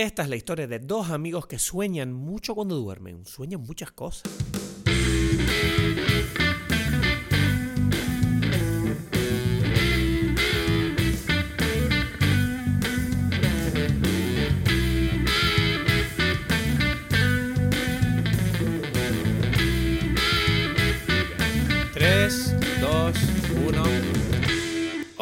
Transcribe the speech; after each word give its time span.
Esta 0.00 0.22
es 0.22 0.28
la 0.28 0.36
historia 0.36 0.68
de 0.68 0.78
dos 0.78 1.10
amigos 1.10 1.48
que 1.48 1.58
sueñan 1.58 2.12
mucho 2.12 2.54
cuando 2.54 2.76
duermen, 2.76 3.26
sueñan 3.26 3.62
muchas 3.62 3.90
cosas. 3.90 4.30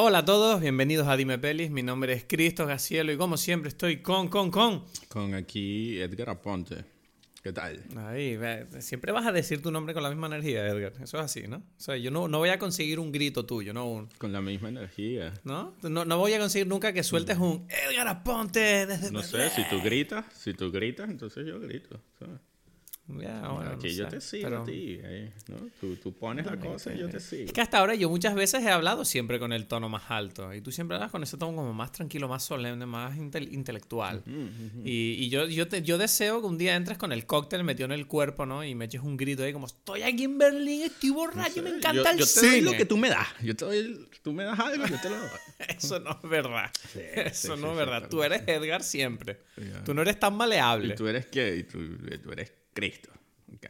Hola 0.08 0.18
a 0.18 0.24
todos, 0.24 0.60
bienvenidos 0.60 1.08
a 1.08 1.16
Dime 1.16 1.36
Pelis. 1.36 1.68
Mi 1.68 1.82
nombre 1.82 2.12
es 2.12 2.24
Cristo 2.28 2.64
Gacielo 2.64 3.10
y 3.10 3.16
como 3.16 3.36
siempre 3.36 3.70
estoy 3.70 4.02
con, 4.02 4.28
con, 4.28 4.52
con. 4.52 4.84
Con 5.08 5.34
aquí 5.34 5.98
Edgar 5.98 6.30
Aponte. 6.30 6.84
¿Qué 7.42 7.52
tal? 7.52 7.82
Ahí, 7.96 8.38
siempre 8.78 9.10
vas 9.10 9.26
a 9.26 9.32
decir 9.32 9.60
tu 9.60 9.72
nombre 9.72 9.94
con 9.94 10.04
la 10.04 10.10
misma 10.10 10.28
energía, 10.28 10.64
Edgar. 10.64 10.92
Eso 11.02 11.18
es 11.18 11.24
así, 11.24 11.48
¿no? 11.48 11.56
O 11.56 11.80
sea, 11.80 11.96
yo 11.96 12.12
no, 12.12 12.28
no 12.28 12.38
voy 12.38 12.50
a 12.50 12.58
conseguir 12.60 13.00
un 13.00 13.10
grito 13.10 13.46
tuyo, 13.46 13.74
no 13.74 13.90
un. 13.90 14.08
Con 14.16 14.32
la 14.32 14.40
misma 14.40 14.68
energía. 14.68 15.34
¿No? 15.42 15.74
No, 15.82 16.04
no 16.04 16.18
voy 16.18 16.34
a 16.34 16.38
conseguir 16.38 16.68
nunca 16.68 16.92
que 16.92 17.02
sueltes 17.02 17.38
un 17.38 17.66
Edgar 17.68 18.06
Aponte 18.06 18.86
desde. 18.86 19.10
No 19.10 19.24
sé, 19.24 19.50
si 19.50 19.68
tú 19.68 19.82
gritas, 19.82 20.24
si 20.32 20.54
tú 20.54 20.70
gritas, 20.70 21.10
entonces 21.10 21.44
yo 21.44 21.58
grito. 21.58 22.00
¿sabes? 22.20 22.38
Ya, 23.08 23.48
bueno, 23.48 23.70
Aquí 23.70 23.86
no 23.86 23.92
yo 23.92 24.04
sé, 24.04 24.10
te 24.10 24.20
sigo 24.20 24.48
pero- 24.48 24.62
a 24.62 24.64
ti, 24.64 24.98
ahí, 25.04 25.32
¿no? 25.46 25.56
Tú, 25.80 25.94
tú 25.96 26.12
pones 26.12 26.44
la 26.44 26.56
cosa 26.58 26.92
y 26.92 26.98
yo 26.98 27.08
te 27.08 27.20
sigo. 27.20 27.44
Es 27.44 27.52
que 27.52 27.60
hasta 27.60 27.78
ahora 27.78 27.94
yo 27.94 28.10
muchas 28.10 28.34
veces 28.34 28.64
he 28.64 28.68
hablado 28.68 29.04
siempre 29.04 29.38
con 29.38 29.52
el 29.52 29.66
tono 29.66 29.88
más 29.88 30.02
alto. 30.08 30.52
Y 30.52 30.60
tú 30.60 30.72
siempre 30.72 30.96
hablas 30.96 31.12
con 31.12 31.22
ese 31.22 31.36
tono 31.36 31.56
como 31.56 31.72
más 31.72 31.92
tranquilo, 31.92 32.26
más 32.26 32.42
solemne, 32.44 32.84
más 32.84 33.16
intel- 33.16 33.52
intelectual. 33.52 34.24
Y, 34.84 35.12
y 35.24 35.28
yo, 35.28 35.46
yo, 35.46 35.68
te- 35.68 35.82
yo 35.82 35.98
deseo 35.98 36.40
que 36.40 36.46
un 36.48 36.58
día 36.58 36.74
entres 36.74 36.98
con 36.98 37.12
el 37.12 37.26
cóctel 37.26 37.62
metido 37.62 37.86
en 37.86 37.92
el 37.92 38.08
cuerpo, 38.08 38.44
¿no? 38.44 38.64
Y 38.64 38.74
me 38.74 38.86
eches 38.86 39.02
un 39.02 39.16
grito 39.16 39.44
ahí 39.44 39.52
como, 39.52 39.66
estoy 39.66 40.02
aquí 40.02 40.24
en 40.24 40.38
Berlín, 40.38 40.82
estoy 40.82 41.10
borracho, 41.10 41.62
me 41.62 41.70
encanta 41.70 42.02
yo, 42.02 42.10
el 42.10 42.18
yo 42.18 42.26
te 42.26 42.40
doy 42.48 42.60
lo 42.62 42.72
que 42.72 42.86
tú 42.86 42.96
me 42.96 43.08
das. 43.08 43.28
Yo 43.40 43.54
te 43.54 43.64
doy, 43.66 44.08
tú 44.22 44.32
me 44.32 44.42
das 44.42 44.58
algo, 44.58 44.84
yo 44.84 45.00
te 45.00 45.10
lo 45.10 45.16
doy. 45.16 45.28
Eso 45.78 46.00
no 46.00 46.10
es 46.22 46.28
verdad. 46.28 46.72
Sí, 46.92 46.98
Eso 47.14 47.54
sí, 47.54 47.60
no 47.62 47.66
sí, 47.68 47.70
es 47.72 47.76
verdad. 47.76 48.08
Tú 48.08 48.22
eres 48.24 48.42
Edgar 48.48 48.82
siempre. 48.82 49.38
ya. 49.56 49.84
Tú 49.84 49.94
no 49.94 50.02
eres 50.02 50.18
tan 50.18 50.34
maleable. 50.34 50.92
¿Y 50.94 50.96
tú 50.96 51.06
eres 51.06 51.26
qué? 51.26 51.56
Y 51.56 51.62
tú, 51.62 51.78
tú 52.22 52.32
eres 52.32 52.52
Cristo. 52.76 53.10
Ok. 53.54 53.66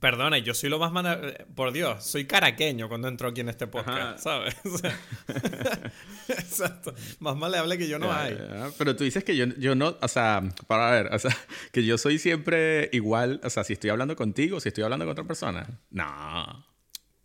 Perdona, 0.00 0.36
yo 0.38 0.52
soy 0.52 0.68
lo 0.68 0.78
más 0.78 0.92
mana... 0.92 1.18
Por 1.54 1.72
Dios, 1.72 2.04
soy 2.04 2.26
caraqueño 2.26 2.88
cuando 2.88 3.08
entro 3.08 3.28
aquí 3.28 3.40
en 3.42 3.48
este 3.48 3.64
Ajá. 3.64 3.70
podcast, 3.70 4.18
¿sabes? 4.24 4.56
O 4.64 4.76
sea, 4.78 4.98
Exacto. 6.28 6.94
Más 7.20 7.36
maleable 7.36 7.78
que 7.78 7.88
yo 7.88 7.98
no 7.98 8.12
hay. 8.12 8.36
Pero 8.78 8.96
tú 8.96 9.04
dices 9.04 9.24
que 9.24 9.36
yo, 9.36 9.46
yo 9.58 9.74
no, 9.74 9.96
o 10.00 10.08
sea, 10.08 10.42
para 10.66 10.90
ver, 10.90 11.14
o 11.14 11.18
sea, 11.18 11.34
que 11.72 11.84
yo 11.84 11.96
soy 11.98 12.18
siempre 12.18 12.90
igual, 12.92 13.40
o 13.44 13.50
sea, 13.50 13.64
si 13.64 13.72
estoy 13.74 13.90
hablando 13.90 14.16
contigo, 14.16 14.60
si 14.60 14.68
estoy 14.68 14.84
hablando 14.84 15.04
con 15.04 15.12
otra 15.12 15.24
persona. 15.24 15.66
No. 15.90 16.66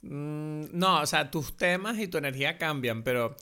Mm, 0.02 0.66
no, 0.72 1.02
o 1.02 1.06
sea, 1.06 1.30
tus 1.32 1.58
temas 1.58 1.98
y 2.00 2.08
tu 2.08 2.18
energía 2.18 2.58
cambian, 2.58 3.04
pero 3.04 3.36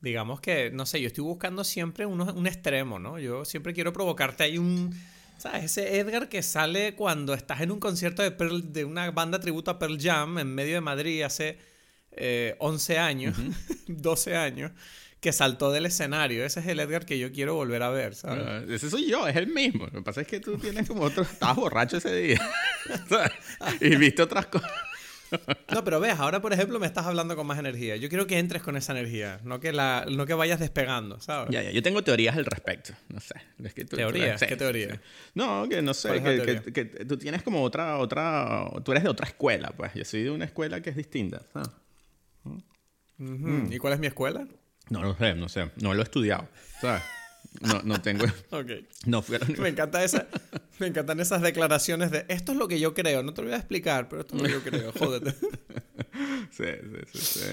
digamos 0.00 0.40
que, 0.40 0.70
no 0.70 0.84
sé, 0.84 1.00
yo 1.00 1.06
estoy 1.06 1.24
buscando 1.24 1.64
siempre 1.64 2.04
uno- 2.04 2.32
un 2.34 2.46
extremo, 2.46 2.98
¿no? 2.98 3.18
Yo 3.18 3.44
siempre 3.46 3.72
quiero 3.72 3.92
provocarte 3.92 4.42
ahí 4.44 4.58
un... 4.58 4.94
¿Sabes? 5.44 5.64
Ese 5.64 5.98
Edgar 5.98 6.30
que 6.30 6.42
sale 6.42 6.94
cuando 6.94 7.34
estás 7.34 7.60
en 7.60 7.70
un 7.70 7.78
concierto 7.78 8.22
de, 8.22 8.30
Pearl- 8.30 8.72
de 8.72 8.86
una 8.86 9.10
banda 9.10 9.38
tributo 9.40 9.70
a 9.70 9.78
Pearl 9.78 9.98
Jam 10.00 10.38
en 10.38 10.54
medio 10.54 10.72
de 10.76 10.80
Madrid 10.80 11.20
hace 11.20 11.58
eh, 12.12 12.56
11 12.60 12.98
años, 12.98 13.36
12 13.86 14.36
años, 14.48 14.72
que 15.20 15.32
saltó 15.34 15.70
del 15.70 15.84
escenario. 15.84 16.46
Ese 16.46 16.60
es 16.60 16.66
el 16.66 16.80
Edgar 16.80 17.04
que 17.04 17.18
yo 17.18 17.30
quiero 17.30 17.54
volver 17.56 17.82
a 17.82 17.90
ver, 17.90 18.14
¿sabes? 18.14 18.42
Ah, 18.46 18.62
ese 18.66 18.88
soy 18.88 19.06
yo, 19.10 19.28
es 19.28 19.36
el 19.36 19.48
mismo. 19.48 19.84
Lo 19.84 19.92
que 19.92 20.02
pasa 20.02 20.22
es 20.22 20.26
que 20.26 20.40
tú 20.40 20.56
tienes 20.56 20.88
como 20.88 21.02
otro. 21.02 21.24
Estabas 21.24 21.56
borracho 21.56 21.98
ese 21.98 22.14
día. 22.16 22.40
y 23.82 23.96
viste 23.96 24.22
otras 24.22 24.46
cosas. 24.46 24.70
No, 25.72 25.84
pero 25.84 26.00
ves, 26.00 26.18
ahora 26.18 26.40
por 26.40 26.52
ejemplo 26.52 26.78
me 26.78 26.86
estás 26.86 27.06
hablando 27.06 27.36
con 27.36 27.46
más 27.46 27.58
energía. 27.58 27.96
Yo 27.96 28.08
quiero 28.08 28.26
que 28.26 28.38
entres 28.38 28.62
con 28.62 28.76
esa 28.76 28.92
energía, 28.92 29.40
no 29.44 29.60
que, 29.60 29.72
la, 29.72 30.06
no 30.10 30.26
que 30.26 30.34
vayas 30.34 30.60
despegando, 30.60 31.20
¿sabes? 31.20 31.50
Ya, 31.50 31.62
ya, 31.62 31.70
yo 31.70 31.82
tengo 31.82 32.02
teorías 32.04 32.36
al 32.36 32.44
respecto. 32.44 32.92
No 33.08 33.20
sé. 33.20 33.34
Es 33.62 33.74
que 33.74 33.82
tú- 33.84 33.90
tú- 33.90 33.96
¿Teorías? 33.96 34.40
sí, 34.40 34.46
¿Qué 34.46 34.56
teoría? 34.56 34.94
sí. 34.94 35.00
No, 35.34 35.68
que 35.68 35.82
no 35.82 35.94
sé. 35.94 36.08
¿Cuál 36.08 36.26
es 36.26 36.38
la 36.38 36.44
Que, 36.62 36.72
que- 36.72 36.90
que 36.90 37.04
tú 37.04 37.16
tienes 37.16 37.42
como 37.42 37.62
otra, 37.62 37.98
otra. 37.98 38.68
Tú 38.84 38.92
eres 38.92 39.04
de 39.04 39.08
otra 39.10 39.26
escuela, 39.26 39.72
pues. 39.76 39.92
Yo 39.94 40.04
soy 40.04 40.22
de 40.22 40.30
una 40.30 40.44
escuela 40.44 40.80
que 40.80 40.90
es 40.90 40.96
distinta. 40.96 41.42
¿sabes? 41.52 41.68
Ujú. 43.18 43.68
¿Y 43.72 43.78
cuál 43.78 43.94
es 43.94 44.00
mi 44.00 44.06
escuela? 44.06 44.46
No 44.90 45.02
lo 45.02 45.16
sé, 45.16 45.34
no 45.34 45.48
sé. 45.48 45.70
No 45.80 45.94
lo 45.94 46.00
he 46.00 46.04
estudiado. 46.04 46.48
¿Sabes? 46.80 47.02
No, 47.60 47.80
no 47.84 48.00
tengo. 48.02 48.24
Ok. 48.50 48.70
No 49.06 49.22
fui 49.22 49.36
a 49.36 49.38
la 49.38 49.46
Me 49.62 49.68
encanta 49.68 50.02
esa, 50.02 50.26
me 50.78 50.86
encantan 50.86 51.20
esas 51.20 51.42
declaraciones 51.42 52.10
de 52.10 52.24
esto 52.28 52.52
es 52.52 52.58
lo 52.58 52.68
que 52.68 52.80
yo 52.80 52.94
creo, 52.94 53.22
no 53.22 53.34
te 53.34 53.42
lo 53.42 53.48
voy 53.48 53.54
a 53.54 53.58
explicar, 53.58 54.08
pero 54.08 54.22
esto 54.22 54.36
es 54.36 54.42
lo 54.42 54.48
que 54.48 54.52
yo 54.52 54.62
creo, 54.62 54.92
jódete. 54.98 55.32
Sí, 56.50 56.64
sí, 57.12 57.18
sí. 57.18 57.40
sí. 57.40 57.50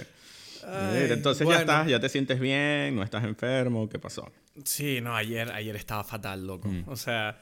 Ay, 0.67 1.07
entonces 1.09 1.43
bueno. 1.43 1.59
ya 1.59 1.61
estás, 1.61 1.87
ya 1.87 1.99
te 1.99 2.09
sientes 2.09 2.39
bien, 2.39 2.95
no 2.95 3.03
estás 3.03 3.23
enfermo, 3.23 3.89
¿qué 3.89 3.99
pasó? 3.99 4.31
Sí, 4.63 5.01
no, 5.01 5.15
ayer, 5.15 5.51
ayer 5.51 5.75
estaba 5.75 6.03
fatal, 6.03 6.45
loco. 6.45 6.67
Mm. 6.67 6.83
O 6.87 6.95
sea, 6.95 7.41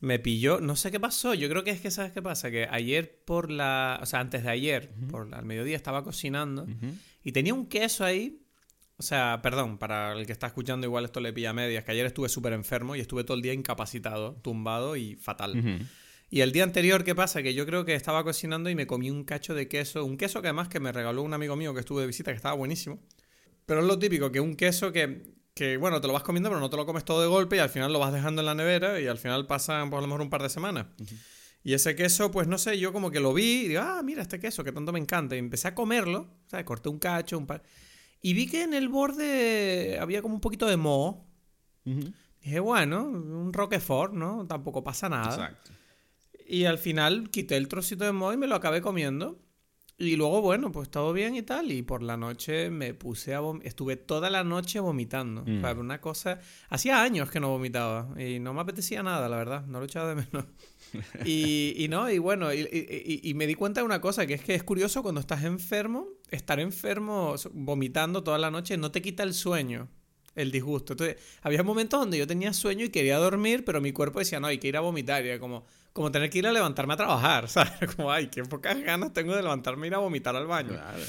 me 0.00 0.18
pilló, 0.18 0.60
no 0.60 0.76
sé 0.76 0.90
qué 0.90 1.00
pasó, 1.00 1.34
yo 1.34 1.48
creo 1.48 1.64
que 1.64 1.70
es 1.70 1.80
que, 1.80 1.90
¿sabes 1.90 2.12
qué 2.12 2.22
pasa? 2.22 2.50
Que 2.50 2.68
ayer 2.70 3.22
por 3.24 3.50
la, 3.50 3.98
o 4.02 4.06
sea, 4.06 4.20
antes 4.20 4.42
de 4.42 4.50
ayer, 4.50 4.90
por 5.10 5.34
al 5.34 5.44
mediodía 5.44 5.76
estaba 5.76 6.04
cocinando 6.04 6.66
y 7.22 7.32
tenía 7.32 7.54
un 7.54 7.66
queso 7.66 8.04
ahí. 8.04 8.44
O 8.98 9.02
sea, 9.02 9.40
perdón, 9.42 9.78
para 9.78 10.12
el 10.12 10.26
que 10.26 10.32
está 10.32 10.48
escuchando 10.48 10.84
igual 10.84 11.04
esto 11.04 11.20
le 11.20 11.32
pilla 11.32 11.52
medias, 11.52 11.84
que 11.84 11.92
ayer 11.92 12.04
estuve 12.04 12.28
súper 12.28 12.52
enfermo 12.52 12.96
y 12.96 13.00
estuve 13.00 13.22
todo 13.22 13.36
el 13.36 13.42
día 13.42 13.52
incapacitado, 13.52 14.34
tumbado 14.42 14.96
y 14.96 15.14
fatal. 15.14 15.86
Y 16.30 16.40
el 16.40 16.50
día 16.50 16.64
anterior, 16.64 17.04
¿qué 17.04 17.14
pasa? 17.14 17.42
Que 17.42 17.54
yo 17.54 17.64
creo 17.64 17.84
que 17.84 17.94
estaba 17.94 18.24
cocinando 18.24 18.68
y 18.68 18.74
me 18.74 18.88
comí 18.88 19.10
un 19.10 19.22
cacho 19.22 19.54
de 19.54 19.68
queso. 19.68 20.04
Un 20.04 20.16
queso 20.16 20.42
que 20.42 20.48
además 20.48 20.68
que 20.68 20.80
me 20.80 20.90
regaló 20.90 21.22
un 21.22 21.32
amigo 21.32 21.54
mío 21.54 21.72
que 21.74 21.80
estuvo 21.80 22.00
de 22.00 22.08
visita, 22.08 22.32
que 22.32 22.36
estaba 22.36 22.56
buenísimo. 22.56 22.98
Pero 23.66 23.80
es 23.80 23.86
lo 23.86 23.98
típico, 24.00 24.32
que 24.32 24.40
un 24.40 24.56
queso 24.56 24.90
que, 24.90 25.32
que, 25.54 25.76
bueno, 25.76 26.00
te 26.00 26.08
lo 26.08 26.12
vas 26.12 26.24
comiendo, 26.24 26.50
pero 26.50 26.58
no 26.58 26.68
te 26.68 26.76
lo 26.76 26.84
comes 26.84 27.04
todo 27.04 27.22
de 27.22 27.28
golpe 27.28 27.54
y 27.56 27.60
al 27.60 27.70
final 27.70 27.92
lo 27.92 28.00
vas 28.00 28.12
dejando 28.12 28.42
en 28.42 28.46
la 28.46 28.54
nevera 28.56 29.00
y 29.00 29.06
al 29.06 29.18
final 29.18 29.46
pasan 29.46 29.90
por 29.90 30.00
a 30.00 30.02
lo 30.02 30.08
mejor 30.08 30.22
un 30.22 30.30
par 30.30 30.42
de 30.42 30.48
semanas. 30.48 30.86
Y 31.62 31.72
ese 31.72 31.94
queso, 31.94 32.32
pues 32.32 32.48
no 32.48 32.58
sé, 32.58 32.78
yo 32.80 32.92
como 32.92 33.12
que 33.12 33.20
lo 33.20 33.32
vi 33.32 33.64
y 33.64 33.68
digo, 33.68 33.82
ah, 33.82 34.02
mira 34.02 34.22
este 34.22 34.40
queso 34.40 34.64
que 34.64 34.72
tanto 34.72 34.92
me 34.92 34.98
encanta. 34.98 35.36
Y 35.36 35.38
empecé 35.38 35.68
a 35.68 35.74
comerlo, 35.74 36.20
o 36.46 36.50
sea, 36.50 36.64
corté 36.64 36.88
un 36.88 36.98
cacho, 36.98 37.38
un 37.38 37.46
par... 37.46 37.62
Y 38.20 38.34
vi 38.34 38.48
que 38.48 38.62
en 38.62 38.74
el 38.74 38.88
borde 38.88 39.98
había 40.00 40.22
como 40.22 40.34
un 40.34 40.40
poquito 40.40 40.66
de 40.66 40.76
moho. 40.76 41.24
Dije, 41.84 42.60
bueno, 42.60 43.04
un 43.04 43.52
Roquefort, 43.52 44.12
¿no? 44.12 44.46
Tampoco 44.46 44.84
pasa 44.84 45.08
nada. 45.08 45.34
Exacto. 45.34 45.70
Y 46.46 46.64
al 46.64 46.78
final 46.78 47.30
quité 47.30 47.56
el 47.56 47.68
trocito 47.68 48.04
de 48.04 48.12
moho 48.12 48.32
y 48.32 48.36
me 48.36 48.46
lo 48.46 48.54
acabé 48.54 48.80
comiendo. 48.80 49.38
Y 50.00 50.14
luego, 50.14 50.40
bueno, 50.40 50.70
pues 50.70 50.88
todo 50.90 51.12
bien 51.12 51.34
y 51.34 51.42
tal. 51.42 51.72
Y 51.72 51.82
por 51.82 52.04
la 52.04 52.16
noche 52.16 52.70
me 52.70 52.94
puse 52.94 53.34
a 53.34 53.40
vomitar. 53.40 53.66
Estuve 53.66 53.96
toda 53.96 54.30
la 54.30 54.44
noche 54.44 54.78
vomitando. 54.78 55.42
Mm. 55.44 55.58
O 55.58 55.60
sea, 55.60 55.72
una 55.72 56.00
cosa. 56.00 56.38
Hacía 56.68 57.02
años 57.02 57.30
que 57.32 57.40
no 57.40 57.48
vomitaba. 57.48 58.08
Y 58.20 58.38
no 58.38 58.54
me 58.54 58.60
apetecía 58.60 59.02
nada, 59.02 59.28
la 59.28 59.36
verdad. 59.36 59.66
No 59.66 59.80
lo 59.80 59.86
echaba 59.86 60.14
de 60.14 60.14
menos. 60.14 60.44
y, 61.24 61.74
y 61.76 61.88
no, 61.88 62.08
y 62.10 62.18
bueno, 62.18 62.52
y, 62.54 62.60
y- 62.60 63.20
y- 63.22 63.28
y 63.30 63.34
me 63.34 63.46
di 63.48 63.54
cuenta 63.56 63.80
de 63.80 63.86
una 63.86 64.00
cosa, 64.00 64.24
que 64.26 64.34
es 64.34 64.42
que 64.42 64.54
es 64.54 64.62
curioso 64.62 65.02
cuando 65.02 65.20
estás 65.20 65.42
enfermo, 65.42 66.06
estar 66.30 66.60
enfermo 66.60 67.34
vomitando 67.52 68.22
toda 68.22 68.38
la 68.38 68.50
noche 68.52 68.76
no 68.76 68.92
te 68.92 69.02
quita 69.02 69.24
el 69.24 69.34
sueño. 69.34 69.88
El 70.38 70.50
disgusto. 70.52 70.92
Entonces, 70.92 71.16
había 71.42 71.62
momentos 71.62 71.98
donde 71.98 72.16
yo 72.18 72.26
tenía 72.26 72.52
sueño 72.52 72.84
y 72.84 72.90
quería 72.90 73.18
dormir, 73.18 73.64
pero 73.64 73.80
mi 73.80 73.92
cuerpo 73.92 74.20
decía, 74.20 74.38
no, 74.40 74.46
hay 74.46 74.58
que 74.58 74.68
ir 74.68 74.76
a 74.76 74.80
vomitar. 74.80 75.24
Y 75.24 75.28
era 75.28 75.40
como, 75.40 75.66
como 75.92 76.12
tener 76.12 76.30
que 76.30 76.38
ir 76.38 76.46
a 76.46 76.52
levantarme 76.52 76.94
a 76.94 76.96
trabajar, 76.96 77.48
¿sabes? 77.50 77.94
Como, 77.96 78.10
ay, 78.12 78.28
qué 78.28 78.44
pocas 78.44 78.80
ganas 78.80 79.12
tengo 79.12 79.34
de 79.34 79.42
levantarme 79.42 79.86
e 79.86 79.88
ir 79.88 79.94
a 79.94 79.98
vomitar 79.98 80.36
al 80.36 80.46
baño. 80.46 80.70
Claro. 80.70 81.02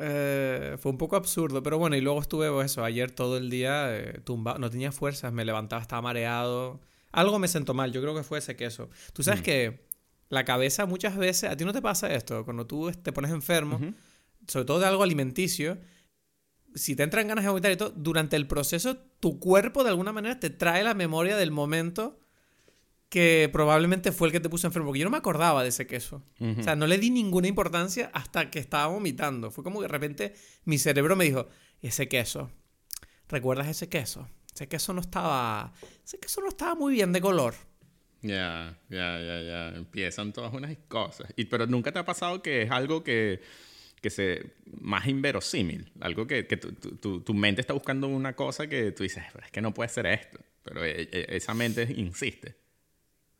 Eh, 0.00 0.76
fue 0.80 0.92
un 0.92 0.98
poco 0.98 1.16
absurdo, 1.16 1.62
pero 1.62 1.76
bueno, 1.78 1.96
y 1.96 2.00
luego 2.00 2.20
estuve 2.20 2.50
pues, 2.50 2.70
eso, 2.70 2.84
ayer 2.84 3.10
todo 3.10 3.36
el 3.36 3.50
día 3.50 3.94
eh, 3.96 4.20
tumbado, 4.24 4.58
no 4.58 4.70
tenía 4.70 4.92
fuerzas, 4.92 5.32
me 5.32 5.44
levantaba, 5.44 5.82
estaba 5.82 6.00
mareado. 6.02 6.80
Algo 7.10 7.38
me 7.38 7.48
sentó 7.48 7.74
mal, 7.74 7.92
yo 7.92 8.00
creo 8.00 8.14
que 8.14 8.22
fue 8.22 8.38
ese 8.38 8.54
queso. 8.54 8.90
Tú 9.12 9.22
sabes 9.22 9.42
que 9.42 9.86
la 10.28 10.44
cabeza 10.44 10.86
muchas 10.86 11.16
veces, 11.16 11.50
a 11.50 11.56
ti 11.56 11.64
no 11.64 11.72
te 11.72 11.82
pasa 11.82 12.12
esto, 12.14 12.44
cuando 12.44 12.66
tú 12.66 12.92
te 12.92 13.12
pones 13.12 13.32
enfermo, 13.32 13.76
Ujú. 13.76 13.94
sobre 14.46 14.64
todo 14.66 14.78
de 14.78 14.86
algo 14.86 15.02
alimenticio, 15.02 15.78
si 16.78 16.96
te 16.96 17.02
entran 17.02 17.28
ganas 17.28 17.44
de 17.44 17.50
vomitar 17.50 17.72
y 17.72 17.76
todo, 17.76 17.90
durante 17.90 18.36
el 18.36 18.46
proceso 18.46 18.96
tu 19.20 19.38
cuerpo 19.38 19.84
de 19.84 19.90
alguna 19.90 20.12
manera 20.12 20.40
te 20.40 20.50
trae 20.50 20.82
la 20.82 20.94
memoria 20.94 21.36
del 21.36 21.50
momento 21.50 22.20
que 23.08 23.48
probablemente 23.52 24.12
fue 24.12 24.28
el 24.28 24.32
que 24.32 24.40
te 24.40 24.48
puso 24.48 24.66
enfermo, 24.66 24.88
porque 24.88 25.00
yo 25.00 25.04
no 25.04 25.10
me 25.10 25.16
acordaba 25.16 25.62
de 25.62 25.70
ese 25.70 25.86
queso. 25.86 26.22
Ujú. 26.40 26.60
O 26.60 26.62
sea, 26.62 26.76
no 26.76 26.86
le 26.86 26.98
di 26.98 27.10
ninguna 27.10 27.48
importancia 27.48 28.10
hasta 28.12 28.50
que 28.50 28.58
estaba 28.58 28.86
vomitando. 28.88 29.50
Fue 29.50 29.64
como 29.64 29.80
que 29.80 29.84
de 29.84 29.92
repente 29.92 30.34
mi 30.64 30.78
cerebro 30.78 31.16
me 31.16 31.24
dijo, 31.24 31.48
ese 31.80 32.08
queso, 32.08 32.50
¿recuerdas 33.28 33.68
ese 33.68 33.88
queso? 33.88 34.28
Ese 34.54 34.68
queso 34.68 34.92
no 34.92 35.00
estaba, 35.00 35.72
ese 36.04 36.18
queso 36.18 36.40
no 36.40 36.48
estaba 36.48 36.74
muy 36.74 36.92
bien 36.92 37.12
de 37.12 37.20
color. 37.20 37.54
Ya, 38.20 38.78
ya, 38.90 39.20
ya, 39.20 39.40
ya. 39.40 39.68
Empiezan 39.68 40.32
todas 40.32 40.52
unas 40.52 40.76
cosas. 40.88 41.32
Y, 41.36 41.44
pero 41.46 41.66
nunca 41.66 41.92
te 41.92 42.00
ha 42.00 42.04
pasado 42.04 42.42
que 42.42 42.62
es 42.62 42.70
algo 42.70 43.04
que, 43.04 43.40
que 44.00 44.10
se 44.10 44.54
más 44.80 45.06
inverosímil. 45.06 45.90
Algo 46.00 46.26
que, 46.26 46.46
que 46.46 46.56
tu, 46.56 46.72
tu- 46.72 47.20
tu- 47.20 47.34
mente 47.34 47.60
está 47.60 47.72
buscando 47.72 48.06
una 48.08 48.34
cosa 48.36 48.66
que 48.68 48.92
tú 48.92 49.02
dices, 49.02 49.24
"Pero 49.32 49.44
es 49.44 49.50
que 49.52 49.60
no 49.60 49.72
puede 49.74 49.88
ser 49.88 50.06
esto. 50.06 50.38
pero 50.62 50.84
e- 50.84 51.08
e- 51.10 51.26
esa 51.36 51.54
mente 51.54 51.82
insiste. 51.96 52.56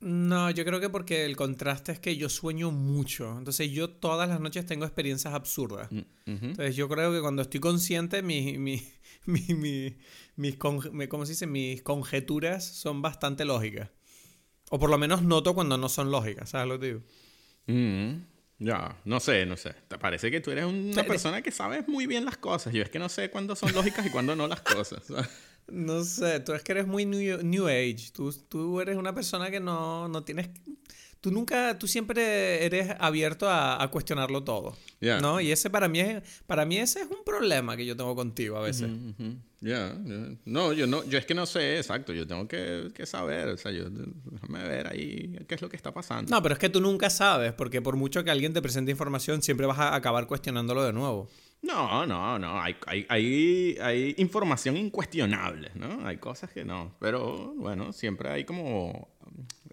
No, 0.01 0.49
yo 0.51 0.65
creo 0.65 0.81
que 0.81 0.89
porque 0.89 1.25
el 1.27 1.37
contraste 1.37 1.93
es 1.93 1.99
que 1.99 2.17
yo 2.17 2.29
sueño 2.29 2.71
mucho. 2.71 3.37
Entonces 3.37 3.71
yo 3.71 3.91
todas 3.91 4.29
las 4.29 4.41
noches 4.41 4.65
tengo 4.65 4.85
experiencias 4.87 5.35
absurdas. 5.35 5.91
Mm. 5.91 6.01
Entonces 6.27 6.77
yo 6.77 6.89
creo 6.89 7.13
que 7.13 7.21
cuando 7.21 7.43
estoy 7.43 7.61
consciente, 7.61 8.23
mi, 8.23 8.57
mi- 8.59 8.83
mi- 9.27 9.55
mi- 9.55 9.97
mis, 10.37 10.57
con- 10.57 10.81
¿cómo 11.09 11.27
se 11.27 11.33
dice? 11.33 11.47
mis 11.47 11.83
conjeturas 11.83 12.65
son 12.65 13.03
bastante 13.03 13.45
lógicas. 13.45 13.91
O 14.71 14.79
por 14.79 14.89
lo 14.89 14.97
menos 14.99 15.23
noto 15.23 15.55
cuando 15.55 15.77
no 15.77 15.89
son 15.89 16.11
lógicas, 16.11 16.51
¿sabes 16.51 16.69
lo 16.69 16.79
que 16.79 16.87
digo? 16.87 17.01
Mm, 17.67 18.23
ya, 18.59 18.97
no 19.05 19.21
sé, 19.21 19.47
no 19.47 19.57
sé. 19.57 19.75
Te 19.87 19.99
parece 19.99 20.31
que 20.31 20.41
tú 20.41 20.51
eres 20.51 20.65
una 20.65 21.05
persona 21.05 21.43
que 21.43 21.51
sabes 21.51 21.87
muy 21.87 22.07
bien 22.07 22.25
las 22.25 22.39
cosas. 22.39 22.73
Yo 22.73 22.83
es 22.83 22.91
que 22.91 22.99
no 22.99 23.09
sé 23.09 23.31
cuándo 23.31 23.55
son 23.55 23.73
lógicas 23.73 24.05
y 24.07 24.11
cuándo 24.11 24.35
no 24.35 24.47
las 24.47 24.61
cosas. 24.61 25.03
No 25.71 26.03
sé, 26.03 26.41
tú 26.41 26.55
es 26.55 26.63
que 26.63 26.73
eres 26.73 26.87
muy 26.87 27.05
new, 27.05 27.43
new 27.43 27.67
age. 27.67 28.11
Tú, 28.15 28.33
tú 28.33 28.81
eres 28.81 28.97
una 28.97 29.15
persona 29.15 29.51
que 29.51 29.61
no, 29.61 30.09
no 30.09 30.25
tienes... 30.25 30.49
Tú 31.21 31.33
nunca, 31.33 31.79
tú 31.79 31.89
siempre 31.89 32.65
eres 32.65 32.95
abierto 33.01 33.49
a, 33.49 33.83
a 33.83 33.89
cuestionarlo 33.89 34.45
todo. 34.45 34.77
Ya. 35.01 35.21
¿No? 35.21 35.41
Y 35.41 35.51
ese 35.51 35.69
para 35.69 35.89
mí 35.89 36.01
es, 36.01 36.23
para 36.47 36.65
mí 36.65 36.77
ese 36.77 37.01
es 37.01 37.07
un 37.07 37.25
problema 37.25 37.77
que 37.77 37.85
yo 37.85 37.97
tengo 37.97 38.15
contigo 38.15 38.57
a 38.57 38.61
veces. 38.61 38.89
Ya, 39.61 39.97
no, 40.45 40.73
yo 40.73 40.87
no, 40.87 41.05
yo 41.05 41.19
es 41.19 41.27
que 41.27 41.35
no 41.35 41.45
sé, 41.45 41.79
exacto, 41.79 42.13
yo 42.13 42.29
tengo 42.29 42.47
que, 42.47 42.91
que 42.95 43.07
saber, 43.07 43.49
o 43.49 43.57
sea, 43.57 43.73
yo 43.73 43.91
déjame 43.91 44.63
ver 44.63 44.87
ahí 44.87 45.37
qué 45.49 45.57
es 45.57 45.63
lo 45.63 45.69
que 45.69 45.77
está 45.77 45.93
pasando. 45.93 46.31
No, 46.31 46.41
pero 46.41 46.53
es 46.53 46.61
que 46.61 46.69
tú 46.69 46.81
nunca 46.81 47.11
sabes, 47.11 47.53
porque 47.53 47.83
por 47.83 47.97
mucho 47.97 48.23
que 48.23 48.31
alguien 48.31 48.53
te 48.53 48.63
presente 48.63 48.93
información, 48.93 49.43
siempre 49.43 49.67
vas 49.67 49.81
a 49.81 49.97
acabar 49.97 50.29
cuestionándolo 50.29 50.85
de 50.85 50.93
nuevo. 50.93 51.29
No, 51.63 52.07
no, 52.07 52.39
no, 52.39 52.61
hay, 52.61 52.77
hay, 52.87 53.05
hay, 53.09 53.77
hay 53.81 54.15
información 54.19 54.77
incuestionable, 54.77 55.71
¿no? 55.75 56.07
Hay 56.07 56.19
cosas 56.19 56.51
que 56.53 56.65
no, 56.65 56.95
pero 57.01 57.53
bueno, 57.57 57.93
siempre 57.93 58.31
hay 58.31 58.45
como, 58.45 59.09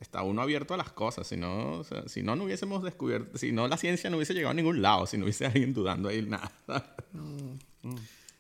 está 0.02 0.24
uno 0.24 0.42
abierto 0.42 0.74
a 0.74 0.78
las 0.78 0.92
cosas, 0.92 1.28
si 1.28 1.38
no, 1.38 1.74
o 1.80 1.84
sea, 1.84 2.08
si 2.08 2.24
no, 2.24 2.36
no 2.36 2.46
hubiésemos 2.46 2.82
descubierto, 2.84 3.38
si 3.38 3.52
no, 3.52 3.68
la 3.68 3.78
ciencia 3.78 4.10
no 4.10 4.18
hubiese 4.18 4.34
llegado 4.34 4.52
a 4.52 4.56
ningún 4.56 4.82
lado, 4.82 5.06
si 5.06 5.18
no 5.18 5.26
hubiese 5.26 5.46
alguien 5.46 5.74
dudando 5.76 6.10
ahí 6.10 6.24
nada. 6.24 6.52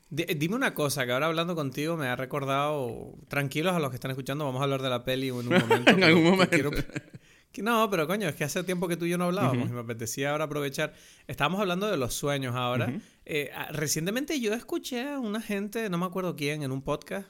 Di- 0.09 0.25
dime 0.35 0.55
una 0.55 0.73
cosa, 0.73 1.05
que 1.05 1.11
ahora 1.11 1.27
hablando 1.27 1.55
contigo 1.55 1.97
me 1.97 2.07
ha 2.07 2.15
recordado, 2.15 3.13
tranquilos 3.27 3.73
a 3.75 3.79
los 3.79 3.89
que 3.89 3.95
están 3.95 4.11
escuchando, 4.11 4.45
vamos 4.45 4.61
a 4.61 4.63
hablar 4.63 4.81
de 4.81 4.89
la 4.89 5.03
peli 5.03 5.29
en 5.29 5.35
un 5.35 5.45
momento. 5.49 5.91
En 5.91 6.03
algún 6.03 6.23
momento. 6.23 6.49
quiero- 6.51 6.71
no, 7.63 7.89
pero 7.89 8.05
coño, 8.05 8.27
es 8.27 8.35
que 8.35 8.43
hace 8.43 8.63
tiempo 8.65 8.87
que 8.87 8.97
tú 8.97 9.05
y 9.05 9.11
yo 9.11 9.17
no 9.17 9.25
hablábamos 9.25 9.69
y 9.69 9.71
me 9.71 9.79
apetecía 9.79 10.31
ahora 10.31 10.43
aprovechar. 10.45 10.93
Estábamos 11.27 11.61
hablando 11.61 11.87
de 11.87 11.95
los 11.95 12.13
sueños 12.13 12.53
ahora. 12.55 12.87
Eh, 13.25 13.49
ah, 13.55 13.69
recientemente 13.71 14.39
yo 14.39 14.53
escuché 14.53 15.09
a 15.09 15.19
una 15.19 15.41
gente, 15.41 15.89
no 15.89 15.97
me 15.97 16.05
acuerdo 16.05 16.35
quién, 16.35 16.63
en 16.63 16.71
un 16.71 16.83
podcast, 16.83 17.27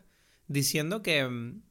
diciendo 0.47 1.01
que 1.01 1.25
mm, 1.25 1.62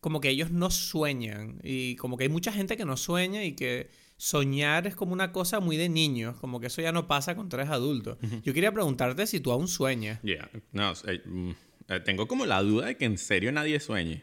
como 0.00 0.20
que 0.20 0.28
ellos 0.28 0.50
no 0.50 0.70
sueñan 0.70 1.60
y 1.62 1.96
como 1.96 2.16
que 2.16 2.24
hay 2.24 2.28
mucha 2.28 2.52
gente 2.52 2.76
que 2.76 2.84
no 2.84 2.96
sueña 2.96 3.44
y 3.44 3.52
que 3.52 3.90
soñar 4.16 4.86
es 4.86 4.94
como 4.94 5.12
una 5.12 5.32
cosa 5.32 5.60
muy 5.60 5.76
de 5.76 5.88
niños, 5.88 6.36
como 6.38 6.60
que 6.60 6.66
eso 6.66 6.82
ya 6.82 6.92
no 6.92 7.08
pasa 7.08 7.34
cuando 7.34 7.56
eres 7.56 7.70
adulto. 7.70 8.18
Yo 8.44 8.52
quería 8.52 8.72
preguntarte 8.72 9.26
si 9.26 9.40
tú 9.40 9.50
aún 9.52 9.68
sueñas. 9.68 10.20
Ya, 10.22 10.50
no, 10.72 10.92
eh, 11.06 11.22
mm, 11.24 11.50
eh, 11.88 12.00
tengo 12.00 12.28
como 12.28 12.46
la 12.46 12.62
duda 12.62 12.86
de 12.86 12.96
que 12.96 13.04
en 13.04 13.18
serio 13.18 13.50
nadie 13.52 13.80
sueñe. 13.80 14.22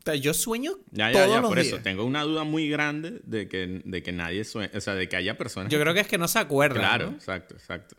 O 0.00 0.02
sea, 0.06 0.14
yo 0.14 0.34
sueño 0.34 0.72
Ya, 0.90 1.10
ya, 1.10 1.12
todos 1.12 1.28
ya, 1.34 1.40
los 1.40 1.48
por 1.48 1.58
días. 1.58 1.68
eso, 1.68 1.82
tengo 1.82 2.04
una 2.04 2.22
duda 2.22 2.44
muy 2.44 2.68
grande 2.68 3.20
de 3.24 3.48
que, 3.48 3.82
de 3.84 4.02
que 4.02 4.12
nadie 4.12 4.44
sueñe, 4.44 4.70
o 4.74 4.80
sea, 4.80 4.94
de 4.94 5.08
que 5.08 5.16
haya 5.16 5.36
personas 5.36 5.72
Yo 5.72 5.80
creo 5.80 5.94
que 5.94 6.00
es 6.00 6.06
que 6.08 6.18
no 6.18 6.28
se 6.28 6.38
acuerdan. 6.38 6.78
Claro, 6.78 7.10
¿no? 7.10 7.16
exacto, 7.16 7.54
exacto. 7.54 7.96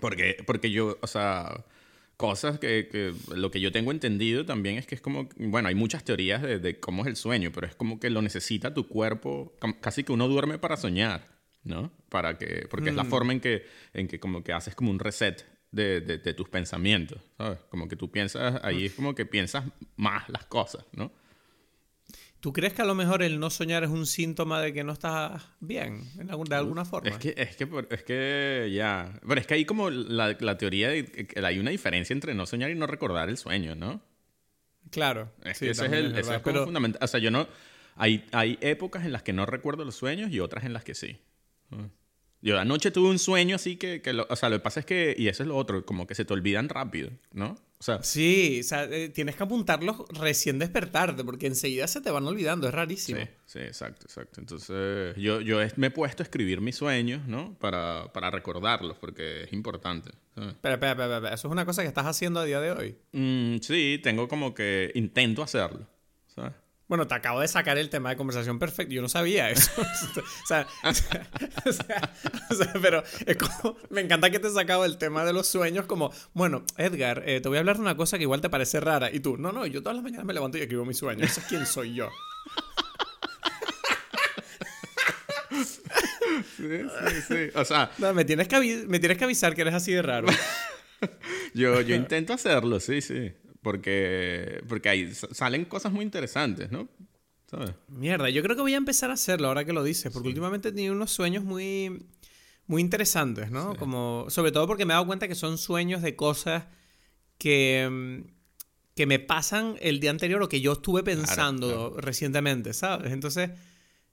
Porque, 0.00 0.42
porque 0.46 0.70
yo, 0.70 0.98
o 1.00 1.06
sea, 1.06 1.64
cosas 2.16 2.58
que, 2.58 2.88
que 2.90 3.14
lo 3.34 3.50
que 3.50 3.60
yo 3.60 3.72
tengo 3.72 3.92
entendido 3.92 4.44
también 4.44 4.76
es 4.76 4.86
que 4.86 4.94
es 4.94 5.00
como, 5.00 5.28
bueno, 5.36 5.68
hay 5.68 5.74
muchas 5.74 6.04
teorías 6.04 6.42
de, 6.42 6.58
de 6.58 6.80
cómo 6.80 7.02
es 7.02 7.08
el 7.08 7.16
sueño, 7.16 7.50
pero 7.54 7.66
es 7.66 7.74
como 7.74 8.00
que 8.00 8.10
lo 8.10 8.22
necesita 8.22 8.74
tu 8.74 8.88
cuerpo, 8.88 9.54
casi 9.80 10.04
que 10.04 10.12
uno 10.12 10.28
duerme 10.28 10.58
para 10.58 10.76
soñar, 10.76 11.26
¿no? 11.62 11.92
Para 12.08 12.36
que, 12.36 12.66
porque 12.68 12.90
es 12.90 12.96
la 12.96 13.04
forma 13.04 13.32
en 13.32 13.40
que, 13.40 13.66
en 13.94 14.08
que 14.08 14.18
como 14.18 14.42
que 14.42 14.52
haces 14.52 14.74
como 14.74 14.90
un 14.90 14.98
reset 14.98 15.46
de, 15.70 16.00
de, 16.00 16.18
de 16.18 16.34
tus 16.34 16.48
pensamientos, 16.48 17.20
¿sabes? 17.36 17.60
Como 17.70 17.86
que 17.88 17.96
tú 17.96 18.10
piensas, 18.10 18.60
ahí 18.64 18.86
es 18.86 18.94
como 18.94 19.14
que 19.14 19.24
piensas 19.24 19.64
más 19.96 20.28
las 20.28 20.44
cosas, 20.46 20.84
¿no? 20.92 21.12
¿Tú 22.40 22.52
crees 22.52 22.72
que 22.72 22.82
a 22.82 22.84
lo 22.84 22.94
mejor 22.94 23.22
el 23.22 23.40
no 23.40 23.50
soñar 23.50 23.82
es 23.82 23.90
un 23.90 24.06
síntoma 24.06 24.60
de 24.60 24.72
que 24.72 24.84
no 24.84 24.92
estás 24.92 25.42
bien, 25.58 26.04
en 26.20 26.30
algún- 26.30 26.46
de 26.48 26.54
alguna 26.54 26.84
forma? 26.84 27.08
Es 27.10 27.16
que, 27.18 27.34
es 27.36 27.56
que, 27.56 27.68
es 27.90 28.02
que 28.04 28.70
ya. 28.72 29.18
Pero 29.26 29.40
es 29.40 29.46
que 29.46 29.54
hay 29.54 29.64
como 29.64 29.90
la, 29.90 30.36
la 30.38 30.56
teoría 30.56 30.88
de 30.88 31.04
que 31.04 31.44
hay 31.44 31.58
una 31.58 31.70
diferencia 31.72 32.14
entre 32.14 32.34
no 32.34 32.46
soñar 32.46 32.70
y 32.70 32.76
no 32.76 32.86
recordar 32.86 33.28
el 33.28 33.36
sueño, 33.38 33.74
¿no? 33.74 34.00
Claro. 34.90 35.32
Es 35.44 35.58
sí, 35.58 35.64
que 35.66 35.72
ese 35.72 35.86
es 35.86 35.92
el. 35.92 36.06
ese 36.06 36.14
verdad, 36.14 36.34
es 36.36 36.42
como 36.42 36.52
pero- 36.54 36.64
fundamental. 36.64 37.02
O 37.02 37.06
sea, 37.08 37.18
yo 37.20 37.30
no. 37.32 37.48
Hay, 37.96 38.24
hay 38.30 38.56
épocas 38.60 39.04
en 39.04 39.10
las 39.10 39.24
que 39.24 39.32
no 39.32 39.44
recuerdo 39.44 39.84
los 39.84 39.96
sueños 39.96 40.30
y 40.30 40.38
otras 40.38 40.64
en 40.64 40.72
las 40.72 40.84
que 40.84 40.94
sí. 40.94 41.18
Yo 42.40 42.56
anoche 42.60 42.92
tuve 42.92 43.08
un 43.10 43.18
sueño 43.18 43.56
así 43.56 43.74
que, 43.76 44.00
que 44.00 44.12
lo- 44.12 44.26
o 44.30 44.36
sea, 44.36 44.48
lo 44.48 44.56
que 44.58 44.62
pasa 44.62 44.78
es 44.78 44.86
que, 44.86 45.16
y 45.18 45.26
eso 45.26 45.42
es 45.42 45.48
lo 45.48 45.56
otro, 45.56 45.84
como 45.84 46.06
que 46.06 46.14
se 46.14 46.24
te 46.24 46.32
olvidan 46.32 46.68
rápido, 46.68 47.10
¿no? 47.32 47.56
O 47.80 47.82
sea, 47.82 48.02
Sí, 48.02 48.58
o 48.60 48.64
sea, 48.64 48.84
eh, 48.84 49.08
tienes 49.08 49.36
que 49.36 49.42
apuntarlos 49.44 49.98
recién 50.08 50.58
despertarte, 50.58 51.22
porque 51.22 51.46
enseguida 51.46 51.86
se 51.86 52.00
te 52.00 52.10
van 52.10 52.26
olvidando, 52.26 52.66
es 52.66 52.74
rarísimo. 52.74 53.20
sí, 53.20 53.26
sí, 53.46 53.58
exacto, 53.60 54.06
exacto. 54.06 54.40
Entonces, 54.40 55.14
yo, 55.16 55.40
yo 55.40 55.58
me 55.76 55.86
he 55.86 55.90
puesto 55.90 56.22
a 56.22 56.24
escribir 56.24 56.60
mis 56.60 56.74
sueños, 56.76 57.26
¿no? 57.28 57.56
Para, 57.58 58.12
para 58.12 58.30
recordarlos, 58.30 58.96
porque 58.98 59.44
es 59.44 59.52
importante. 59.52 60.10
Espera, 60.36 60.74
espera, 60.74 60.90
espera, 60.92 61.16
espera, 61.16 61.34
¿eso 61.34 61.48
es 61.48 61.52
una 61.52 61.64
cosa 61.64 61.82
que 61.82 61.88
estás 61.88 62.06
haciendo 62.06 62.40
a 62.40 62.44
día 62.44 62.60
de 62.60 62.72
hoy? 62.72 62.96
Mm, 63.12 63.58
sí, 63.62 64.00
tengo 64.02 64.26
como 64.26 64.54
que 64.54 64.90
intento 64.94 65.42
hacerlo, 65.42 65.86
¿sabes? 66.26 66.52
Bueno, 66.88 67.06
te 67.06 67.14
acabo 67.14 67.40
de 67.40 67.48
sacar 67.48 67.76
el 67.76 67.90
tema 67.90 68.08
de 68.08 68.16
conversación 68.16 68.58
perfecto. 68.58 68.94
Yo 68.94 69.02
no 69.02 69.10
sabía 69.10 69.50
eso. 69.50 69.70
o, 69.76 69.84
sea, 70.46 70.66
o, 70.84 70.94
sea, 70.94 71.30
o 71.66 71.72
sea, 71.72 72.12
o 72.50 72.54
sea, 72.54 72.72
pero 72.80 73.02
es 73.26 73.36
como, 73.36 73.76
me 73.90 74.00
encanta 74.00 74.30
que 74.30 74.38
te 74.38 74.48
he 74.48 74.50
sacado 74.50 74.86
el 74.86 74.96
tema 74.96 75.24
de 75.24 75.34
los 75.34 75.46
sueños 75.46 75.84
como, 75.84 76.10
bueno, 76.32 76.64
Edgar, 76.78 77.22
eh, 77.26 77.40
te 77.42 77.48
voy 77.48 77.58
a 77.58 77.60
hablar 77.60 77.76
de 77.76 77.82
una 77.82 77.96
cosa 77.96 78.16
que 78.16 78.22
igual 78.22 78.40
te 78.40 78.48
parece 78.48 78.80
rara. 78.80 79.10
Y 79.12 79.20
tú, 79.20 79.36
no, 79.36 79.52
no, 79.52 79.66
yo 79.66 79.82
todas 79.82 79.96
las 79.96 80.02
mañanas 80.02 80.24
me 80.24 80.32
levanto 80.32 80.56
y 80.56 80.62
escribo 80.62 80.86
mis 80.86 80.96
sueños. 80.96 81.30
Eso 81.30 81.40
es 81.40 81.46
quién 81.46 81.66
soy 81.66 81.94
yo. 81.94 82.08
Sí, 86.56 86.64
sí, 86.66 87.22
sí. 87.28 87.50
O 87.54 87.64
sea, 87.64 87.90
No, 87.98 88.14
me, 88.14 88.24
tienes 88.24 88.48
que 88.48 88.84
me 88.88 88.98
tienes 88.98 89.18
que 89.18 89.24
avisar 89.24 89.54
que 89.54 89.60
eres 89.60 89.74
así 89.74 89.92
de 89.92 90.02
raro. 90.02 90.28
yo, 91.54 91.80
yo 91.82 91.94
intento 91.94 92.32
hacerlo, 92.32 92.80
sí, 92.80 93.00
sí. 93.00 93.32
Porque, 93.62 94.62
porque 94.68 94.88
ahí 94.88 95.12
salen 95.14 95.64
cosas 95.64 95.92
muy 95.92 96.04
interesantes, 96.04 96.70
¿no? 96.70 96.88
¿Sabes? 97.50 97.74
Mierda, 97.88 98.28
yo 98.30 98.42
creo 98.42 98.56
que 98.56 98.62
voy 98.62 98.74
a 98.74 98.76
empezar 98.76 99.10
a 99.10 99.14
hacerlo 99.14 99.48
ahora 99.48 99.64
que 99.64 99.72
lo 99.72 99.82
dices, 99.82 100.12
porque 100.12 100.28
últimamente 100.28 100.68
he 100.68 100.72
tenido 100.72 100.94
unos 100.94 101.10
sueños 101.10 101.44
muy, 101.44 102.06
muy 102.66 102.82
interesantes, 102.82 103.50
¿no? 103.50 103.74
Como, 103.76 104.26
sobre 104.28 104.52
todo 104.52 104.66
porque 104.66 104.84
me 104.84 104.92
he 104.92 104.96
dado 104.96 105.06
cuenta 105.06 105.28
que 105.28 105.34
son 105.34 105.56
sueños 105.56 106.02
de 106.02 106.14
cosas 106.14 106.64
que, 107.38 107.88
mm, 107.90 108.30
que 108.94 109.06
me 109.06 109.18
pasan 109.18 109.76
el 109.80 110.00
día 110.00 110.10
anterior 110.10 110.42
o 110.42 110.48
que 110.48 110.60
yo 110.60 110.72
estuve 110.72 111.02
pensando 111.02 111.96
recientemente, 111.98 112.74
¿sabes? 112.74 113.12
Entonces, 113.12 113.50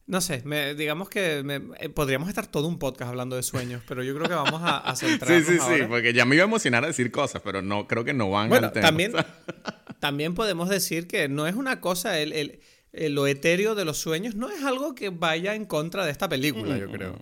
no 0.08 0.22
sé, 0.22 0.42
me- 0.46 0.76
digamos 0.76 1.10
que 1.10 1.42
me- 1.44 1.62
eh, 1.80 1.90
podríamos 1.90 2.30
estar 2.30 2.46
todo 2.48 2.68
un 2.68 2.78
podcast 2.80 3.10
hablando 3.10 3.36
de 3.36 3.44
sueños, 3.44 3.82
pero 3.88 4.04
yo 4.04 4.14
creo 4.16 4.28
que 4.30 4.36
vamos 4.36 4.62
a, 4.64 4.78
a 4.78 4.96
Sí, 4.96 5.08
centrarnos 5.08 5.48
sí, 5.48 5.54
sí, 5.56 5.60
ahora. 5.60 5.88
porque 5.88 6.14
ya 6.14 6.26
me 6.26 6.36
iba 6.36 6.44
a 6.44 6.48
emocionar 6.48 6.84
a 6.84 6.88
decir 6.88 7.12
cosas, 7.12 7.42
pero 7.44 7.62
no 7.62 7.88
creo 7.88 8.04
que 8.04 8.14
no 8.14 8.30
van 8.30 8.50
Bueno, 8.50 8.68
al 8.68 8.74
tema. 8.74 8.86
también, 8.88 9.14
también 10.00 10.36
podemos 10.36 10.70
decir 10.70 11.08
que 11.08 11.28
no 11.28 11.48
es 11.48 11.56
una 11.56 11.82
cosa, 11.82 12.20
el, 12.20 12.34
el- 12.34 12.60
el- 12.94 13.14
lo 13.16 13.28
etéreo 13.28 13.76
de 13.76 13.84
los 13.86 13.98
sueños 13.98 14.36
no 14.36 14.50
es 14.50 14.64
algo 14.64 14.96
que 14.96 15.10
vaya 15.10 15.56
en 15.56 15.66
contra 15.66 16.06
de 16.06 16.12
esta 16.12 16.30
película, 16.30 16.78
yo 16.78 16.90
creo. 16.90 17.20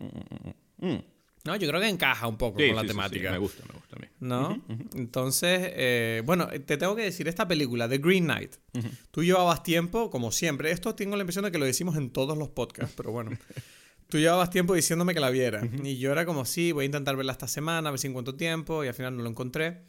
Mm. 0.77 0.97
No, 1.45 1.55
yo 1.57 1.67
creo 1.67 1.81
que 1.81 1.89
encaja 1.89 2.27
un 2.27 2.37
poco 2.37 2.59
Sí, 2.59 2.67
con 2.67 2.75
la 2.77 2.81
sí, 2.83 2.87
sí, 2.87 2.91
temática. 2.93 3.31
me 3.31 3.37
gusta, 3.37 3.63
me 3.67 3.73
gusta 3.73 3.95
a 3.97 3.99
mí. 3.99 4.07
¿No? 4.21 4.63
Entonces, 4.95 5.59
eh, 5.75 6.21
bueno, 6.25 6.47
te 6.65 6.77
tengo 6.77 6.95
que 6.95 7.03
decir 7.03 7.27
esta 7.27 7.47
película, 7.47 7.89
The 7.89 7.97
Green 7.97 8.23
Knight. 8.25 8.55
Tú 9.11 9.23
llevabas 9.23 9.61
tiempo, 9.61 10.09
como 10.09 10.31
siempre, 10.31 10.71
esto 10.71 10.95
tengo 10.95 11.15
la 11.17 11.23
impresión 11.23 11.43
de 11.43 11.51
que 11.51 11.57
lo 11.57 11.65
decimos 11.65 11.97
en 11.97 12.11
todos 12.11 12.37
los 12.37 12.49
podcasts, 12.49 12.93
pero 12.95 13.11
bueno. 13.11 13.31
Tú 14.09 14.19
llevabas 14.19 14.51
tiempo 14.51 14.75
diciéndome 14.75 15.13
que 15.15 15.19
la 15.19 15.31
viera. 15.31 15.67
Y 15.83 15.97
yo 15.97 16.11
era 16.11 16.23
como, 16.25 16.45
sí, 16.45 16.71
voy 16.71 16.83
a 16.83 16.85
intentar 16.85 17.15
verla 17.15 17.31
esta 17.31 17.47
semana, 17.47 17.89
a 17.89 17.91
ver 17.91 17.99
si 17.99 18.07
encuentro 18.07 18.35
tiempo, 18.35 18.83
y 18.83 18.87
al 18.87 18.93
final 18.93 19.17
no 19.17 19.23
lo 19.23 19.29
encontré. 19.29 19.85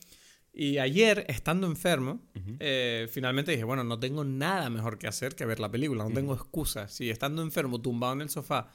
Y 0.52 0.78
ayer, 0.78 1.26
estando 1.28 1.66
enfermo, 1.66 2.23
eh, 2.58 3.06
finalmente 3.12 3.50
dije, 3.52 3.64
bueno, 3.64 3.84
no 3.84 3.99
tengo 4.00 4.25
nada 4.25 4.70
mejor 4.70 4.99
que 4.99 5.08
hacer 5.08 5.34
que 5.34 5.44
ver 5.44 5.61
la 5.61 5.70
película, 5.70 6.04
no 6.04 6.11
tengo 6.11 6.32
excusa. 6.32 6.88
Si 6.88 7.11
estando 7.11 7.42
enfermo, 7.42 7.80
tumbado 7.82 8.14
en 8.14 8.23
el 8.23 8.30
sofá, 8.30 8.68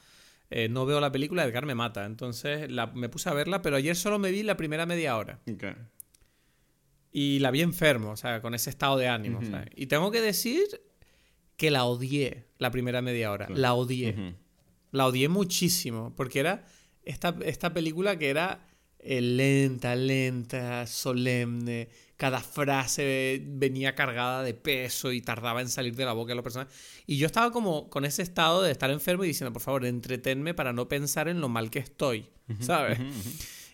eh, 0.50 0.68
no 0.68 0.84
veo 0.86 1.00
la 1.00 1.12
película, 1.12 1.44
Edgar 1.44 1.64
me 1.66 1.74
mata. 1.74 2.04
Entonces 2.04 2.70
la- 2.70 2.86
me 2.88 3.08
puse 3.08 3.28
a 3.30 3.34
verla, 3.34 3.62
pero 3.62 3.76
ayer 3.76 3.96
solo 3.96 4.18
me 4.18 4.30
vi 4.30 4.42
la 4.42 4.56
primera 4.56 4.84
media 4.86 5.16
hora. 5.16 5.40
Y 7.12 7.40
la 7.40 7.50
vi 7.50 7.60
enfermo, 7.62 8.10
o 8.12 8.16
sea, 8.16 8.40
con 8.40 8.54
ese 8.54 8.70
estado 8.70 8.96
de 8.96 9.08
ánimo. 9.08 9.40
¿sabes? 9.50 9.68
Y 9.74 9.86
tengo 9.86 10.10
que 10.10 10.20
decir 10.20 10.62
que 11.56 11.70
la 11.70 11.84
odié 11.84 12.46
la 12.58 12.70
primera 12.70 13.02
media 13.02 13.32
hora. 13.32 13.46
La 13.48 13.74
odié. 13.74 14.12
La 14.92 15.06
odié 15.06 15.28
muchísimo, 15.28 16.14
porque 16.16 16.40
era 16.40 16.64
esta, 17.04 17.36
esta 17.44 17.72
película 17.72 18.18
que 18.18 18.28
era 18.30 18.66
eh, 18.98 19.20
lenta, 19.20 19.94
lenta, 19.94 20.86
solemne, 20.86 21.88
cada 22.20 22.40
frase 22.40 23.40
venía 23.46 23.94
cargada 23.94 24.42
de 24.42 24.52
peso 24.52 25.10
y 25.10 25.22
tardaba 25.22 25.62
en 25.62 25.70
salir 25.70 25.96
de 25.96 26.04
la 26.04 26.12
boca 26.12 26.32
de 26.32 26.34
la 26.34 26.42
persona. 26.42 26.68
Y 27.06 27.16
yo 27.16 27.24
estaba 27.24 27.50
como 27.50 27.88
con 27.88 28.04
ese 28.04 28.20
estado 28.20 28.60
de 28.60 28.70
estar 28.70 28.90
enfermo 28.90 29.24
y 29.24 29.28
diciendo, 29.28 29.54
por 29.54 29.62
favor, 29.62 29.86
entretenme 29.86 30.52
para 30.52 30.74
no 30.74 30.86
pensar 30.86 31.28
en 31.28 31.40
lo 31.40 31.48
mal 31.48 31.70
que 31.70 31.78
estoy, 31.78 32.28
¿sabes? 32.58 32.98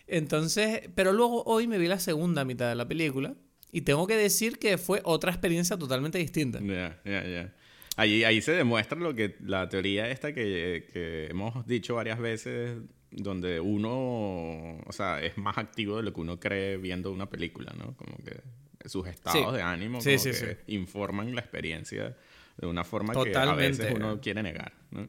Entonces, 0.07 0.83
pero 0.95 1.11
luego 1.11 1.43
hoy 1.43 1.67
me 1.67 1.77
vi 1.77 1.89
la 1.89 1.99
segunda 1.99 2.45
mitad 2.45 2.69
de 2.69 2.75
la 2.75 2.87
película 2.87 3.35
y 3.73 3.81
tengo 3.81 4.07
que 4.07 4.15
decir 4.15 4.59
que 4.59 4.77
fue 4.77 5.01
otra 5.03 5.29
experiencia 5.29 5.77
totalmente 5.77 6.17
distinta. 6.17 6.61
Ya, 6.61 7.01
ya, 7.03 7.27
ya. 7.27 7.53
Ahí, 7.97 8.23
ahí 8.23 8.41
se 8.41 8.53
demuestra 8.53 8.97
lo 8.97 9.13
que 9.13 9.35
la 9.41 9.67
teoría 9.67 10.09
esta 10.09 10.33
que, 10.33 10.87
que 10.93 11.25
hemos 11.25 11.67
dicho 11.67 11.95
varias 11.95 12.17
veces, 12.17 12.77
donde 13.17 13.59
uno, 13.59 14.77
o 14.85 14.91
sea, 14.91 15.21
es 15.21 15.37
más 15.37 15.57
activo 15.57 15.97
de 15.97 16.03
lo 16.03 16.13
que 16.13 16.21
uno 16.21 16.39
cree 16.39 16.77
viendo 16.77 17.11
una 17.11 17.29
película, 17.29 17.73
¿no? 17.77 17.95
Como 17.95 18.17
que 18.17 18.41
sus 18.87 19.07
estados 19.07 19.53
de 19.53 19.61
ánimo 19.61 19.99
como 19.99 20.23
que 20.23 20.57
informan 20.67 21.33
la 21.35 21.41
experiencia 21.41 22.15
de 22.57 22.67
una 22.67 22.83
forma 22.83 23.13
que 23.13 23.35
a 23.35 23.53
veces 23.53 23.93
uno 23.95 24.19
quiere 24.21 24.43
negar, 24.43 24.73
¿no? 24.91 25.07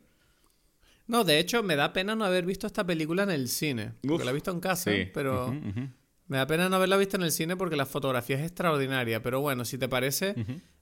No, 1.07 1.25
de 1.25 1.39
hecho, 1.39 1.63
me 1.63 1.75
da 1.75 1.95
pena 1.95 2.15
no 2.15 2.25
haber 2.27 2.45
visto 2.45 2.67
esta 2.67 2.85
película 2.85 3.23
en 3.23 3.31
el 3.31 3.49
cine. 3.49 3.95
porque 4.07 4.25
la 4.25 4.31
he 4.31 4.35
visto 4.35 4.51
en 4.51 4.61
casa, 4.61 4.91
pero 5.15 5.55
me 6.27 6.37
da 6.37 6.47
pena 6.47 6.69
no 6.69 6.77
haberla 6.77 6.99
visto 6.99 7.17
en 7.17 7.23
el 7.23 7.33
cine 7.33 7.57
porque 7.57 7.77
la 7.77 7.87
fotografía 7.87 8.37
es 8.37 8.43
extraordinaria. 8.43 9.23
Pero 9.23 9.41
bueno, 9.41 9.65
si 9.65 9.79
te 9.79 9.89
parece, 9.89 10.35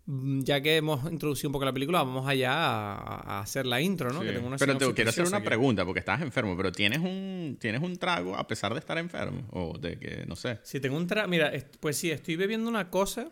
ya 0.07 0.61
que 0.61 0.77
hemos 0.77 1.11
introducido 1.11 1.49
un 1.49 1.53
poco 1.53 1.65
la 1.65 1.73
película, 1.73 1.99
vamos 1.99 2.29
allá 2.29 2.53
a, 2.53 3.41
hacer 3.41 3.67
la 3.67 3.81
intro, 3.81 4.13
¿no? 4.13 4.21
pero 4.59 4.79
te 4.79 4.95
quiero 4.95 5.11
hacer 5.11 5.27
una 5.27 5.43
pregunta 5.43 5.85
porque 5.85 5.99
estás 5.99 6.23
enfermo, 6.23 6.57
pero 6.57 6.71
¿tienes 6.71 7.01
un, 7.01 7.57
¿tienes 7.61 7.83
un 7.83 7.97
trago 7.97 8.37
a 8.37 8.47
pesar 8.47 8.73
de 8.73 8.79
estar 8.79 8.99
enfermo? 8.99 9.43
O 9.51 9.77
de 9.79 9.99
que, 9.99 10.25
no 10.27 10.37
sé. 10.37 10.61
Si 10.63 10.79
tengo 10.79 10.97
un 10.97 11.07
trago, 11.07 11.29
mira, 11.29 11.53
pues 11.81 11.97
sí, 11.97 12.11
estoy 12.11 12.37
bebiendo 12.37 12.69
una 12.69 12.89
cosa 12.89 13.29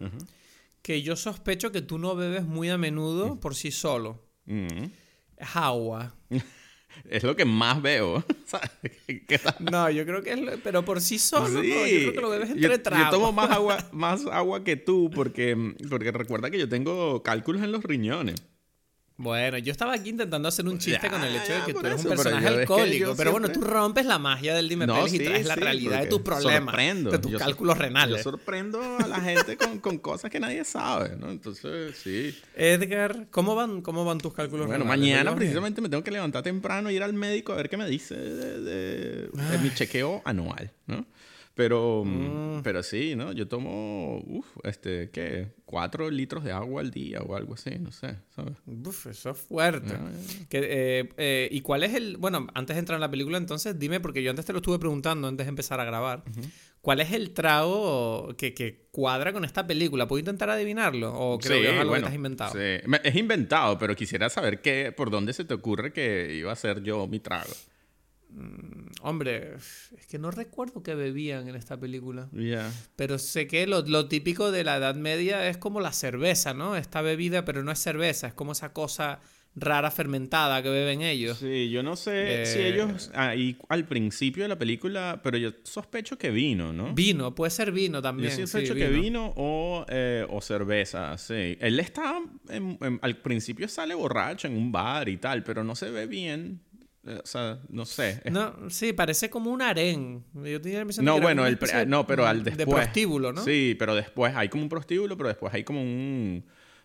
que 0.82 1.02
yo 1.02 1.16
sospecho 1.16 1.70
que 1.70 1.80
tú 1.80 1.98
no 1.98 2.16
bebes 2.16 2.44
muy 2.44 2.68
a 2.70 2.76
menudo 2.76 3.38
por 3.38 3.54
sí 3.54 3.70
solo. 3.70 4.22
Es 4.46 5.56
agua. 5.56 6.14
Es 7.08 7.22
lo 7.22 7.36
que 7.36 7.44
más 7.44 7.80
veo. 7.82 8.24
no, 9.60 9.90
yo 9.90 10.04
creo 10.04 10.22
que 10.22 10.32
es. 10.32 10.40
Pero 10.62 10.84
por 10.84 11.00
sí 11.00 11.18
solo, 11.18 11.60
sí. 11.60 11.68
yo 11.68 11.82
creo 11.82 12.12
que 12.12 12.20
lo 12.20 12.30
bebes 12.30 12.50
entre 12.50 12.62
yo, 12.62 13.04
Yo 13.04 13.10
tomo 13.10 13.32
más 13.32 13.50
agua, 13.52 13.78
más 13.92 14.26
agua 14.26 14.64
que 14.64 14.76
tú 14.76 15.10
porque, 15.14 15.74
porque 15.88 16.12
recuerda 16.12 16.50
que 16.50 16.58
yo 16.58 16.68
tengo 16.68 17.22
cálculos 17.22 17.62
en 17.62 17.72
los 17.72 17.82
riñones. 17.82 18.36
Bueno, 19.16 19.58
yo 19.58 19.70
estaba 19.70 19.94
aquí 19.94 20.10
intentando 20.10 20.48
hacer 20.48 20.66
un 20.66 20.78
chiste 20.78 21.08
con 21.08 21.22
el 21.22 21.36
hecho 21.36 21.52
de 21.52 21.62
que 21.66 21.74
tú 21.74 21.86
eres 21.86 22.04
un 22.04 22.10
personaje 22.10 22.46
alcohólico. 22.48 23.14
Pero 23.16 23.30
bueno, 23.30 23.48
tú 23.48 23.60
rompes 23.60 24.06
la 24.06 24.18
magia 24.18 24.54
del 24.54 24.68
dime 24.68 24.86
y 24.86 25.18
traes 25.18 25.46
la 25.46 25.54
realidad 25.54 26.00
de 26.02 26.06
tus 26.08 26.20
problemas. 26.20 26.74
De 26.76 27.18
tus 27.18 27.36
cálculos 27.36 27.78
renales. 27.78 28.18
Yo 28.18 28.22
sorprendo 28.22 28.80
a 28.98 29.06
la 29.06 29.20
gente 29.20 29.56
con, 29.56 29.78
con, 29.78 29.98
cosas 29.98 30.30
que 30.30 30.40
nadie 30.40 30.64
sabe, 30.64 31.16
¿no? 31.16 31.30
Entonces, 31.30 31.96
sí. 31.96 32.36
Edgar, 32.56 33.28
¿cómo 33.30 33.54
van, 33.54 33.82
cómo 33.82 34.04
van 34.04 34.18
tus 34.18 34.34
cálculos 34.34 34.66
renales? 34.66 34.86
Bueno, 34.86 35.02
mañana 35.02 35.34
precisamente 35.34 35.80
me 35.80 35.88
tengo 35.88 36.02
que 36.02 36.10
levantar 36.10 36.42
temprano 36.42 36.88
e 36.88 36.94
ir 36.94 37.02
al 37.02 37.14
médico 37.14 37.52
a 37.52 37.56
ver 37.56 37.70
qué 37.70 37.76
me 37.76 37.88
dice 37.88 38.16
de 38.16 39.30
mi 39.62 39.72
chequeo 39.72 40.22
anual, 40.24 40.72
¿no? 40.86 41.06
Pero, 41.54 42.02
mm. 42.04 42.62
pero 42.64 42.82
sí, 42.82 43.14
¿no? 43.14 43.30
Yo 43.30 43.46
tomo, 43.46 44.18
uf, 44.26 44.46
este, 44.64 45.10
¿qué? 45.10 45.54
Cuatro 45.64 46.10
litros 46.10 46.42
de 46.42 46.50
agua 46.50 46.80
al 46.80 46.90
día 46.90 47.20
o 47.20 47.36
algo 47.36 47.54
así, 47.54 47.70
no 47.78 47.92
sé, 47.92 48.16
¿sabes? 48.34 48.54
Uf, 48.66 49.06
eso 49.06 49.30
es 49.30 49.38
fuerte. 49.38 49.94
Eh, 50.50 51.08
eh, 51.16 51.48
¿Y 51.52 51.60
cuál 51.60 51.84
es 51.84 51.94
el...? 51.94 52.16
Bueno, 52.16 52.48
antes 52.54 52.74
de 52.74 52.80
entrar 52.80 52.96
en 52.96 53.02
la 53.02 53.10
película, 53.10 53.38
entonces, 53.38 53.78
dime, 53.78 54.00
porque 54.00 54.20
yo 54.22 54.30
antes 54.30 54.44
te 54.44 54.52
lo 54.52 54.58
estuve 54.58 54.80
preguntando 54.80 55.28
antes 55.28 55.46
de 55.46 55.48
empezar 55.48 55.78
a 55.78 55.84
grabar. 55.84 56.24
¿Cuál 56.80 57.00
es 57.00 57.12
el 57.12 57.30
trago 57.30 58.34
que, 58.36 58.52
que, 58.52 58.88
cuadra 58.90 59.32
con 59.32 59.44
esta 59.44 59.64
película? 59.64 60.08
¿Puedo 60.08 60.18
intentar 60.18 60.50
adivinarlo? 60.50 61.14
¿O 61.14 61.38
creo 61.38 61.62
que 61.62 61.72
es 61.72 61.80
algo 61.80 61.94
que 61.94 62.04
has 62.04 62.14
inventado? 62.14 62.52
Sí. 62.52 62.82
Es 63.04 63.14
inventado, 63.14 63.78
pero 63.78 63.94
quisiera 63.94 64.28
saber 64.28 64.60
qué, 64.60 64.92
por 64.94 65.10
dónde 65.10 65.32
se 65.32 65.44
te 65.44 65.54
ocurre 65.54 65.92
que 65.92 66.34
iba 66.34 66.52
a 66.52 66.56
ser 66.56 66.82
yo 66.82 67.06
mi 67.06 67.20
trago. 67.20 67.52
Mm, 68.34 68.90
hombre, 69.02 69.54
es 69.54 70.06
que 70.08 70.18
no 70.18 70.30
recuerdo 70.30 70.82
qué 70.82 70.94
bebían 70.94 71.48
en 71.48 71.54
esta 71.54 71.78
película. 71.78 72.28
Ya. 72.32 72.70
Pero 72.96 73.18
sé 73.18 73.46
que 73.46 73.66
lo, 73.66 73.82
lo, 73.82 74.08
típico 74.08 74.50
de 74.50 74.64
la 74.64 74.76
Edad 74.76 74.96
Media 74.96 75.48
es 75.48 75.56
como 75.56 75.80
la 75.80 75.92
cerveza, 75.92 76.52
¿no? 76.52 76.76
Esta 76.76 77.00
bebida, 77.00 77.44
pero 77.44 77.62
no 77.62 77.70
es 77.70 77.78
cerveza, 77.78 78.26
es 78.26 78.34
como 78.34 78.52
esa 78.52 78.72
cosa 78.72 79.20
rara 79.56 79.90
fermentada 79.90 80.62
que 80.62 80.68
beben 80.68 81.02
ellos. 81.02 81.38
Sí, 81.38 81.70
yo 81.70 81.82
no 81.82 81.96
sé 81.96 82.44
si 82.46 82.58
eh, 82.58 82.74
ellos 82.74 83.10
ahí 83.14 83.56
al 83.68 83.86
principio 83.86 84.42
de 84.42 84.48
la 84.48 84.58
película, 84.58 85.20
pero 85.22 85.38
yo 85.38 85.52
sospecho 85.62 86.18
que 86.18 86.30
vino, 86.30 86.72
¿no? 86.72 86.92
Vino, 86.94 87.34
puede 87.34 87.50
ser 87.50 87.70
vino 87.70 88.02
también. 88.02 88.30
Yo 88.30 88.46
sospecho 88.46 88.74
que 88.74 88.88
vino 88.88 89.32
o, 89.36 89.86
eh, 89.88 90.26
o 90.28 90.40
cerveza, 90.40 91.16
sí. 91.18 91.56
Él 91.60 91.78
está, 91.78 92.20
al 93.00 93.16
principio 93.18 93.68
sale 93.68 93.94
borracho 93.94 94.48
en 94.48 94.56
un 94.56 94.72
bar 94.72 95.08
y 95.08 95.18
tal, 95.18 95.44
pero 95.44 95.62
no 95.62 95.76
se 95.76 95.90
ve 95.90 96.06
bien. 96.06 96.60
Eh, 97.06 97.20
o 97.22 97.26
sea, 97.26 97.58
no 97.68 97.84
sé. 97.84 98.22
No, 98.30 98.70
sí, 98.70 98.92
parece 98.92 99.28
como 99.28 99.50
un 99.50 99.62
harén. 99.62 100.24
Yo 100.34 100.60
tenía 100.60 100.84
no, 101.02 101.20
bueno, 101.20 101.46
el 101.46 101.58
no, 101.86 102.06
pero 102.06 102.26
al 102.26 102.42
después. 102.44 102.58
De 102.58 102.66
prostíbulo, 102.66 103.32
¿no? 103.32 103.44
Sí, 103.44 103.76
pero 103.78 103.94
después 103.94 104.34
hay 104.34 104.48
como 104.48 104.62
un 104.62 104.68
prostíbulo, 104.68 105.16
pero 105.16 105.28
después 105.28 105.52
hay 105.52 105.64
como 105.64 105.82
un 105.82 106.44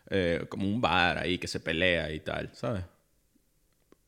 eh, 0.09 0.45
como 0.49 0.67
un 0.67 0.81
bar 0.81 1.19
ahí 1.19 1.38
que 1.38 1.47
se 1.47 1.59
pelea 1.59 2.11
y 2.11 2.19
tal, 2.19 2.49
¿sabes? 2.53 2.83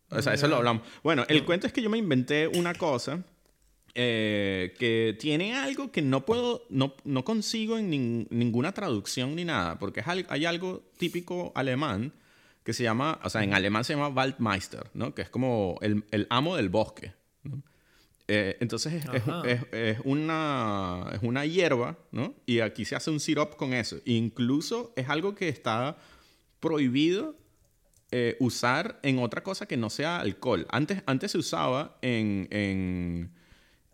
O 0.09 0.21
sea, 0.21 0.33
eso 0.33 0.47
lo 0.47 0.57
hablamos. 0.57 0.83
Bueno, 1.03 1.23
el 1.29 1.45
cuento 1.45 1.67
es 1.67 1.73
que 1.73 1.81
yo 1.81 1.89
me 1.89 1.97
inventé 1.97 2.47
una 2.47 2.73
cosa 2.73 3.23
eh, 3.93 4.73
que 4.77 5.15
tiene 5.19 5.55
algo 5.55 5.91
que 5.91 6.01
no 6.01 6.25
puedo, 6.25 6.65
no, 6.69 6.95
no 7.05 7.23
consigo 7.23 7.77
en 7.77 8.27
ninguna 8.29 8.73
traducción 8.73 9.35
ni 9.35 9.45
nada, 9.45 9.79
porque 9.79 10.03
hay 10.27 10.45
algo 10.45 10.83
típico 10.97 11.53
alemán 11.55 12.11
que 12.63 12.73
se 12.73 12.83
llama, 12.83 13.19
o 13.23 13.29
sea, 13.29 13.43
en 13.43 13.53
alemán 13.53 13.83
se 13.83 13.93
llama 13.93 14.09
Waldmeister, 14.09 14.89
¿no? 14.93 15.15
Que 15.15 15.23
es 15.23 15.29
como 15.29 15.77
el, 15.81 16.03
el 16.11 16.27
amo 16.29 16.55
del 16.55 16.69
bosque. 16.69 17.13
Eh, 18.27 18.55
entonces 18.61 18.93
es, 18.93 19.05
es, 19.45 19.59
es, 19.71 19.99
una, 20.05 21.07
es 21.11 21.19
una 21.21 21.45
hierba, 21.45 21.97
¿no? 22.11 22.35
Y 22.45 22.59
aquí 22.59 22.85
se 22.85 22.95
hace 22.95 23.09
un 23.09 23.19
sirop 23.19 23.55
con 23.55 23.73
eso. 23.73 23.97
Incluso 24.05 24.93
es 24.95 25.09
algo 25.09 25.35
que 25.35 25.49
está 25.49 25.97
prohibido 26.59 27.35
eh, 28.11 28.37
usar 28.39 28.99
en 29.03 29.19
otra 29.19 29.41
cosa 29.41 29.65
que 29.65 29.75
no 29.75 29.89
sea 29.89 30.19
alcohol. 30.19 30.67
Antes, 30.69 31.01
antes 31.07 31.31
se 31.31 31.39
usaba 31.39 31.97
en, 32.01 32.47
en, 32.51 33.31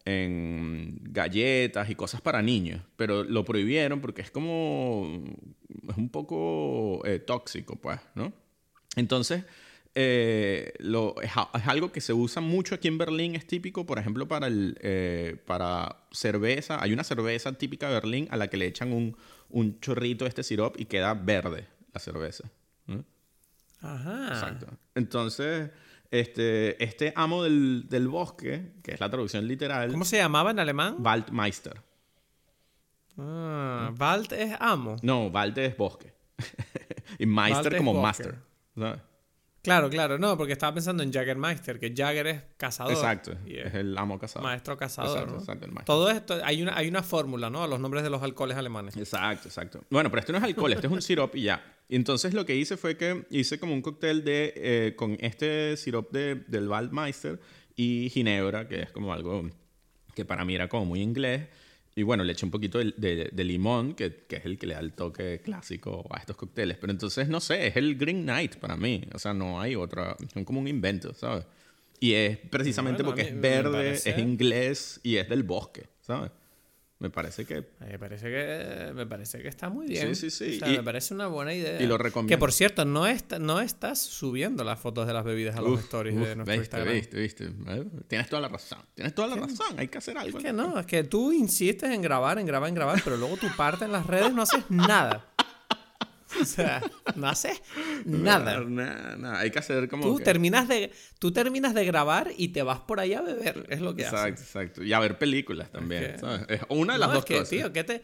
en 0.06 1.00
galletas 1.04 1.90
y 1.90 1.96
cosas 1.96 2.22
para 2.22 2.42
niños, 2.42 2.82
pero 2.96 3.24
lo 3.24 3.44
prohibieron 3.46 4.02
porque 4.02 4.22
es 4.22 4.30
como... 4.30 5.24
es 5.90 5.98
un 5.98 6.10
poco 6.10 7.02
eh, 7.06 7.20
tóxico, 7.20 7.78
pues, 7.78 8.00
¿no? 8.14 8.34
Entonces, 8.98 9.46
eh, 9.96 10.74
lo, 10.80 11.16
es, 11.22 11.32
algo 11.66 11.92
que 11.94 12.02
se 12.02 12.14
usa 12.14 12.42
mucho 12.42 12.76
aquí 12.76 12.90
en 12.90 12.98
Berlín, 12.98 13.36
es 13.36 13.48
típico, 13.48 13.86
por 13.86 14.00
ejemplo, 14.00 14.28
para, 14.28 14.48
el, 14.48 14.78
eh, 14.82 15.38
para 15.46 16.04
cerveza. 16.12 16.82
Hay 16.84 16.92
una 16.92 17.04
cerveza 17.04 17.54
típica 17.54 17.88
de 17.88 17.94
Berlín 17.94 18.28
a 18.30 18.38
la 18.38 18.50
que 18.50 18.58
le 18.58 18.66
echan 18.66 18.92
un, 18.92 19.16
un 19.50 19.80
chorrito 19.80 20.26
de 20.26 20.30
este 20.30 20.44
sirop 20.44 20.80
y 20.80 20.86
queda 20.86 21.14
verde 21.14 21.68
la 21.94 22.00
cerveza. 22.00 22.50
Ajá. 23.80 24.28
Exacto. 24.30 24.68
Entonces, 24.96 25.70
este, 26.10 26.84
este 26.84 27.14
amo 27.16 27.44
del, 27.44 27.86
del, 27.88 28.08
bosque, 28.08 28.74
que 28.82 28.94
es 28.94 29.00
la 29.00 29.10
traducción 29.10 29.48
literal. 29.48 29.92
¿Cómo 29.92 30.06
se 30.06 30.18
llamaba 30.18 30.52
en 30.52 30.60
alemán? 30.60 30.96
Waldmeister. 30.98 31.82
Ah, 33.20 33.94
Wald 34.00 34.34
es 34.34 34.56
amo. 34.60 34.96
No, 35.02 35.28
Wald 35.28 35.58
es 35.58 35.78
bosque. 35.78 36.14
y 37.20 37.26
Meister 37.26 37.78
como 37.78 38.02
master. 38.02 38.47
Claro, 39.68 39.90
claro, 39.90 40.18
no, 40.18 40.38
porque 40.38 40.54
estaba 40.54 40.74
pensando 40.74 41.04
en 41.04 41.12
Jaggermeister, 41.12 41.78
que 41.78 41.94
Jagger 41.94 42.28
es 42.28 42.42
cazador. 42.56 42.94
Exacto, 42.94 43.34
es, 43.46 43.74
el 43.74 43.98
amo 43.98 44.18
cazador. 44.18 44.44
Maestro 44.48 44.78
cazador. 44.78 45.28
Exacto, 45.40 45.68
Todo 45.86 46.10
esto, 46.10 46.40
hay 46.42 46.62
una, 46.62 46.78
hay 46.78 46.88
una 46.88 47.04
fórmula, 47.04 47.50
¿no? 47.50 47.64
A 47.64 47.68
los 47.68 47.80
nombres 47.80 48.04
de 48.04 48.10
los 48.10 48.24
alcoholes 48.24 48.56
alemanes. 48.56 48.96
Exacto, 48.96 49.50
exacto. 49.50 49.84
Bueno, 49.90 50.10
pero 50.10 50.22
esto 50.22 50.32
no 50.32 50.38
es 50.38 50.44
alcohol, 50.46 50.72
esto 50.72 50.88
es 50.88 50.94
un 50.94 51.02
sirop 51.02 51.36
y 51.36 51.44
ya. 51.44 51.62
Y 51.90 51.98
entonces 51.98 52.34
lo 52.34 52.46
que 52.46 52.56
hice 52.56 52.78
fue 52.78 52.96
que 52.96 53.26
hice 53.30 53.60
como 53.60 53.74
un 53.74 53.82
cóctel 53.82 54.24
de, 54.24 54.54
eh, 54.56 54.96
con 54.96 55.18
este 55.20 55.76
sirop 55.76 56.14
de, 56.14 56.36
del 56.48 56.70
Waldmeister 56.70 57.40
y 57.76 58.10
ginebra, 58.10 58.70
que 58.70 58.84
es 58.84 58.92
como 58.92 59.12
algo 59.12 59.50
que 60.16 60.24
para 60.24 60.46
mí 60.46 60.56
era 60.56 60.70
como 60.70 60.86
muy 60.86 61.02
inglés. 61.02 61.48
Y 61.98 62.04
bueno, 62.04 62.24
le 62.24 62.34
eché 62.34 62.46
un 62.46 62.52
poquito 62.52 62.78
de, 62.78 63.44
limón, 63.44 63.96
que, 63.96 64.26
que, 64.28 64.36
es 64.36 64.46
el 64.46 64.60
que 64.60 64.68
le 64.68 64.76
da 64.76 64.82
el 64.82 64.94
toque 64.94 65.42
clásico 65.44 66.06
a 66.12 66.20
estos 66.20 66.36
cócteles. 66.36 66.78
Pero 66.78 66.94
entonces, 66.94 67.28
no 67.28 67.40
sé, 67.40 67.66
es 67.66 67.76
el 67.76 67.96
Green 67.96 68.24
Night 68.24 68.58
para 68.58 68.78
mí. 68.78 69.02
O 69.16 69.18
sea, 69.18 69.34
no 69.34 69.60
hay 69.60 69.76
otra. 69.76 70.16
Son 70.32 70.46
como 70.46 70.60
un 70.60 70.68
invento, 70.68 71.16
¿sabes? 71.16 71.46
Y 72.00 72.14
es 72.14 72.38
precisamente 72.38 73.04
porque 73.04 73.24
es 73.24 73.42
verde, 73.42 73.94
es 73.94 74.18
inglés 74.20 75.00
y 75.02 75.16
es 75.16 75.28
del 75.28 75.42
bosque, 75.42 75.88
¿sabes? 76.02 76.30
Me 77.00 77.12
parece 77.12 77.46
que... 77.46 77.64
Me 77.80 78.00
parece 78.00 78.26
que, 78.26 78.92
me 78.94 79.06
parece 79.06 79.40
que 79.42 79.48
está 79.48 79.70
muy 79.70 79.86
bien. 79.86 80.16
Sí, 80.16 80.32
sí, 80.32 80.50
sí. 80.52 80.56
O 80.56 80.60
sea, 80.66 80.74
Y- 80.74 80.78
me 80.78 80.84
parece 80.84 81.14
una 81.14 81.28
buena 81.28 81.54
idea. 81.54 81.80
y 81.80 81.86
lo 81.86 81.98
recomiendo. 81.98 82.30
Que 82.30 82.40
por 82.40 82.52
cierto, 82.52 82.86
no, 82.86 83.06
est- 83.06 83.34
no 83.40 83.62
estás 83.62 84.00
subiendo 84.02 84.64
las 84.64 84.80
fotos 84.80 85.06
de 85.06 85.14
las 85.14 85.24
bebidas 85.24 85.56
a 85.58 85.62
los 85.62 85.80
stories 85.80 86.16
uf, 86.16 86.28
de 86.28 86.36
nuestro 86.36 86.54
viste, 86.58 86.64
Instagram. 86.78 86.94
viste, 86.96 87.20
viste. 87.20 87.44
Eh, 87.68 87.86
Tienes 88.08 88.28
toda 88.30 88.42
la 88.42 88.48
razón. 88.48 88.80
Tienes 88.96 89.14
toda 89.14 89.28
la 89.28 89.36
razón. 89.36 89.78
Hay 89.78 89.90
que 89.90 90.00
hacer 90.00 90.18
algo. 90.18 90.40
Es 90.40 90.44
que 90.44 90.54
no, 90.54 90.80
es 90.80 90.86
que 90.88 91.04
tú 91.04 91.32
insistes 91.32 91.92
en 91.92 92.02
grabar, 92.02 92.40
en 92.40 92.48
grabar, 92.48 92.70
en 92.70 92.76
grabar, 92.76 93.00
pero 93.04 93.16
luego 93.16 93.38
tu 93.38 93.48
parte 93.56 93.86
en 93.86 93.92
las 93.92 94.08
redes 94.08 94.34
no 94.34 94.42
haces 94.42 94.64
nada. 94.70 95.34
O 96.42 96.46
sea, 96.46 96.82
no 97.16 97.28
haces 97.28 97.62
nada. 98.06 98.60
Nada, 98.62 99.16
nada. 99.18 99.40
Hay 99.40 99.52
que 99.52 99.60
hacer 99.60 99.88
como 99.88 100.04
Tú 100.04 100.18
que- 100.18 100.24
terminas 100.24 100.68
de, 100.68 100.92
tú 101.20 101.32
terminas 101.32 101.74
de 101.74 101.86
grabar 101.86 102.32
y 102.38 102.50
te 102.50 102.64
vas 102.64 102.80
por 102.82 103.00
ahí 103.00 103.14
a 103.14 103.22
beber. 103.22 103.66
Es 103.70 103.80
lo 103.82 103.96
que 103.96 104.04
Exacto, 104.04 104.34
haces. 104.34 104.42
exacto. 104.48 104.84
Y 104.84 104.94
a 104.94 105.00
ver 105.00 105.18
películas 105.18 105.72
también. 105.72 106.04
Es 106.04 106.12
que- 106.14 106.20
¿sabes? 106.20 106.46
Es 106.50 106.62
una 106.70 106.94
de 106.94 107.00
las 107.00 107.10
no, 107.10 107.16
dos 107.16 107.24
es 107.24 107.28
que, 107.28 107.34
cosas. 107.36 107.50
tío, 107.50 107.72
que 107.74 107.84
te, 107.84 108.04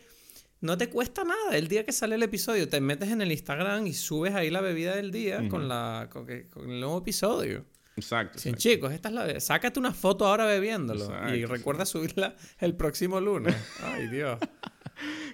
no 0.62 0.78
te 0.78 0.90
cuesta 0.90 1.24
nada. 1.26 1.58
El 1.58 1.68
día 1.68 1.84
que 1.84 1.92
sale 1.92 2.16
el 2.16 2.24
episodio, 2.24 2.70
te 2.70 2.80
metes 2.80 3.10
en 3.10 3.22
el 3.22 3.32
Instagram 3.32 3.86
y 3.88 3.94
subes 3.94 4.34
ahí 4.34 4.50
la 4.50 4.62
bebida 4.62 4.96
del 4.96 5.12
día 5.12 5.48
con, 5.50 5.68
la, 5.68 6.08
con, 6.12 6.30
el 6.30 6.48
nuevo 6.80 7.00
episodio. 7.00 7.66
Exacto. 7.96 8.40
Sí, 8.40 8.50
exacto. 8.50 8.62
chicos, 8.70 8.94
esta 8.94 9.10
es 9.10 9.16
la 9.16 9.40
Sácate 9.40 9.80
una 9.80 9.94
foto 9.94 10.26
ahora 10.26 10.46
bebiéndolo. 10.46 11.04
y 11.04 11.34
Exacto, 11.36 11.54
recuerda 11.54 11.86
subirla 11.86 12.36
el 12.60 12.76
próximo 12.76 13.20
lunes. 13.22 13.54
Ay, 13.84 14.08
Dios. 14.08 14.40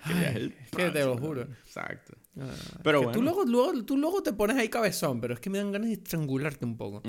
Que 0.05 0.85
es 0.87 0.93
te 0.93 1.05
lo 1.05 1.17
juro. 1.17 1.43
Exacto. 1.65 2.13
Ah, 2.37 2.47
Pero 2.83 2.99
bueno. 2.99 3.13
Tú 3.13 3.21
luego, 3.21 3.43
luego, 3.45 3.83
tú 3.83 3.97
luego 3.97 4.23
te 4.23 4.33
pones 4.33 4.57
ahí 4.57 4.69
cabezón, 4.69 5.19
pero 5.19 5.33
es 5.33 5.39
que 5.39 5.49
me 5.49 5.57
dan 5.57 5.71
ganas 5.71 5.87
de 5.87 5.93
estrangularte 5.95 6.65
un 6.65 6.77
poco. 6.77 7.01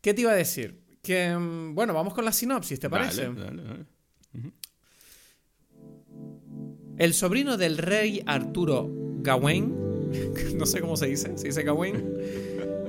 ¿Qué 0.00 0.14
te 0.14 0.20
iba 0.22 0.30
a 0.32 0.34
decir? 0.36 0.80
Que, 1.02 1.34
mm, 1.36 1.74
bueno, 1.74 1.92
vamos 1.94 2.14
con 2.14 2.24
la 2.24 2.32
sinopsis, 2.32 2.78
¿te 2.80 2.88
parece? 2.88 3.22
Dale, 3.24 3.40
dale, 3.40 3.62
dale. 3.62 3.86
El 6.98 7.14
sobrino 7.14 7.56
del 7.56 7.78
rey 7.78 8.22
Arturo 8.26 8.88
Gawain, 9.20 9.74
no 10.56 10.66
sé 10.66 10.80
cómo 10.80 10.96
se 10.96 11.06
dice, 11.06 11.36
se 11.36 11.48
dice 11.48 11.62
Gawain, 11.62 11.96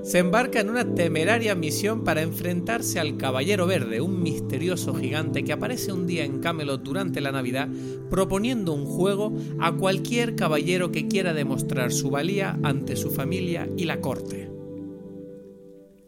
se 0.03 0.19
embarca 0.19 0.59
en 0.59 0.69
una 0.69 0.93
temeraria 0.93 1.55
misión 1.55 2.03
para 2.03 2.21
enfrentarse 2.21 2.99
al 2.99 3.17
Caballero 3.17 3.65
Verde, 3.65 4.01
un 4.01 4.21
misterioso 4.21 4.93
gigante 4.93 5.43
que 5.43 5.53
aparece 5.53 5.93
un 5.93 6.05
día 6.05 6.25
en 6.25 6.39
Camelot 6.39 6.83
durante 6.83 7.21
la 7.21 7.31
Navidad, 7.31 7.69
proponiendo 8.09 8.73
un 8.73 8.85
juego 8.85 9.33
a 9.59 9.71
cualquier 9.71 10.35
caballero 10.35 10.91
que 10.91 11.07
quiera 11.07 11.33
demostrar 11.33 11.91
su 11.93 12.09
valía 12.09 12.59
ante 12.63 12.95
su 12.95 13.11
familia 13.11 13.67
y 13.77 13.85
la 13.85 14.01
corte. 14.01 14.51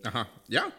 Ajá. 0.04 0.30
¿Ya? 0.48 0.76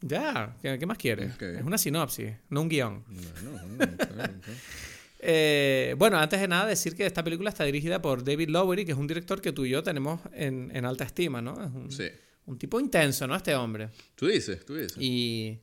Ya, 0.00 0.56
¿qué, 0.60 0.78
qué 0.78 0.86
más 0.86 0.98
quieres? 0.98 1.40
Es 1.40 1.62
una 1.62 1.78
sinopsis, 1.78 2.34
no 2.50 2.62
un 2.62 2.68
guion. 2.68 3.04
Bueno, 3.06 3.94
ok, 3.96 4.20
ok. 4.20 4.93
Eh, 5.26 5.94
bueno, 5.96 6.18
antes 6.18 6.38
de 6.38 6.48
nada 6.48 6.66
decir 6.66 6.94
que 6.94 7.06
esta 7.06 7.24
película 7.24 7.48
está 7.48 7.64
dirigida 7.64 8.02
por 8.02 8.22
David 8.24 8.50
Lowery, 8.50 8.84
que 8.84 8.92
es 8.92 8.98
un 8.98 9.06
director 9.06 9.40
que 9.40 9.52
tú 9.52 9.64
y 9.64 9.70
yo 9.70 9.82
tenemos 9.82 10.20
en, 10.34 10.70
en 10.76 10.84
alta 10.84 11.04
estima, 11.04 11.40
¿no? 11.40 11.52
Es 11.64 11.70
un, 11.72 11.90
Sí. 11.90 12.04
un 12.46 12.58
tipo 12.58 12.78
intenso, 12.78 13.26
¿no? 13.26 13.34
Este 13.34 13.54
hombre. 13.54 13.88
Tú 14.16 14.26
dices, 14.26 14.64
tú 14.66 14.74
dices. 14.74 14.96
Y 15.00 15.60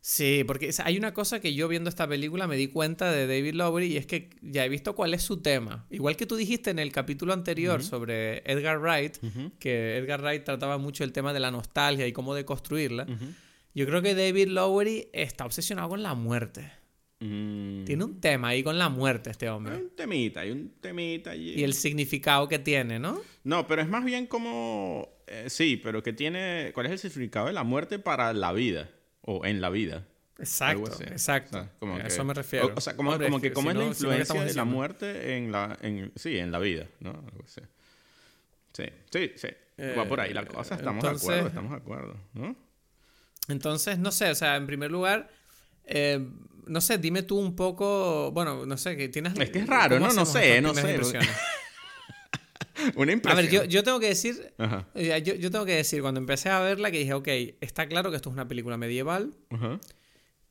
sí, 0.00 0.42
porque 0.46 0.70
hay 0.82 0.96
una 0.96 1.12
cosa 1.12 1.38
que 1.40 1.52
yo 1.54 1.68
viendo 1.68 1.90
esta 1.90 2.08
película 2.08 2.46
me 2.46 2.56
di 2.56 2.68
cuenta 2.68 3.12
de 3.12 3.26
David 3.26 3.52
Lowery 3.54 3.86
y 3.92 3.96
es 3.98 4.06
que 4.06 4.30
ya 4.40 4.64
he 4.64 4.70
visto 4.70 4.94
cuál 4.94 5.12
es 5.12 5.22
su 5.22 5.42
tema. 5.42 5.86
Igual 5.90 6.16
que 6.16 6.24
tú 6.24 6.36
dijiste 6.36 6.70
en 6.70 6.78
el 6.78 6.90
capítulo 6.90 7.34
anterior 7.34 7.82
sobre 7.82 8.38
Edgar 8.50 8.78
Wright, 8.80 9.18
que 9.58 9.98
Edgar 9.98 10.22
Wright 10.22 10.44
trataba 10.44 10.78
mucho 10.78 11.04
el 11.04 11.12
tema 11.12 11.34
de 11.34 11.40
la 11.40 11.50
nostalgia 11.50 12.06
y 12.06 12.12
cómo 12.12 12.34
deconstruirla. 12.34 13.06
Yo 13.74 13.86
creo 13.86 14.00
que 14.00 14.14
David 14.14 14.48
Lowery 14.48 15.08
está 15.12 15.44
obsesionado 15.44 15.90
con 15.90 16.02
la 16.02 16.14
muerte. 16.14 16.70
Mm. 17.20 17.84
Tiene 17.84 18.04
un 18.04 18.20
tema 18.20 18.48
ahí 18.48 18.62
con 18.62 18.76
la 18.78 18.88
muerte 18.88 19.30
este 19.30 19.46
Hay 19.46 19.52
hombre. 19.52 19.76
un 19.76 19.90
temita, 19.96 20.40
hay 20.40 20.50
un 20.50 20.70
temita 20.80 21.30
allí. 21.30 21.54
Y 21.54 21.64
el 21.64 21.74
significado 21.74 22.48
que 22.48 22.58
tiene, 22.58 22.98
¿no? 22.98 23.20
No, 23.44 23.66
pero 23.66 23.82
es 23.82 23.88
más 23.88 24.04
bien 24.04 24.26
como... 24.26 25.08
eh, 25.26 25.48
sí, 25.48 25.80
pero 25.82 26.02
que 26.02 26.12
tiene... 26.12 26.70
¿Cuál 26.74 26.86
es 26.86 26.92
el 26.92 26.98
significado 26.98 27.46
de 27.46 27.52
la 27.52 27.62
muerte 27.64 27.98
para 27.98 28.32
la 28.32 28.52
vida? 28.52 28.90
O 29.22 29.46
en 29.46 29.60
la 29.60 29.70
vida. 29.70 30.06
Exacto, 30.38 30.90
exacto. 31.04 31.58
O 31.58 31.60
sea, 31.62 31.72
como 31.78 31.94
a 31.96 32.00
que- 32.02 32.08
eso 32.08 32.24
me 32.24 32.34
refiero. 32.34 32.66
O, 32.66 32.72
o 32.76 32.80
sea, 32.80 32.96
como, 32.96 33.12
Hombre, 33.12 33.28
como 33.28 33.40
que, 33.40 33.52
cómo 33.52 33.70
si 33.70 33.76
es 33.76 33.78
la 33.78 33.86
no- 33.86 33.94
si 33.94 34.02
no, 34.04 34.10
¿qué 34.10 34.16
influencia 34.18 34.44
de 34.44 34.54
la 34.54 34.64
muerte 34.64 35.36
en 35.36 35.52
la... 35.52 35.78
En, 35.80 36.12
sí, 36.16 36.36
en 36.38 36.50
la 36.50 36.58
vida, 36.58 36.88
¿no? 37.00 37.10
Algo 37.10 37.44
así. 37.44 37.60
Sí, 38.72 38.84
sí, 39.10 39.32
sí. 39.36 39.48
Va 39.96 40.04
por 40.06 40.20
ahí 40.20 40.32
la 40.34 40.44
cosa. 40.44 40.74
Estamos 40.74 41.02
de 41.02 41.10
acuerdo, 41.10 41.46
estamos 41.48 41.70
de 41.70 41.76
acuerdo, 41.76 42.16
¿no? 42.34 42.56
Entonces, 43.48 43.98
no 43.98 44.10
sé, 44.12 44.30
o 44.30 44.34
sea, 44.34 44.56
en 44.56 44.66
primer 44.66 44.90
lugar, 44.90 45.30
eh, 45.84 46.26
no 46.68 46.80
sé, 46.80 46.98
dime 46.98 47.22
tú 47.22 47.38
un 47.38 47.54
poco, 47.56 48.30
bueno, 48.32 48.66
no 48.66 48.76
sé, 48.76 48.96
que 48.96 49.08
tienes... 49.08 49.38
Es 49.38 49.50
que 49.50 49.60
es 49.60 49.66
raro, 49.66 49.96
¿cómo 49.96 50.08
¿no? 50.08 50.14
No 50.14 50.26
sé, 50.26 50.60
no 50.60 50.74
sé. 50.74 50.98
Una 52.96 53.12
A 53.12 53.14
impresión. 53.14 53.36
ver, 53.36 53.50
yo, 53.50 53.64
yo 53.64 53.82
tengo 53.84 54.00
que 54.00 54.08
decir, 54.08 54.52
eh, 54.94 55.22
yo, 55.24 55.34
yo 55.34 55.50
tengo 55.50 55.64
que 55.64 55.76
decir, 55.76 56.02
cuando 56.02 56.18
empecé 56.20 56.50
a 56.50 56.60
verla, 56.60 56.90
que 56.90 56.98
dije, 56.98 57.14
ok, 57.14 57.28
está 57.60 57.86
claro 57.86 58.10
que 58.10 58.16
esto 58.16 58.28
es 58.30 58.34
una 58.34 58.48
película 58.48 58.76
medieval. 58.76 59.34
Ajá. 59.50 59.78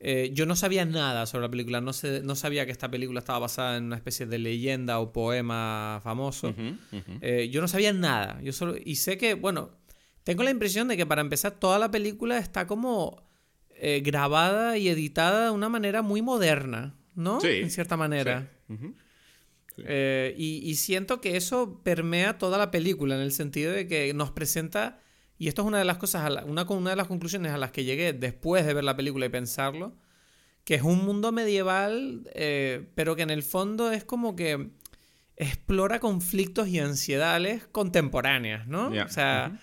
Eh, 0.00 0.30
yo 0.34 0.44
no 0.44 0.56
sabía 0.56 0.84
nada 0.84 1.24
sobre 1.26 1.42
la 1.42 1.50
película, 1.50 1.80
no, 1.80 1.92
sé, 1.92 2.22
no 2.22 2.34
sabía 2.34 2.66
que 2.66 2.72
esta 2.72 2.90
película 2.90 3.20
estaba 3.20 3.38
basada 3.38 3.76
en 3.76 3.84
una 3.84 3.96
especie 3.96 4.26
de 4.26 4.38
leyenda 4.38 4.98
o 5.00 5.12
poema 5.12 6.00
famoso. 6.02 6.54
Eh, 7.20 7.48
yo 7.50 7.60
no 7.60 7.68
sabía 7.68 7.92
nada. 7.92 8.40
Yo 8.42 8.52
solo, 8.52 8.74
y 8.82 8.96
sé 8.96 9.16
que, 9.16 9.34
bueno, 9.34 9.70
tengo 10.24 10.42
la 10.42 10.50
impresión 10.50 10.88
de 10.88 10.96
que 10.96 11.06
para 11.06 11.20
empezar 11.22 11.52
toda 11.52 11.78
la 11.78 11.90
película 11.90 12.38
está 12.38 12.66
como 12.66 13.23
eh, 13.86 14.00
grabada 14.00 14.78
y 14.78 14.88
editada 14.88 15.44
de 15.46 15.50
una 15.50 15.68
manera 15.68 16.02
muy 16.02 16.22
moderna, 16.22 16.94
¿no? 17.14 17.40
Sí, 17.40 17.48
En 17.62 17.70
cierta 17.70 17.96
manera. 17.96 18.50
Eh, 19.78 20.34
y, 20.38 20.58
y 20.70 20.74
siento 20.76 21.20
que 21.20 21.36
eso 21.36 21.80
permea 21.82 22.38
toda 22.38 22.58
la 22.58 22.70
película 22.70 23.16
en 23.16 23.20
el 23.22 23.32
sentido 23.32 23.72
de 23.72 23.86
que 23.88 24.14
nos 24.14 24.30
presenta, 24.30 25.00
y 25.36 25.48
esto 25.48 25.62
es 25.62 25.68
una 25.68 25.78
de 25.78 25.84
las 25.84 25.98
cosas, 25.98 26.22
a 26.22 26.30
la- 26.30 26.44
una, 26.44 26.62
una 26.70 26.90
de 26.90 26.96
las 26.96 27.08
conclusiones 27.08 27.50
a 27.52 27.58
las 27.58 27.72
que 27.72 27.82
llegué 27.84 28.12
después 28.12 28.64
de 28.66 28.72
ver 28.74 28.84
la 28.84 28.94
película 28.96 29.26
y 29.26 29.30
pensarlo, 29.30 29.96
que 30.64 30.76
es 30.76 30.82
un 30.82 31.04
mundo 31.04 31.32
medieval, 31.32 32.30
eh, 32.34 32.86
pero 32.94 33.16
que 33.16 33.22
en 33.22 33.30
el 33.30 33.42
fondo 33.42 33.90
es 33.90 34.04
como 34.04 34.36
que 34.36 34.70
explora 35.36 35.98
conflictos 35.98 36.68
y 36.68 36.78
ansiedades 36.78 37.66
contemporáneas, 37.72 38.66
¿no? 38.68 38.90
O 39.04 39.08
sea, 39.08 39.58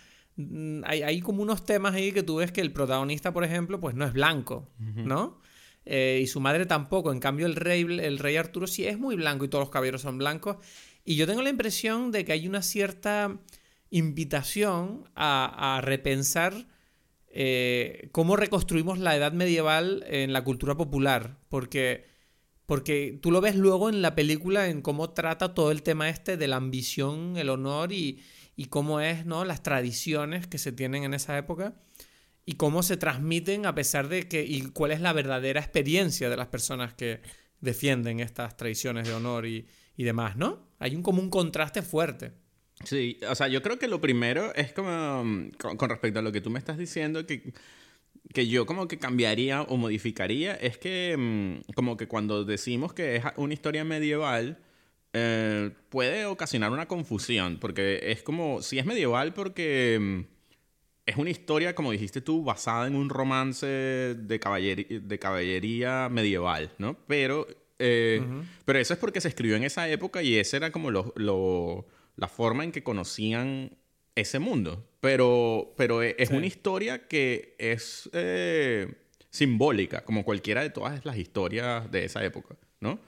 hay, 0.86 1.04
hay 1.04 1.22
como 1.22 1.42
unos 1.42 1.66
temas 1.66 1.94
ahí 1.94 2.12
que 2.12 2.24
tú 2.24 2.38
ves 2.38 2.52
que 2.52 2.62
el 2.62 2.72
protagonista, 2.72 3.34
por 3.34 3.44
ejemplo, 3.44 3.80
pues 3.80 3.96
no 3.96 4.06
es 4.06 4.14
blanco, 4.14 4.70
¿no? 4.78 5.42
Eh, 5.86 6.20
y 6.24 6.28
su 6.28 6.40
madre 6.40 6.66
tampoco. 6.66 7.12
En 7.12 7.20
cambio, 7.20 7.46
el 7.46 7.56
rey, 7.56 7.82
el 7.82 8.20
rey 8.20 8.36
Arturo 8.38 8.68
sí 8.68 8.86
es 8.86 9.00
muy 9.00 9.16
blanco 9.16 9.46
y 9.46 9.48
todos 9.48 9.64
los 9.64 9.70
caballeros 9.70 10.02
son 10.02 10.18
blancos. 10.18 10.58
Y 11.04 11.16
yo 11.16 11.26
tengo 11.26 11.42
la 11.42 11.50
impresión 11.50 12.12
de 12.12 12.24
que 12.26 12.34
hay 12.34 12.48
una 12.48 12.62
cierta 12.62 13.40
invitación 13.90 15.10
a, 15.16 15.78
a 15.78 15.82
repensar 15.82 16.68
eh, 17.34 18.10
cómo 18.12 18.36
reconstruimos 18.36 19.00
la 19.00 19.16
edad 19.16 19.32
medieval 19.32 20.04
en 20.08 20.34
la 20.34 20.44
cultura 20.44 20.76
popular. 20.76 21.38
Porque, 21.50 22.06
porque 22.66 23.18
tú 23.22 23.32
lo 23.32 23.42
ves 23.42 23.56
luego 23.56 23.90
en 23.90 24.02
la 24.02 24.16
película 24.16 24.68
en 24.68 24.82
cómo 24.82 25.12
trata 25.12 25.54
todo 25.54 25.72
el 25.72 25.82
tema 25.82 26.10
este 26.10 26.38
de 26.38 26.48
la 26.48 26.58
ambición, 26.58 27.38
el 27.38 27.50
honor 27.50 27.92
y, 27.92 28.22
y 28.62 28.66
cómo 28.66 29.02
es, 29.02 29.26
¿no? 29.26 29.44
Las 29.44 29.64
tradiciones 29.64 30.46
que 30.46 30.60
se 30.60 30.72
tienen 30.72 31.04
en 31.04 31.16
esa 31.16 31.36
época 31.36 31.74
y 32.46 32.54
cómo 32.54 32.84
se 32.84 32.96
transmiten 32.96 33.66
a 33.66 33.74
pesar 33.74 34.08
de 34.08 34.28
que 34.28 34.44
y 34.44 34.62
cuál 34.70 34.92
es 34.92 35.02
la 35.02 35.14
verdadera 35.14 35.60
experiencia 35.60 36.30
de 36.30 36.38
las 36.38 36.46
personas 36.46 36.94
que 36.94 37.22
defienden 37.60 38.20
estas 38.20 38.58
tradiciones 38.58 39.08
de 39.08 39.16
honor 39.16 39.48
y, 39.48 39.66
y 39.98 40.04
demás, 40.04 40.38
¿no? 40.38 40.68
Hay 40.78 40.96
un 40.96 41.02
como 41.02 41.24
un 41.24 41.32
contraste 41.32 41.82
fuerte. 41.82 42.34
Sí, 42.84 43.18
o 43.28 43.34
sea, 43.34 43.48
yo 43.48 43.64
creo 43.64 43.80
que 43.80 43.88
lo 43.88 44.00
primero 44.00 44.54
es 44.54 44.74
como, 44.74 45.24
mm, 45.24 45.52
con, 45.58 45.90
respecto 45.90 46.20
a 46.20 46.22
lo 46.22 46.32
que 46.32 46.42
tú 46.42 46.52
me 46.52 46.60
estás 46.60 46.78
diciendo, 46.78 47.26
que, 47.26 47.54
que 48.32 48.48
yo 48.48 48.68
como 48.68 48.88
que 48.88 49.00
cambiaría 49.00 49.64
o 49.64 49.78
modificaría, 49.78 50.54
es 50.54 50.78
que 50.78 51.16
mm, 51.18 51.74
como 51.74 51.98
que 51.98 52.08
cuando 52.08 52.46
decimos 52.46 52.94
que 52.94 53.16
es 53.16 53.24
una 53.38 53.56
historia 53.56 53.84
medieval, 53.84 54.60
eh, 55.14 55.72
puede 55.90 56.26
ocasionar 56.26 56.72
una 56.72 56.88
confusión, 56.88 57.58
porque 57.60 58.00
es 58.12 58.24
como, 58.24 58.62
si 58.62 58.80
es 58.80 58.86
medieval 58.86 59.34
porque 59.34 59.98
mm, 60.00 60.20
es 61.06 61.16
una 61.18 61.30
historia, 61.30 61.76
como 61.76 61.92
dijiste 61.92 62.22
tú, 62.22 62.44
basada 62.44 62.88
en 62.88 62.96
un 62.96 63.10
romance 63.10 63.66
de, 63.68 64.40
caballería, 64.40 65.00
de 65.02 65.20
caballería 65.20 66.10
medieval, 66.10 66.72
¿no? 66.78 66.98
Pero, 67.08 67.48
eh, 67.80 68.24
pero 68.66 68.80
eso 68.80 68.94
es 68.94 69.00
porque 69.00 69.20
se 69.22 69.28
escribió 69.28 69.56
en 69.56 69.64
esa 69.64 69.90
época 69.90 70.22
y 70.24 70.36
esa 70.38 70.58
era 70.58 70.72
como 70.72 70.92
lo, 70.92 71.12
lo- 71.16 71.88
la 72.16 72.28
forma 72.28 72.64
en 72.64 72.72
que 72.72 72.84
conocían 72.84 73.72
ese 74.16 74.40
mundo. 74.40 74.88
Pero, 75.00 75.74
pero 75.78 76.04
e- 76.04 76.16
es 76.20 76.30
Sí. 76.30 76.36
una 76.36 76.46
historia 76.46 77.08
que 77.08 77.56
es 77.58 78.10
eh, 78.14 78.94
simbólica, 79.30 80.04
como 80.06 80.24
cualquiera 80.24 80.62
de 80.62 80.70
todas 80.70 81.04
las 81.06 81.18
historias 81.18 81.90
de 81.92 82.06
esa 82.06 82.24
época, 82.24 82.56
¿no? 82.80 83.00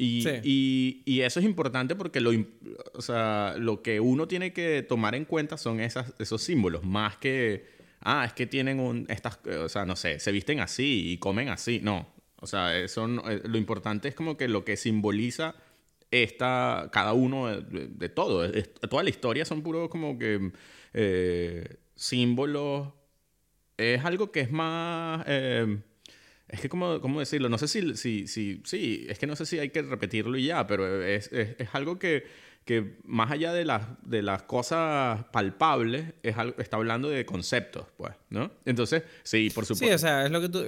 Y, 0.00 0.22
Sí. 0.22 0.30
y- 0.44 1.02
y 1.04 1.20
eso 1.22 1.40
es 1.40 1.46
importante 1.46 1.96
porque 1.96 2.20
lo, 2.20 2.30
o 2.94 3.02
sea, 3.02 3.56
lo 3.58 3.82
que 3.82 3.98
uno 3.98 4.28
tiene 4.28 4.52
que 4.52 4.82
tomar 4.82 5.14
en 5.16 5.24
cuenta 5.24 5.56
son 5.58 5.80
esas, 5.80 6.14
esos 6.20 6.40
símbolos, 6.40 6.84
más 6.84 7.16
que, 7.16 7.66
ah, 8.00 8.24
es 8.24 8.32
que 8.32 8.46
tienen 8.46 8.78
un, 8.78 9.06
estas, 9.08 9.40
o 9.46 9.68
sea, 9.68 9.84
no 9.84 9.96
sé, 9.96 10.20
se 10.20 10.30
visten 10.30 10.60
así 10.60 11.10
y 11.10 11.18
comen 11.18 11.48
así. 11.48 11.80
No, 11.82 12.16
O 12.40 12.46
sea, 12.46 12.78
eso 12.78 13.08
no- 13.08 13.28
eh, 13.28 13.42
lo 13.44 13.58
importante 13.58 14.06
es 14.06 14.14
como 14.14 14.36
que 14.36 14.46
lo 14.46 14.64
que 14.64 14.76
simboliza 14.76 15.56
esta, 16.12 16.88
cada 16.92 17.12
uno 17.12 17.48
de, 17.48 17.88
de 17.88 18.08
todo. 18.08 18.44
Es- 18.44 18.72
toda 18.88 19.02
la 19.02 19.10
historia 19.10 19.44
son 19.44 19.62
puros 19.62 19.88
como 19.88 20.16
que 20.20 20.52
eh, 20.94 21.76
símbolos. 21.96 22.88
Es 23.76 24.04
algo 24.04 24.30
que 24.30 24.40
es 24.40 24.52
más... 24.52 25.24
eh, 25.26 25.78
es 26.48 26.60
que, 26.60 26.68
¿cómo, 26.68 27.00
¿cómo 27.00 27.20
decirlo? 27.20 27.48
No 27.48 27.58
sé 27.58 27.68
si, 27.68 27.94
si, 27.96 28.26
si... 28.26 28.60
Sí, 28.64 29.06
es 29.08 29.18
que 29.18 29.26
no 29.26 29.36
sé 29.36 29.46
si 29.46 29.58
hay 29.58 29.70
que 29.70 29.82
repetirlo 29.82 30.36
y 30.38 30.46
ya, 30.46 30.66
pero 30.66 31.02
es, 31.04 31.30
es, 31.32 31.56
es 31.58 31.68
algo 31.74 31.98
que, 31.98 32.24
que 32.64 32.96
más 33.04 33.30
allá 33.30 33.52
de 33.52 33.64
las, 33.64 33.82
de 34.02 34.22
las 34.22 34.42
cosas 34.44 35.24
palpables, 35.32 36.14
es 36.22 36.36
algo, 36.36 36.54
está 36.58 36.76
hablando 36.78 37.08
de 37.08 37.24
conceptos, 37.26 37.86
pues, 37.96 38.14
¿no? 38.30 38.50
Entonces, 38.64 39.02
sí, 39.22 39.50
por 39.54 39.64
Sí, 39.66 39.74
supuesto. 39.74 39.94
o 39.96 39.98
sea, 39.98 40.24
es 40.24 40.30
lo 40.30 40.40
que 40.40 40.48
tú... 40.48 40.64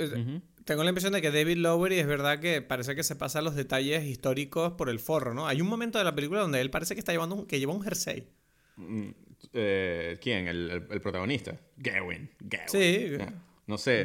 Tengo 0.65 0.85
la 0.85 0.91
impresión 0.91 1.15
de 1.15 1.23
que 1.23 1.31
David 1.33 1.57
Lowery 1.57 1.99
es 1.99 2.07
verdad 2.07 2.39
que 2.39 2.61
parece 2.63 2.95
que 2.95 3.03
se 3.03 3.17
pasa 3.17 3.41
los 3.43 3.57
detalles 3.57 4.05
históricos 4.05 4.75
por 4.75 4.89
el 4.91 5.01
forro, 5.01 5.33
¿no? 5.35 5.49
Hay 5.49 5.61
un 5.63 5.67
momento 5.67 5.99
de 5.99 6.05
la 6.05 6.15
película 6.15 6.41
donde 6.43 6.61
él 6.61 6.71
parece 6.71 6.95
que 6.95 7.01
está 7.01 7.11
llevando 7.13 7.35
un, 7.35 7.47
que 7.47 7.59
lleva 7.59 7.73
un 7.73 7.83
jersey. 7.83 8.29
Eh, 9.53 10.19
¿Quién? 10.21 10.49
El, 10.49 10.71
el- 10.71 10.87
el 10.91 11.01
protagonista. 11.01 11.59
Gawain. 11.77 12.31
Gawain. 12.41 12.69
Sí. 12.69 13.07
Ya, 13.19 13.33
No 13.71 13.79
sé. 13.79 14.03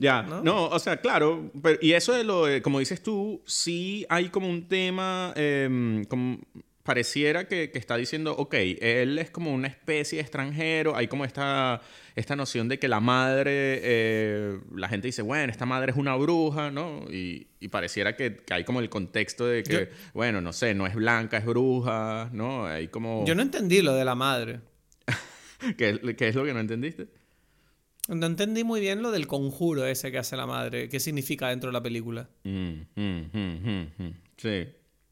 Ya. 0.00 0.22
¿no? 0.22 0.42
¿no? 0.42 0.64
o 0.66 0.78
sea, 0.78 0.96
claro. 0.98 1.50
pero- 1.62 1.78
y 1.80 1.92
eso 1.92 2.12
de 2.12 2.24
lo, 2.24 2.46
de- 2.46 2.60
como 2.60 2.80
dices 2.80 3.02
tú, 3.02 3.42
sí 3.46 4.04
hay 4.08 4.28
como 4.28 4.50
un 4.50 4.68
tema, 4.68 5.32
em, 5.36 6.04
como 6.04 6.38
pareciera 6.82 7.48
que, 7.48 7.70
que 7.70 7.78
está 7.78 7.96
diciendo, 7.96 8.34
ok, 8.36 8.54
él 8.82 9.18
es 9.18 9.30
como 9.30 9.54
una 9.54 9.68
especie 9.68 10.16
de 10.16 10.22
extranjero, 10.22 10.94
hay 10.94 11.08
como 11.08 11.24
esta, 11.24 11.80
esta 12.14 12.36
noción 12.36 12.68
de 12.68 12.78
que 12.78 12.88
la 12.88 13.00
madre, 13.00 13.80
eh, 13.82 14.58
la 14.74 14.88
gente 14.90 15.06
dice, 15.08 15.22
bueno, 15.22 15.50
esta 15.50 15.64
madre 15.64 15.92
es 15.92 15.96
una 15.96 16.14
bruja, 16.16 16.70
¿no? 16.70 17.06
Y, 17.10 17.46
y 17.58 17.68
pareciera 17.68 18.16
que, 18.16 18.36
que 18.36 18.52
hay 18.52 18.64
como 18.64 18.80
el 18.80 18.90
contexto 18.90 19.46
de 19.46 19.62
que, 19.62 19.88
bueno, 20.12 20.42
no 20.42 20.52
sé, 20.52 20.74
no 20.74 20.86
es 20.86 20.94
blanca, 20.94 21.38
es 21.38 21.46
bruja, 21.46 22.28
¿no? 22.34 22.66
Hay 22.66 22.88
como... 22.88 23.24
Yo 23.26 23.34
no 23.34 23.40
entendí 23.40 23.80
lo 23.80 23.94
de 23.94 24.04
la 24.04 24.14
madre. 24.14 24.60
¿Qué, 25.78 26.14
qué 26.18 26.28
es 26.28 26.34
lo 26.34 26.44
que 26.44 26.52
no 26.52 26.60
entendiste? 26.60 27.06
No 28.08 28.26
entendí 28.26 28.64
muy 28.64 28.80
bien 28.80 29.00
lo 29.02 29.10
del 29.10 29.26
conjuro 29.26 29.86
ese 29.86 30.10
que 30.12 30.18
hace 30.18 30.36
la 30.36 30.46
madre. 30.46 30.88
¿Qué 30.88 31.00
significa 31.00 31.48
dentro 31.48 31.68
de 31.68 31.72
la 31.72 31.82
película? 31.82 32.28
Mm, 32.44 32.80
mm, 32.94 33.90
mm. 33.98 34.12
Sí, 34.36 34.66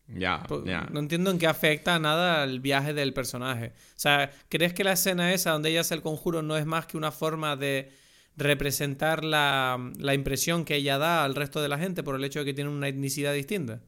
ya, 0.08 0.42
Po- 0.42 0.64
ya. 0.64 0.88
No 0.92 1.00
entiendo 1.00 1.30
en 1.30 1.38
qué 1.38 1.46
afecta 1.46 1.98
nada 1.98 2.42
al 2.42 2.60
viaje 2.60 2.92
del 2.92 3.14
personaje. 3.14 3.68
O 3.68 3.98
sea, 3.98 4.30
¿crees 4.48 4.74
que 4.74 4.84
la 4.84 4.92
escena 4.92 5.32
esa 5.32 5.52
donde 5.52 5.70
ella 5.70 5.80
hace 5.80 5.94
el 5.94 6.02
conjuro 6.02 6.42
no 6.42 6.56
es 6.56 6.66
más 6.66 6.86
que 6.86 6.98
una 6.98 7.12
forma 7.12 7.56
de 7.56 7.90
representar 8.36 9.24
la, 9.24 9.92
la 9.98 10.14
impresión 10.14 10.64
que 10.64 10.76
ella 10.76 10.98
da 10.98 11.24
al 11.24 11.34
resto 11.34 11.62
de 11.62 11.68
la 11.68 11.78
gente 11.78 12.02
por 12.02 12.16
el 12.16 12.24
hecho 12.24 12.40
de 12.40 12.44
que 12.46 12.54
tiene 12.54 12.70
una 12.70 12.88
etnicidad 12.88 13.32
distinta? 13.32 13.80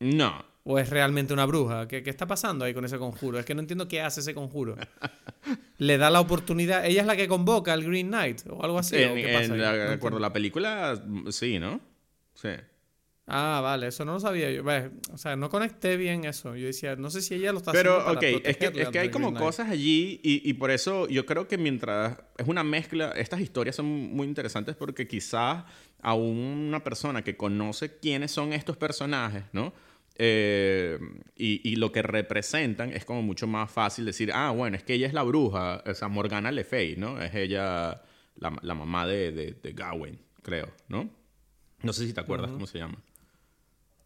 No, 0.00 0.44
¿O 0.64 0.78
es 0.78 0.90
realmente 0.90 1.32
una 1.32 1.46
bruja? 1.46 1.88
¿Qué, 1.88 2.02
qué 2.02 2.10
está 2.10 2.26
pasando 2.26 2.64
ahí 2.64 2.74
con 2.74 2.84
ese 2.84 2.98
conjuro? 2.98 3.38
Es 3.38 3.46
que 3.46 3.54
no 3.54 3.60
entiendo 3.60 3.88
qué 3.88 4.02
hace 4.02 4.20
ese 4.20 4.34
conjuro. 4.34 4.76
Le 5.78 5.96
da 5.96 6.10
la 6.10 6.20
oportunidad. 6.20 6.84
Ella 6.84 7.00
es 7.00 7.06
la 7.06 7.16
que 7.16 7.26
convoca 7.28 7.72
al 7.72 7.82
Green 7.82 8.08
Knight 8.08 8.42
o 8.50 8.62
algo 8.62 8.78
así. 8.78 8.96
¿o 8.96 8.98
en, 9.16 9.22
qué 9.22 9.28
pasa 9.32 9.44
en 9.46 9.52
ahí? 9.52 9.58
la- 9.60 9.72
No 9.72 9.78
de 9.88 9.94
acuerdo 9.94 10.18
la 10.18 10.32
película, 10.32 11.02
sí, 11.30 11.58
¿no? 11.58 11.80
Sí. 12.34 12.50
Ah, 13.32 13.60
vale, 13.62 13.86
eso 13.86 14.04
no 14.04 14.14
lo 14.14 14.20
sabía 14.20 14.50
yo. 14.50 14.64
O 15.12 15.16
sea, 15.16 15.36
no 15.36 15.48
conecté 15.48 15.96
bien 15.96 16.24
eso. 16.24 16.56
Yo 16.56 16.66
decía, 16.66 16.96
no 16.96 17.10
sé 17.10 17.22
si 17.22 17.34
ella 17.36 17.52
lo 17.52 17.58
está 17.58 17.70
Pero, 17.72 18.00
haciendo 18.00 18.20
para 18.20 18.36
ok, 18.36 18.42
es 18.44 18.56
que, 18.56 18.82
es 18.82 18.88
que 18.88 18.98
hay 18.98 19.10
como 19.10 19.32
cosas 19.32 19.70
allí 19.70 20.20
y, 20.22 20.48
y 20.48 20.52
por 20.54 20.70
eso 20.72 21.06
yo 21.08 21.24
creo 21.24 21.46
que 21.46 21.56
mientras 21.56 22.18
es 22.36 22.48
una 22.48 22.64
mezcla, 22.64 23.12
estas 23.12 23.40
historias 23.40 23.76
son 23.76 23.86
muy 23.86 24.26
interesantes 24.26 24.74
porque 24.74 25.06
quizás 25.06 25.64
a 26.02 26.14
una 26.14 26.82
persona 26.82 27.22
que 27.22 27.36
conoce 27.36 27.98
quiénes 27.98 28.32
son 28.32 28.52
estos 28.52 28.76
personajes, 28.76 29.44
¿no? 29.52 29.72
Eh, 30.22 30.98
y, 31.34 31.66
y 31.66 31.76
lo 31.76 31.92
que 31.92 32.02
representan 32.02 32.92
es 32.92 33.06
como 33.06 33.22
mucho 33.22 33.46
más 33.46 33.70
fácil 33.70 34.04
decir, 34.04 34.30
ah, 34.34 34.50
bueno, 34.50 34.76
es 34.76 34.82
que 34.82 34.92
ella 34.92 35.06
es 35.06 35.14
la 35.14 35.22
bruja, 35.22 35.82
o 35.86 35.94
sea, 35.94 36.08
Morgana 36.08 36.52
Le 36.52 36.62
Fay, 36.64 36.96
¿no? 36.96 37.18
Es 37.22 37.34
ella 37.34 38.02
la, 38.36 38.54
la 38.60 38.74
mamá 38.74 39.06
de, 39.06 39.32
de, 39.32 39.52
de 39.62 39.72
Gawain, 39.72 40.18
creo, 40.42 40.68
¿no? 40.88 41.08
No 41.82 41.92
sé 41.94 42.06
si 42.06 42.12
te 42.12 42.20
acuerdas 42.20 42.50
cómo 42.50 42.66
se 42.66 42.76
llama. 42.78 42.98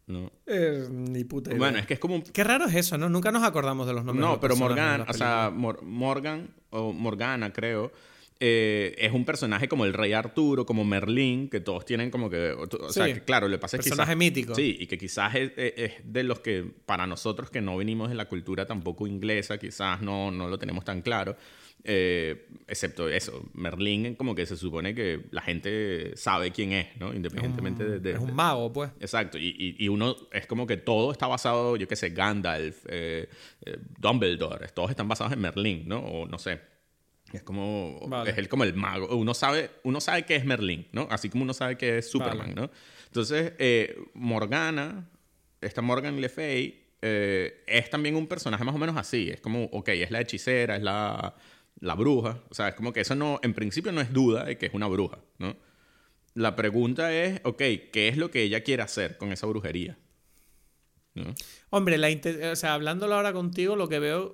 No. 0.07 0.31
Eh, 0.45 0.87
ni 0.89 1.25
puta 1.25 1.49
idea. 1.49 1.59
Bueno, 1.59 1.79
es 1.79 1.85
que 1.87 1.95
es 1.95 1.99
como 1.99 2.15
un 2.15 2.21
Qué 2.21 2.43
raro 2.45 2.65
es 2.65 2.75
eso, 2.75 2.97
¿no? 2.97 3.09
Nunca 3.09 3.31
nos 3.33 3.43
acordamos 3.43 3.85
de 3.87 3.93
los 3.93 4.05
nombres. 4.05 4.21
de 4.21 4.25
no, 4.25 4.31
los 4.33 4.39
pero 4.39 4.55
Morgan, 4.55 5.01
o 5.09 5.13
sea, 5.13 5.51
Mor- 5.53 5.81
Morgan 5.83 6.47
o 6.69 6.93
Morgana, 6.93 7.51
creo, 7.51 7.91
eh, 8.39 8.95
es 8.97 9.11
un 9.13 9.23
personaje 9.25 9.67
como 9.69 9.85
el 9.85 9.93
Rey 9.93 10.11
Arturo, 10.13 10.65
como 10.65 10.83
Merlín, 10.83 11.49
que 11.49 11.59
todos 11.61 11.85
tienen 11.85 12.11
como 12.11 12.29
que. 12.29 12.51
O 12.51 12.91
sea, 12.91 13.05
Sí. 13.07 13.13
que 13.13 13.21
claro, 13.21 13.47
le 13.47 13.57
pasa 13.57 13.77
es 13.77 13.83
que 13.83 13.89
Personaje 13.89 14.11
quizás- 14.13 14.17
mítico. 14.19 14.55
Sí, 14.55 14.77
y 14.79 14.87
que 14.87 14.97
quizás 14.97 15.35
es, 15.35 15.51
es- 15.57 15.73
es 15.77 15.91
de 16.03 16.23
los 16.23 16.39
que, 16.41 16.65
para 16.85 17.07
nosotros 17.07 17.49
que 17.49 17.61
no 17.61 17.77
venimos 17.77 18.09
de 18.09 18.15
la 18.15 18.25
cultura 18.25 18.65
tampoco 18.65 19.07
inglesa, 19.07 19.57
quizás 19.57 20.01
no, 20.01 20.31
no 20.31 20.47
lo 20.49 20.57
tenemos 20.59 20.83
tan 20.85 21.01
claro. 21.01 21.35
eh, 21.87 22.47
excepto 22.67 23.07
eso, 23.09 23.47
Merlín, 23.53 24.15
como 24.15 24.33
que 24.33 24.47
se 24.47 24.57
supone 24.57 24.95
que 24.95 25.21
la 25.29 25.41
gente 25.43 26.13
sabe 26.17 26.49
quién 26.51 26.71
es, 26.71 26.87
¿no? 26.99 27.13
Independientemente 27.13 27.83
de, 27.85 27.99
de- 27.99 28.13
Es 28.13 28.17
un 28.19 28.33
mago, 28.33 28.73
pues. 28.73 28.89
Exacto, 28.99 29.37
y, 29.37 29.49
y- 29.49 29.75
y 29.85 29.87
uno 29.87 30.15
es 30.31 30.47
como 30.47 30.65
que 30.65 30.77
todo 30.77 31.11
está 31.11 31.27
basado, 31.27 31.75
yo 31.77 31.87
qué 31.87 31.95
sé, 31.95 32.09
Gandalf, 32.09 32.85
eh, 32.89 33.29
Dumbledore, 33.99 34.67
todos 34.69 34.89
están 34.89 35.07
basados 35.07 35.33
en 35.33 35.41
Merlín, 35.41 35.83
¿no? 35.87 35.99
O 35.99 36.25
no 36.27 36.39
sé. 36.39 36.59
Es 37.35 37.43
como, 37.43 37.99
Vale. 38.07 38.31
es 38.31 38.37
él 38.37 38.49
como 38.49 38.63
el 38.63 38.73
mago. 38.73 39.15
Uno 39.15 39.33
sabe, 39.33 39.71
uno 39.83 40.01
sabe 40.01 40.23
que 40.25 40.35
es 40.35 40.45
Merlín, 40.45 40.87
¿no? 40.91 41.07
Así 41.11 41.29
como 41.29 41.43
uno 41.43 41.53
sabe 41.53 41.77
que 41.77 41.99
es 41.99 42.09
Superman, 42.09 42.39
Vale. 42.39 42.53
¿no? 42.53 42.71
Entonces, 43.07 43.53
eh, 43.59 43.97
Morgana, 44.13 45.09
esta 45.61 45.81
Morgan 45.81 46.19
Le 46.19 46.29
Fay, 46.29 46.85
eh, 47.01 47.63
es 47.67 47.89
también 47.89 48.15
un 48.15 48.27
personaje 48.27 48.63
más 48.63 48.73
o 48.73 48.77
menos 48.77 48.97
así. 48.97 49.29
Es 49.29 49.41
como, 49.41 49.65
ok, 49.65 49.89
es 49.89 50.11
la 50.11 50.21
hechicera, 50.21 50.75
es 50.75 50.83
la, 50.83 51.35
la 51.79 51.95
bruja. 51.95 52.41
O 52.49 52.53
sea, 52.53 52.69
es 52.69 52.75
como 52.75 52.93
que 52.93 53.01
eso 53.01 53.15
no, 53.15 53.39
en 53.43 53.53
principio 53.53 53.91
no 53.91 54.01
es 54.01 54.11
duda 54.11 54.45
de 54.45 54.57
que 54.57 54.67
es 54.67 54.73
una 54.73 54.87
bruja, 54.87 55.19
¿no? 55.37 55.55
La 56.33 56.55
pregunta 56.55 57.13
es, 57.13 57.39
ok, 57.43 57.57
¿qué 57.93 58.09
es 58.09 58.17
lo 58.17 58.29
que 58.29 58.41
ella 58.41 58.61
quiere 58.61 58.83
hacer 58.83 59.17
con 59.17 59.31
esa 59.31 59.47
brujería? 59.47 59.97
¿No? 61.13 61.33
Hombre, 61.69 61.97
la 61.97 62.09
o 62.51 62.55
sea, 62.57 62.73
hablándolo 62.73 63.15
ahora 63.15 63.31
contigo, 63.31 63.77
lo 63.77 63.87
que 63.87 63.99
veo. 63.99 64.33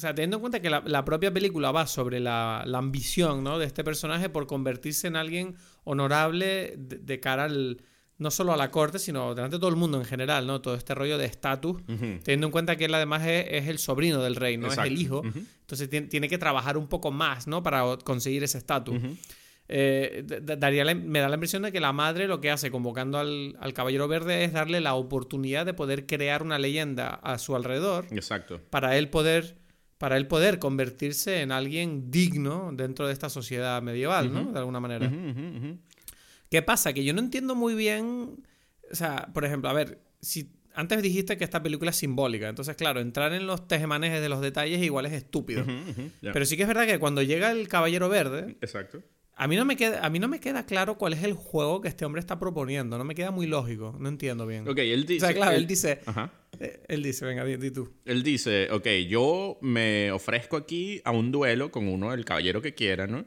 O 0.00 0.02
sea, 0.02 0.14
teniendo 0.14 0.38
en 0.38 0.40
cuenta 0.40 0.60
que 0.60 0.70
la, 0.70 0.82
la 0.86 1.04
propia 1.04 1.30
película 1.30 1.72
va 1.72 1.86
sobre 1.86 2.20
la, 2.20 2.62
la 2.66 2.78
ambición 2.78 3.44
¿no? 3.44 3.58
de 3.58 3.66
este 3.66 3.84
personaje 3.84 4.30
por 4.30 4.46
convertirse 4.46 5.06
en 5.08 5.14
alguien 5.16 5.56
honorable 5.84 6.74
de, 6.78 6.96
de 6.96 7.20
cara 7.20 7.44
al. 7.44 7.82
No 8.16 8.30
solo 8.30 8.52
a 8.54 8.56
la 8.56 8.70
corte, 8.70 8.98
sino 8.98 9.34
delante 9.34 9.56
de 9.56 9.60
todo 9.60 9.68
el 9.70 9.76
mundo 9.76 9.98
en 9.98 10.04
general, 10.06 10.46
¿no? 10.46 10.60
Todo 10.62 10.74
este 10.74 10.94
rollo 10.94 11.16
de 11.18 11.24
estatus. 11.26 11.82
Teniendo 12.22 12.46
en 12.46 12.50
cuenta 12.50 12.76
que 12.76 12.84
él 12.86 12.94
además 12.94 13.26
es, 13.26 13.46
es 13.50 13.68
el 13.68 13.78
sobrino 13.78 14.22
del 14.22 14.36
rey, 14.36 14.56
no 14.58 14.68
es 14.68 14.76
el 14.78 14.98
hijo. 14.98 15.22
Entonces 15.24 15.88
tiene, 15.88 16.28
que 16.28 16.36
trabajar 16.38 16.76
un 16.78 16.86
poco 16.86 17.10
más, 17.10 17.46
¿no? 17.46 17.62
Para 17.62 17.82
conseguir 18.04 18.42
ese 18.44 18.56
estatus. 18.58 18.96
Eh, 19.68 20.24
daría 20.58 20.84
la- 20.84 20.94
me 20.96 21.20
da 21.20 21.28
la 21.28 21.36
impresión 21.36 21.62
de 21.62 21.70
que 21.70 21.78
la 21.80 21.92
madre 21.92 22.26
lo 22.26 22.40
que 22.40 22.50
hace 22.50 22.70
convocando 22.72 23.18
al, 23.18 23.56
al 23.60 23.72
Caballero 23.72 24.08
Verde 24.08 24.42
es 24.44 24.52
darle 24.52 24.80
la 24.80 24.94
oportunidad 24.94 25.64
de 25.64 25.74
poder 25.74 26.06
crear 26.06 26.42
una 26.42 26.58
leyenda 26.58 27.08
a 27.22 27.38
su 27.38 27.54
alrededor 27.54 28.06
Exacto. 28.10 28.60
para 28.70 28.98
él 28.98 29.08
poder 29.10 29.59
para 30.00 30.16
él 30.16 30.26
poder 30.26 30.58
convertirse 30.58 31.42
en 31.42 31.52
alguien 31.52 32.10
digno 32.10 32.70
dentro 32.72 33.06
de 33.06 33.12
esta 33.12 33.28
sociedad 33.28 33.82
medieval, 33.82 34.32
¿no? 34.32 34.50
De 34.50 34.58
alguna 34.58 34.80
manera. 34.80 35.12
¿Qué 36.48 36.62
pasa? 36.62 36.94
Que 36.94 37.04
yo 37.04 37.12
no 37.12 37.20
entiendo 37.20 37.54
muy 37.54 37.74
bien. 37.74 38.42
O 38.90 38.94
sea, 38.94 39.28
por 39.34 39.44
ejemplo, 39.44 39.68
a 39.68 39.74
ver, 39.74 40.00
si 40.22 40.52
antes 40.72 41.02
dijiste 41.02 41.36
que 41.36 41.44
esta 41.44 41.62
película 41.62 41.90
es 41.90 41.96
simbólica, 41.96 42.48
entonces, 42.48 42.76
claro, 42.76 43.00
entrar 43.00 43.34
en 43.34 43.46
los 43.46 43.68
tejemanejes 43.68 44.22
de 44.22 44.30
los 44.30 44.40
detalles 44.40 44.82
igual 44.82 45.04
es 45.04 45.12
estúpido. 45.12 45.66
Pero 46.22 46.46
sí 46.46 46.56
que 46.56 46.62
es 46.62 46.68
verdad 46.68 46.86
que 46.86 46.98
cuando 46.98 47.20
llega 47.20 47.50
el 47.50 47.68
Caballero 47.68 48.08
Verde, 48.08 48.56
Exacto. 48.62 49.02
A 49.42 49.48
mí, 49.48 49.56
no 49.56 49.64
me 49.64 49.76
queda, 49.76 50.04
a 50.04 50.10
mí 50.10 50.18
no 50.18 50.28
me 50.28 50.38
queda 50.38 50.66
claro 50.66 50.98
cuál 50.98 51.14
es 51.14 51.22
el 51.24 51.32
juego 51.32 51.80
que 51.80 51.88
este 51.88 52.04
hombre 52.04 52.20
está 52.20 52.38
proponiendo. 52.38 52.98
No 52.98 53.04
me 53.04 53.14
queda 53.14 53.30
muy 53.30 53.46
lógico. 53.46 53.96
No 53.98 54.08
entiendo 54.08 54.46
bien. 54.46 54.68
Ok, 54.68 54.78
él 54.78 55.02
o 55.02 55.06
dice... 55.06 55.26
sea, 55.26 55.34
claro, 55.34 55.52
él- 55.52 55.62
él 55.62 55.66
dice. 55.66 56.00
Ajá. 56.06 56.32
eh, 56.58 56.82
Él 56.88 57.02
dice, 57.02 57.24
venga, 57.24 57.44
di, 57.44 57.56
di 57.56 57.70
tú. 57.70 57.90
Él 58.04 58.22
dice, 58.22 58.68
ok, 58.70 58.86
yo 59.08 59.58
me 59.62 60.12
ofrezco 60.12 60.56
aquí 60.56 61.00
a 61.04 61.10
un 61.10 61.32
duelo 61.32 61.70
con 61.70 61.88
uno, 61.88 62.12
el 62.12 62.24
caballero 62.24 62.60
que 62.60 62.74
quiera, 62.74 63.06
¿no? 63.06 63.24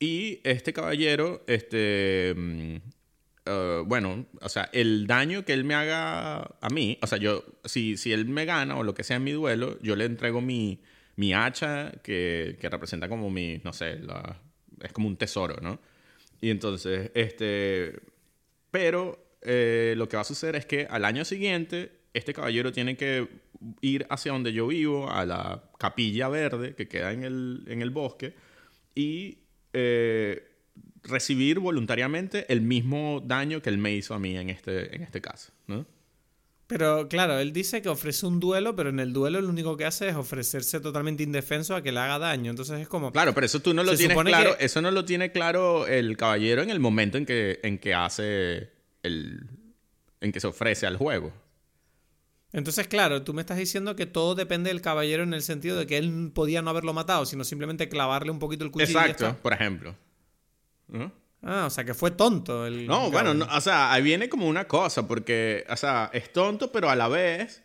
Y 0.00 0.40
este 0.44 0.72
caballero, 0.72 1.42
este, 1.48 2.30
eh, 2.30 3.82
bueno, 3.86 4.26
o 4.40 4.48
sea, 4.48 4.68
el 4.72 5.06
daño 5.06 5.44
que 5.44 5.52
él 5.54 5.64
me 5.64 5.74
haga 5.74 6.42
a 6.60 6.68
mí, 6.70 6.98
o 7.02 7.06
sea, 7.06 7.18
yo, 7.18 7.44
si, 7.64 7.96
si 7.96 8.12
él 8.12 8.26
me 8.26 8.44
gana 8.44 8.76
o 8.76 8.82
lo 8.84 8.94
que 8.94 9.04
sea 9.04 9.16
en 9.16 9.24
mi 9.24 9.32
duelo, 9.32 9.78
yo 9.82 9.96
le 9.96 10.04
entrego 10.04 10.40
mi, 10.40 10.80
mi 11.16 11.32
hacha 11.34 11.92
que, 12.02 12.56
que 12.60 12.68
representa 12.68 13.08
como 13.08 13.30
mi, 13.30 13.60
no 13.64 13.72
sé, 13.72 13.98
la- 13.98 14.40
es 14.82 14.92
como 14.92 15.08
un 15.08 15.16
tesoro, 15.16 15.56
¿no? 15.60 15.80
Y 16.40 16.50
entonces, 16.50 17.10
este, 17.14 18.00
pero 18.70 19.36
eh, 19.42 19.94
lo 19.96 20.08
que 20.08 20.16
va 20.16 20.22
a 20.22 20.24
suceder 20.24 20.56
es 20.56 20.66
que 20.66 20.86
al 20.86 21.04
año 21.04 21.24
siguiente, 21.24 21.92
este 22.14 22.32
caballero 22.32 22.72
tiene 22.72 22.96
que 22.96 23.28
ir 23.80 24.06
hacia 24.10 24.32
donde 24.32 24.52
yo 24.52 24.68
vivo, 24.68 25.10
a 25.10 25.24
la 25.24 25.64
capilla 25.78 26.28
verde 26.28 26.74
que 26.74 26.88
queda 26.88 27.12
en 27.12 27.24
el, 27.24 27.64
en 27.66 27.82
el 27.82 27.90
bosque, 27.90 28.34
y 28.94 29.38
eh, 29.72 30.48
recibir 31.02 31.58
voluntariamente 31.58 32.52
el 32.52 32.60
mismo 32.60 33.22
daño 33.24 33.62
que 33.62 33.70
él 33.70 33.78
me 33.78 33.94
hizo 33.94 34.14
a 34.14 34.18
mí 34.18 34.36
en 34.36 34.50
este, 34.50 34.94
en 34.94 35.02
este 35.02 35.20
caso, 35.20 35.52
¿no? 35.66 35.86
Pero 36.68 37.08
claro, 37.08 37.38
él 37.38 37.54
dice 37.54 37.80
que 37.80 37.88
ofrece 37.88 38.26
un 38.26 38.40
duelo, 38.40 38.76
pero 38.76 38.90
en 38.90 39.00
el 39.00 39.14
duelo 39.14 39.40
lo 39.40 39.48
único 39.48 39.78
que 39.78 39.86
hace 39.86 40.10
es 40.10 40.14
ofrecerse 40.14 40.80
totalmente 40.80 41.22
indefenso 41.22 41.74
a 41.74 41.82
que 41.82 41.92
le 41.92 41.98
haga 41.98 42.18
daño. 42.18 42.50
Entonces 42.50 42.78
es 42.78 42.88
como. 42.88 43.10
Claro, 43.10 43.32
pero 43.32 43.46
eso 43.46 43.60
tú 43.60 43.72
no 43.72 43.82
lo 43.82 43.96
tienes 43.96 44.18
claro. 44.18 44.54
Eso 44.60 44.82
no 44.82 44.90
lo 44.90 45.06
tiene 45.06 45.32
claro 45.32 45.86
el 45.86 46.18
caballero 46.18 46.62
en 46.62 46.68
el 46.68 46.78
momento 46.78 47.16
en 47.16 47.24
que, 47.24 47.58
en 47.62 47.78
que 47.78 47.94
hace 47.94 48.70
el. 49.02 49.48
en 50.20 50.30
que 50.30 50.40
se 50.40 50.46
ofrece 50.46 50.86
al 50.86 50.98
juego. 50.98 51.32
Entonces, 52.52 52.86
claro, 52.86 53.22
tú 53.22 53.32
me 53.32 53.40
estás 53.40 53.56
diciendo 53.56 53.96
que 53.96 54.04
todo 54.04 54.34
depende 54.34 54.68
del 54.68 54.82
caballero 54.82 55.22
en 55.22 55.32
el 55.32 55.42
sentido 55.42 55.78
de 55.78 55.86
que 55.86 55.96
él 55.96 56.32
podía 56.34 56.60
no 56.60 56.68
haberlo 56.68 56.92
matado, 56.92 57.24
sino 57.24 57.44
simplemente 57.44 57.88
clavarle 57.88 58.30
un 58.30 58.38
poquito 58.38 58.64
el 58.64 58.70
cuchillo. 58.70 59.00
Exacto, 59.00 59.38
por 59.40 59.54
ejemplo. 59.54 59.96
¿No? 60.88 61.12
Ah, 61.42 61.64
o 61.66 61.70
sea, 61.70 61.84
que 61.84 61.94
fue 61.94 62.10
tonto 62.10 62.66
el... 62.66 62.86
No, 62.86 63.10
bueno, 63.10 63.46
o 63.52 63.60
sea, 63.60 63.92
ahí 63.92 64.02
viene 64.02 64.28
como 64.28 64.48
una 64.48 64.66
cosa, 64.66 65.06
porque, 65.06 65.64
o 65.68 65.76
sea, 65.76 66.10
es 66.12 66.32
tonto, 66.32 66.72
pero 66.72 66.90
a 66.90 66.96
la 66.96 67.08
vez... 67.08 67.62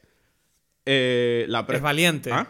Eh, 0.86 1.46
la 1.48 1.66
Es 1.68 1.82
valiente. 1.82 2.32
¿Ah? 2.32 2.48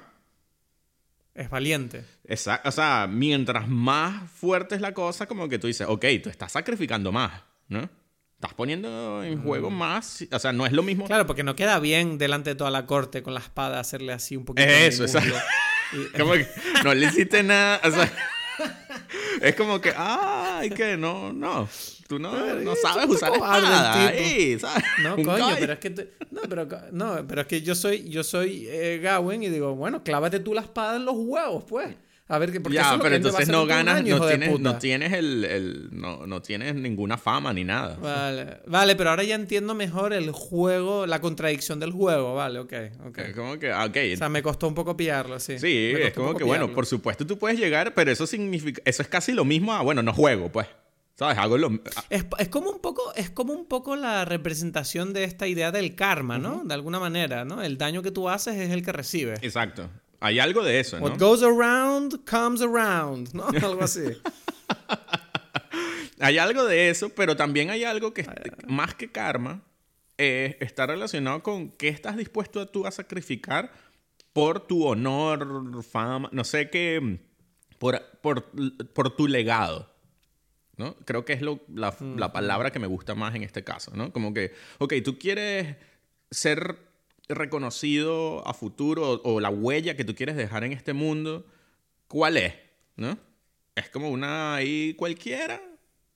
Es 1.35 1.49
valiente. 1.49 2.03
Exacto. 2.25 2.69
O 2.69 2.71
sea, 2.71 3.07
mientras 3.09 3.67
más 3.67 4.29
fuerte 4.31 4.75
es 4.75 4.81
la 4.81 4.93
cosa, 4.93 5.27
como 5.27 5.47
que 5.49 5.59
tú 5.59 5.67
dices, 5.67 5.87
ok, 5.89 6.05
tú 6.21 6.29
estás 6.29 6.51
sacrificando 6.51 7.11
más, 7.11 7.41
¿no? 7.69 7.89
Estás 8.35 8.53
poniendo 8.55 9.23
en 9.23 9.41
juego 9.41 9.69
mm. 9.69 9.73
más. 9.73 10.27
O 10.29 10.39
sea, 10.39 10.51
no 10.51 10.65
es 10.65 10.73
lo 10.73 10.83
mismo. 10.83 11.05
Claro, 11.05 11.25
porque 11.25 11.43
no 11.43 11.55
queda 11.55 11.79
bien 11.79 12.17
delante 12.17 12.49
de 12.49 12.55
toda 12.55 12.71
la 12.71 12.85
corte 12.85 13.23
con 13.23 13.33
la 13.33 13.39
espada 13.39 13.79
hacerle 13.79 14.11
así 14.11 14.35
un 14.35 14.43
poquito. 14.43 14.67
Eso, 14.67 15.03
exacto. 15.03 15.33
como 16.17 16.33
que 16.33 16.45
no 16.83 16.93
le 16.93 17.07
hiciste 17.07 17.41
nada. 17.41 17.79
O 17.83 17.89
sea, 17.89 18.11
es 19.41 19.55
como 19.55 19.79
que, 19.81 19.93
ay, 19.95 20.69
que 20.69 20.97
no, 20.97 21.33
no. 21.33 21.67
Tú 22.07 22.19
no, 22.19 22.55
no 22.55 22.75
sabes 22.75 23.09
usar 23.09 23.33
espada. 23.33 24.07
Ahí, 24.09 24.57
¿sabes? 24.59 24.83
No, 25.01 25.15
coño, 25.15 25.55
pero 25.59 25.73
es 25.73 25.79
que 25.79 25.89
no, 26.31 26.41
pero, 26.49 26.67
no, 26.91 27.25
pero 27.27 27.41
es 27.41 27.47
que 27.47 27.61
yo 27.61 27.75
soy, 27.75 28.09
yo 28.09 28.23
soy 28.23 28.67
eh, 28.69 28.99
Gawen 29.01 29.43
y 29.43 29.49
digo, 29.49 29.75
bueno, 29.75 30.03
clávate 30.03 30.39
tú 30.39 30.53
la 30.53 30.61
espada 30.61 30.97
en 30.97 31.05
los 31.05 31.15
huevos, 31.17 31.63
pues. 31.67 31.95
A 32.33 32.39
ver, 32.39 32.51
porque 32.63 32.75
ya, 32.75 32.97
pero 32.99 33.15
entonces 33.15 33.47
no 33.47 33.67
ganas, 33.67 34.03
no 34.03 34.27
tienes, 34.27 34.59
no 34.59 34.77
tienes 34.79 35.13
el, 35.13 35.45
el 35.45 35.89
no, 35.91 36.25
no, 36.25 36.41
tienes 36.41 36.73
ninguna 36.73 37.15
fama 37.15 37.53
ni 37.53 37.63
nada. 37.63 37.95
Vale, 38.01 38.57
vale, 38.65 38.95
pero 38.95 39.11
ahora 39.11 39.23
ya 39.23 39.35
entiendo 39.35 39.75
mejor 39.75 40.13
el 40.13 40.31
juego, 40.31 41.05
la 41.05 41.21
contradicción 41.21 41.79
del 41.79 41.91
juego, 41.91 42.33
vale, 42.33 42.57
ok, 42.57 42.73
ok. 43.05 43.17
Es 43.19 43.35
como 43.35 43.59
que, 43.59 43.71
ah, 43.71 43.85
ok. 43.85 43.97
O 44.15 44.17
sea, 44.17 44.29
me 44.29 44.41
costó 44.41 44.67
un 44.67 44.73
poco 44.73 44.97
pillarlo, 44.97 45.39
sí. 45.39 45.59
Sí, 45.59 45.93
es 45.95 46.13
como 46.13 46.33
que, 46.33 46.43
bueno, 46.43 46.73
por 46.73 46.87
supuesto 46.87 47.27
tú 47.27 47.37
puedes 47.37 47.59
llegar, 47.59 47.93
pero 47.93 48.09
eso 48.09 48.25
significa, 48.25 48.81
eso 48.83 49.03
es 49.03 49.07
casi 49.07 49.31
lo 49.31 49.45
mismo 49.45 49.71
a, 49.71 49.83
bueno, 49.83 50.01
no 50.01 50.11
juego, 50.11 50.51
pues. 50.51 50.65
¿Sabes? 51.15 51.37
Hago 51.37 51.59
lo... 51.59 51.69
Es, 52.09 52.25
es, 52.39 52.49
como 52.49 52.71
un 52.71 52.79
poco, 52.79 53.13
es 53.15 53.29
como 53.29 53.53
un 53.53 53.67
poco 53.67 53.95
la 53.95 54.25
representación 54.25 55.13
de 55.13 55.25
esta 55.25 55.45
idea 55.45 55.71
del 55.71 55.93
karma, 55.93 56.39
¿no? 56.39 56.63
De 56.65 56.73
alguna 56.73 56.99
manera, 56.99 57.45
¿no? 57.45 57.61
El 57.61 57.77
daño 57.77 58.01
que 58.01 58.09
tú 58.09 58.29
haces 58.29 58.55
es 58.55 58.71
el 58.71 58.83
que 58.83 58.91
recibes. 58.91 59.39
Exacto. 59.43 59.91
Hay 60.23 60.39
algo 60.39 60.63
de 60.63 60.79
eso, 60.79 60.97
¿no? 60.97 61.03
What 61.03 61.19
goes 61.19 61.43
around 61.43 62.23
comes 62.23 62.61
around, 62.61 63.33
¿no? 63.33 63.45
Algo 63.61 63.83
así. 63.83 64.05
hay 66.17 66.37
algo 66.37 66.63
de 66.63 66.89
eso, 66.89 67.09
pero 67.09 67.35
también 67.35 67.69
hay 67.69 67.83
algo 67.83 68.13
que, 68.13 68.25
más 68.65 68.95
que 68.95 69.11
karma, 69.11 69.61
está 70.15 70.85
relacionado 70.87 71.43
con 71.43 71.71
qué 71.71 71.89
estás 71.89 72.15
dispuesto 72.15 72.65
tú 72.69 72.87
a 72.87 72.91
sacrificar 72.91 73.73
por 74.31 74.65
tu 74.65 74.85
honor, 74.85 75.83
fama, 75.83 76.29
no 76.31 76.45
sé 76.45 76.69
qué, 76.69 77.19
por, 77.77 78.01
por, 78.21 78.49
por 78.93 79.13
tu 79.17 79.27
legado. 79.27 79.93
¿no? 80.77 80.95
Creo 81.03 81.25
que 81.25 81.33
es 81.33 81.41
lo, 81.41 81.59
la, 81.67 81.93
la, 82.15 82.31
palabra 82.31 82.71
que 82.71 82.79
me 82.79 82.87
gusta 82.87 83.13
más 83.13 83.35
en 83.35 83.43
este 83.43 83.65
caso, 83.65 83.91
¿no? 83.93 84.13
Como 84.13 84.33
que, 84.33 84.53
ok, 84.77 84.93
tú 85.03 85.19
quieres 85.19 85.75
ser 86.31 86.77
reconocido 87.29 88.45
a 88.47 88.53
futuro 88.53 89.21
o, 89.23 89.39
la 89.39 89.49
huella 89.49 89.95
que 89.95 90.03
tú 90.03 90.15
quieres 90.15 90.35
dejar 90.35 90.63
en 90.63 90.73
este 90.73 90.93
mundo, 90.93 91.45
¿cuál 92.07 92.37
es? 92.37 92.53
¿No? 92.95 93.17
Es 93.75 93.89
como 93.89 94.09
una 94.09 94.55
ahí 94.55 94.93
cualquiera 94.95 95.61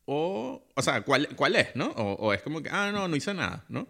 o, 0.05 0.65
o 0.73 0.81
sea, 0.81 1.01
¿cuál, 1.01 1.29
cuál 1.35 1.55
es? 1.55 1.75
¿No? 1.75 1.87
O, 1.87 2.33
es 2.33 2.41
como 2.41 2.61
que, 2.61 2.69
ah, 2.71 2.91
no, 2.91 3.07
no 3.07 3.15
hice 3.15 3.33
nada, 3.33 3.65
¿no? 3.67 3.87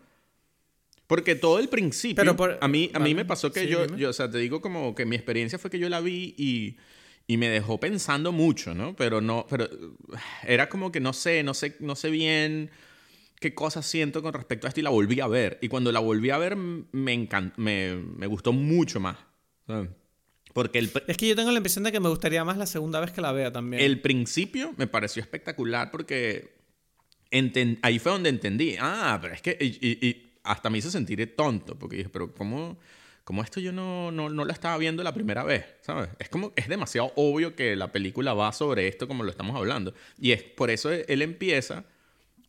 Porque 1.05 1.35
todo 1.35 1.59
el 1.59 1.69
principio, 1.69 2.35
a, 2.59 2.67
mí, 2.67 2.91
a 2.93 2.99
mí 2.99 3.15
me 3.15 3.23
pasó 3.23 3.51
que 3.51 3.67
yo, 3.67 3.85
yo, 3.95 4.09
o 4.09 4.13
sea, 4.13 4.29
te 4.29 4.39
digo 4.39 4.61
como 4.61 4.93
que 4.93 5.05
mi 5.05 5.15
experiencia 5.15 5.57
fue 5.57 5.71
que 5.71 5.79
yo 5.79 5.87
la 5.87 6.01
vi 6.01 6.35
y, 6.37 6.77
y 7.27 7.37
me 7.37 7.47
dejó 7.49 7.79
pensando 7.79 8.33
mucho, 8.33 8.73
¿no? 8.73 8.93
Pero 8.95 9.21
no, 9.21 9.45
pero 9.49 9.69
era 10.43 10.67
como 10.67 10.91
que 10.91 10.99
no 10.99 11.13
sé, 11.13 11.43
no 11.43 11.53
sé, 11.53 11.77
no 11.79 11.95
sé 11.95 12.09
bien 12.09 12.71
qué 13.39 13.53
cosas 13.53 13.85
siento 13.85 14.21
con 14.21 14.33
respecto 14.33 14.67
a 14.67 14.69
esto 14.69 14.79
y 14.79 14.83
la 14.83 14.89
volví 14.89 15.19
a 15.19 15.27
ver. 15.27 15.59
Y 15.61 15.67
cuando 15.67 15.91
la 15.91 15.99
volví 15.99 16.29
a 16.29 16.37
ver 16.37 16.55
me, 16.55 17.27
me, 17.57 17.95
me 17.95 18.27
gustó 18.27 18.53
mucho 18.53 18.99
más. 18.99 19.17
Porque 20.53 20.79
el... 20.79 20.91
Es 21.07 21.17
que 21.17 21.27
yo 21.27 21.35
tengo 21.35 21.51
la 21.51 21.57
impresión 21.57 21.83
de 21.83 21.91
que 21.91 21.99
me 21.99 22.09
gustaría 22.09 22.43
más 22.43 22.57
la 22.57 22.65
segunda 22.65 22.99
vez 22.99 23.11
que 23.11 23.21
la 23.21 23.31
vea 23.31 23.51
también. 23.51 23.83
El 23.83 24.01
principio 24.01 24.73
me 24.77 24.87
pareció 24.87 25.21
espectacular 25.21 25.91
porque 25.91 26.57
ahí 27.81 27.99
fue 27.99 28.11
donde 28.11 28.29
entendí. 28.29 28.75
Ah, 28.79 29.19
pero 29.21 29.33
es 29.33 29.41
que... 29.41 29.57
Y, 29.59 30.23
hasta 30.43 30.69
me 30.69 30.77
hizo 30.77 30.89
sentir 30.89 31.35
tonto 31.35 31.77
porque 31.77 31.97
dije, 31.97 32.09
pero 32.09 32.33
¿cómo, 32.33 32.79
cómo 33.25 33.43
esto 33.43 33.59
yo 33.59 33.73
no, 33.73 34.13
no, 34.13 34.29
no 34.29 34.45
lo 34.45 34.53
estaba 34.53 34.77
viendo 34.77 35.03
la 35.03 35.13
primera 35.13 35.43
vez? 35.43 35.65
¿Sabes? 35.81 36.09
Es 36.17 36.29
como... 36.29 36.53
Es 36.55 36.69
demasiado 36.69 37.11
obvio 37.17 37.55
que 37.55 37.75
la 37.75 37.91
película 37.91 38.33
va 38.33 38.51
sobre 38.53 38.87
esto 38.87 39.07
como 39.07 39.23
lo 39.23 39.29
estamos 39.29 39.55
hablando. 39.55 39.93
Y 40.17 40.31
es 40.31 40.41
por 40.41 40.71
eso 40.71 40.89
él 40.89 41.21
empieza 41.21 41.83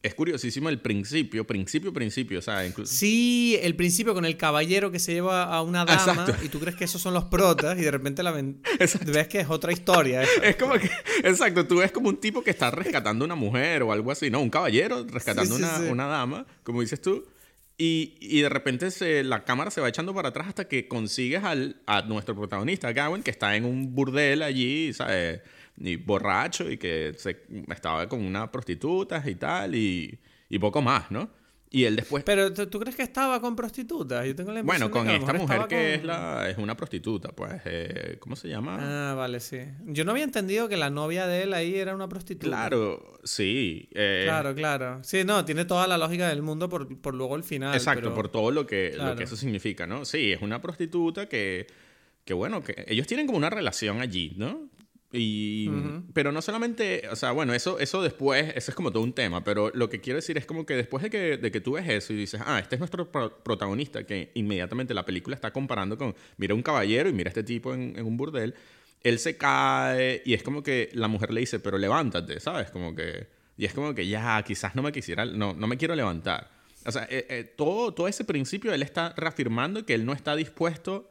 es 0.00 0.14
curiosísimo 0.14 0.68
el 0.68 0.80
principio, 0.80 1.44
principio, 1.44 1.92
principio, 1.92 2.38
o 2.38 2.42
sea, 2.42 2.64
incluso... 2.64 2.92
Sí, 2.92 3.58
el 3.62 3.74
principio 3.74 4.14
con 4.14 4.24
el 4.24 4.36
caballero 4.36 4.92
que 4.92 5.00
se 5.00 5.12
lleva 5.12 5.44
a 5.44 5.62
una 5.62 5.84
dama 5.84 6.26
y 6.42 6.48
tú 6.48 6.60
crees 6.60 6.76
que 6.76 6.84
esos 6.84 7.02
son 7.02 7.14
los 7.14 7.24
protas 7.24 7.76
y 7.78 7.82
de 7.82 7.90
repente 7.90 8.22
la 8.22 8.30
ves 8.30 9.28
que 9.28 9.40
es 9.40 9.50
otra 9.50 9.72
historia. 9.72 10.22
Es 10.42 10.56
como 10.56 10.74
que, 10.74 10.88
exacto, 11.24 11.66
tú 11.66 11.78
ves 11.78 11.90
como 11.90 12.08
un 12.08 12.16
tipo 12.18 12.42
que 12.42 12.50
está 12.50 12.70
rescatando 12.70 13.24
a 13.24 13.26
una 13.26 13.34
mujer 13.34 13.82
o 13.82 13.92
algo 13.92 14.12
así, 14.12 14.30
¿no? 14.30 14.40
Un 14.40 14.50
caballero 14.50 15.04
rescatando 15.04 15.56
una, 15.56 15.78
una, 15.90 16.06
dama, 16.06 16.46
como 16.62 16.80
dices 16.80 17.02
tú, 17.02 17.26
y, 17.76 18.16
y 18.20 18.40
de 18.40 18.48
repente 18.48 18.90
se, 18.92 19.24
la 19.24 19.44
cámara 19.44 19.70
se 19.70 19.80
va 19.80 19.88
echando 19.88 20.14
para 20.14 20.28
atrás 20.28 20.48
hasta 20.48 20.68
que 20.68 20.86
consigues 20.86 21.42
al, 21.42 21.82
a 21.86 22.02
nuestro 22.02 22.36
protagonista, 22.36 22.92
Gawain, 22.92 23.22
que 23.22 23.32
está 23.32 23.56
en 23.56 23.64
un 23.64 23.94
burdel 23.94 24.42
allí, 24.42 24.92
¿sabes? 24.92 25.40
Y 25.80 25.96
borracho 25.96 26.70
y 26.70 26.76
que 26.76 27.14
se, 27.16 27.44
estaba 27.68 28.08
con 28.08 28.24
una 28.24 28.50
prostituta 28.50 29.22
y 29.26 29.34
tal 29.34 29.74
y, 29.74 30.18
y 30.48 30.58
poco 30.58 30.82
más, 30.82 31.10
¿no? 31.10 31.30
Y 31.70 31.84
él 31.84 31.96
después... 31.96 32.24
Pero 32.24 32.52
¿tú 32.52 32.80
crees 32.80 32.96
que 32.96 33.02
estaba 33.02 33.42
con 33.42 33.54
prostitutas? 33.54 34.26
Yo 34.26 34.34
tengo 34.34 34.52
la 34.52 34.62
bueno, 34.62 34.90
con 34.90 35.08
esta 35.10 35.34
mujer 35.34 35.66
que 35.68 35.96
es, 35.96 36.04
la, 36.04 36.48
es 36.48 36.56
una 36.56 36.74
prostituta, 36.74 37.28
pues. 37.32 37.60
Eh, 37.66 38.16
¿Cómo 38.20 38.36
se 38.36 38.48
llama? 38.48 38.78
Ah, 38.80 39.14
vale, 39.14 39.38
sí. 39.38 39.58
Yo 39.84 40.06
no 40.06 40.12
había 40.12 40.24
entendido 40.24 40.68
que 40.68 40.78
la 40.78 40.88
novia 40.88 41.26
de 41.26 41.42
él 41.42 41.52
ahí 41.52 41.74
era 41.74 41.94
una 41.94 42.08
prostituta. 42.08 42.46
Claro, 42.46 43.20
sí. 43.22 43.86
Eh. 43.92 44.22
Claro, 44.24 44.54
claro. 44.54 45.04
Sí, 45.04 45.24
no, 45.24 45.44
tiene 45.44 45.66
toda 45.66 45.86
la 45.86 45.98
lógica 45.98 46.28
del 46.28 46.40
mundo 46.40 46.70
por, 46.70 47.00
por 47.02 47.14
luego 47.14 47.36
el 47.36 47.44
final. 47.44 47.74
Exacto, 47.74 48.14
por 48.14 48.30
todo 48.30 48.50
lo 48.50 48.66
que, 48.66 48.94
lo 48.96 49.14
que 49.14 49.24
eso 49.24 49.36
significa, 49.36 49.86
¿no? 49.86 50.06
Sí, 50.06 50.32
es 50.32 50.40
una 50.40 50.62
prostituta 50.62 51.28
que 51.28 51.66
que 52.28 52.34
bueno, 52.34 52.62
que 52.62 52.84
ellos 52.88 53.06
tienen 53.06 53.24
como 53.24 53.38
una 53.38 53.48
relación 53.48 54.02
allí, 54.02 54.34
¿no? 54.36 54.68
Y, 55.10 55.70
Pero 56.12 56.32
no 56.32 56.42
solamente, 56.42 57.08
o 57.10 57.16
sea, 57.16 57.32
bueno, 57.32 57.54
eso, 57.54 57.78
eso 57.78 58.02
después, 58.02 58.52
eso 58.54 58.70
es 58.70 58.74
como 58.74 58.92
todo 58.92 59.02
un 59.02 59.14
tema, 59.14 59.42
pero 59.42 59.70
lo 59.72 59.88
que 59.88 60.02
quiero 60.02 60.18
decir 60.18 60.36
es 60.36 60.44
como 60.44 60.66
que 60.66 60.74
después 60.74 61.02
de 61.02 61.08
que, 61.08 61.38
de 61.38 61.50
que 61.50 61.62
tú 61.62 61.72
ves 61.72 61.88
eso 61.88 62.12
y 62.12 62.16
dices, 62.16 62.42
ah, 62.44 62.58
este 62.58 62.76
es 62.76 62.78
nuestro 62.78 63.10
protagonista, 63.10 64.04
que 64.04 64.30
inmediatamente 64.34 64.92
la 64.92 65.06
película 65.06 65.34
está 65.34 65.50
comparando 65.50 65.96
con, 65.96 66.14
mira 66.36 66.54
un 66.54 66.62
caballero 66.62 67.08
y 67.08 67.14
mira 67.14 67.28
este 67.28 67.42
tipo 67.42 67.72
en, 67.72 67.98
un 68.04 68.18
burdel, 68.18 68.54
él 69.02 69.18
se 69.18 69.38
cae 69.38 70.20
y 70.26 70.34
es 70.34 70.42
como 70.42 70.62
que 70.62 70.90
la 70.92 71.08
mujer 71.08 71.32
le 71.32 71.40
dice, 71.40 71.58
pero 71.58 71.78
levántate, 71.78 72.38
¿sabes? 72.38 72.70
Como 72.70 72.94
que, 72.94 73.28
y 73.56 73.64
es 73.64 73.72
como 73.72 73.94
que 73.94 74.06
ya, 74.06 74.42
quizás 74.42 74.74
no 74.74 74.82
me 74.82 74.92
quisiera, 74.92 75.24
no, 75.24 75.54
no 75.54 75.66
me 75.66 75.78
quiero 75.78 75.94
levantar. 75.94 76.50
O 76.84 76.92
sea, 76.92 77.04
eh, 77.10 77.26
eh, 77.30 77.44
todo, 77.56 77.94
todo 77.94 78.08
ese 78.08 78.24
principio 78.24 78.74
él 78.74 78.82
está 78.82 79.14
reafirmando 79.16 79.86
que 79.86 79.94
él 79.94 80.04
no 80.04 80.12
está 80.12 80.36
dispuesto 80.36 81.08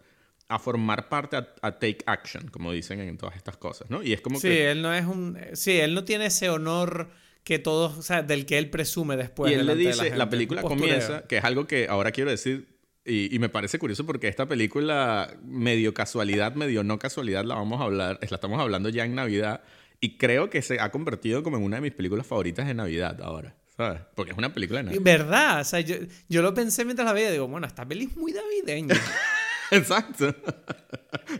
a 0.49 0.59
formar 0.59 1.09
parte, 1.09 1.35
a, 1.35 1.71
take 1.79 1.99
action, 2.05 2.47
como 2.47 2.71
dicen 2.71 2.99
en 3.01 3.17
todas 3.17 3.35
estas 3.35 3.57
cosas, 3.57 3.89
¿no? 3.89 4.01
Y 4.01 4.13
es 4.13 4.21
como 4.21 4.39
sí, 4.39 4.47
él 4.49 4.81
no 4.81 4.93
es 4.93 5.05
un... 5.05 5.37
Sí, 5.53 5.79
él 5.79 5.93
no 5.93 6.03
tiene 6.05 6.27
ese 6.27 6.49
honor 6.49 7.09
que 7.43 7.59
todos, 7.59 7.97
o 7.97 8.01
sea, 8.01 8.23
del 8.23 8.45
que 8.45 8.57
él 8.57 8.69
presume 8.69 9.17
después. 9.17 9.51
Y 9.51 9.55
él 9.55 9.65
le 9.65 9.75
dice, 9.75 10.15
la, 10.15 10.29
película 10.29 10.61
comienza, 10.61 11.23
que 11.27 11.37
es 11.37 11.43
algo 11.43 11.67
que 11.67 11.87
ahora 11.87 12.11
quiero 12.11 12.29
decir, 12.29 12.67
y, 13.05 13.33
y, 13.33 13.39
me 13.39 13.49
parece 13.49 13.79
curioso 13.79 14.05
porque 14.05 14.27
esta 14.27 14.47
película, 14.47 15.37
medio 15.43 15.93
casualidad, 15.93 16.55
medio 16.55 16.83
no 16.83 16.99
casualidad, 16.99 17.45
la 17.45 17.55
vamos 17.55 17.81
a 17.81 17.85
hablar, 17.85 18.19
la 18.21 18.35
estamos 18.35 18.59
hablando 18.59 18.89
ya 18.89 19.05
en 19.05 19.15
Navidad, 19.15 19.63
y 19.99 20.17
creo 20.17 20.49
que 20.49 20.61
se 20.61 20.79
ha 20.79 20.91
convertido 20.91 21.43
como 21.43 21.57
en 21.57 21.63
una 21.63 21.77
de 21.77 21.81
mis 21.81 21.93
películas 21.93 22.27
favoritas 22.27 22.67
de 22.67 22.73
Navidad 22.73 23.21
ahora. 23.21 23.55
¿Sabes? 23.75 24.01
Porque 24.15 24.31
es 24.31 24.37
una 24.37 24.53
película 24.53 24.79
de 24.79 24.85
Navidad. 24.85 25.03
¿Verdad? 25.03 25.61
O 25.61 25.63
sea, 25.63 25.79
yo, 25.81 25.95
yo 26.27 26.41
lo 26.41 26.53
pensé 26.53 26.83
mientras 26.83 27.05
la 27.05 27.13
veía, 27.13 27.31
digo, 27.31 27.47
bueno, 27.47 27.67
esta 27.67 27.87
peli 27.87 28.05
es 28.05 28.17
muy 28.17 28.31
navideña. 28.31 28.95
Exacto. 29.71 30.35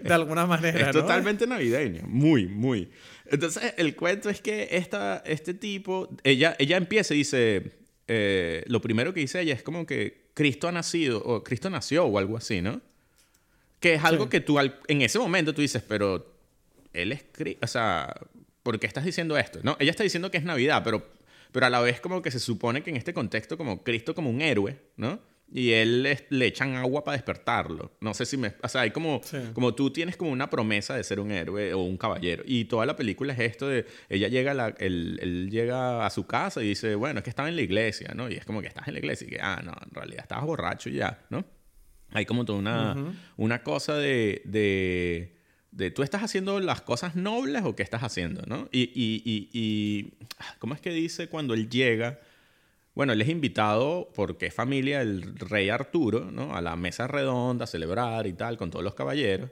De 0.04 0.14
alguna 0.14 0.46
manera. 0.46 0.90
Es 0.90 0.96
¿no? 0.96 1.02
totalmente 1.02 1.48
navideño. 1.48 2.04
Muy, 2.08 2.48
muy. 2.48 2.90
Entonces, 3.26 3.74
el 3.78 3.96
cuento 3.96 4.30
es 4.30 4.42
que 4.42 4.70
esta, 4.72 5.24
este 5.26 5.54
tipo, 5.54 6.10
ella, 6.24 6.56
ella 6.60 6.78
empieza 6.78 7.14
y 7.14 7.18
dice, 7.20 7.72
eh, 8.08 8.64
lo 8.68 8.82
primero 8.82 9.14
que 9.14 9.20
dice 9.22 9.42
ella 9.42 9.54
es 9.54 9.64
como 9.64 9.86
que 9.86 10.28
Cristo 10.34 10.68
ha 10.68 10.72
nacido, 10.72 11.22
o 11.24 11.44
Cristo 11.44 11.70
nació, 11.70 12.06
o 12.06 12.18
algo 12.18 12.38
así, 12.38 12.62
¿no? 12.62 12.82
Que 13.80 13.96
es 13.96 14.04
algo 14.04 14.26
Sí. 14.26 14.30
que 14.32 14.40
tú, 14.42 14.58
al- 14.60 14.80
en 14.88 15.02
ese 15.02 15.20
momento, 15.20 15.54
tú 15.54 15.62
dices, 15.62 15.84
pero 15.88 16.34
él 16.94 17.12
es 17.12 17.26
Cristo, 17.32 17.60
o 17.64 17.68
sea, 17.68 18.16
¿por 18.64 18.80
qué 18.80 18.88
estás 18.88 19.04
diciendo 19.06 19.38
esto? 19.38 19.60
No, 19.64 19.76
ella 19.80 19.92
está 19.92 20.04
diciendo 20.04 20.32
que 20.32 20.38
es 20.38 20.44
Navidad, 20.44 20.82
pero, 20.84 21.06
pero 21.52 21.66
a 21.66 21.70
la 21.70 21.80
vez 21.82 22.00
como 22.00 22.22
que 22.22 22.32
se 22.32 22.40
supone 22.40 22.82
que 22.82 22.90
en 22.92 22.96
este 22.98 23.14
contexto 23.14 23.58
como 23.58 23.84
Cristo 23.84 24.16
como 24.16 24.30
un 24.30 24.42
héroe, 24.42 24.80
¿no? 24.96 25.20
Y 25.50 25.72
él 25.72 26.06
es- 26.06 26.26
le 26.30 26.46
echan 26.48 26.76
agua 26.76 27.04
para 27.06 27.16
despertarlo. 27.16 27.94
No 28.02 28.14
sé 28.14 28.26
si 28.26 28.36
me... 28.36 28.54
O 28.62 28.68
sea, 28.68 28.82
hay 28.82 28.92
como, 28.92 29.22
Sí. 29.24 29.38
como 29.54 29.74
tú 29.76 29.92
tienes 29.92 30.18
como 30.18 30.32
una 30.32 30.50
promesa 30.50 30.96
de 30.96 31.04
ser 31.06 31.22
un 31.22 31.32
héroe 31.32 31.74
o 31.74 31.80
un 31.80 31.98
caballero. 31.98 32.44
Y 32.46 32.66
toda 32.66 32.86
la 32.86 32.98
película 32.98 33.32
es 33.34 33.40
esto 33.40 33.68
de... 33.70 33.86
Ella 34.10 34.28
llega 34.28 34.52
a 34.52 34.54
la, 34.54 34.68
él, 34.80 35.18
él 35.22 35.50
llega 35.50 36.06
a 36.06 36.10
su 36.10 36.28
casa 36.28 36.62
y 36.62 36.68
dice, 36.68 36.96
bueno, 36.96 37.20
es 37.20 37.24
que 37.24 37.30
estaba 37.30 37.48
en 37.48 37.56
la 37.56 37.62
iglesia, 37.62 38.12
¿no? 38.14 38.30
Y 38.30 38.34
es 38.34 38.44
como 38.46 38.62
que 38.62 38.68
estás 38.68 38.88
en 38.90 38.94
la 38.96 39.00
iglesia 39.00 39.26
y 39.26 39.30
que, 39.30 39.40
ah, 39.42 39.62
no, 39.64 39.72
en 39.72 39.92
realidad 39.96 40.22
estabas 40.24 40.46
borracho 40.46 40.90
y 40.90 40.96
ya, 40.96 41.26
¿no? 41.30 41.46
Hay 42.12 42.26
como 42.26 42.44
toda 42.44 42.60
una, 42.60 43.16
una 43.38 43.64
cosa 43.64 43.96
de, 43.96 44.42
de, 44.46 45.38
de 45.72 45.92
tú 45.92 46.04
estás 46.04 46.24
haciendo 46.24 46.60
las 46.60 46.82
cosas 46.82 47.16
nobles 47.16 47.64
o 47.64 47.76
qué 47.76 47.84
estás 47.84 48.04
haciendo, 48.04 48.44
¿no? 48.48 48.68
Y, 48.72 48.82
y, 48.94 49.22
y, 49.26 49.50
y 49.54 50.14
¿cómo 50.60 50.74
es 50.74 50.82
que 50.82 50.90
dice 50.92 51.28
cuando 51.30 51.54
él 51.54 51.70
llega? 51.70 52.20
Bueno, 52.98 53.14
él 53.14 53.22
es 53.22 53.30
invitado 53.30 54.10
porque 54.16 54.48
es 54.48 54.54
familia 54.56 55.00
del 55.00 55.36
rey 55.38 55.70
Arturo, 55.70 56.32
¿no? 56.32 56.56
A 56.56 56.62
la 56.62 56.76
mesa 56.76 57.06
redonda 57.08 57.66
a 57.66 57.68
celebrar 57.68 58.26
y 58.26 58.34
tal, 58.34 58.58
con 58.58 58.72
todos 58.72 58.84
los 58.84 58.96
caballeros. 58.96 59.52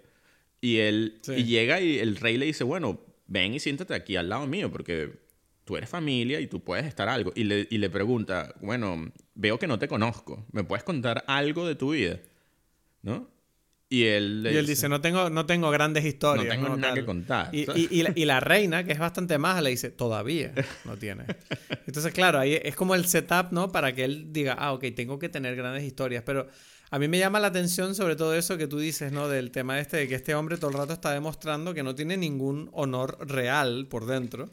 Y 0.61 0.77
él 0.77 1.19
Sí. 1.21 1.33
y 1.33 1.43
llega 1.45 1.79
y 1.79 1.99
el 1.99 2.15
rey 2.15 2.37
le 2.37 2.47
dice, 2.47 2.63
bueno, 2.63 2.99
ven 3.27 3.53
y 3.53 3.59
siéntate 3.59 3.93
aquí 3.93 4.15
al 4.15 4.29
lado 4.29 4.47
mío 4.47 4.71
porque 4.71 5.11
tú 5.63 5.77
eres 5.77 5.87
familia 5.89 6.39
y 6.39 6.47
tú 6.47 6.63
puedes 6.63 6.87
estar 6.87 7.07
algo. 7.07 7.31
Y 7.35 7.43
le, 7.43 7.67
y 7.69 7.77
le 7.77 7.89
pregunta, 7.91 8.55
bueno, 8.61 9.11
veo 9.35 9.59
que 9.59 9.67
no 9.67 9.77
te 9.77 9.87
conozco, 9.87 10.43
¿me 10.51 10.63
puedes 10.63 10.83
contar 10.83 11.23
algo 11.27 11.67
de 11.67 11.75
tu 11.75 11.91
vida? 11.91 12.19
¿No? 13.03 13.29
Y 13.95 14.03
él, 14.07 14.43
le 14.43 14.51
Y 14.51 14.57
él 14.57 14.67
dice, 14.67 14.89
no 14.89 14.99
tengo, 14.99 15.29
no 15.29 15.45
tengo 15.45 15.71
grandes 15.71 16.03
historias. 16.03 16.57
No 16.57 16.63
tengo 16.63 16.75
nada 16.75 16.89
Tal. 16.89 16.95
que 16.95 17.05
contar. 17.05 17.49
Y, 17.53 18.03
la, 18.03 18.11
y 18.13 18.25
la 18.25 18.41
reina, 18.41 18.83
que 18.83 18.91
es 18.91 18.99
bastante 18.99 19.37
más, 19.37 19.63
le 19.63 19.69
dice, 19.69 19.89
todavía 19.89 20.51
no 20.83 20.97
tiene. 20.97 21.23
Entonces, 21.87 22.11
claro, 22.11 22.39
ahí 22.39 22.59
es 22.61 22.75
como 22.75 22.93
el 22.93 23.05
setup, 23.05 23.51
¿no? 23.51 23.71
Para 23.71 23.95
que 23.95 24.03
él 24.03 24.33
diga, 24.33 24.57
ah, 24.59 24.73
ok, 24.73 24.83
tengo 24.93 25.17
que 25.17 25.29
tener 25.29 25.55
grandes 25.55 25.83
historias. 25.85 26.23
Pero 26.25 26.49
a 26.91 26.99
mí 26.99 27.07
me 27.07 27.19
llama 27.19 27.39
la 27.39 27.47
atención 27.47 27.95
sobre 27.95 28.17
todo 28.17 28.35
eso 28.35 28.57
que 28.57 28.67
tú 28.67 28.79
dices, 28.79 29.13
¿no? 29.13 29.29
Del 29.29 29.51
tema 29.51 29.79
este 29.79 29.95
de 29.95 30.07
que 30.09 30.15
este 30.15 30.35
hombre 30.35 30.57
todo 30.57 30.71
el 30.71 30.77
rato 30.77 30.91
está 30.91 31.11
demostrando 31.11 31.73
que 31.73 31.81
no 31.81 31.95
tiene 31.95 32.17
ningún 32.17 32.69
honor 32.73 33.17
real 33.25 33.87
por 33.87 34.07
dentro. 34.07 34.49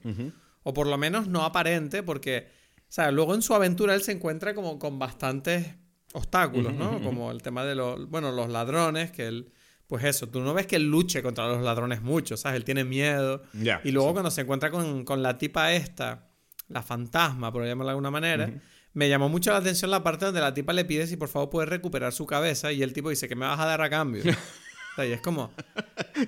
O 0.62 0.72
por 0.72 0.87
lo 0.87 0.96
menos 0.98 1.26
no 1.26 1.42
aparente, 1.42 2.05
porque, 2.05 2.46
o 2.78 2.92
sea, 2.92 3.11
luego 3.11 3.35
en 3.35 3.42
su 3.42 3.57
aventura 3.57 3.96
él 3.96 4.02
se 4.02 4.12
encuentra 4.12 4.55
como 4.55 4.78
con 4.78 5.00
bastantes 5.00 5.66
obstáculos, 6.12 6.72
¿no? 6.75 7.01
Como 7.03 7.31
el 7.31 7.42
tema 7.42 7.64
de 7.64 7.75
los, 7.75 8.09
bueno, 8.09 8.33
los 8.33 8.48
ladrones, 8.48 9.11
que 9.11 9.27
él, 9.27 9.53
pues 9.87 10.05
eso, 10.05 10.29
tú 10.29 10.40
no 10.40 10.55
ves 10.55 10.66
que 10.66 10.77
él 10.77 10.85
luche 10.90 11.22
contra 11.22 11.46
los 11.48 11.62
ladrones 11.62 12.03
mucho, 12.03 12.37
¿sabes? 12.37 12.57
Él 12.57 12.64
tiene 12.64 12.85
miedo. 12.85 13.42
Y 13.85 13.90
luego 13.90 14.09
sí. 14.09 14.12
cuando 14.12 14.31
se 14.31 14.40
encuentra 14.42 14.70
con, 14.70 15.05
con 15.05 15.22
la 15.22 15.38
tipa 15.38 15.72
esta, 15.72 16.29
la 16.68 16.83
fantasma, 16.83 17.53
por 17.53 17.64
llamarla 17.66 17.90
de 17.90 17.94
alguna 17.94 18.11
manera, 18.11 18.51
me 18.94 19.09
llamó 19.09 19.29
mucho 19.29 19.51
la 19.51 19.59
atención 19.59 19.90
la 19.90 20.03
parte 20.03 20.25
donde 20.27 20.40
la 20.40 20.53
tipa 20.55 20.72
le 20.72 20.85
pide 20.85 21.07
si 21.07 21.16
por 21.16 21.29
favor 21.29 21.48
puede 21.51 21.66
recuperar 21.66 22.12
su 22.12 22.27
cabeza 22.27 22.72
y 22.72 22.83
el 22.83 22.92
tipo 22.92 23.11
dice 23.11 23.29
que 23.29 23.35
me 23.37 23.46
vas 23.46 23.59
a 23.59 23.66
dar 23.66 23.81
a 23.83 23.90
cambio. 23.90 24.22
O 24.92 24.94
sea, 24.94 25.07
y 25.07 25.12
es 25.12 25.22
como, 25.22 25.51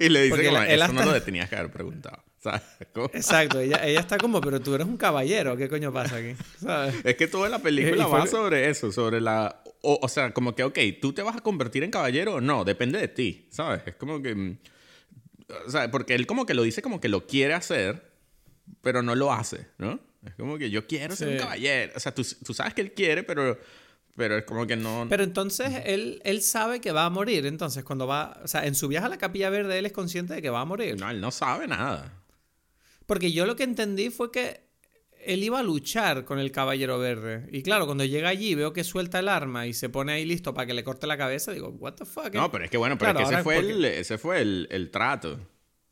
Y 0.00 0.08
le 0.08 0.22
dice 0.22 0.30
Porque 0.30 0.46
como, 0.48 0.62
él- 0.62 0.80
no 0.94 1.04
lo 1.04 1.22
tenías 1.22 1.50
que 1.50 1.56
haber 1.56 1.70
preguntado. 1.70 2.24
¿Sabes? 2.44 2.62
Exacto, 3.14 3.58
ella, 3.60 3.78
ella 3.86 4.00
está 4.00 4.18
como, 4.18 4.40
pero 4.40 4.60
tú 4.60 4.74
eres 4.74 4.86
un 4.86 4.96
caballero, 4.98 5.56
¿qué 5.56 5.68
coño 5.68 5.92
pasa 5.92 6.16
aquí? 6.16 6.34
¿Sabes? 6.60 6.94
Es 7.04 7.14
que 7.16 7.26
toda 7.26 7.48
la 7.48 7.58
película 7.58 8.06
fue- 8.06 8.18
va 8.20 8.26
sobre 8.26 8.68
eso, 8.68 8.92
sobre 8.92 9.20
la... 9.20 9.62
O, 9.80 9.98
o 10.02 10.08
sea, 10.08 10.32
como 10.32 10.54
que, 10.54 10.62
ok, 10.64 10.78
¿tú 11.00 11.12
te 11.12 11.22
vas 11.22 11.36
a 11.36 11.40
convertir 11.40 11.82
en 11.84 11.90
caballero 11.90 12.34
o 12.34 12.40
no? 12.40 12.64
Depende 12.64 12.98
de 12.98 13.08
ti, 13.08 13.48
¿sabes? 13.50 13.82
Es 13.86 13.94
como 13.96 14.20
que... 14.22 14.34
mm, 14.34 14.58
O 15.66 15.70
sea, 15.70 15.90
porque 15.90 16.14
él 16.14 16.26
como 16.26 16.46
que 16.46 16.54
lo 16.54 16.62
dice 16.62 16.80
como 16.82 17.00
que 17.00 17.08
lo 17.08 17.26
quiere 17.26 17.54
hacer, 17.54 18.10
pero 18.82 19.02
no 19.02 19.14
lo 19.14 19.32
hace, 19.32 19.66
¿no? 19.78 19.98
Es 20.26 20.34
como 20.36 20.56
que 20.58 20.70
yo 20.70 20.86
quiero 20.86 21.14
ser 21.16 21.28
un 21.28 21.34
Sí. 21.34 21.40
caballero. 21.40 21.92
O 21.96 22.00
sea, 22.00 22.14
tú, 22.14 22.26
tú 22.44 22.54
sabes 22.54 22.72
que 22.72 22.80
él 22.80 22.92
quiere, 22.94 23.24
pero, 23.24 23.58
pero 24.16 24.38
es 24.38 24.44
como 24.44 24.66
que 24.66 24.76
no... 24.76 25.06
Pero 25.10 25.22
entonces 25.22 25.70
él, 25.84 26.20
él 26.24 26.40
sabe 26.40 26.80
que 26.80 26.92
va 26.92 27.04
a 27.04 27.10
morir, 27.10 27.44
entonces 27.44 27.84
cuando 27.84 28.06
va, 28.06 28.40
o 28.42 28.48
sea, 28.48 28.64
en 28.66 28.74
su 28.74 28.88
viaje 28.88 29.04
a 29.06 29.10
la 29.10 29.18
Capilla 29.18 29.50
Verde 29.50 29.78
él 29.78 29.84
es 29.84 29.92
consciente 29.92 30.32
de 30.34 30.40
que 30.40 30.48
va 30.48 30.62
a 30.62 30.64
morir. 30.64 30.98
No, 30.98 31.10
él 31.10 31.20
no 31.20 31.30
sabe 31.30 31.66
nada. 31.66 32.10
Porque 33.06 33.32
yo 33.32 33.46
lo 33.46 33.56
que 33.56 33.64
entendí 33.64 34.10
fue 34.10 34.30
que 34.30 34.64
él 35.26 35.42
iba 35.42 35.58
a 35.58 35.62
luchar 35.62 36.24
con 36.24 36.38
el 36.38 36.52
Caballero 36.52 36.98
Verde. 36.98 37.48
Y 37.50 37.62
claro, 37.62 37.86
cuando 37.86 38.04
llega 38.04 38.28
allí 38.28 38.54
veo 38.54 38.72
que 38.72 38.84
suelta 38.84 39.18
el 39.20 39.28
arma 39.28 39.66
y 39.66 39.72
se 39.72 39.88
pone 39.88 40.12
ahí 40.12 40.24
listo 40.26 40.52
para 40.52 40.66
que 40.66 40.74
le 40.74 40.84
corte 40.84 41.06
la 41.06 41.16
cabeza, 41.16 41.52
digo, 41.52 41.68
what 41.78 41.94
the 41.94 42.04
fuck? 42.04 42.34
No, 42.34 42.50
pero 42.50 42.64
es 42.64 42.70
que 42.70 42.76
bueno, 42.76 42.98
pero 42.98 43.12
Claro, 43.12 43.24
es 43.24 43.28
que 43.30 43.34
ese 43.36 43.42
fue, 43.42 43.54
porque- 43.56 43.70
el, 43.72 43.84
ese 43.86 44.18
fue 44.18 44.40
el, 44.42 44.68
el 44.70 44.90
trato. 44.90 45.38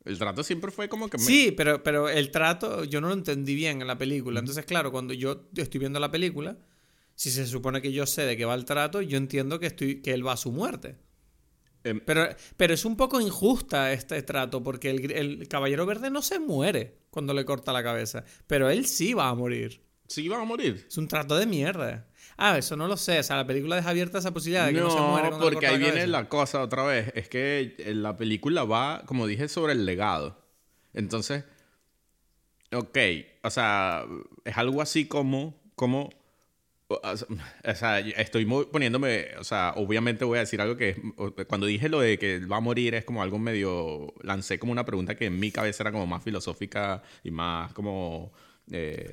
El 0.04 0.18
trato 0.18 0.42
siempre 0.42 0.70
fue 0.70 0.88
como 0.88 1.08
que... 1.08 1.16
me- 1.16 1.24
Sí, 1.24 1.52
pero, 1.56 1.82
pero 1.82 2.08
el 2.08 2.30
trato 2.30 2.84
yo 2.84 3.00
no 3.00 3.08
lo 3.08 3.14
entendí 3.14 3.54
bien 3.54 3.80
en 3.80 3.86
la 3.86 3.96
película. 3.96 4.40
Entonces, 4.40 4.64
claro, 4.66 4.90
cuando 4.92 5.14
yo 5.14 5.48
estoy 5.56 5.78
viendo 5.78 6.00
la 6.00 6.10
película, 6.10 6.58
si 7.14 7.30
se 7.30 7.46
supone 7.46 7.80
que 7.80 7.92
yo 7.92 8.04
sé 8.04 8.22
de 8.26 8.36
qué 8.36 8.44
va 8.44 8.54
el 8.54 8.64
trato, 8.64 9.00
yo 9.00 9.16
entiendo 9.16 9.60
que, 9.60 9.66
estoy, 9.66 10.02
que 10.02 10.12
él 10.12 10.26
va 10.26 10.32
a 10.32 10.36
su 10.36 10.50
muerte. 10.50 10.96
Em, 11.84 12.00
Pero, 12.04 12.28
pero 12.56 12.74
es 12.74 12.84
un 12.84 12.96
poco 12.96 13.20
injusta 13.20 13.92
este 13.92 14.20
trato, 14.22 14.62
porque 14.62 14.90
el, 14.90 15.10
el 15.12 15.48
Caballero 15.48 15.86
Verde 15.86 16.10
no 16.10 16.20
se 16.22 16.38
muere 16.38 16.98
cuando 17.12 17.34
le 17.34 17.44
corta 17.44 17.74
la 17.74 17.82
cabeza, 17.82 18.24
pero 18.46 18.70
él 18.70 18.86
sí 18.86 19.12
va 19.12 19.28
a 19.28 19.34
morir. 19.34 19.84
sí 20.08 20.22
iba 20.22 20.40
a 20.40 20.44
morir. 20.44 20.86
Es 20.88 20.96
un 20.96 21.06
trato 21.06 21.36
de 21.36 21.44
mierda. 21.44 22.08
Ah, 22.38 22.56
eso 22.56 22.74
no 22.74 22.88
lo 22.88 22.96
sé. 22.96 23.18
O 23.18 23.22
sea, 23.22 23.36
la 23.36 23.46
película 23.46 23.76
deja 23.76 23.90
abierta 23.90 24.18
esa 24.18 24.32
posibilidad 24.32 24.66
de 24.66 24.72
que 24.72 24.80
no, 24.80 24.90
se 24.90 24.98
muere 24.98 25.28
cuando 25.28 25.50
le 25.50 25.56
porque 25.56 25.66
corta 25.66 25.68
ahí 25.68 25.74
la 25.74 25.78
viene 25.78 25.92
cabeza. 26.00 26.06
la 26.06 26.28
cosa 26.30 26.62
otra 26.62 26.84
vez. 26.84 27.12
Es 27.14 27.28
que 27.28 27.76
eh, 27.78 27.94
la 27.94 28.16
película 28.16 28.64
va, 28.64 29.02
como 29.04 29.26
dije, 29.26 29.46
sobre 29.48 29.74
el 29.74 29.84
legado. 29.84 30.42
Entonces, 30.94 31.44
ok, 32.72 32.98
o 33.42 33.50
sea, 33.50 34.06
es 34.46 34.56
algo 34.56 34.80
así 34.80 35.06
como, 35.06 35.60
como, 35.74 36.08
o 37.64 37.74
sea, 37.74 38.00
estoy 38.00 38.44
poniéndome, 38.44 39.28
o 39.38 39.44
sea, 39.44 39.72
obviamente 39.76 40.24
voy 40.24 40.38
a 40.38 40.40
decir 40.40 40.60
algo 40.60 40.76
que 40.76 40.96
cuando 41.46 41.66
dije 41.66 41.88
lo 41.88 42.00
de 42.00 42.18
que 42.18 42.40
va 42.40 42.56
a 42.56 42.60
morir 42.60 42.94
es 42.94 43.04
como 43.04 43.22
algo 43.22 43.38
medio, 43.38 44.12
lancé 44.22 44.58
como 44.58 44.72
una 44.72 44.84
pregunta 44.84 45.14
que 45.14 45.26
en 45.26 45.38
mi 45.38 45.50
cabeza 45.50 45.82
era 45.82 45.92
como 45.92 46.06
más 46.06 46.22
filosófica 46.22 47.02
y 47.24 47.30
más 47.30 47.72
como 47.72 48.32
eh, 48.70 49.10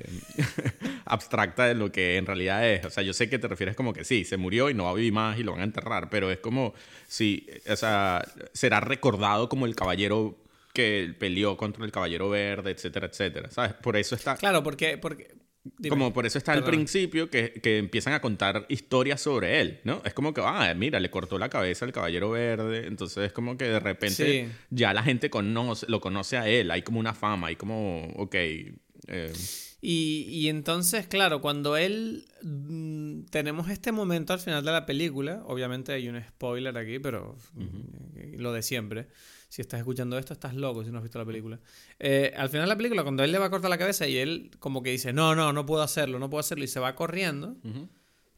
abstracta 1.04 1.66
de 1.66 1.74
lo 1.74 1.90
que 1.90 2.16
en 2.16 2.26
realidad 2.26 2.66
es. 2.68 2.84
O 2.84 2.90
sea, 2.90 3.02
yo 3.02 3.12
sé 3.12 3.28
que 3.28 3.38
te 3.38 3.48
refieres 3.48 3.76
como 3.76 3.92
que 3.92 4.04
sí, 4.04 4.24
se 4.24 4.36
murió 4.36 4.70
y 4.70 4.74
no 4.74 4.84
va 4.84 4.90
a 4.90 4.94
vivir 4.94 5.12
más 5.12 5.38
y 5.38 5.42
lo 5.42 5.52
van 5.52 5.60
a 5.60 5.64
enterrar, 5.64 6.08
pero 6.10 6.30
es 6.30 6.38
como 6.38 6.74
si, 7.06 7.46
o 7.68 7.76
sea, 7.76 8.24
será 8.52 8.80
recordado 8.80 9.48
como 9.48 9.66
el 9.66 9.74
caballero 9.74 10.36
que 10.72 11.14
peleó 11.18 11.56
contra 11.56 11.84
el 11.84 11.92
caballero 11.92 12.30
verde, 12.30 12.70
etcétera, 12.70 13.08
etcétera. 13.08 13.50
¿Sabes? 13.50 13.74
Por 13.74 13.96
eso 13.96 14.14
está... 14.14 14.36
Claro, 14.36 14.62
porque... 14.62 14.98
porque 14.98 15.34
dime. 15.64 15.88
Como 15.90 16.12
por 16.12 16.26
eso 16.26 16.38
está 16.38 16.52
al 16.52 16.64
principio 16.64 17.28
que, 17.30 17.52
que 17.62 17.78
empiezan 17.78 18.12
a 18.14 18.20
contar 18.20 18.66
historias 18.68 19.20
sobre 19.20 19.60
él, 19.60 19.80
¿no? 19.84 20.02
Es 20.04 20.14
como 20.14 20.32
que, 20.34 20.40
ah, 20.44 20.72
mira, 20.76 21.00
le 21.00 21.10
cortó 21.10 21.38
la 21.38 21.48
cabeza 21.48 21.84
al 21.84 21.92
caballero 21.92 22.30
verde, 22.30 22.86
entonces 22.86 23.24
es 23.26 23.32
como 23.32 23.56
que 23.56 23.64
de 23.64 23.80
repente 23.80 24.10
Sí. 24.46 24.52
ya 24.70 24.92
la 24.94 25.02
gente 25.02 25.30
conoce, 25.30 25.86
lo 25.88 26.00
conoce 26.00 26.36
a 26.36 26.48
él, 26.48 26.70
hay 26.70 26.82
como 26.82 26.98
una 27.00 27.14
fama, 27.14 27.48
hay 27.48 27.56
como, 27.56 28.04
ok, 28.16 28.34
eh, 28.34 29.32
Y, 29.82 30.26
y 30.28 30.48
entonces, 30.50 31.06
claro, 31.06 31.40
cuando 31.40 31.76
él... 31.78 32.26
mm, 32.42 33.22
tenemos 33.30 33.70
este 33.70 33.92
momento 33.92 34.32
al 34.34 34.38
final 34.40 34.62
de 34.64 34.72
la 34.72 34.84
película, 34.84 35.42
obviamente 35.46 35.92
hay 35.92 36.08
un 36.08 36.22
spoiler 36.22 36.76
aquí, 36.76 36.98
pero 36.98 37.34
mm, 37.54 38.36
lo 38.40 38.52
de 38.52 38.62
siempre. 38.62 39.06
Si 39.50 39.60
estás 39.60 39.80
escuchando 39.80 40.16
esto, 40.16 40.32
estás 40.32 40.54
loco 40.54 40.84
si 40.84 40.92
no 40.92 40.98
has 40.98 41.02
visto 41.02 41.18
la 41.18 41.24
película. 41.24 41.58
Eh, 41.98 42.32
al 42.36 42.48
final 42.48 42.66
de 42.66 42.68
la 42.68 42.76
película, 42.76 43.02
cuando 43.02 43.24
él 43.24 43.32
le 43.32 43.38
va 43.38 43.46
a 43.46 43.50
cortar 43.50 43.68
la 43.68 43.78
cabeza 43.78 44.06
y 44.06 44.16
él 44.16 44.52
como 44.60 44.80
que 44.80 44.90
dice, 44.90 45.12
no, 45.12 45.34
no, 45.34 45.52
no 45.52 45.66
puedo 45.66 45.82
hacerlo, 45.82 46.20
no 46.20 46.30
puedo 46.30 46.38
hacerlo, 46.38 46.62
y 46.62 46.68
se 46.68 46.78
va 46.78 46.94
corriendo, 46.94 47.56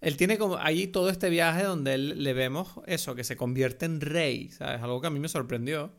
él 0.00 0.16
tiene 0.16 0.38
como 0.38 0.56
ahí 0.56 0.86
todo 0.86 1.10
este 1.10 1.28
viaje 1.28 1.64
donde 1.64 1.92
él, 1.94 2.24
le 2.24 2.32
vemos 2.32 2.68
eso, 2.86 3.14
que 3.14 3.24
se 3.24 3.36
convierte 3.36 3.84
en 3.84 4.00
rey, 4.00 4.48
¿sabes? 4.48 4.80
Algo 4.80 5.02
que 5.02 5.08
a 5.08 5.10
mí 5.10 5.20
me 5.20 5.28
sorprendió. 5.28 5.92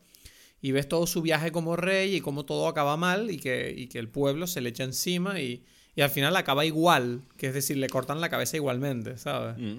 Y 0.60 0.72
ves 0.72 0.88
todo 0.88 1.06
su 1.06 1.22
viaje 1.22 1.52
como 1.52 1.76
rey 1.76 2.16
y 2.16 2.20
cómo 2.20 2.44
todo 2.44 2.66
acaba 2.66 2.96
mal 2.96 3.30
y 3.30 3.38
que, 3.38 3.72
y 3.76 3.86
que 3.86 4.00
el 4.00 4.08
pueblo 4.08 4.48
se 4.48 4.62
le 4.62 4.70
echa 4.70 4.82
encima 4.82 5.38
y, 5.38 5.64
y 5.94 6.00
al 6.00 6.10
final 6.10 6.34
acaba 6.36 6.64
igual, 6.64 7.22
que 7.36 7.46
es 7.48 7.54
decir, 7.54 7.76
le 7.76 7.88
cortan 7.88 8.20
la 8.20 8.30
cabeza 8.30 8.56
igualmente, 8.56 9.16
¿sabes? 9.16 9.56
mm, 9.58 9.78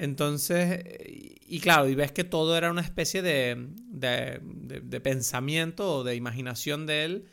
Entonces, 0.00 0.84
y 1.06 1.60
claro, 1.60 1.88
y 1.88 1.94
ves 1.94 2.12
que 2.12 2.24
todo 2.24 2.56
era 2.56 2.70
una 2.70 2.82
especie 2.82 3.20
de, 3.22 3.56
de, 3.90 4.40
de- 4.42 4.80
de 4.80 5.00
pensamiento 5.00 5.96
o 5.96 6.04
de 6.04 6.14
imaginación 6.14 6.86
de 6.86 7.04
él, 7.04 7.28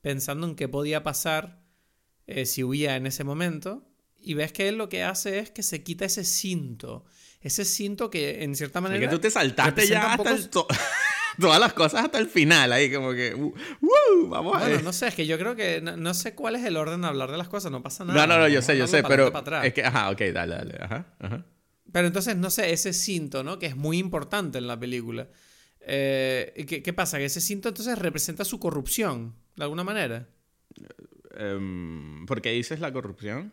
pensando 0.00 0.46
en 0.46 0.54
qué 0.56 0.68
podía 0.68 1.02
pasar 1.02 1.60
eh, 2.26 2.44
si 2.44 2.64
huía 2.64 2.96
en 2.96 3.06
ese 3.06 3.24
momento. 3.24 3.84
Y 4.20 4.34
ves 4.34 4.52
que 4.52 4.68
él 4.68 4.76
lo 4.76 4.88
que 4.88 5.04
hace 5.04 5.38
es 5.38 5.50
que 5.50 5.62
se 5.62 5.82
quita 5.84 6.04
ese 6.04 6.24
cinto, 6.24 7.04
ese 7.40 7.64
cinto 7.64 8.10
que 8.10 8.42
en 8.42 8.56
cierta 8.56 8.80
manera... 8.80 9.00
Es 9.00 9.08
que 9.08 9.14
tú 9.14 9.20
te 9.20 9.30
saltaste 9.30 9.86
ya 9.86 10.12
hasta 10.14 10.30
el 10.32 10.48
to- 10.50 10.66
todas 11.40 11.60
las 11.60 11.72
cosas 11.72 12.04
hasta 12.04 12.18
el 12.18 12.28
final, 12.28 12.72
ahí 12.72 12.92
como 12.92 13.12
que, 13.12 13.32
uh, 13.34 13.54
¡Woo! 13.80 14.28
Vamos 14.28 14.56
a 14.56 14.58
Bueno, 14.58 14.74
ver. 14.74 14.82
no 14.84 14.92
sé, 14.92 15.06
es 15.06 15.14
que 15.14 15.24
yo 15.26 15.38
creo 15.38 15.54
que 15.54 15.80
no, 15.80 15.96
no 15.96 16.14
sé 16.14 16.34
cuál 16.34 16.56
es 16.56 16.64
el 16.64 16.76
orden 16.76 17.02
de 17.02 17.06
hablar 17.06 17.30
de 17.30 17.38
las 17.38 17.48
cosas, 17.48 17.70
no 17.70 17.80
pasa 17.80 18.04
nada. 18.04 18.26
No, 18.26 18.34
no, 18.34 18.40
no, 18.40 18.48
yo 18.48 18.60
sé, 18.60 18.76
yo 18.76 18.88
sé, 18.88 19.04
pero 19.04 19.32
es 19.62 19.72
que, 19.72 19.84
ajá, 19.84 20.10
ok, 20.10 20.18
dale, 20.34 20.56
dale, 20.56 20.78
ajá, 20.80 21.06
ajá. 21.20 21.46
Pero 21.92 22.06
entonces, 22.06 22.36
no 22.36 22.50
sé, 22.50 22.72
ese 22.72 22.92
cinto, 22.92 23.42
¿no? 23.42 23.58
Que 23.58 23.66
es 23.66 23.76
muy 23.76 23.98
importante 23.98 24.58
en 24.58 24.66
la 24.66 24.78
película. 24.78 25.28
Eh, 25.80 26.66
¿qué, 26.68 26.82
qué 26.82 26.92
pasa? 26.92 27.18
Que 27.18 27.24
ese 27.26 27.40
cinto 27.40 27.68
entonces 27.68 27.98
representa 27.98 28.44
su 28.44 28.58
corrupción, 28.58 29.34
de 29.56 29.62
alguna 29.64 29.84
manera. 29.84 30.28
Em, 31.36 32.26
¿Por 32.26 32.42
qué 32.42 32.50
dices 32.50 32.80
la 32.80 32.92
corrupción? 32.92 33.52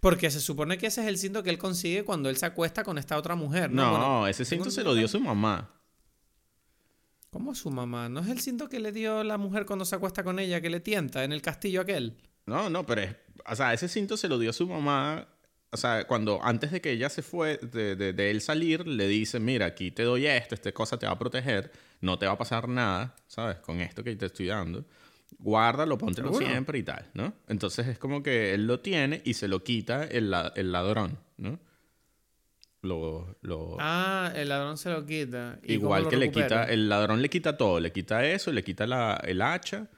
Porque 0.00 0.30
se 0.30 0.40
supone 0.40 0.78
que 0.78 0.86
ese 0.86 1.02
es 1.02 1.06
el 1.06 1.18
cinto 1.18 1.42
que 1.42 1.50
él 1.50 1.58
consigue 1.58 2.04
cuando 2.04 2.28
él 2.28 2.36
se 2.36 2.46
acuesta 2.46 2.82
con 2.84 2.98
esta 2.98 3.16
otra 3.16 3.36
mujer, 3.36 3.70
¿no? 3.70 3.84
No, 3.84 3.90
Bueno, 3.90 4.26
ese 4.26 4.44
cinto 4.44 4.70
se 4.70 4.82
lo 4.82 4.94
dio 4.94 5.08
su 5.08 5.20
mamá. 5.20 5.70
¿Cómo 7.30 7.54
su 7.54 7.70
mamá? 7.70 8.08
¿No 8.08 8.20
es 8.20 8.28
el 8.28 8.40
cinto 8.40 8.68
que 8.68 8.80
le 8.80 8.90
dio 8.90 9.22
la 9.22 9.36
mujer 9.36 9.66
cuando 9.66 9.84
se 9.84 9.94
acuesta 9.94 10.24
con 10.24 10.38
ella, 10.38 10.60
que 10.60 10.70
le 10.70 10.80
tienta 10.80 11.24
en 11.24 11.32
el 11.32 11.42
castillo 11.42 11.82
aquel? 11.82 12.16
No, 12.46 12.70
no, 12.70 12.86
pero 12.86 13.02
es, 13.02 13.16
o 13.46 13.54
sea, 13.54 13.74
ese 13.74 13.88
cinto 13.88 14.16
se 14.16 14.28
lo 14.28 14.38
dio 14.38 14.52
su 14.54 14.66
mamá, 14.66 15.28
o 15.70 15.76
sea, 15.76 16.06
cuando 16.06 16.40
antes 16.42 16.70
de 16.70 16.80
que 16.80 16.90
ella 16.92 17.08
se 17.10 17.22
fue, 17.22 17.58
de, 17.58 17.94
de- 17.96 18.12
de 18.12 18.30
él 18.30 18.40
salir, 18.40 18.86
le 18.86 19.06
dice, 19.06 19.38
mira, 19.40 19.66
aquí 19.66 19.90
te 19.90 20.02
doy 20.02 20.26
esto, 20.26 20.54
esta 20.54 20.72
cosa 20.72 20.98
te 20.98 21.06
va 21.06 21.12
a 21.12 21.18
proteger, 21.18 21.70
no 22.00 22.18
te 22.18 22.26
va 22.26 22.32
a 22.32 22.38
pasar 22.38 22.68
nada, 22.68 23.14
¿sabes? 23.26 23.58
Con 23.58 23.80
esto 23.80 24.02
que 24.02 24.14
te 24.16 24.26
estoy 24.26 24.46
dando. 24.46 24.84
Guárdalo, 25.38 25.98
póntelo 25.98 26.30
siempre 26.46 26.78
y 26.78 26.82
tal, 26.82 27.06
¿no? 27.14 27.34
Entonces 27.48 27.86
es 27.86 27.98
como 27.98 28.22
que 28.22 28.54
él 28.54 28.66
lo 28.66 28.80
tiene 28.80 29.20
y 29.24 29.34
se 29.34 29.46
lo 29.48 29.62
quita 29.62 30.04
el, 30.04 30.30
la- 30.30 30.52
el 30.56 30.72
ladrón, 30.72 31.18
¿no? 31.36 31.58
Lo, 32.80 33.36
lo, 33.42 33.76
Ah, 33.80 34.32
el 34.36 34.48
ladrón 34.48 34.78
se 34.78 34.90
lo 34.90 35.04
quita. 35.04 35.58
¿Y 35.62 35.76
cómo 35.78 35.86
Igual 35.88 36.02
lo 36.04 36.08
que 36.10 36.16
le 36.16 36.30
quita, 36.30 36.64
el 36.64 36.88
ladrón 36.88 37.20
le 37.20 37.28
quita 37.28 37.56
todo, 37.56 37.80
le 37.80 37.90
quita 37.92 38.24
eso, 38.24 38.52
le 38.52 38.62
quita 38.62 38.86
la, 38.86 39.20
el 39.24 39.42
hacha 39.42 39.88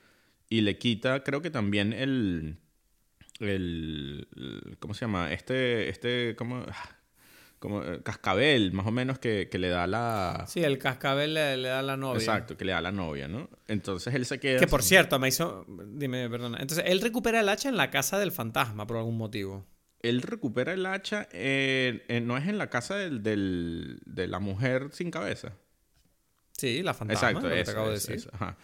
y 0.49 0.62
le 0.62 0.79
quita, 0.79 1.23
creo 1.23 1.43
que 1.43 1.51
también 1.51 1.93
el, 1.93 2.57
el, 3.41 4.28
el- 4.36 4.76
¿cómo 4.78 4.95
se 4.95 5.01
llama? 5.03 5.32
Este, 5.32 5.88
este, 5.88 6.34
¿cómo? 6.36 6.64
Ah, 6.68 6.97
como 7.59 7.82
eh, 7.82 8.01
cascabel, 8.03 8.72
más 8.72 8.86
o 8.86 8.91
menos, 8.91 9.18
que, 9.18 9.49
que 9.51 9.59
le 9.59 9.68
da 9.68 9.86
la... 9.86 10.47
Sí, 10.49 10.64
el 10.64 10.78
cascabel 10.78 11.34
le, 11.34 11.59
le 11.59 11.68
da 11.68 11.82
la 11.82 11.99
novia. 11.99 12.18
Exacto, 12.18 12.57
que 12.57 12.64
le 12.64 12.72
da 12.72 12.80
la 12.80 12.91
novia, 12.91 13.28
¿no? 13.28 13.51
Entonces 13.68 14.14
él 14.14 14.24
se 14.24 14.41
queda... 14.41 14.59
Que 14.59 14.66
por 14.66 14.82
cierto, 14.82 15.18
me 15.18 15.28
hizo. 15.28 15.66
Dime, 15.68 16.30
perdona. 16.30 16.57
Entonces, 16.59 16.86
él 16.88 17.03
recupera 17.03 17.41
el 17.41 17.49
hacha 17.51 17.68
en 17.68 17.76
la 17.76 17.91
casa 17.91 18.18
del 18.18 18.32
fantasma 18.32 18.86
por 18.86 18.97
algún 18.97 19.18
motivo. 19.18 19.66
Él 20.01 20.22
recupera 20.22 20.72
el 20.72 20.86
hacha, 20.86 21.28
eh, 21.32 22.22
no 22.24 22.38
es 22.38 22.49
en 22.49 22.57
la 22.57 22.70
casa 22.70 22.97
del, 22.97 23.22
del- 23.22 24.01
de 24.07 24.26
la 24.26 24.38
mujer 24.38 24.88
sin 24.93 25.11
cabeza. 25.11 25.53
Sí, 26.53 26.82
la 26.82 26.95
fantasma. 26.95 27.28
Exacto, 27.28 27.47
lo 27.47 27.55
que 27.55 27.55
te 27.57 27.61
eso, 27.62 27.70
acabo 27.72 27.86
de 27.88 27.93
decir. 27.95 28.16
eso, 28.16 28.30
ajá. 28.32 28.57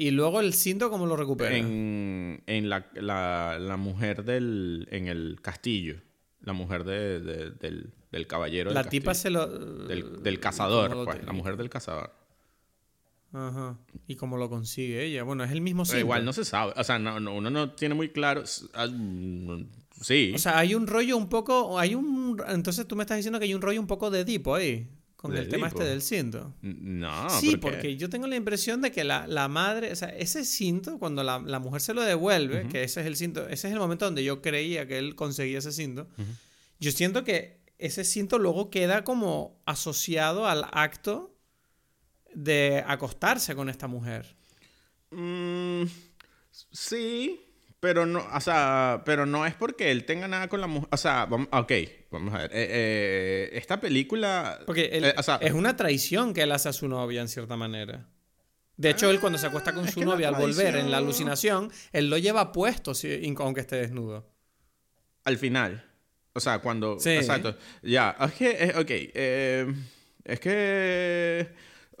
Y 0.00 0.10
luego 0.12 0.40
el 0.40 0.54
cinto, 0.54 0.90
¿cómo 0.90 1.06
lo 1.06 1.16
recupera? 1.16 1.56
en, 1.56 2.42
en 2.46 2.68
la, 2.68 2.86
la, 2.94 3.58
la 3.58 3.76
mujer 3.76 4.24
del 4.24 4.86
en 4.90 5.08
el 5.08 5.38
castillo 5.42 5.96
la 6.40 6.52
mujer 6.52 6.84
de- 6.84 7.18
de- 7.20 7.50
del, 7.50 7.92
del 8.12 8.26
caballero 8.28 8.70
del 8.70 8.76
la 8.76 8.84
tipa 8.88 9.10
castillo. 9.10 9.44
se 9.46 9.48
lo. 9.48 9.86
del, 9.88 10.22
del 10.22 10.38
cazador 10.40 10.90
¿cómo 10.90 11.00
lo 11.00 11.04
pues 11.10 11.24
la 11.26 11.32
mujer 11.32 11.56
del 11.56 11.68
cazador 11.68 12.12
Ajá. 13.32 13.76
¿Y 14.06 14.14
cómo 14.16 14.36
lo 14.38 14.48
consigue 14.48 15.04
ella? 15.04 15.22
Bueno, 15.22 15.44
es 15.44 15.50
el 15.50 15.60
mismo 15.60 15.82
Pero 15.82 15.86
cinto. 15.90 16.00
igual 16.00 16.24
no 16.24 16.32
se 16.32 16.44
sabe 16.44 16.72
o 16.76 16.84
sea 16.84 16.98
no, 16.98 17.20
no- 17.20 17.34
uno 17.34 17.50
no 17.50 17.72
tiene 17.72 17.94
muy 17.94 18.08
claro 18.08 18.42
ah, 18.74 18.86
mm, 18.86 19.66
sí 20.00 20.32
O 20.34 20.38
sea, 20.38 20.58
hay 20.58 20.74
un 20.74 20.86
rollo 20.86 21.16
un 21.16 21.28
poco. 21.28 21.78
Hay 21.78 21.94
un. 21.96 22.40
Entonces 22.48 22.86
tú 22.86 22.94
me 22.96 23.02
estás 23.02 23.16
diciendo 23.18 23.38
que 23.40 23.44
hay 23.46 23.54
un 23.54 23.60
rollo 23.60 23.80
un 23.80 23.86
poco 23.88 24.10
de 24.10 24.20
Edipo 24.20 24.54
ahí. 24.54 24.88
Con 25.18 25.32
¿De 25.32 25.40
el 25.40 25.48
tema 25.48 25.66
este 25.66 25.82
del 25.82 26.00
cinto. 26.00 26.54
no 26.62 27.28
sí, 27.40 27.56
¿por 27.56 27.72
porque 27.72 27.96
yo 27.96 28.08
tengo 28.08 28.28
la 28.28 28.36
impresión 28.36 28.80
de 28.80 28.92
que 28.92 29.02
la, 29.02 29.26
la 29.26 29.48
madre, 29.48 29.90
o 29.90 29.96
sea, 29.96 30.10
ese 30.10 30.44
cinto, 30.44 31.00
cuando 31.00 31.24
la, 31.24 31.40
la 31.40 31.58
mujer 31.58 31.80
se 31.80 31.92
lo 31.92 32.02
devuelve, 32.02 32.60
Ujú. 32.60 32.68
que 32.68 32.84
ese 32.84 33.00
es 33.00 33.06
el 33.08 33.16
cinto, 33.16 33.48
ese 33.48 33.66
es 33.66 33.72
el 33.74 33.80
momento 33.80 34.04
donde 34.04 34.22
yo 34.22 34.40
creía 34.40 34.86
que 34.86 34.96
él 34.96 35.16
conseguía 35.16 35.58
ese 35.58 35.72
cinto, 35.72 36.02
Ujú. 36.18 36.28
yo 36.78 36.92
siento 36.92 37.24
que 37.24 37.58
ese 37.78 38.04
cinto 38.04 38.38
luego 38.38 38.70
queda 38.70 39.02
como 39.02 39.60
asociado 39.66 40.46
al 40.46 40.64
acto 40.70 41.34
de 42.32 42.84
acostarse 42.86 43.56
con 43.56 43.68
esta 43.68 43.88
mujer. 43.88 44.36
Mm, 45.10 45.82
sí 46.70 47.40
pero 47.80 48.06
no 48.06 48.26
o 48.34 48.40
sea 48.40 49.02
pero 49.04 49.24
no 49.26 49.46
es 49.46 49.54
porque 49.54 49.90
él 49.92 50.04
tenga 50.04 50.26
nada 50.26 50.48
con 50.48 50.60
la 50.60 50.66
mujer 50.66 50.88
o 50.90 50.96
sea 50.96 51.26
vamos, 51.26 51.48
ok 51.52 51.72
vamos 52.10 52.34
a 52.34 52.38
ver 52.38 52.50
Eh, 52.52 52.66
eh, 52.70 53.50
esta 53.52 53.78
película 53.80 54.60
Porque 54.66 54.86
él- 54.86 55.04
eh, 55.04 55.14
o 55.16 55.22
sea, 55.22 55.36
es 55.36 55.52
una 55.52 55.76
traición 55.76 56.34
que 56.34 56.42
él 56.42 56.52
hace 56.52 56.68
a 56.68 56.72
su 56.72 56.88
novia 56.88 57.20
en 57.20 57.28
cierta 57.28 57.56
manera. 57.56 58.08
De 58.76 58.90
hecho, 58.90 59.10
él 59.10 59.18
cuando 59.18 59.38
se 59.38 59.46
acuesta 59.48 59.74
con 59.74 59.86
Ah, 59.88 59.90
su 59.90 60.00
novia 60.04 60.28
al 60.28 60.36
volver 60.36 60.76
en 60.76 60.90
la 60.92 60.98
alucinación, 60.98 61.70
él 61.92 62.08
lo 62.10 62.16
lleva 62.16 62.52
puesto, 62.52 62.92
aunque 63.38 63.60
esté 63.60 63.74
desnudo. 63.76 64.30
Al 65.24 65.36
final. 65.36 65.84
O 66.32 66.38
sea, 66.38 66.60
cuando... 66.60 66.96
Sí. 67.00 67.10
Exacto. 67.10 67.56
Ya, 67.82 68.16
es 68.20 68.32
que... 68.34 68.72
ok. 68.76 68.90
es 70.24 70.38
que... 70.40 71.48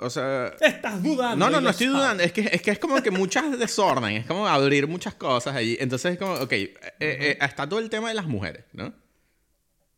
O 0.00 0.10
sea... 0.10 0.54
Estás 0.60 1.02
dudando. 1.02 1.36
No, 1.36 1.50
no, 1.50 1.60
no 1.60 1.70
estoy 1.70 1.86
sabes. 1.88 2.00
dudando. 2.00 2.22
Es 2.22 2.32
que, 2.32 2.40
es 2.52 2.62
que 2.62 2.70
es 2.70 2.78
como 2.78 3.02
que 3.02 3.10
muchas 3.10 3.58
desorden. 3.58 4.12
Es 4.16 4.26
como 4.26 4.46
abrir 4.46 4.86
muchas 4.86 5.14
cosas 5.14 5.54
allí. 5.56 5.76
Entonces 5.80 6.12
es 6.12 6.18
como... 6.18 6.34
Ok. 6.34 6.52
eh, 6.52 6.72
eh, 7.00 7.38
está 7.40 7.68
todo 7.68 7.80
el 7.80 7.90
tema 7.90 8.08
de 8.08 8.14
las 8.14 8.26
mujeres, 8.26 8.64
¿no? 8.72 8.92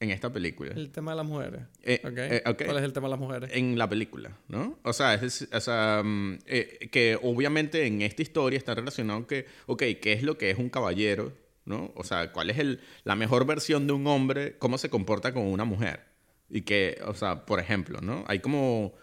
En 0.03 0.11
esta 0.11 0.32
película. 0.32 0.72
El 0.74 0.90
tema 0.90 1.11
de 1.11 1.18
las 1.18 1.26
mujeres. 1.26 1.61
Eh, 1.82 2.01
Ok. 2.03 2.12
eh, 2.16 2.42
ok. 2.46 2.62
¿Cuál 2.64 2.78
es 2.78 2.84
el 2.84 2.92
tema 2.94 3.09
de 3.09 3.11
las 3.11 3.20
mujeres? 3.20 3.51
En 3.53 3.76
la 3.76 3.86
película, 3.86 4.30
¿no? 4.48 4.78
O 4.82 4.94
sea, 4.94 5.12
es, 5.14 5.46
o 5.53 5.61
sea 5.61 6.01
mm, 6.03 6.38
eh, 6.46 6.88
que 6.90 7.18
obviamente 7.22 7.86
en 7.86 8.01
esta 8.01 8.22
historia 8.22 8.57
está 8.57 8.74
relacionado 8.74 9.26
que, 9.26 9.44
ok, 9.66 9.82
¿qué 10.01 10.14
es 10.14 10.22
lo 10.22 10.38
que 10.38 10.48
es 10.51 10.59
un 10.59 10.70
caballero? 10.70 11.34
¿No? 11.66 11.92
O 11.94 12.03
sea, 12.05 12.32
¿cuál 12.32 12.48
es 12.48 12.59
el, 12.59 12.80
la 13.05 13.14
mejor 13.14 13.44
versión 13.44 13.86
de 13.86 13.92
un 13.92 14.07
hombre? 14.07 14.57
¿Cómo 14.59 14.78
se 14.78 14.88
comporta 14.88 15.34
con 15.34 15.44
una 15.44 15.66
mujer? 15.66 16.01
Y 16.48 16.62
que, 16.62 16.98
o 17.05 17.12
sea, 17.14 17.44
por 17.44 17.61
ejemplo, 17.61 18.01
¿no? 18.01 18.24
Hay 18.26 18.38
como, 18.40 18.94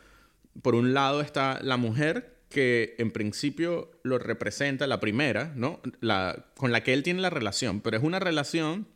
por 0.62 0.76
un 0.76 0.93
lado 0.93 1.22
está 1.22 1.60
la 1.64 1.78
mujer 1.78 2.36
que 2.49 2.95
en 2.97 3.12
principio 3.12 3.91
lo 4.03 4.18
representa 4.20 4.88
la 4.88 4.99
primera, 4.99 5.51
¿no? 5.55 5.82
La, 5.99 6.45
con 6.55 6.72
la 6.72 6.82
que 6.84 6.93
él 6.93 7.03
tiene 7.03 7.22
la 7.22 7.30
relación, 7.30 7.82
pero 7.82 7.97
es 7.97 8.03
una 8.03 8.20
relación 8.20 8.88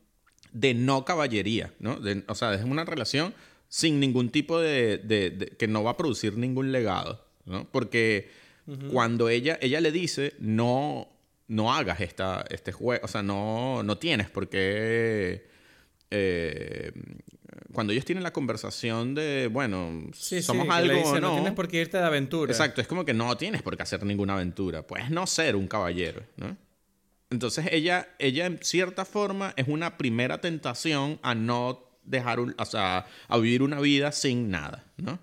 de 0.54 0.74
no 0.74 1.04
caballería, 1.06 1.74
¿no? 1.80 2.00
De- 2.00 2.24
o 2.28 2.36
sea, 2.36 2.54
es 2.54 2.64
una 2.64 2.86
relación 2.86 3.34
sin 3.68 4.00
ningún 4.00 4.30
tipo 4.30 4.60
de, 4.60 4.98
de- 5.00 5.30
de- 5.32 5.48
que 5.48 5.68
no 5.68 5.84
va 5.84 5.92
a 5.92 5.98
producir 5.98 6.38
ningún 6.38 6.72
legado, 6.72 7.26
¿no? 7.46 7.66
Porque 7.72 8.30
cuando 8.92 9.28
ella, 9.28 9.58
ella 9.62 9.82
le 9.82 9.92
dice, 9.92 10.34
no, 10.40 11.10
no 11.48 11.74
hagas 11.74 12.00
esta, 12.00 12.46
este 12.50 12.72
juego, 12.72 13.04
o 13.04 13.08
sea, 13.10 13.22
no, 13.24 13.84
no 13.84 13.98
tienes 13.98 14.30
por 14.30 14.48
qué... 14.48 15.46
eh, 16.10 16.92
cuando 17.74 17.94
ellos 17.94 18.06
tienen 18.06 18.24
la 18.24 18.34
conversación 18.34 19.16
de, 19.16 19.48
bueno, 19.52 20.10
Sí, 20.14 20.42
somos 20.42 20.66
sí, 20.66 20.72
algo 20.72 20.88
le 20.94 21.00
dice, 21.00 21.10
o 21.10 21.20
no. 21.22 21.30
no. 21.30 21.34
tienes 21.36 21.54
por 21.54 21.68
qué 21.68 21.82
irte 21.82 21.98
de 21.98 22.04
aventura. 22.04 22.52
Exacto, 22.52 22.82
es 22.82 22.88
como 22.88 23.06
que 23.06 23.14
no 23.14 23.36
tienes 23.38 23.62
por 23.62 23.76
qué 23.78 23.84
hacer 23.84 24.04
ninguna 24.06 24.34
aventura. 24.34 24.86
Puedes 24.86 25.10
no 25.10 25.28
ser 25.28 25.56
un 25.56 25.68
caballero, 25.68 26.24
¿no? 26.38 26.58
Entonces 27.30 27.68
ella, 27.72 28.10
ella 28.20 28.46
en 28.46 28.60
cierta 28.62 29.06
forma 29.06 29.54
es 29.56 29.68
una 29.68 29.98
primera 29.98 30.42
tentación 30.42 31.20
a 31.24 31.34
no 31.34 31.88
dejar, 32.04 32.40
un, 32.40 32.54
o 32.58 32.66
sea, 32.66 33.06
a 33.28 33.38
vivir 33.38 33.64
una 33.64 33.80
vida 33.80 34.12
sin 34.12 34.50
nada, 34.50 34.86
¿no? 34.98 35.20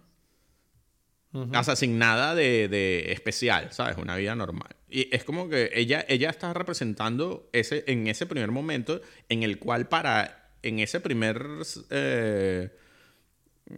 O 1.33 1.63
sea, 1.63 1.77
sin 1.77 1.99
nada 1.99 2.35
de, 2.35 2.69
de 2.69 3.13
especial, 3.13 3.69
¿sabes? 3.73 3.99
Una 3.99 4.17
vida 4.17 4.35
normal. 4.35 4.75
Y 4.89 5.15
es 5.15 5.25
como 5.25 5.49
que 5.49 5.71
ella, 5.75 6.05
ella 6.09 6.31
está 6.31 6.55
representando 6.55 7.49
ese, 7.53 7.85
en 7.87 8.07
ese 8.07 8.25
primer 8.25 8.51
momento 8.51 9.03
en 9.29 9.43
el 9.43 9.59
cual 9.59 9.89
para, 9.89 10.38
en 10.63 10.79
ese 10.79 11.01
primer 11.01 11.47
eh, 11.91 12.71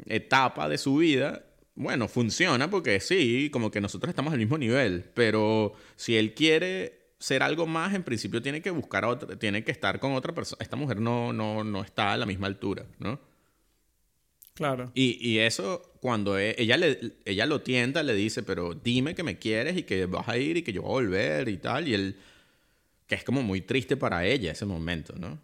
etapa 0.06 0.68
de 0.68 0.78
su 0.78 0.96
vida, 0.96 1.44
bueno, 1.74 2.08
funciona 2.08 2.70
porque 2.70 3.00
sí, 3.00 3.50
como 3.52 3.70
que 3.70 3.80
nosotros 3.80 4.10
estamos 4.10 4.32
al 4.32 4.38
mismo 4.38 4.58
nivel, 4.58 5.04
pero 5.14 5.74
si 5.96 6.16
él 6.16 6.34
quiere 6.34 7.00
ser 7.18 7.42
algo 7.42 7.66
más, 7.66 7.94
en 7.94 8.02
principio 8.02 8.42
tiene 8.42 8.62
que 8.62 8.70
buscar 8.70 9.04
a 9.04 9.08
otra, 9.08 9.38
tiene 9.38 9.62
que 9.64 9.70
estar 9.70 10.00
con 10.00 10.12
otra 10.14 10.34
persona. 10.34 10.58
Esta 10.62 10.76
mujer 10.76 11.00
no, 11.00 11.32
no, 11.32 11.64
no 11.64 11.82
está 11.82 12.12
a 12.12 12.16
la 12.16 12.26
misma 12.26 12.46
altura, 12.46 12.86
¿no? 12.98 13.20
Claro. 14.54 14.90
Y, 14.94 15.16
y 15.26 15.38
eso, 15.38 15.94
cuando 16.00 16.38
e- 16.38 16.54
ella, 16.58 16.76
le, 16.76 17.14
ella 17.24 17.46
lo 17.46 17.62
tienta, 17.62 18.02
le 18.02 18.14
dice, 18.14 18.42
pero 18.42 18.74
dime 18.74 19.14
que 19.14 19.22
me 19.22 19.38
quieres 19.38 19.76
y 19.76 19.84
que 19.84 20.06
vas 20.06 20.28
a 20.28 20.36
ir 20.38 20.58
y 20.58 20.62
que 20.62 20.72
yo 20.72 20.82
voy 20.82 20.90
a 20.90 20.92
volver 20.92 21.48
y 21.48 21.56
tal. 21.58 21.88
Y 21.88 21.94
él, 21.94 22.16
que 23.06 23.14
es 23.14 23.24
como 23.24 23.42
muy 23.42 23.62
triste 23.62 23.96
para 23.96 24.26
ella 24.26 24.52
ese 24.52 24.66
momento, 24.66 25.14
¿no? 25.18 25.40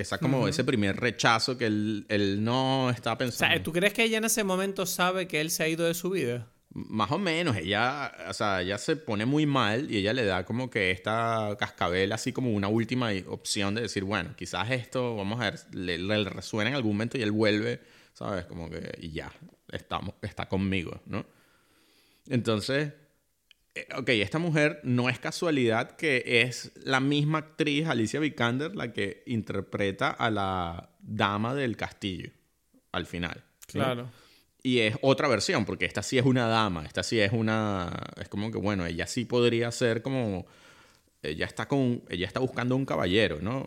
Esa 0.00 0.18
como 0.18 0.48
ese 0.48 0.64
primer 0.64 0.96
rechazo 0.96 1.56
que 1.58 1.66
él, 1.66 2.06
él 2.08 2.42
no 2.42 2.90
está 2.90 3.12
O 3.14 3.18
pensando. 3.18 3.54
sea, 3.54 3.62
¿tú 3.62 3.72
crees 3.72 3.92
que 3.92 4.04
ella 4.04 4.18
en 4.18 4.24
ese 4.24 4.44
momento 4.44 4.86
sabe 4.86 5.26
que 5.28 5.40
él 5.40 5.50
se 5.50 5.62
ha 5.64 5.68
ido 5.68 5.86
de 5.86 5.94
su 5.94 6.10
vida? 6.10 6.46
Más 6.72 7.10
o 7.10 7.18
menos, 7.18 7.56
ella, 7.56 8.12
o 8.28 8.32
sea, 8.32 8.62
ella 8.62 8.78
se 8.78 8.94
pone 8.94 9.26
muy 9.26 9.44
mal 9.44 9.90
y 9.90 9.96
ella 9.96 10.12
le 10.12 10.24
da 10.24 10.44
como 10.44 10.70
que 10.70 10.92
esta 10.92 11.56
cascabel 11.58 12.12
así 12.12 12.32
como 12.32 12.52
una 12.52 12.68
última 12.68 13.10
opción 13.26 13.74
de 13.74 13.82
decir, 13.82 14.04
bueno, 14.04 14.34
quizás 14.36 14.70
esto, 14.70 15.16
vamos 15.16 15.40
a 15.40 15.50
ver, 15.50 15.60
le, 15.72 15.98
le 15.98 16.24
resuena 16.30 16.70
en 16.70 16.76
algún 16.76 16.92
momento 16.92 17.18
y 17.18 17.22
él 17.22 17.32
vuelve, 17.32 17.80
¿sabes? 18.14 18.44
Como 18.44 18.70
que, 18.70 18.96
y 19.00 19.10
ya, 19.10 19.32
estamos, 19.72 20.14
está 20.22 20.48
conmigo, 20.48 21.00
¿no? 21.06 21.26
Entonces, 22.28 22.92
ok, 23.96 24.08
esta 24.10 24.38
mujer 24.38 24.80
no 24.82 25.08
es 25.08 25.18
casualidad 25.18 25.92
que 25.96 26.42
es 26.42 26.72
la 26.82 27.00
misma 27.00 27.38
actriz, 27.38 27.86
Alicia 27.86 28.20
Vikander, 28.20 28.74
la 28.74 28.92
que 28.92 29.22
interpreta 29.26 30.10
a 30.10 30.30
la 30.30 30.90
dama 31.00 31.54
del 31.54 31.76
castillo 31.76 32.30
al 32.92 33.06
final. 33.06 33.44
Claro. 33.66 34.10
Y 34.62 34.80
es 34.80 34.96
otra 35.00 35.28
versión, 35.28 35.64
porque 35.64 35.86
esta 35.86 36.02
sí 36.02 36.18
es 36.18 36.26
una 36.26 36.46
dama, 36.46 36.84
esta 36.84 37.02
sí 37.02 37.18
es 37.18 37.32
una... 37.32 37.90
Es 38.20 38.28
como 38.28 38.50
que, 38.50 38.58
bueno, 38.58 38.84
ella 38.84 39.06
sí 39.06 39.24
podría 39.24 39.70
ser 39.72 40.02
como... 40.02 40.46
Ella 41.22 41.46
está, 41.46 41.68
con, 41.68 42.02
ella 42.08 42.26
está 42.26 42.40
buscando 42.40 42.76
un 42.76 42.84
caballero, 42.84 43.38
¿no? 43.40 43.64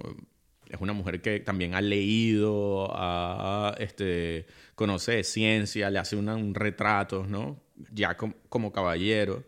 Es 0.69 0.81
una 0.81 0.93
mujer 0.93 1.21
que 1.21 1.39
también 1.39 1.75
ha 1.75 1.81
leído, 1.81 2.89
a, 2.91 3.75
este, 3.79 4.47
conoce 4.75 5.13
de 5.13 5.23
ciencia, 5.23 5.89
le 5.89 5.99
hace 5.99 6.15
un 6.15 6.55
retrato, 6.55 7.25
¿no? 7.27 7.59
Ya 7.91 8.17
como 8.17 8.71
caballero, 8.71 9.43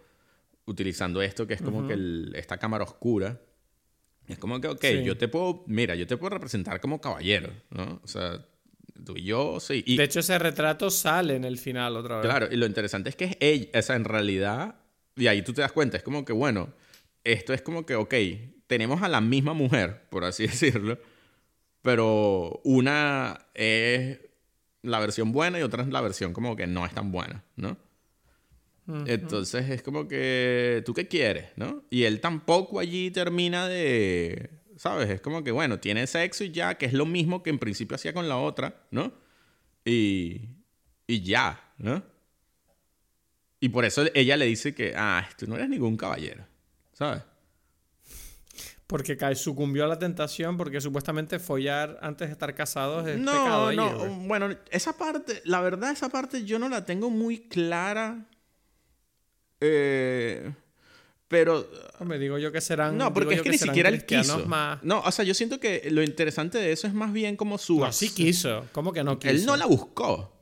utilizando 0.66 1.22
esto 1.22 1.48
que 1.48 1.54
es 1.54 1.62
como 1.62 1.88
que 1.88 1.96
esta 2.34 2.58
cámara 2.58 2.84
oscura. 2.84 3.42
Es 4.28 4.40
como 4.40 4.60
que, 4.60 4.68
ok, 4.68 4.84
yo 5.04 5.18
te 5.18 5.28
puedo, 5.28 5.64
mira, 5.68 5.94
yo 5.96 6.08
te 6.08 6.18
puedo 6.18 6.32
representar 6.32 6.82
como 6.82 7.00
caballero, 7.00 7.52
¿no? 7.70 8.02
O 8.04 8.08
sea, 8.08 8.44
tú 9.06 9.16
y 9.16 9.24
yo, 9.24 9.60
sí. 9.60 9.84
Y, 9.86 9.98
de 9.98 10.04
hecho, 10.04 10.20
ese 10.20 10.40
retrato 10.40 10.90
sale 10.90 11.36
en 11.36 11.44
el 11.44 11.60
final 11.60 11.96
otra 11.96 12.18
vez. 12.18 12.26
Claro, 12.26 12.48
y 12.52 12.56
lo 12.56 12.66
interesante 12.66 13.10
es 13.10 13.16
que 13.16 13.26
es 13.26 13.38
ella, 13.40 13.70
o 13.78 13.82
sea, 13.84 13.96
en 13.96 14.06
realidad, 14.06 14.76
y 15.16 15.28
ahí 15.28 15.44
tú 15.44 15.54
te 15.54 15.62
das 15.62 15.72
cuenta, 15.72 15.98
es 15.98 16.04
como 16.04 16.26
que, 16.26 16.34
bueno, 16.34 16.74
esto 17.24 17.54
es 17.54 17.62
como 17.62 17.86
que, 17.86 17.96
ok, 17.96 18.16
tenemos 18.66 19.04
a 19.04 19.10
la 19.10 19.22
misma 19.22 19.54
mujer, 19.54 20.08
por 20.10 20.24
así 20.24 20.44
decirlo, 20.48 20.98
pero 21.84 22.62
una 22.64 23.48
es 23.54 24.20
la 24.82 25.00
versión 25.00 25.32
buena 25.32 25.60
y 25.60 25.62
otra 25.62 25.84
es 25.84 25.90
la 25.90 26.02
versión 26.02 26.34
como 26.34 26.56
que 26.56 26.66
no 26.66 26.86
es 26.86 26.94
tan 26.94 27.12
buena, 27.12 27.44
¿no? 27.56 27.78
Entonces 28.88 29.70
es 29.70 29.82
como 29.82 30.08
que, 30.08 30.84
¿tú 30.86 30.94
qué 30.94 31.08
quieres? 31.08 31.50
¿no? 31.56 31.84
Y 31.90 32.04
él 32.04 32.22
tampoco 32.22 32.80
allí 32.80 33.10
termina 33.10 33.68
de, 33.68 34.52
¿sabes? 34.78 35.10
Es 35.10 35.22
como 35.22 35.44
que, 35.44 35.52
bueno, 35.52 35.80
tiene 35.80 36.06
sexo 36.08 36.44
y 36.44 36.52
ya, 36.52 36.78
que 36.78 36.86
es 36.86 36.94
lo 36.94 37.06
mismo 37.06 37.42
que 37.42 37.50
en 37.50 37.60
principio 37.60 37.96
hacía 37.96 38.14
con 38.14 38.30
la 38.30 38.38
otra, 38.38 38.86
¿no? 38.92 39.14
Y, 39.84 40.50
y 41.08 41.22
ya, 41.22 41.74
¿no? 41.78 42.04
Y 43.60 43.70
por 43.70 43.86
eso 43.86 44.04
ella 44.14 44.38
le 44.38 44.46
dice 44.46 44.76
que, 44.76 44.94
ah, 44.96 45.28
tú 45.38 45.48
no 45.48 45.56
eres 45.56 45.70
ningún 45.70 45.98
caballero, 45.98 46.46
¿sabes? 46.94 47.24
Porque 48.88 49.18
sucumbió 49.36 49.86
a 49.86 49.88
la 49.88 49.98
tentación 49.98 50.58
porque 50.58 50.80
supuestamente 50.80 51.40
follar 51.40 51.98
antes 52.02 52.28
de 52.28 52.34
estar 52.34 52.54
casados 52.54 53.08
es 53.08 53.18
no, 53.18 53.32
pecado. 53.32 53.72
No, 53.72 54.10
bueno, 54.28 54.56
esa 54.70 54.96
parte, 54.96 55.42
la 55.46 55.62
verdad, 55.62 55.92
esa 55.92 56.10
parte 56.10 56.46
yo 56.46 56.60
no 56.60 56.70
la 56.70 56.86
tengo 56.86 57.10
muy 57.10 57.48
clara. 57.48 58.28
Eh, 59.62 60.52
pero. 61.28 61.70
Me 62.02 62.20
digo 62.20 62.38
yo 62.38 62.52
que 62.52 62.62
serán. 62.62 62.98
No, 62.98 63.14
porque 63.14 63.36
es 63.36 63.42
que, 63.42 63.50
ni 63.50 63.58
siquiera 63.58 63.90
él 63.90 64.06
quiso. 64.06 64.46
No, 64.82 65.02
o 65.02 65.12
sea, 65.12 65.26
yo 65.26 65.34
siento 65.34 65.60
que 65.60 65.88
lo 65.92 66.04
interesante 66.04 66.58
de 66.58 66.72
eso 66.72 66.88
es 66.88 66.94
más 66.94 67.12
bien 67.12 67.36
como 67.36 67.58
su. 67.58 67.80
No, 67.80 67.92
sí 67.92 68.10
quiso. 68.10 68.66
¿Cómo 68.72 68.94
que 68.94 69.04
no 69.04 69.18
quiso? 69.20 69.34
Él 69.34 69.46
no 69.46 69.56
la 69.56 69.66
buscó. 69.66 70.36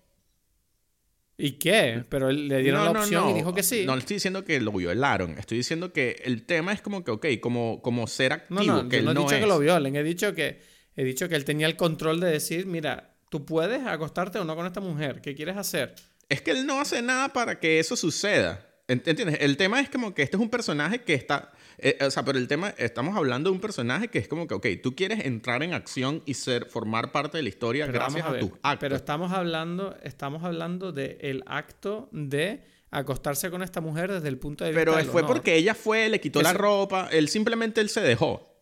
¿Y 1.37 1.53
qué? 1.53 2.05
Pero 2.09 2.31
le 2.31 2.59
dieron 2.59 2.85
la 2.85 2.91
opción 2.91 3.29
y 3.29 3.33
dijo 3.33 3.53
que 3.53 3.63
sí. 3.63 3.85
No 3.85 3.95
le 3.95 3.99
estoy 3.99 4.15
diciendo 4.17 4.45
que 4.45 4.61
lo 4.61 4.71
violaron. 4.71 5.37
Estoy 5.37 5.57
diciendo 5.57 5.91
que 5.91 6.21
el 6.23 6.45
tema 6.45 6.73
es 6.73 6.81
como 6.81 7.03
que, 7.03 7.11
ok, 7.11 7.25
como, 7.41 7.81
como 7.81 8.05
ser 8.07 8.33
activo. 8.33 8.63
No, 8.63 8.83
no, 8.83 8.89
que 8.89 9.01
no 9.01 9.11
he 9.11 9.15
dicho 9.15 9.39
que 9.39 9.47
lo 9.47 9.59
violen. 9.59 9.95
He 9.95 10.03
dicho 10.03 10.35
que, 10.35 10.61
he 10.95 11.03
dicho 11.03 11.27
que 11.27 11.35
él 11.35 11.43
tenía 11.43 11.65
el 11.65 11.75
control 11.75 12.19
de 12.19 12.29
decir, 12.29 12.67
mira, 12.67 13.15
tú 13.29 13.45
puedes 13.45 13.85
acostarte 13.85 14.37
o 14.37 14.45
no 14.45 14.55
con 14.55 14.67
esta 14.67 14.79
mujer. 14.79 15.21
¿Qué 15.21 15.33
quieres 15.33 15.57
hacer? 15.57 15.95
Es 16.29 16.41
que 16.41 16.51
él 16.51 16.67
no 16.67 16.79
hace 16.79 17.01
nada 17.01 17.29
para 17.33 17.59
que 17.59 17.79
eso 17.79 17.95
suceda. 17.95 18.72
¿Entiendes? 18.87 19.37
El 19.39 19.55
tema 19.55 19.79
es 19.79 19.89
como 19.89 20.13
que 20.13 20.23
este 20.23 20.35
es 20.35 20.41
un 20.41 20.49
personaje 20.49 21.03
que 21.03 21.13
está... 21.13 21.51
Eh, 21.77 21.97
o 22.01 22.11
sea, 22.11 22.25
pero 22.25 22.37
el 22.37 22.47
tema, 22.47 22.69
estamos 22.77 23.15
hablando 23.15 23.49
de 23.49 23.55
un 23.55 23.61
personaje 23.61 24.09
que 24.09 24.19
es 24.19 24.27
como 24.27 24.45
que, 24.45 24.53
ok, 24.55 24.67
tú 24.81 24.95
quieres 24.95 25.25
entrar 25.25 25.63
en 25.63 25.73
acción 25.73 26.21
y 26.25 26.33
ser, 26.33 26.65
formar 26.65 27.11
parte 27.11 27.37
de 27.37 27.43
la 27.43 27.49
historia 27.49 27.87
gracias 27.87 28.25
a, 28.25 28.37
tus 28.37 28.51
actos. 28.61 28.77
Pero 28.81 28.95
estamos 28.95 29.31
hablando, 29.31 29.95
estamos 30.03 30.43
hablando 30.43 30.91
del 30.91 31.43
acto 31.47 32.09
de 32.11 32.65
acostarse 32.91 33.49
con 33.49 33.63
esta 33.63 33.81
mujer 33.81 34.11
desde 34.11 34.27
el 34.27 34.37
punto 34.37 34.65
de 34.65 34.71
vista 34.71 34.91
Pero 34.93 35.11
fue 35.11 35.25
porque 35.25 35.55
ella 35.55 35.73
fue, 35.73 36.09
le 36.09 36.19
quitó 36.19 36.41
la 36.41 36.53
ropa, 36.53 37.07
él 37.11 37.29
simplemente 37.29 37.81
él 37.81 37.89
se 37.89 38.01
dejó. 38.01 38.53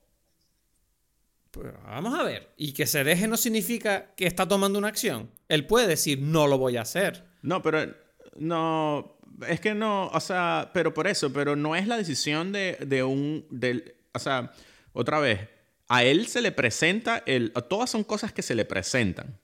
Pues 1.50 1.74
vamos 1.84 2.18
a 2.18 2.24
ver. 2.24 2.54
Y 2.58 2.72
que 2.72 2.86
se 2.86 3.04
deje 3.04 3.28
no 3.28 3.36
significa 3.36 4.14
que 4.16 4.26
está 4.26 4.48
tomando 4.48 4.80
una 4.80 4.88
acción. 4.88 5.32
Él 5.50 5.68
puede 5.68 5.88
decir, 5.88 6.22
no 6.22 6.48
lo 6.48 6.58
voy 6.58 6.78
a 6.78 6.82
hacer. 6.82 7.26
No, 7.42 7.62
pero 7.62 7.94
no, 8.38 9.18
es 9.48 9.60
que 9.60 9.74
no, 9.74 10.08
o 10.08 10.20
sea, 10.20 10.72
pero 10.74 10.94
por 10.94 11.08
eso, 11.08 11.32
pero 11.32 11.56
no 11.56 11.76
es 11.76 11.88
la 11.88 11.98
decisión 11.98 12.52
de, 12.52 12.78
de 12.86 13.04
un, 13.04 13.46
del, 13.50 13.96
o 14.14 14.20
sea, 14.20 14.52
otra 14.94 15.20
vez, 15.20 15.48
a 15.88 16.04
él 16.04 16.28
se 16.28 16.42
le 16.42 16.52
presenta, 16.52 17.24
el, 17.26 17.52
todas 17.70 17.90
son 17.90 18.04
cosas 18.04 18.32
que 18.32 18.42
se 18.42 18.56
le 18.56 18.66
presentan. 18.66 19.40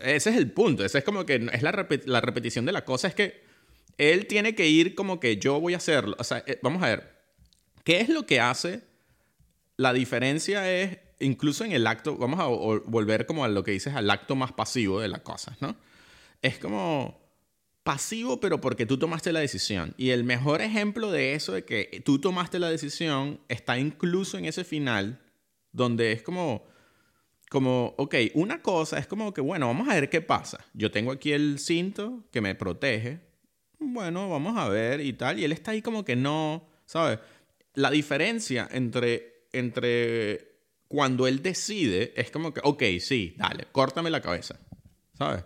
Ese 0.00 0.30
es 0.30 0.36
el 0.36 0.50
punto, 0.50 0.84
ese 0.84 0.98
es 0.98 1.04
como 1.04 1.24
que 1.24 1.48
es 1.52 1.62
la, 1.62 1.86
la 2.04 2.20
repetición 2.20 2.66
de 2.66 2.72
la 2.72 2.84
cosa, 2.84 3.08
es 3.08 3.14
que 3.14 3.44
él 3.98 4.26
tiene 4.26 4.54
que 4.54 4.68
ir 4.68 4.94
como 4.94 5.20
que 5.20 5.38
yo 5.38 5.60
voy 5.60 5.74
a 5.74 5.78
hacerlo, 5.78 6.16
o 6.18 6.24
sea, 6.24 6.42
eh, 6.46 6.58
vamos 6.62 6.82
a 6.82 6.88
ver, 6.88 7.16
¿qué 7.84 8.00
es 8.00 8.08
lo 8.08 8.26
que 8.26 8.40
hace? 8.40 8.82
La 9.76 9.92
diferencia 9.92 10.70
es, 10.70 10.98
incluso 11.20 11.64
en 11.64 11.72
el 11.72 11.86
acto, 11.86 12.16
vamos 12.16 12.40
a 12.40 12.46
volver 12.46 13.26
como 13.26 13.44
a 13.44 13.48
lo 13.48 13.64
que 13.64 13.70
dices, 13.70 13.94
al 13.94 14.10
acto 14.10 14.36
más 14.36 14.52
pasivo 14.52 15.00
de 15.00 15.08
las 15.08 15.20
cosas, 15.20 15.60
¿no? 15.60 15.76
Es 16.42 16.58
como 16.58 17.25
pasivo, 17.86 18.40
pero 18.40 18.60
porque 18.60 18.84
tú 18.84 18.98
tomaste 18.98 19.32
la 19.32 19.38
decisión. 19.38 19.94
Y 19.96 20.10
el 20.10 20.24
mejor 20.24 20.60
ejemplo 20.60 21.12
de 21.12 21.34
eso, 21.34 21.52
de 21.52 21.64
que 21.64 22.02
tú 22.04 22.18
tomaste 22.18 22.58
la 22.58 22.68
decisión, 22.68 23.40
está 23.48 23.78
incluso 23.78 24.36
en 24.36 24.44
ese 24.44 24.64
final, 24.64 25.20
donde 25.70 26.10
es 26.10 26.22
como, 26.22 26.66
como, 27.48 27.94
ok, 27.96 28.16
una 28.34 28.60
cosa 28.60 28.98
es 28.98 29.06
como 29.06 29.32
que, 29.32 29.40
bueno, 29.40 29.68
vamos 29.68 29.88
a 29.88 29.94
ver 29.94 30.10
qué 30.10 30.20
pasa. 30.20 30.66
Yo 30.74 30.90
tengo 30.90 31.12
aquí 31.12 31.30
el 31.30 31.60
cinto 31.60 32.24
que 32.32 32.40
me 32.40 32.56
protege. 32.56 33.20
Bueno, 33.78 34.28
vamos 34.28 34.58
a 34.58 34.68
ver 34.68 35.00
y 35.00 35.12
tal. 35.12 35.38
Y 35.38 35.44
él 35.44 35.52
está 35.52 35.70
ahí 35.70 35.80
como 35.80 36.04
que 36.04 36.16
no, 36.16 36.68
¿sabes? 36.86 37.20
La 37.74 37.92
diferencia 37.92 38.68
entre, 38.72 39.46
entre 39.52 40.56
cuando 40.88 41.28
él 41.28 41.40
decide 41.40 42.12
es 42.16 42.32
como 42.32 42.52
que, 42.52 42.60
ok, 42.64 42.82
sí, 42.98 43.36
dale, 43.38 43.68
córtame 43.70 44.10
la 44.10 44.20
cabeza, 44.20 44.58
¿sabes? 45.16 45.44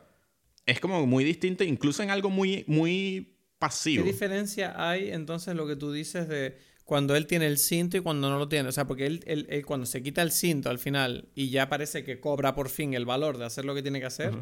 Es 0.71 0.79
como 0.79 1.05
muy 1.05 1.25
distinto, 1.25 1.65
incluso 1.65 2.03
en 2.03 2.11
algo 2.11 2.31
muy, 2.31 2.65
muy 2.69 3.37
pasivo. 3.59 4.05
¿Qué 4.05 4.13
diferencia 4.13 4.75
hay 4.77 5.11
entonces 5.11 5.57
lo 5.57 5.67
que 5.67 5.75
tú 5.75 5.93
dices 5.93 6.29
de 6.29 6.59
cuando 6.85 7.17
él 7.17 7.27
tiene 7.27 7.49
el 7.49 7.59
cinto 7.59 7.97
y 7.97 8.01
cuando 8.01 8.31
no 8.31 8.39
lo 8.39 8.49
tiene? 8.49 8.69
O 8.69 8.73
sea, 8.73 8.87
porque 8.87 9.07
él, 9.07 9.25
él, 9.27 9.67
cuando 9.67 9.85
se 9.85 10.01
quita 10.01 10.23
el 10.23 10.31
cinto 10.31 10.71
al 10.71 10.79
final 10.79 11.29
y 11.35 11.51
ya 11.51 11.69
parece 11.69 12.05
que 12.05 12.21
cobra 12.21 12.55
por 12.55 12.69
fin 12.69 12.95
el 12.95 13.05
valor 13.05 13.37
de 13.37 13.47
hacer 13.47 13.65
lo 13.65 13.75
que 13.75 13.83
tiene 13.83 13.99
que 13.99 14.07
hacer, 14.07 14.33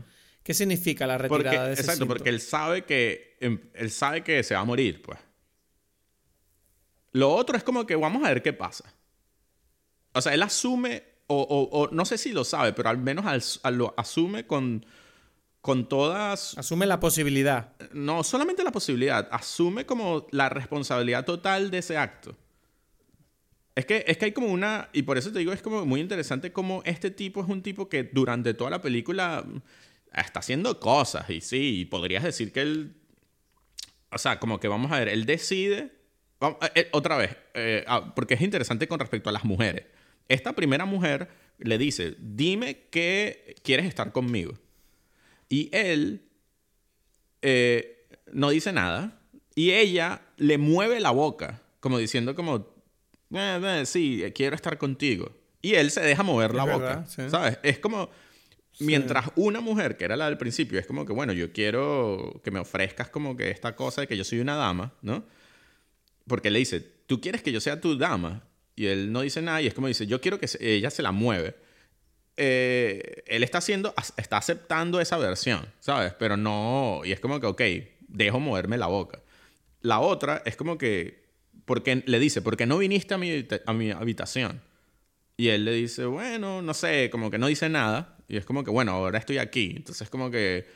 ¿qué 0.42 0.52
significa 0.52 1.06
la 1.06 1.16
retirada 1.16 1.68
de 1.68 1.72
ese 1.72 1.82
Exacto, 1.82 2.06
porque 2.06 2.28
él 2.28 2.42
sabe 2.42 2.84
que 2.84 3.38
em, 3.40 3.58
él 3.72 3.90
sabe 3.90 4.22
que 4.22 4.42
se 4.42 4.52
va 4.54 4.60
a 4.60 4.64
morir, 4.64 5.00
pues. 5.00 5.18
Lo 7.12 7.34
otro 7.34 7.56
es 7.56 7.64
como 7.64 7.86
que 7.86 7.96
vamos 7.96 8.22
a 8.22 8.28
ver 8.28 8.42
qué 8.42 8.52
pasa. 8.52 8.94
O 10.12 10.20
sea, 10.20 10.34
él 10.34 10.42
asume, 10.42 11.04
o, 11.26 11.40
o, 11.72 11.88
no 11.90 12.04
sé 12.04 12.18
si 12.18 12.32
lo 12.32 12.44
sabe, 12.44 12.74
pero 12.74 12.90
al 12.90 12.98
menos 12.98 13.60
lo 13.72 13.94
asume 13.96 14.46
con 14.46 14.84
con 15.60 15.88
todas... 15.88 16.56
Asume 16.56 16.86
la 16.86 17.00
posibilidad. 17.00 17.72
No, 17.92 18.24
solamente 18.24 18.62
la 18.62 18.72
posibilidad, 18.72 19.28
asume 19.30 19.86
como 19.86 20.26
la 20.30 20.48
responsabilidad 20.48 21.24
total 21.24 21.70
de 21.70 21.78
ese 21.78 21.96
acto. 21.96 22.36
Es 23.74 23.86
que, 23.86 24.04
es 24.08 24.18
que 24.18 24.24
hay 24.24 24.32
como 24.32 24.48
una, 24.48 24.88
y 24.92 25.02
por 25.02 25.18
eso 25.18 25.30
te 25.32 25.38
digo, 25.38 25.52
es 25.52 25.62
como 25.62 25.86
muy 25.86 26.00
interesante 26.00 26.52
como 26.52 26.82
este 26.84 27.12
tipo 27.12 27.42
es 27.42 27.48
un 27.48 27.62
tipo 27.62 27.88
que 27.88 28.02
durante 28.02 28.52
toda 28.52 28.70
la 28.70 28.82
película 28.82 29.44
está 30.12 30.40
haciendo 30.40 30.80
cosas, 30.80 31.30
y 31.30 31.40
sí, 31.40 31.84
podrías 31.84 32.24
decir 32.24 32.52
que 32.52 32.62
él, 32.62 32.96
o 34.10 34.18
sea, 34.18 34.40
como 34.40 34.58
que 34.58 34.66
vamos 34.66 34.90
a 34.90 34.98
ver, 34.98 35.08
él 35.08 35.26
decide, 35.26 35.92
eh, 36.40 36.56
eh, 36.74 36.88
otra 36.90 37.16
vez, 37.16 37.36
eh, 37.54 37.84
ah, 37.86 38.14
porque 38.16 38.34
es 38.34 38.40
interesante 38.40 38.88
con 38.88 38.98
respecto 38.98 39.28
a 39.30 39.32
las 39.32 39.44
mujeres. 39.44 39.86
Esta 40.26 40.54
primera 40.54 40.84
mujer 40.84 41.28
le 41.58 41.78
dice, 41.78 42.16
dime 42.18 42.88
que 42.90 43.54
quieres 43.62 43.86
estar 43.86 44.10
conmigo. 44.10 44.54
Y 45.48 45.70
él 45.72 46.28
eh, 47.42 48.06
no 48.32 48.50
dice 48.50 48.72
nada. 48.72 49.20
Y 49.54 49.72
ella 49.72 50.22
le 50.36 50.58
mueve 50.58 51.00
la 51.00 51.10
boca, 51.10 51.62
como 51.80 51.98
diciendo 51.98 52.34
como, 52.34 52.74
eh, 53.34 53.60
eh, 53.62 53.86
sí, 53.86 54.22
quiero 54.34 54.54
estar 54.54 54.78
contigo. 54.78 55.34
Y 55.60 55.74
él 55.74 55.90
se 55.90 56.00
deja 56.00 56.22
mover 56.22 56.54
la 56.54 56.64
boca, 56.64 57.06
¿sabes? 57.06 57.58
Es 57.62 57.78
como... 57.78 58.10
Mientras 58.80 59.32
una 59.34 59.60
mujer, 59.60 59.96
que 59.96 60.04
era 60.04 60.16
la 60.16 60.26
del 60.26 60.38
principio, 60.38 60.78
es 60.78 60.86
como 60.86 61.04
que, 61.04 61.12
bueno, 61.12 61.32
yo 61.32 61.52
quiero 61.52 62.40
que 62.44 62.52
me 62.52 62.60
ofrezcas 62.60 63.10
como 63.10 63.36
que 63.36 63.50
esta 63.50 63.74
cosa 63.74 64.02
de 64.02 64.06
que 64.06 64.16
yo 64.16 64.22
soy 64.22 64.38
una 64.38 64.54
dama, 64.54 64.94
¿no? 65.02 65.24
Porque 66.28 66.48
le 66.48 66.60
dice, 66.60 66.80
¿tú 66.80 67.20
quieres 67.20 67.42
que 67.42 67.50
yo 67.50 67.60
sea 67.60 67.80
tu 67.80 67.98
dama? 67.98 68.44
Y 68.76 68.86
él 68.86 69.10
no 69.10 69.22
dice 69.22 69.42
nada 69.42 69.60
y 69.60 69.66
es 69.66 69.74
como 69.74 69.88
dice, 69.88 70.06
yo 70.06 70.20
quiero 70.20 70.38
que 70.38 70.46
ella 70.60 70.90
se 70.90 71.02
la 71.02 71.10
mueve. 71.10 71.56
Eh, 72.40 73.24
él 73.26 73.42
está 73.42 73.58
haciendo, 73.58 73.92
está 74.16 74.36
aceptando 74.36 75.00
esa 75.00 75.18
versión, 75.18 75.66
¿sabes? 75.80 76.14
Pero 76.18 76.36
no, 76.36 77.02
y 77.04 77.10
es 77.10 77.18
como 77.18 77.40
que, 77.40 77.46
ok, 77.46 77.62
dejo 78.06 78.38
moverme 78.38 78.78
la 78.78 78.86
boca. 78.86 79.20
La 79.80 79.98
otra 79.98 80.42
es 80.44 80.54
como 80.54 80.78
que, 80.78 81.24
porque 81.64 82.02
le 82.06 82.18
dice, 82.20 82.40
¿por 82.40 82.56
qué 82.56 82.64
no 82.64 82.78
viniste 82.78 83.14
a 83.14 83.18
mi, 83.18 83.46
a 83.66 83.72
mi 83.72 83.90
habitación? 83.90 84.60
Y 85.36 85.48
él 85.48 85.64
le 85.64 85.72
dice, 85.72 86.04
bueno, 86.04 86.62
no 86.62 86.74
sé, 86.74 87.10
como 87.10 87.30
que 87.30 87.38
no 87.38 87.46
dice 87.46 87.68
nada. 87.68 88.16
Y 88.28 88.36
es 88.36 88.44
como 88.44 88.64
que, 88.64 88.70
bueno, 88.70 88.92
ahora 88.92 89.18
estoy 89.18 89.38
aquí. 89.38 89.72
Entonces, 89.76 90.10
como 90.10 90.30
que. 90.30 90.66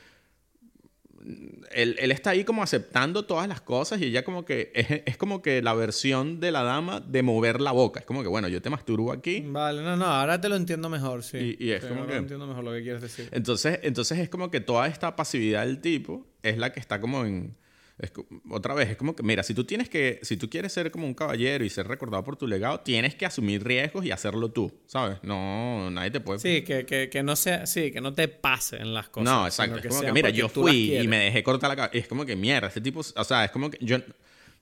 Él, 1.70 1.96
él 1.98 2.10
está 2.10 2.30
ahí 2.30 2.44
como 2.44 2.62
aceptando 2.62 3.24
todas 3.24 3.48
las 3.48 3.60
cosas 3.60 4.00
y 4.00 4.06
ella 4.06 4.24
como 4.24 4.44
que 4.44 4.72
es, 4.74 5.02
es, 5.06 5.16
como 5.16 5.42
que 5.42 5.62
la 5.62 5.74
versión 5.74 6.40
de 6.40 6.50
la 6.50 6.62
dama 6.62 7.00
de 7.00 7.22
mover 7.22 7.60
la 7.60 7.72
boca. 7.72 8.00
Es 8.00 8.06
como 8.06 8.22
que, 8.22 8.28
bueno, 8.28 8.48
yo 8.48 8.60
te 8.60 8.70
masturbo 8.70 9.12
aquí. 9.12 9.44
Vale, 9.46 9.82
no, 9.82 9.96
no, 9.96 10.06
ahora 10.06 10.40
te 10.40 10.48
lo 10.48 10.56
entiendo 10.56 10.88
mejor, 10.88 11.22
sí. 11.22 11.56
Y, 11.58 11.68
y 11.68 11.70
es 11.72 11.84
como 11.84 12.06
que... 12.06 12.16
entiendo 12.16 12.46
mejor 12.46 12.64
lo 12.64 12.72
que 12.72 12.82
quieres 12.82 13.02
decir. 13.02 13.28
Entonces, 13.32 13.80
entonces 13.82 14.18
es 14.18 14.28
como 14.28 14.50
que 14.50 14.60
toda 14.60 14.86
esta 14.86 15.16
pasividad 15.16 15.64
del 15.66 15.80
tipo 15.80 16.26
es 16.42 16.58
la 16.58 16.72
que 16.72 16.80
está 16.80 17.00
como 17.00 17.24
en 17.24 17.56
otra 18.50 18.74
vez, 18.74 18.90
es 18.90 18.96
como 18.96 19.14
que, 19.14 19.22
mira, 19.22 19.42
si 19.42 19.54
tú 19.54 19.64
tienes 19.64 19.88
que, 19.88 20.18
si 20.22 20.36
tú 20.36 20.50
quieres 20.50 20.72
ser 20.72 20.90
como 20.90 21.06
un 21.06 21.14
caballero 21.14 21.64
y 21.64 21.70
ser 21.70 21.86
recordado 21.86 22.24
por 22.24 22.36
tu 22.36 22.46
legado, 22.46 22.80
tienes 22.80 23.14
que 23.14 23.26
asumir 23.26 23.64
riesgos 23.64 24.04
y 24.04 24.10
hacerlo 24.10 24.50
tú, 24.50 24.72
¿sabes? 24.86 25.18
No, 25.22 25.90
nadie 25.90 26.10
te 26.10 26.20
puede... 26.20 26.38
Sí, 26.38 26.62
que, 26.62 26.84
que, 26.86 27.08
que 27.08 27.22
no 27.22 27.36
sea, 27.36 27.66
sí, 27.66 27.92
que 27.92 28.00
no 28.00 28.12
te 28.12 28.28
pasen 28.28 28.92
las 28.94 29.08
cosas. 29.08 29.32
No, 29.32 29.46
exacto. 29.46 29.78
Es 29.78 29.86
como 29.86 30.00
que, 30.00 30.12
mira, 30.12 30.30
yo 30.30 30.48
fui 30.48 30.96
y 30.96 31.06
me 31.06 31.18
dejé 31.18 31.42
cortar 31.42 31.70
la 31.70 31.76
cabeza. 31.76 31.98
Es 31.98 32.08
como 32.08 32.24
que, 32.24 32.36
mierda, 32.36 32.68
este 32.68 32.80
tipo, 32.80 33.00
o 33.00 33.24
sea, 33.24 33.44
es 33.44 33.50
como 33.50 33.70
que 33.70 33.78
yo... 33.80 33.98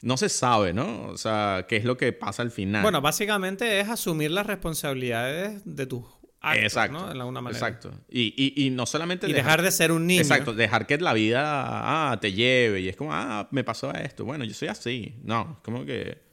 No 0.02 0.16
se 0.16 0.30
sabe, 0.30 0.72
¿no? 0.72 1.08
O 1.08 1.18
sea, 1.18 1.66
qué 1.68 1.76
es 1.76 1.84
lo 1.84 1.98
que 1.98 2.14
pasa 2.14 2.40
al 2.40 2.50
final. 2.50 2.80
Bueno, 2.80 3.02
básicamente 3.02 3.80
es 3.80 3.88
asumir 3.90 4.30
las 4.30 4.46
responsabilidades 4.46 5.60
de 5.66 5.84
tus 5.84 6.04
exacto, 6.42 6.98
¿no? 6.98 7.10
En 7.10 7.18
alguna 7.18 7.40
manera. 7.40 7.58
Exacto. 7.58 7.92
Y, 8.08 8.34
y, 8.36 8.66
y 8.66 8.70
no 8.70 8.86
solamente... 8.86 9.28
Y 9.28 9.32
dejar, 9.32 9.62
de 9.62 9.70
ser 9.70 9.92
un 9.92 10.06
niño. 10.06 10.20
Exacto, 10.20 10.54
dejar 10.54 10.86
que 10.86 10.98
la 10.98 11.12
vida 11.12 11.42
ah, 11.44 12.18
te 12.20 12.32
lleve 12.32 12.80
y 12.80 12.88
es 12.88 12.96
como, 12.96 13.12
ah, 13.12 13.48
me 13.50 13.64
pasó 13.64 13.92
esto, 13.92 14.24
bueno, 14.24 14.44
yo 14.44 14.54
soy 14.54 14.68
así. 14.68 15.14
No, 15.22 15.56
es 15.58 15.64
como 15.64 15.84
que... 15.84 16.30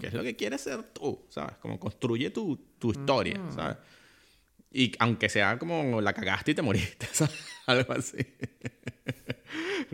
¿Qué 0.00 0.06
es 0.06 0.14
lo 0.14 0.22
que 0.22 0.36
quieres 0.36 0.60
ser 0.60 0.82
tú? 0.84 1.26
¿Sabes? 1.30 1.56
Como 1.56 1.80
construye 1.80 2.30
tu, 2.30 2.56
tu 2.78 2.92
historia, 2.92 3.40
¿sabes? 3.52 3.76
Y 4.70 4.92
aunque 4.98 5.28
sea 5.28 5.58
como 5.58 6.00
la 6.00 6.12
cagaste 6.12 6.52
y 6.52 6.54
te 6.54 6.62
moriste, 6.62 7.06
¿sabes? 7.12 7.34
Algo 7.66 7.92
así. 7.92 8.18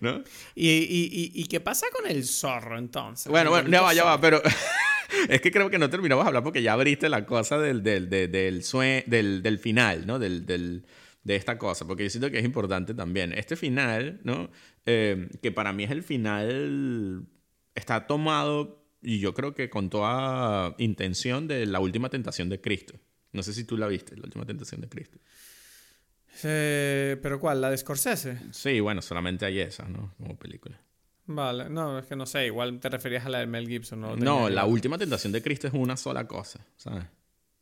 ¿No? 0.00 0.22
¿Y, 0.55 0.68
y, 0.68 1.32
y, 1.34 1.46
qué 1.46 1.61
pasa 1.61 1.86
con 1.92 2.11
el 2.11 2.24
zorro 2.24 2.76
entonces? 2.76 3.30
Bueno, 3.30 3.50
bueno, 3.50 3.70
ya 3.70 3.80
va, 3.80 3.94
ya 3.94 4.05
va, 4.05 4.20
pero 4.20 4.42
es 5.28 5.40
que 5.40 5.50
creo 5.50 5.70
que 5.70 5.78
no 5.78 5.90
terminamos 5.90 6.24
de 6.24 6.28
hablar 6.28 6.42
porque 6.42 6.62
ya 6.62 6.72
abriste 6.72 7.09
la 7.09 7.26
cosa 7.26 7.59
del, 7.59 7.82
del, 7.82 8.09
del, 8.09 8.30
del, 8.30 9.42
del, 9.42 9.59
final, 9.59 10.07
¿no? 10.07 10.18
Del, 10.18 10.46
del, 10.46 10.84
de 11.22 11.36
esta 11.36 11.59
cosa, 11.59 11.86
porque 11.86 12.05
yo 12.05 12.11
siento 12.11 12.30
que 12.30 12.38
es 12.38 12.44
importante 12.44 12.94
también. 12.94 13.32
Este 13.32 13.57
final, 13.57 14.20
¿no? 14.24 14.50
Eh, 14.86 15.28
que 15.42 15.52
para 15.52 15.72
mí 15.72 15.84
es 15.84 15.90
el 15.90 16.02
final, 16.02 17.26
está 17.74 18.07
tomado, 18.07 18.84
y 19.02 19.18
yo 19.18 19.34
creo 19.34 19.55
que 19.55 19.70
con 19.70 19.90
toda 19.90 20.74
intención, 20.78 21.48
de 21.48 21.66
la 21.66 21.80
última 21.80 22.11
tentación 22.11 22.48
de 22.48 22.61
Cristo. 22.61 22.94
No 23.32 23.42
sé 23.42 23.52
si 23.52 23.64
tú 23.64 23.76
la 23.76 23.88
viste, 23.88 24.16
la 24.16 24.24
última 24.24 24.46
tentación 24.46 24.80
de 24.80 24.88
Cristo. 24.88 25.18
Eh, 26.42 27.16
¿Pero 27.22 27.40
cuál? 27.40 27.61
¿La 27.61 27.70
de 27.70 27.76
Scorsese? 27.76 28.38
Sí, 28.50 28.80
bueno, 28.80 29.02
solamente 29.02 29.46
hay 29.46 29.61
esa, 29.61 29.88
¿no? 29.88 30.14
Como 30.18 30.36
película. 30.36 30.80
Vale, 31.27 31.70
no, 31.70 31.99
es 31.99 32.07
que 32.07 32.16
no 32.16 32.27
sé, 32.27 32.47
igual 32.47 32.79
te 32.81 32.89
referías 32.89 33.25
a 33.25 33.31
la 33.31 33.39
de 33.39 33.47
Mel 33.47 33.66
Gibson, 33.66 34.01
¿no? 34.01 34.16
No, 34.16 34.51
la 34.51 34.66
última 34.66 34.99
tentación 34.99 35.33
de 35.33 35.43
Cristo 35.43 35.66
es 35.66 35.75
una 35.75 35.97
sola 35.97 36.27
cosa, 36.27 36.61
¿sabes? 36.77 37.05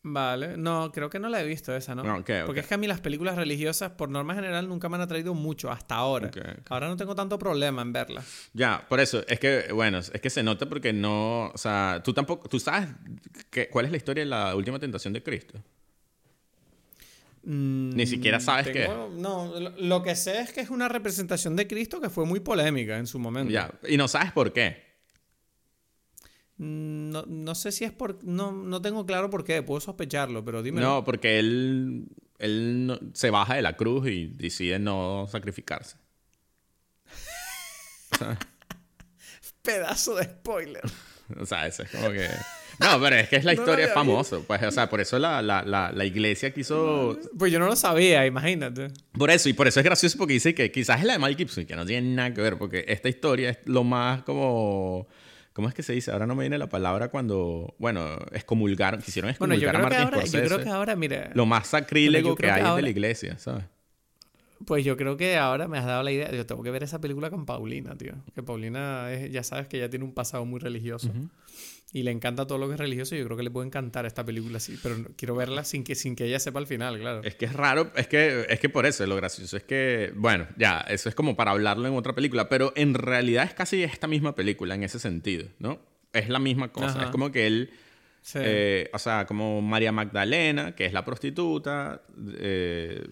Vale, 0.04 0.56
no, 0.56 0.90
creo 0.90 1.08
que 1.08 1.20
no 1.20 1.28
la 1.28 1.40
he 1.40 1.46
visto 1.46 1.74
esa, 1.76 1.94
¿no? 1.94 2.02
Porque 2.02 2.60
es 2.60 2.66
que 2.66 2.74
a 2.74 2.76
mí 2.76 2.88
las 2.88 3.00
películas 3.00 3.36
religiosas, 3.36 3.92
por 3.92 4.08
norma 4.08 4.34
general, 4.34 4.68
nunca 4.68 4.88
me 4.88 4.96
han 4.96 5.02
atraído 5.02 5.32
mucho 5.32 5.70
hasta 5.70 5.94
ahora. 5.94 6.28
Ahora 6.68 6.88
no 6.88 6.96
tengo 6.96 7.14
tanto 7.14 7.38
problema 7.38 7.82
en 7.82 7.92
verlas. 7.92 8.50
Ya, 8.52 8.84
por 8.88 8.98
eso, 8.98 9.24
es 9.28 9.38
que, 9.38 9.72
bueno, 9.72 9.98
es 9.98 10.10
que 10.10 10.30
se 10.30 10.42
nota 10.42 10.68
porque 10.68 10.92
no, 10.92 11.50
o 11.50 11.58
sea, 11.58 12.00
tú 12.04 12.12
tampoco, 12.12 12.48
tú 12.48 12.58
sabes 12.58 12.88
que, 13.48 13.68
cuál 13.68 13.84
es 13.84 13.92
la 13.92 13.96
historia 13.96 14.24
de 14.24 14.30
la 14.30 14.56
última 14.56 14.80
tentación 14.80 15.12
de 15.12 15.22
Cristo. 15.22 15.62
Ni 17.44 18.06
siquiera 18.06 18.38
mm, 18.38 18.40
sabes 18.40 18.68
qué. 18.68 18.88
No, 19.16 19.52
lo 19.78 20.02
que 20.02 20.14
sé 20.14 20.40
es 20.40 20.52
que 20.52 20.60
es 20.60 20.70
una 20.70 20.88
representación 20.88 21.56
de 21.56 21.66
Cristo 21.66 22.00
que 22.00 22.08
fue 22.08 22.24
muy 22.24 22.40
polémica 22.40 22.98
en 22.98 23.06
su 23.06 23.18
momento. 23.18 23.52
Ya, 23.52 23.72
y 23.88 23.96
no 23.96 24.06
sabes 24.06 24.32
por 24.32 24.52
qué. 24.52 24.92
Mm, 26.58 27.10
no, 27.10 27.24
no 27.26 27.54
sé 27.54 27.72
si 27.72 27.84
es 27.84 27.92
por... 27.92 28.22
No, 28.22 28.52
no 28.52 28.80
tengo 28.80 29.04
claro 29.06 29.28
por 29.28 29.44
qué, 29.44 29.62
puedo 29.62 29.80
sospecharlo, 29.80 30.44
pero 30.44 30.62
dime. 30.62 30.80
No, 30.80 31.02
porque 31.02 31.40
él, 31.40 32.06
él 32.38 33.10
se 33.14 33.30
baja 33.30 33.56
de 33.56 33.62
la 33.62 33.76
cruz 33.76 34.08
y 34.08 34.26
decide 34.26 34.78
no 34.78 35.26
sacrificarse. 35.28 35.96
Pedazo 39.62 40.14
de 40.14 40.24
spoiler. 40.24 40.82
o 41.40 41.46
sea, 41.46 41.66
eso 41.66 41.82
es 41.82 41.90
como 41.90 42.10
que... 42.10 42.28
No, 42.82 43.00
pero 43.00 43.16
es 43.16 43.28
que 43.28 43.36
es 43.36 43.44
la 43.44 43.52
historia 43.52 43.88
famosa. 43.88 44.38
Pues, 44.46 44.62
o 44.62 44.70
sea, 44.70 44.88
por 44.88 45.00
eso 45.00 45.18
la, 45.18 45.42
la, 45.42 45.62
la, 45.62 46.04
iglesia 46.04 46.52
quiso. 46.52 47.18
Pues 47.38 47.52
yo 47.52 47.58
no 47.58 47.66
lo 47.66 47.76
sabía, 47.76 48.26
imagínate. 48.26 48.88
Por 49.12 49.30
eso, 49.30 49.48
y 49.48 49.52
por 49.52 49.68
eso 49.68 49.80
es 49.80 49.84
gracioso 49.84 50.18
porque 50.18 50.34
dice 50.34 50.54
que 50.54 50.70
quizás 50.70 51.00
es 51.00 51.06
la 51.06 51.14
de 51.14 51.18
Mike 51.18 51.36
Gibson, 51.36 51.66
que 51.66 51.76
no 51.76 51.86
tiene 51.86 52.14
nada 52.14 52.34
que 52.34 52.40
ver, 52.40 52.58
porque 52.58 52.84
esta 52.88 53.08
historia 53.08 53.50
es 53.50 53.58
lo 53.64 53.84
más 53.84 54.22
como. 54.22 55.06
¿Cómo 55.52 55.68
es 55.68 55.74
que 55.74 55.82
se 55.82 55.92
dice? 55.92 56.10
Ahora 56.10 56.26
no 56.26 56.34
me 56.34 56.44
viene 56.44 56.56
la 56.56 56.68
palabra 56.68 57.08
cuando, 57.08 57.74
bueno, 57.78 58.16
excomulgaron, 58.32 59.02
quisieron 59.02 59.30
excomulgar 59.30 59.76
a 59.76 59.78
Martin 59.80 60.08
Scorsese. 60.08 60.38
Yo 60.38 60.44
creo 60.46 60.60
que 60.62 60.70
ahora, 60.70 60.96
mira... 60.96 61.30
Lo 61.34 61.44
más 61.44 61.66
sacrílego 61.66 62.34
que, 62.36 62.50
hay 62.50 62.74
de 62.76 62.80
la 62.80 62.88
iglesia, 62.88 63.38
¿sabes? 63.38 63.64
Pues 64.66 64.84
yo 64.84 64.96
creo 64.96 65.16
que 65.16 65.36
ahora 65.36 65.68
me 65.68 65.78
has 65.78 65.86
dado 65.86 66.02
la 66.02 66.12
idea. 66.12 66.30
Yo 66.32 66.46
tengo 66.46 66.62
que 66.62 66.70
ver 66.70 66.82
esa 66.82 67.00
película 67.00 67.30
con 67.30 67.46
Paulina, 67.46 67.96
tío. 67.96 68.14
Que 68.34 68.42
Paulina, 68.42 69.08
ya 69.30 69.42
sabes 69.42 69.68
que 69.68 69.78
ya 69.78 69.88
tiene 69.88 70.04
un 70.04 70.14
pasado 70.14 70.44
muy 70.44 70.60
religioso 70.60 71.10
y 71.92 72.02
le 72.02 72.10
encanta 72.10 72.46
todo 72.46 72.58
lo 72.58 72.68
que 72.68 72.74
es 72.74 72.80
religioso, 72.80 73.14
yo 73.14 73.24
creo 73.24 73.36
que 73.36 73.42
le 73.42 73.50
puede 73.50 73.66
encantar 73.66 74.06
esta 74.06 74.24
película 74.24 74.56
así, 74.56 74.78
pero 74.82 74.96
quiero 75.16 75.34
verla 75.34 75.62
sin 75.62 75.84
que, 75.84 75.94
sin 75.94 76.16
que 76.16 76.24
ella 76.24 76.40
sepa 76.40 76.58
el 76.58 76.66
final, 76.66 76.98
claro. 76.98 77.20
Es 77.22 77.34
que 77.34 77.44
es 77.44 77.52
raro, 77.52 77.92
es 77.94 78.08
que, 78.08 78.46
es 78.48 78.60
que 78.60 78.68
por 78.70 78.86
eso 78.86 79.02
es 79.02 79.08
lo 79.08 79.16
gracioso, 79.16 79.56
es 79.58 79.64
que, 79.64 80.12
bueno, 80.16 80.46
ya, 80.56 80.80
eso 80.88 81.08
es 81.10 81.14
como 81.14 81.36
para 81.36 81.50
hablarlo 81.50 81.86
en 81.86 81.94
otra 81.94 82.14
película, 82.14 82.48
pero 82.48 82.72
en 82.76 82.94
realidad 82.94 83.44
es 83.44 83.52
casi 83.52 83.82
esta 83.82 84.06
misma 84.06 84.34
película 84.34 84.74
en 84.74 84.84
ese 84.84 84.98
sentido, 84.98 85.46
¿no? 85.58 85.80
Es 86.14 86.28
la 86.28 86.38
misma 86.38 86.72
cosa, 86.72 87.04
es 87.04 87.10
como 87.10 87.30
que 87.30 87.46
él, 87.46 87.70
eh, 88.34 88.90
o 88.92 88.98
sea, 88.98 89.26
como 89.26 89.60
María 89.62 89.92
Magdalena, 89.92 90.74
que 90.74 90.86
es 90.86 90.92
la 90.92 91.04
prostituta, 91.04 92.02
eh, 92.38 93.04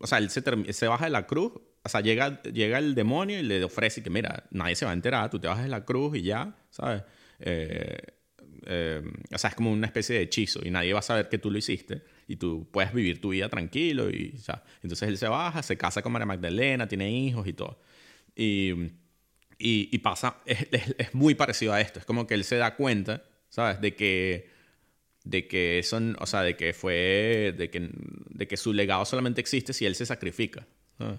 o 0.00 0.06
sea, 0.06 0.18
él 0.18 0.30
se, 0.30 0.42
se 0.72 0.88
baja 0.88 1.06
de 1.06 1.10
la 1.10 1.26
cruz, 1.26 1.52
o 1.84 1.88
sea, 1.88 2.00
llega, 2.00 2.42
llega 2.42 2.78
el 2.78 2.94
demonio 2.94 3.38
y 3.38 3.42
le 3.42 3.62
ofrece 3.62 4.02
que, 4.02 4.10
mira, 4.10 4.44
nadie 4.50 4.74
se 4.74 4.84
va 4.84 4.90
a 4.90 4.94
enterar, 4.94 5.30
tú 5.30 5.38
te 5.38 5.48
bajas 5.48 5.64
de 5.64 5.70
la 5.70 5.84
cruz 5.84 6.16
y 6.16 6.22
ya, 6.22 6.56
¿sabes? 6.70 7.02
Eh, 7.38 7.98
eh, 8.68 9.02
o 9.32 9.38
sea, 9.38 9.50
es 9.50 9.56
como 9.56 9.70
una 9.70 9.86
especie 9.86 10.16
de 10.16 10.22
hechizo 10.22 10.60
y 10.64 10.70
nadie 10.70 10.92
va 10.92 10.98
a 10.98 11.02
saber 11.02 11.28
que 11.28 11.38
tú 11.38 11.50
lo 11.50 11.58
hiciste 11.58 12.02
y 12.26 12.36
tú 12.36 12.68
puedes 12.72 12.92
vivir 12.92 13.20
tu 13.20 13.30
vida 13.30 13.48
tranquilo. 13.48 14.10
Y, 14.10 14.34
o 14.36 14.40
sea, 14.40 14.64
entonces 14.82 15.08
él 15.08 15.16
se 15.16 15.28
baja, 15.28 15.62
se 15.62 15.76
casa 15.76 16.02
con 16.02 16.12
María 16.12 16.26
Magdalena, 16.26 16.88
tiene 16.88 17.10
hijos 17.10 17.46
y 17.46 17.52
todo. 17.52 17.80
Y, 18.34 18.74
y, 19.58 19.98
pasa, 19.98 20.38
es, 20.44 20.66
es, 20.72 21.14
muy 21.14 21.34
parecido 21.34 21.72
a 21.72 21.80
esto. 21.80 22.00
Es 22.00 22.04
como 22.04 22.26
que 22.26 22.34
él 22.34 22.44
se 22.44 22.56
da 22.56 22.74
cuenta, 22.74 23.22
¿sabes? 23.56 23.80
De 23.80 23.94
que, 23.94 24.50
de 25.24 25.48
que 25.48 25.80
son, 25.82 26.14
o 26.20 26.26
sea, 26.26 26.42
de 26.42 26.56
que 26.56 26.74
fue, 26.74 27.54
de 27.56 27.70
que, 27.70 27.88
de 27.90 28.46
que 28.46 28.56
su 28.58 28.74
legado 28.74 29.06
solamente 29.06 29.40
existe 29.40 29.72
si 29.72 29.86
él 29.86 29.94
se 29.94 30.04
sacrifica. 30.04 30.66
Ah. 30.98 31.16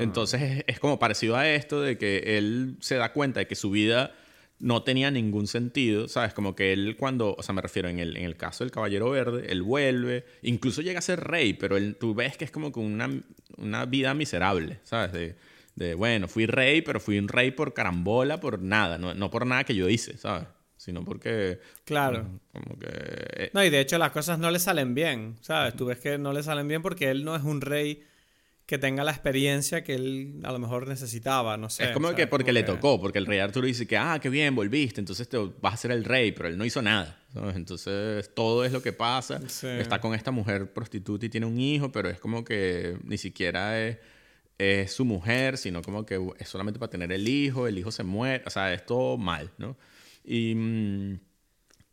Entonces 0.00 0.42
es, 0.42 0.64
es, 0.66 0.80
como 0.80 0.98
parecido 0.98 1.36
a 1.36 1.48
esto 1.48 1.80
de 1.80 1.96
que 1.98 2.36
él 2.36 2.76
se 2.80 2.96
da 2.96 3.12
cuenta 3.12 3.38
de 3.38 3.46
que 3.46 3.54
su 3.54 3.70
vida 3.70 4.12
no 4.58 4.82
tenía 4.82 5.12
ningún 5.12 5.46
sentido, 5.46 6.08
¿sabes? 6.08 6.34
Como 6.34 6.56
que 6.56 6.72
él 6.72 6.96
cuando, 6.98 7.36
o 7.36 7.42
sea, 7.44 7.54
me 7.54 7.62
refiero 7.62 7.88
en 7.88 8.00
el, 8.00 8.16
en 8.16 8.24
el 8.24 8.36
caso 8.36 8.64
del 8.64 8.72
Caballero 8.72 9.10
Verde, 9.10 9.52
él 9.52 9.62
vuelve, 9.62 10.24
incluso 10.42 10.82
llega 10.82 10.98
a 10.98 11.02
ser 11.02 11.20
rey, 11.20 11.52
pero 11.52 11.76
él, 11.76 11.94
tú 11.94 12.12
ves 12.12 12.36
que 12.36 12.44
es 12.44 12.50
como 12.50 12.72
con 12.72 12.84
una, 12.84 13.08
una 13.56 13.84
vida 13.84 14.14
miserable, 14.14 14.80
¿sabes? 14.82 15.12
De, 15.12 15.36
de, 15.74 15.94
bueno, 15.94 16.28
fui 16.28 16.46
rey, 16.46 16.82
pero 16.82 17.00
fui 17.00 17.18
un 17.18 17.28
rey 17.28 17.50
por 17.52 17.72
carambola, 17.74 18.40
por 18.40 18.60
nada, 18.60 18.98
no, 18.98 19.14
no 19.14 19.30
por 19.30 19.46
nada 19.46 19.64
que 19.64 19.74
yo 19.74 19.88
hice, 19.88 20.16
¿sabes? 20.18 20.46
Sino 20.76 21.04
porque... 21.04 21.60
Claro. 21.84 22.40
Como 22.52 22.78
que... 22.78 22.88
Eh, 22.90 23.50
no, 23.52 23.62
y 23.64 23.70
de 23.70 23.80
hecho 23.80 23.98
las 23.98 24.12
cosas 24.12 24.38
no 24.38 24.50
le 24.50 24.58
salen 24.58 24.94
bien, 24.94 25.36
¿sabes? 25.42 25.74
Tú 25.74 25.86
ves 25.86 25.98
que 25.98 26.16
no 26.18 26.32
le 26.32 26.42
salen 26.42 26.68
bien 26.68 26.80
porque 26.82 27.10
él 27.10 27.24
no 27.24 27.36
es 27.36 27.42
un 27.42 27.60
rey 27.60 28.02
que 28.64 28.78
tenga 28.78 29.02
la 29.04 29.10
experiencia 29.10 29.82
que 29.82 29.96
él 29.96 30.40
a 30.44 30.52
lo 30.52 30.58
mejor 30.60 30.86
necesitaba, 30.86 31.56
no 31.56 31.68
sé. 31.68 31.84
Es 31.84 31.90
como 31.90 32.06
¿sabes? 32.08 32.16
que 32.24 32.26
porque 32.28 32.44
Como 32.46 32.54
le 32.54 32.60
que- 32.64 32.72
tocó, 32.72 33.00
porque 33.00 33.18
el 33.18 33.26
rey 33.26 33.40
Arturo 33.40 33.66
dice 33.66 33.86
que, 33.86 33.96
ah, 33.98 34.18
qué 34.22 34.28
bien, 34.30 34.54
volviste, 34.54 35.00
entonces 35.00 35.28
te 35.28 35.36
vas 35.60 35.74
a 35.74 35.76
ser 35.76 35.90
el 35.90 36.04
rey, 36.04 36.32
pero 36.32 36.48
él 36.48 36.56
no 36.56 36.64
hizo 36.64 36.80
nada. 36.80 37.18
¿sabes? 37.34 37.56
Entonces 37.56 38.32
todo 38.34 38.64
es 38.64 38.72
lo 38.72 38.80
que 38.82 38.92
pasa. 38.92 39.40
Sí. 39.48 39.66
Está 39.66 40.00
con 40.00 40.14
esta 40.14 40.30
mujer 40.30 40.72
prostituta 40.72 41.26
y 41.26 41.28
tiene 41.28 41.46
un 41.46 41.58
hijo, 41.60 41.90
pero 41.92 42.08
es 42.08 42.20
como 42.20 42.44
que 42.44 42.96
ni 43.04 43.18
siquiera 43.18 43.80
es, 43.80 43.98
es 44.60 44.92
su 44.92 45.04
mujer, 45.04 45.56
sino 45.56 45.82
como 45.82 46.04
que 46.04 46.20
es 46.38 46.48
solamente 46.48 46.78
para 46.78 46.90
tener 46.90 47.10
el 47.12 47.26
hijo, 47.28 47.66
el 47.66 47.78
hijo 47.78 47.90
se 47.90 48.04
muere, 48.04 48.44
o 48.46 48.50
sea, 48.50 48.72
es 48.74 48.84
todo 48.84 49.16
mal, 49.16 49.50
¿no? 49.58 49.76
Y, 50.24 50.54
mm, 50.54 51.20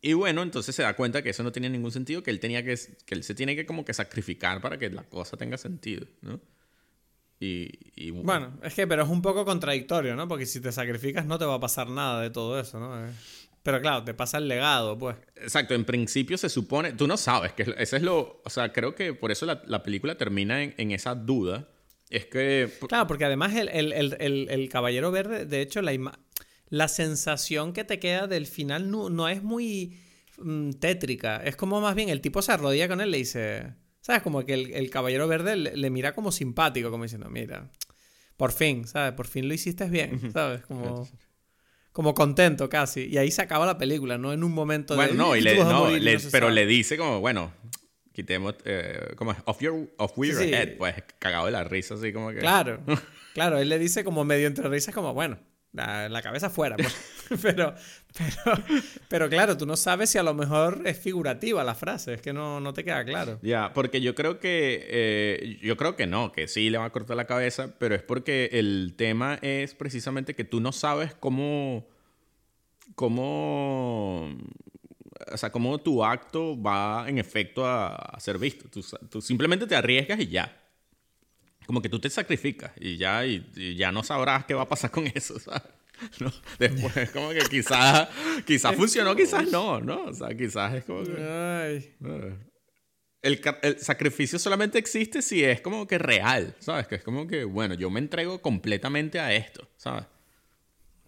y 0.02 0.14
bueno, 0.14 0.44
entonces 0.44 0.76
se 0.76 0.84
da 0.84 0.96
cuenta 0.96 1.22
que 1.22 1.30
eso 1.30 1.44
no 1.44 1.52
tenía 1.52 1.70
ningún 1.70 1.92
sentido, 1.92 2.24
que 2.24 2.32
él 2.32 2.40
tenía 2.40 2.64
que, 2.64 2.78
que 3.06 3.16
él 3.16 3.24
se 3.24 3.34
tiene 3.36 3.56
que 3.56 3.66
como 3.66 3.86
que 3.86 3.94
sacrificar 3.94 4.62
para 4.62 4.78
que 4.78 4.90
la 4.90 5.04
cosa 5.04 5.38
tenga 5.38 5.58
sentido, 5.58 6.08
¿no? 6.22 6.40
Y, 7.40 7.70
y 7.96 8.12
Bueno, 8.12 8.58
es 8.64 8.74
que, 8.74 8.88
pero 8.88 9.04
es 9.04 9.10
un 9.10 9.22
poco 9.22 9.46
contradictorio, 9.46 10.16
¿no? 10.16 10.28
Porque 10.28 10.46
si 10.46 10.60
te 10.60 10.72
sacrificas 10.72 11.26
no 11.26 11.38
te 11.38 11.46
va 11.46 11.56
a 11.56 11.60
pasar 11.60 11.90
nada 11.90 12.22
de 12.22 12.30
todo 12.32 12.60
eso, 12.60 12.80
¿no? 12.80 13.06
Eh, 13.06 13.12
Pero 13.64 13.80
claro, 13.82 14.04
te 14.04 14.14
pasa 14.14 14.40
el 14.40 14.48
legado, 14.48 14.98
pues. 14.98 15.18
Exacto, 15.36 15.74
en 15.76 15.86
principio 15.86 16.38
se 16.38 16.50
supone, 16.50 16.94
tú 16.94 17.08
no 17.08 17.16
sabes, 17.16 17.54
que 17.54 17.76
ese 17.78 17.98
es 17.98 18.02
lo, 18.02 18.42
o 18.44 18.50
sea, 18.50 18.74
creo 18.74 18.96
que 18.96 19.14
por 19.14 19.32
eso 19.32 19.46
la, 19.46 19.62
la 19.68 19.84
película 19.84 20.18
termina 20.18 20.64
en, 20.64 20.74
en 20.78 20.92
esa 20.92 21.14
duda, 21.16 21.68
es 22.10 22.26
que, 22.26 22.70
Claro, 22.88 23.08
porque 23.08 23.26
además 23.26 23.56
el, 23.56 23.70
el- 23.70 23.94
el- 24.20 24.48
el- 24.50 24.70
Caballero 24.70 25.12
Verde, 25.12 25.46
de 25.46 25.62
hecho, 25.62 25.82
la, 25.82 25.94
la 26.70 26.88
sensación 26.88 27.74
que 27.74 27.84
te 27.84 28.00
queda 28.00 28.28
del 28.28 28.46
final 28.48 28.90
no, 28.90 29.10
no 29.10 29.28
es 29.28 29.44
muy 29.44 30.00
mm, 30.38 30.72
tétrica. 30.74 31.38
Es 31.44 31.56
como 31.56 31.82
más 31.82 31.96
bien 31.96 32.10
el 32.10 32.22
tipo 32.22 32.42
se 32.42 32.52
arrodilla 32.52 32.88
con 32.88 33.02
él 33.02 33.10
y 33.10 33.12
le 33.12 33.18
dice. 33.20 33.74
¿Sabes? 34.02 34.22
Como 34.22 34.46
que 34.46 34.54
el, 34.54 34.74
el 34.74 34.90
Caballero 34.90 35.28
Verde 35.28 35.58
le, 35.58 35.76
le 35.76 35.90
mira 35.90 36.14
como 36.16 36.32
simpático, 36.32 36.90
como 36.92 37.04
diciendo, 37.04 37.30
mira, 37.30 37.70
por 38.38 38.54
fin, 38.54 38.88
¿sabes? 38.88 39.12
Por 39.14 39.28
fin 39.28 39.48
lo 39.50 39.54
hiciste 39.54 39.86
bien, 39.90 40.32
¿sabes? 40.32 40.62
Como, 40.62 41.10
como 41.92 42.14
contento 42.14 42.70
casi. 42.70 43.06
Y 43.08 43.18
ahí 43.18 43.32
se 43.32 43.42
acaba 43.42 43.66
la 43.66 43.78
película, 43.78 44.18
no 44.18 44.32
en 44.32 44.44
un 44.46 44.54
momento 44.54 44.96
bueno, 44.96 45.12
de. 45.12 45.18
no, 45.18 45.36
y 45.36 45.40
"Tú 45.40 45.46
le- 45.46 45.58
vas 45.58 45.68
a 45.68 45.72
no, 45.74 45.80
morir", 45.86 45.98
y 45.98 46.00
le- 46.06 46.14
no 46.14 46.20
se 46.20 46.32
pero 46.32 46.46
sabe. 46.48 46.56
le 46.56 46.66
dice 46.68 46.98
como, 46.98 47.20
bueno, 47.20 47.52
quitemos, 48.18 48.56
eh, 48.66 49.14
como, 49.16 49.32
es? 49.32 49.38
off 49.46 49.62
your, 49.62 49.92
off 49.98 50.14
Sí, 50.16 50.32
your 50.32 50.42
sí. 50.42 50.52
head, 50.52 50.76
pues, 50.78 50.96
cagado 51.20 51.46
de 51.46 51.52
la 51.52 51.64
risa, 51.64 51.94
así 51.94 52.12
como 52.12 52.32
que... 52.32 52.40
Claro, 52.40 52.80
claro, 53.36 53.60
él 53.60 53.70
le 53.70 53.78
dice 53.78 54.04
como 54.04 54.26
medio 54.26 54.48
entre 54.48 54.68
risas, 54.70 54.96
como, 54.96 55.14
bueno, 55.14 55.38
la, 55.72 56.10
la 56.10 56.24
cabeza 56.24 56.50
fuera. 56.50 56.78
pues. 56.78 56.96
pero, 57.44 57.76
pero, 58.18 58.64
pero 59.08 59.30
claro, 59.30 59.56
tú 59.56 59.68
no 59.68 59.78
sabes 59.78 60.10
si 60.10 60.18
a 60.18 60.24
lo 60.24 60.34
mejor 60.34 60.82
es 60.86 60.98
figurativa 60.98 61.64
la 61.64 61.76
frase, 61.76 62.16
es 62.16 62.22
que 62.24 62.34
no, 62.34 62.60
no 62.60 62.74
te 62.74 62.84
queda 62.84 63.06
claro. 63.06 63.38
Ya, 63.44 63.72
porque 63.76 64.02
yo 64.02 64.16
creo 64.16 64.40
que, 64.40 64.88
eh, 64.90 65.60
yo 65.62 65.78
creo 65.78 65.96
que 65.96 66.08
no, 66.08 66.32
que 66.32 66.48
sí 66.48 66.72
le 66.72 66.80
va 66.80 66.86
a 66.86 66.90
cortar 66.90 67.18
la 67.18 67.26
cabeza, 67.26 67.76
pero 67.78 67.94
es 67.94 68.02
porque 68.02 68.50
el 68.54 68.96
tema 68.98 69.38
es 69.44 69.76
precisamente 69.76 70.34
que 70.34 70.44
tú 70.44 70.60
no 70.60 70.72
sabes 70.72 71.14
cómo, 71.14 71.88
cómo, 72.96 74.36
o 75.32 75.38
sea, 75.38 75.52
cómo 75.52 75.78
tu 75.80 76.04
acto 76.04 76.62
va 76.62 77.06
en 77.08 77.18
efecto 77.18 77.66
a, 77.66 77.96
a 77.96 78.20
ser 78.20 78.38
visto. 78.38 78.70
Tú, 78.70 78.84
tú 79.10 79.22
simplemente 79.22 79.68
te 79.68 79.76
arriesgas 79.76 80.20
y 80.20 80.28
ya. 80.28 80.64
Como 81.66 81.82
que 81.82 81.90
tú 81.90 82.00
te 82.00 82.10
sacrificas 82.10 82.72
y 82.80 82.98
ya, 82.98 83.26
y, 83.26 83.46
y 83.56 83.76
ya 83.76 83.92
no 83.92 84.02
sabrás 84.04 84.46
qué 84.46 84.54
va 84.54 84.64
a 84.64 84.70
pasar 84.70 84.90
con 84.92 85.06
eso, 85.08 85.38
¿sabes? 85.40 85.64
¿No? 86.20 86.32
Después, 86.60 87.10
como 87.12 87.30
que 87.30 87.40
quizás, 87.50 88.08
quizás 88.46 88.76
funcionó, 88.76 89.16
quizás 89.16 89.52
no, 89.52 89.82
¿no? 89.82 90.06
O 90.06 90.14
sea, 90.14 90.36
quizás 90.36 90.76
es 90.76 90.86
como 90.86 91.04
que... 91.04 91.22
Ay, 91.22 91.96
El, 93.22 93.42
el 93.64 93.80
sacrificio 93.80 94.40
solamente 94.40 94.78
existe 94.78 95.22
si 95.22 95.44
es 95.44 95.60
como 95.60 95.88
que 95.88 95.98
real, 95.98 96.56
¿sabes? 96.60 96.88
Que 96.88 96.96
es 96.96 97.04
como 97.04 97.28
que, 97.28 97.44
bueno, 97.44 97.74
yo 97.74 97.90
me 97.90 98.00
entrego 98.00 98.42
completamente 98.42 99.20
a 99.20 99.34
esto, 99.34 99.68
¿sabes? 99.76 100.06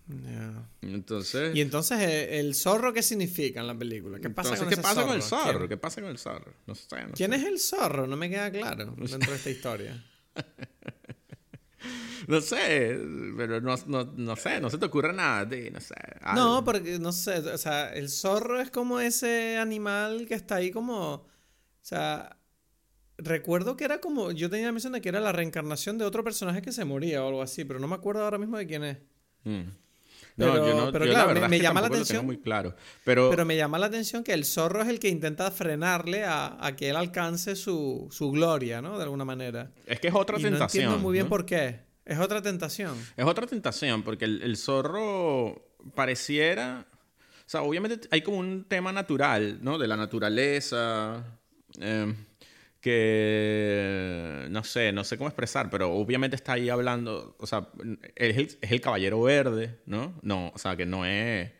Ya. 0.09 0.69
Entonces, 0.81 1.55
Y 1.55 1.61
entonces, 1.61 1.99
¿eh, 1.99 2.39
¿el 2.39 2.55
zorro 2.55 2.93
qué 2.93 3.03
significa 3.03 3.61
en 3.61 3.67
la 3.67 3.77
película? 3.77 4.19
¿Qué 4.19 4.29
pasa 4.29 4.55
entonces, 4.55 4.65
con 4.65 4.69
¿qué 4.75 4.81
pasa 4.81 5.05
con 5.05 5.15
el 5.15 5.21
zorro? 5.21 5.69
¿Qué 5.69 5.77
pasa 5.77 6.01
con 6.01 6.09
el 6.09 6.17
zorro? 6.17 6.53
No 6.65 6.75
sé, 6.75 7.03
no 7.05 7.13
quién 7.13 7.31
sé. 7.31 7.37
es 7.37 7.43
el 7.45 7.59
zorro? 7.59 8.07
No 8.07 8.17
me 8.17 8.29
queda 8.29 8.51
claro 8.51 8.95
dentro 8.97 9.31
de 9.31 9.37
esta 9.37 9.49
historia. 9.49 10.03
No 12.27 12.41
sé, 12.41 12.99
pero 13.37 13.59
no, 13.59 13.75
no, 13.87 14.03
no 14.15 14.35
sé, 14.35 14.59
no 14.61 14.69
se 14.69 14.77
te 14.77 14.85
ocurre 14.85 15.13
nada 15.13 15.39
a 15.39 15.49
ti, 15.49 15.71
no 15.71 15.79
sé. 15.79 15.95
No, 16.35 16.63
porque 16.63 16.99
no 16.99 17.11
sé, 17.11 17.39
o 17.39 17.57
sea, 17.57 17.91
el 17.91 18.07
zorro 18.09 18.61
es 18.61 18.69
como 18.69 18.99
ese 18.99 19.57
animal 19.57 20.27
que 20.27 20.35
está 20.35 20.55
ahí 20.55 20.69
como, 20.69 21.13
o 21.13 21.27
sea, 21.81 22.37
recuerdo 23.17 23.75
que 23.75 23.85
era 23.85 23.99
como, 23.99 24.31
yo 24.31 24.49
tenía 24.49 24.65
la 24.65 24.69
impresión 24.69 24.93
de 24.93 25.01
que 25.01 25.09
era 25.09 25.19
la 25.19 25.31
reencarnación 25.31 25.97
de 25.97 26.05
otro 26.05 26.23
personaje 26.23 26.61
que 26.61 26.71
se 26.71 26.85
moría 26.85 27.23
o 27.23 27.27
algo 27.29 27.41
así, 27.41 27.65
pero 27.65 27.79
no 27.79 27.87
me 27.87 27.95
acuerdo 27.95 28.23
ahora 28.23 28.37
mismo 28.37 28.57
de 28.57 28.67
quién 28.67 28.83
es. 28.83 28.97
Mm. 29.43 29.69
No, 30.39 30.53
Pero- 30.53 30.67
yo 30.67 30.73
no, 30.85 30.91
pero 30.91 31.05
yo 31.05 31.11
claro, 31.11 31.27
la 31.27 31.33
me- 31.33 31.33
verdad 31.35 31.49
me 31.49 31.55
es 31.57 31.59
que 31.61 31.67
llama 31.67 31.81
la 31.81 31.87
atención. 31.87 32.25
muy 32.25 32.37
claro. 32.39 32.75
Pero, 33.03 33.29
Pero 33.29 33.45
me 33.45 33.55
llama 33.57 33.77
la 33.77 33.85
atención 33.87 34.23
que 34.23 34.33
el 34.33 34.45
zorro 34.45 34.81
es 34.81 34.87
el 34.87 34.99
que 34.99 35.09
intenta 35.09 35.51
frenarle 35.51 36.23
a, 36.23 36.57
a 36.65 36.75
que 36.75 36.89
él 36.89 36.95
alcance 36.95 37.55
su, 37.55 38.07
su 38.09 38.31
gloria, 38.31 38.81
¿no? 38.81 38.97
De 38.97 39.03
alguna 39.03 39.25
manera. 39.25 39.71
es 39.85 39.99
que 39.99 40.07
es 40.07 40.15
otra 40.15 40.39
y 40.39 40.43
no 40.43 40.49
tentación. 40.49 40.83
entiendo 40.85 41.03
muy 41.03 41.13
bien 41.13 41.25
¿no? 41.25 41.29
por 41.29 41.45
qué. 41.45 41.81
Es 42.05 42.17
otra 42.19 42.41
tentación. 42.41 42.95
Es 43.17 43.25
otra 43.25 43.45
tentación, 43.45 44.01
porque 44.01 44.25
el, 44.25 44.41
el 44.41 44.57
zorro 44.57 45.61
pareciera. 45.93 46.85
O 47.45 47.49
sea, 47.51 47.61
obviamente 47.61 48.07
hay 48.11 48.21
como 48.21 48.37
un 48.37 48.63
tema 48.63 48.91
natural, 48.91 49.59
¿no? 49.61 49.77
De 49.77 49.87
la 49.87 49.97
naturaleza. 49.97 51.23
eh, 51.79 52.15
que. 52.79 54.47
No 54.49 54.63
sé, 54.63 54.91
no 54.91 55.03
sé 55.03 55.17
cómo 55.17 55.29
expresar, 55.29 55.69
pero 55.69 55.91
obviamente 55.93 56.35
está 56.35 56.53
ahí 56.53 56.69
hablando. 56.69 57.35
O 57.39 57.47
sea, 57.47 57.69
es 58.15 58.37
el, 58.37 58.45
es 58.61 58.71
el 58.71 58.81
caballero 58.81 59.21
verde, 59.21 59.79
¿no? 59.85 60.13
No, 60.21 60.51
o 60.53 60.57
sea, 60.57 60.75
que 60.75 60.85
no 60.85 61.05
es. 61.05 61.51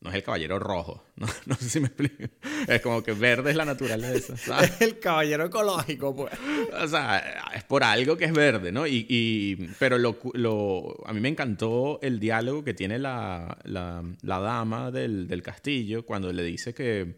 No 0.00 0.10
es 0.10 0.14
el 0.16 0.22
caballero 0.22 0.60
rojo. 0.60 1.04
No, 1.16 1.26
no 1.46 1.56
sé 1.56 1.68
si 1.68 1.80
me 1.80 1.88
explico. 1.88 2.32
Es 2.68 2.80
como 2.82 3.02
que 3.02 3.12
verde 3.14 3.50
es 3.50 3.56
la 3.56 3.64
naturaleza, 3.64 4.36
¿sabes? 4.36 4.70
Es 4.70 4.80
el 4.82 5.00
caballero 5.00 5.46
ecológico, 5.46 6.14
pues. 6.14 6.32
O 6.80 6.86
sea, 6.86 7.50
es 7.56 7.64
por 7.64 7.82
algo 7.82 8.16
que 8.16 8.26
es 8.26 8.32
verde, 8.32 8.70
¿no? 8.70 8.86
Y, 8.86 9.04
y- 9.08 9.56
pero 9.80 9.98
lo, 9.98 10.16
lo- 10.34 11.02
a 11.04 11.12
mí 11.12 11.18
me 11.18 11.28
encantó 11.28 11.98
el 12.00 12.20
diálogo 12.20 12.62
que 12.62 12.74
tiene 12.74 13.00
la, 13.00 13.58
la- 13.64 14.04
la 14.22 14.38
dama 14.38 14.92
del, 14.92 15.26
del 15.26 15.42
castillo 15.42 16.06
cuando 16.06 16.32
le 16.32 16.44
dice 16.44 16.72
que, 16.72 17.16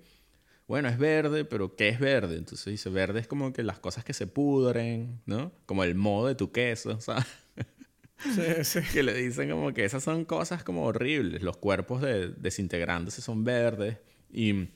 bueno, 0.71 0.89
es 0.89 0.99
verde, 0.99 1.45
pero 1.45 1.75
¿qué 1.75 1.89
es 1.89 1.99
verde? 1.99 2.37
Entonces 2.37 2.65
dice, 2.65 2.91
verde 2.91 3.19
es 3.19 3.27
como 3.27 3.53
que 3.53 3.65
las 3.65 3.81
cosas 3.81 4.05
que 4.05 4.13
se 4.13 4.29
pudren, 4.29 5.21
¿no? 5.27 5.51
Como 5.67 5.83
el 5.83 5.97
modo 5.97 6.29
de 6.29 6.37
tu 6.37 6.53
queso, 6.53 7.01
¿sabes? 7.01 7.27
Sí, 8.21 8.63
sí. 8.63 8.79
que 8.93 9.03
le 9.03 9.13
dicen 9.15 9.51
como 9.51 9.75
que 9.75 9.85
esas 9.85 10.05
son 10.05 10.25
cosas 10.25 10.63
como 10.63 10.85
horribles. 10.85 11.43
Los 11.43 11.57
cuerpos 11.57 12.03
de, 12.03 12.29
desintegrándose 12.29 13.21
son 13.21 13.43
verdes. 13.43 13.97
Y 14.33 14.69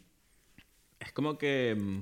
es 0.99 1.12
como 1.12 1.38
que, 1.38 1.76
mm, 1.78 2.01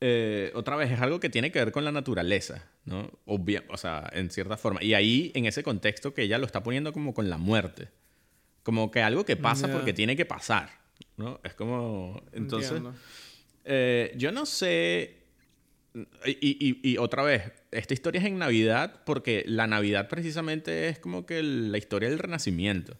eh, 0.00 0.52
otra 0.54 0.76
vez, 0.76 0.92
es 0.92 1.00
algo 1.00 1.18
que 1.18 1.28
tiene 1.28 1.50
que 1.50 1.58
ver 1.58 1.72
con 1.72 1.84
la 1.84 1.90
naturaleza, 1.90 2.68
¿no? 2.84 3.10
Obvia- 3.26 3.64
o 3.70 3.78
sea, 3.78 4.08
en 4.12 4.30
cierta 4.30 4.56
forma. 4.56 4.80
Y 4.80 4.94
ahí, 4.94 5.32
en 5.34 5.46
ese 5.46 5.64
contexto 5.64 6.14
que 6.14 6.22
ella 6.22 6.38
lo 6.38 6.46
está 6.46 6.62
poniendo 6.62 6.92
como 6.92 7.14
con 7.14 7.28
la 7.28 7.36
muerte. 7.36 7.88
Como 8.62 8.92
que 8.92 9.02
algo 9.02 9.24
que 9.24 9.36
pasa 9.36 9.66
porque 9.72 9.92
tiene 9.92 10.14
que 10.14 10.24
pasar, 10.24 10.70
¿no? 11.16 11.40
Es 11.44 11.54
como... 11.54 12.22
Entonces... 12.32 12.80
Eh, 13.64 14.12
yo 14.16 14.32
no 14.32 14.44
sé. 14.44 15.18
Y, 16.24 16.30
y- 16.40 16.80
y 16.92 16.96
otra 16.98 17.22
vez, 17.22 17.52
esta 17.70 17.94
historia 17.94 18.20
es 18.20 18.26
en 18.26 18.38
Navidad 18.38 19.02
porque 19.04 19.44
la 19.46 19.66
Navidad 19.66 20.08
precisamente 20.08 20.88
es 20.88 20.98
como 20.98 21.26
que 21.26 21.42
la 21.42 21.78
historia 21.78 22.08
del 22.08 22.18
renacimiento. 22.18 22.98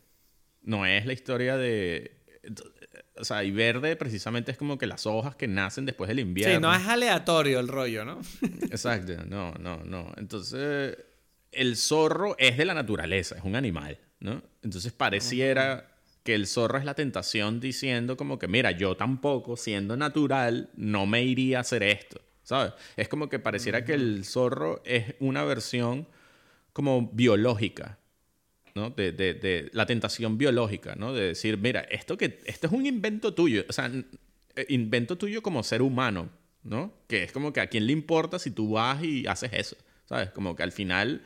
No 0.63 0.87
es 0.87 1.05
la 1.07 1.13
historia 1.15 1.57
de. 1.57 2.13
O 3.17 3.25
sea, 3.25 3.43
y 3.45 3.51
verde 3.51 3.97
precisamente 3.97 4.53
es 4.53 4.57
como 4.59 4.79
que 4.79 4.87
las 4.87 5.07
hojas 5.07 5.35
que 5.37 5.49
nacen 5.49 5.85
después 5.87 6.09
del 6.09 6.21
invierno. 6.21 6.55
Sí, 6.55 6.61
no 6.63 6.75
es 6.75 6.87
aleatorio 6.87 7.59
el 7.61 7.69
rollo, 7.69 8.05
¿no? 8.05 8.21
Exacto, 8.71 9.25
no, 9.27 9.53
no, 9.55 9.79
no. 9.85 10.13
Entonces, 10.17 10.97
el 11.51 11.77
zorro 11.77 12.37
es 12.39 12.57
de 12.57 12.65
la 12.65 12.75
naturaleza, 12.75 13.37
es 13.37 13.43
un 13.45 13.57
animal, 13.57 13.99
¿no? 14.21 14.43
Entonces 14.63 14.93
pareciera 14.93 15.92
que 16.23 16.35
el 16.35 16.47
zorro 16.47 16.79
es 16.79 16.85
la 16.85 16.95
tentación 16.95 17.61
diciendo 17.61 18.17
como 18.17 18.39
que, 18.39 18.49
mira, 18.49 18.71
yo 18.73 18.97
tampoco, 18.97 19.57
siendo 19.57 19.97
natural, 19.97 20.71
no 20.77 21.07
me 21.07 21.23
iría 21.23 21.59
a 21.59 21.61
hacer 21.63 21.83
esto, 21.83 22.21
¿sabes? 22.43 22.73
Es 22.97 23.09
como 23.09 23.29
que 23.29 23.39
pareciera 23.39 23.85
que 23.85 23.95
el 23.95 24.25
zorro 24.25 24.83
es 24.85 25.15
una 25.21 25.43
versión 25.45 26.07
como 26.73 27.11
biológica, 27.13 27.99
¿no? 28.75 28.91
De, 28.91 29.13
de- 29.13 29.35
de 29.35 29.71
la 29.73 29.85
tentación 29.87 30.39
biológica, 30.39 30.95
¿no? 30.95 31.13
De 31.13 31.29
decir, 31.29 31.59
mira, 31.59 31.81
esto, 31.81 32.17
que, 32.17 32.41
esto 32.47 32.67
es 32.69 32.73
un 32.73 32.87
invento 32.87 33.35
tuyo, 33.35 33.65
o 33.69 33.73
sea, 33.73 33.91
eh, 34.57 34.67
invento 34.69 35.19
tuyo 35.19 35.43
como 35.43 35.63
ser 35.63 35.83
humano, 35.83 36.31
¿no? 36.63 36.93
Que 37.09 37.25
es 37.25 37.33
como 37.33 37.53
que 37.53 37.61
a 37.61 37.67
quién 37.67 37.87
le 37.87 37.93
importa 37.93 38.39
si 38.39 38.51
tú 38.51 38.73
vas 38.73 39.03
y 39.03 39.27
haces 39.27 39.51
eso, 39.53 39.77
¿sabes? 40.07 40.31
Como 40.31 40.55
que 40.57 40.63
al 40.63 40.73
final 40.73 41.23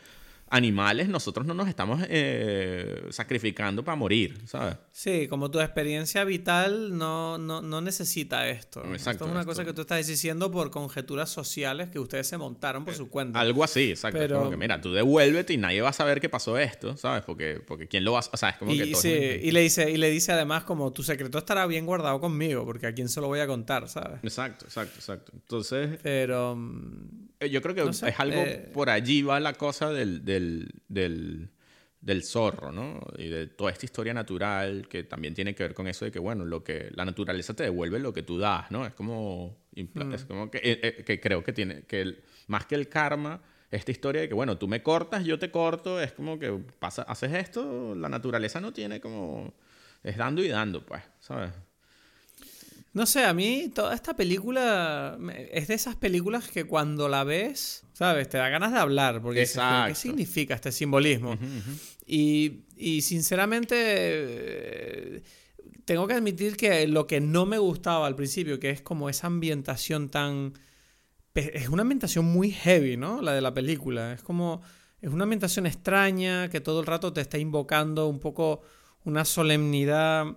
animales, 0.49 1.09
nosotros 1.09 1.45
no 1.45 1.55
nos 1.55 1.69
estamos 1.69 2.01
eh, 2.09 3.07
sacrificando 3.11 3.85
para 3.85 3.97
morir, 3.97 4.39
¿sabes? 4.47 4.77
Sí, 4.93 5.27
como 5.29 5.51
tu 5.51 5.61
experiencia 5.61 6.23
vital 6.25 6.97
no, 6.97 7.37
no, 7.37 7.61
no 7.63 7.81
necesita 7.81 8.49
esto. 8.49 8.81
Exacto, 8.85 9.11
esto 9.11 9.25
es 9.25 9.31
una 9.33 9.41
esto- 9.41 9.51
cosa 9.53 9.65
que 9.65 9.73
tú 9.73 9.81
estás 9.81 10.07
diciendo 10.07 10.51
por 10.51 10.71
conjeturas 10.71 11.31
sociales 11.31 11.89
que 11.91 11.99
ustedes 11.99 12.29
se 12.29 12.39
montaron 12.39 12.85
por 12.85 12.95
su 12.95 13.09
cuenta. 13.11 13.41
Algo 13.41 13.65
así, 13.65 13.91
exacto. 13.91 14.19
Pero- 14.19 14.39
como 14.39 14.51
que, 14.51 14.57
mira, 14.57 14.81
tú 14.81 14.93
devuélvete 14.93 15.53
y 15.53 15.57
nadie 15.57 15.81
va 15.83 15.89
a 15.89 15.93
saber 15.93 16.21
que 16.21 16.29
pasó 16.29 16.57
esto, 16.59 16.97
¿sabes? 16.97 17.25
Porque, 17.25 17.61
porque 17.67 17.89
quién 17.89 18.05
lo 18.05 18.13
va 18.13 18.21
a... 18.21 18.25
O 18.33 18.37
sea, 18.37 18.51
es 18.51 18.57
como 18.57 18.73
que 18.73 18.87
todo 18.87 19.01
sí, 19.01 19.13
es- 19.13 19.45
y 19.45 19.51
le 19.51 19.61
dice, 19.61 19.91
y 19.91 19.97
le 19.97 20.11
dice 20.11 20.33
además 20.33 20.63
como 20.65 20.93
tu 20.93 21.03
secreto 21.03 21.39
estará 21.39 21.67
bien 21.67 21.87
guardado 21.87 22.21
conmigo, 22.21 22.65
porque 22.65 22.87
a 22.87 22.95
quién 22.95 23.09
se 23.09 23.21
lo 23.21 23.27
voy 23.27 23.41
a 23.41 23.47
contar, 23.49 23.89
¿sabes? 23.89 24.21
Exacto, 24.23 24.67
exacto, 24.67 24.95
exacto. 24.97 25.33
Entonces, 25.35 25.99
Pero 26.03 26.57
eh, 27.36 27.36
yo 27.41 27.63
creo 27.63 27.75
que 27.75 27.85
No 27.85 27.93
sé, 27.93 28.09
es 28.11 28.21
algo... 28.21 28.43
eh, 28.43 28.71
Por 28.73 28.91
allí 28.91 29.23
va 29.23 29.39
la 29.41 29.53
cosa 29.55 29.91
del, 29.93 30.25
del, 30.25 30.71
del, 30.89 31.51
del 32.01 32.23
zorro, 32.25 32.73
¿no? 32.73 33.01
Y 33.19 33.29
de 33.29 33.47
toda 33.47 33.71
esta 33.71 33.85
historia 33.87 34.15
natural 34.15 34.89
que 34.89 35.03
también 35.05 35.35
tiene 35.35 35.55
que 35.55 35.63
ver 35.63 35.75
con 35.75 35.87
eso 35.89 36.05
de 36.05 36.11
que, 36.11 36.19
bueno, 36.19 36.45
lo 36.45 36.63
que 36.65 36.91
la 36.95 37.05
naturaleza 37.05 37.55
te 37.55 37.65
devuelve 37.65 37.99
lo 37.99 38.13
que 38.13 38.23
tú 38.23 38.39
das, 38.39 38.71
¿no? 38.71 38.87
Es 38.87 38.95
como... 38.95 39.57
impla- 39.75 40.15
Es 40.15 40.25
como 40.25 40.51
que, 40.51 40.59
eh, 40.59 40.81
eh, 40.83 41.05
que 41.05 41.21
creo 41.21 41.43
que 41.45 41.53
tiene... 41.53 41.83
que 41.83 42.01
el- 42.03 42.23
Más 42.47 42.67
que 42.67 42.75
el 42.75 42.89
karma... 42.89 43.41
Esta 43.69 43.91
historia 43.91 44.21
de 44.21 44.29
que, 44.29 44.35
bueno, 44.35 44.57
tú 44.59 44.69
me 44.69 44.81
cortas, 44.81 45.25
yo 45.25 45.41
te 45.41 45.51
corto, 45.51 46.01
es 46.01 46.13
como 46.13 46.39
que 46.39 46.53
pasa, 46.79 47.03
haces 47.03 47.33
esto, 47.35 47.97
la 47.97 48.09
naturaleza 48.09 48.61
no 48.61 48.73
tiene 48.73 49.01
como... 49.01 49.53
Es 50.05 50.17
dando 50.17 50.43
y 50.45 50.49
dando, 50.49 50.87
pues, 50.87 51.03
¿sabes? 51.19 51.51
No 52.97 53.05
sé, 53.05 53.27
a 53.27 53.35
mí 53.35 53.71
toda 53.75 53.95
esta 53.95 54.17
película 54.17 55.19
es 55.53 55.69
de 55.69 55.75
esas 55.75 55.97
películas 55.97 56.49
que 56.49 56.65
cuando 56.65 57.11
la 57.11 57.25
ves, 57.25 57.85
¿sabes? 57.93 58.31
Te 58.31 58.39
da 58.39 58.49
ganas 58.49 58.73
de 58.73 58.79
hablar, 58.79 59.21
porque 59.21 59.41
dices, 59.41 59.59
"¿Pero 59.59 59.89
¿qué 59.89 59.95
significa 59.95 60.55
este 60.55 60.73
simbolismo? 60.73 61.37
Y, 62.07 62.63
y 62.75 63.03
sinceramente, 63.03 65.23
tengo 65.85 66.07
que 66.07 66.15
admitir 66.15 66.57
que 66.57 66.89
lo 66.89 67.07
que 67.07 67.21
no 67.21 67.45
me 67.45 67.59
gustaba 67.59 68.07
al 68.07 68.17
principio, 68.17 68.59
que 68.59 68.71
es 68.71 68.81
como 68.81 69.11
esa 69.11 69.27
ambientación 69.27 70.09
tan... 70.09 70.55
Es 71.35 71.69
una 71.69 71.83
ambientación 71.83 72.25
muy 72.25 72.51
heavy, 72.51 72.97
¿no? 72.97 73.21
La 73.21 73.35
de 73.35 73.43
la 73.43 73.53
película. 73.53 74.15
Es 74.15 74.23
como... 74.23 74.63
Es 75.03 75.11
una 75.11 75.25
ambientación 75.25 75.67
extraña 75.67 76.49
que 76.49 76.63
todo 76.63 76.81
el 76.81 76.87
rato 76.87 77.13
te 77.13 77.21
está 77.21 77.37
invocando 77.37 78.09
un 78.09 78.21
poco 78.21 78.63
una 79.05 79.27
solemnidad 79.27 80.29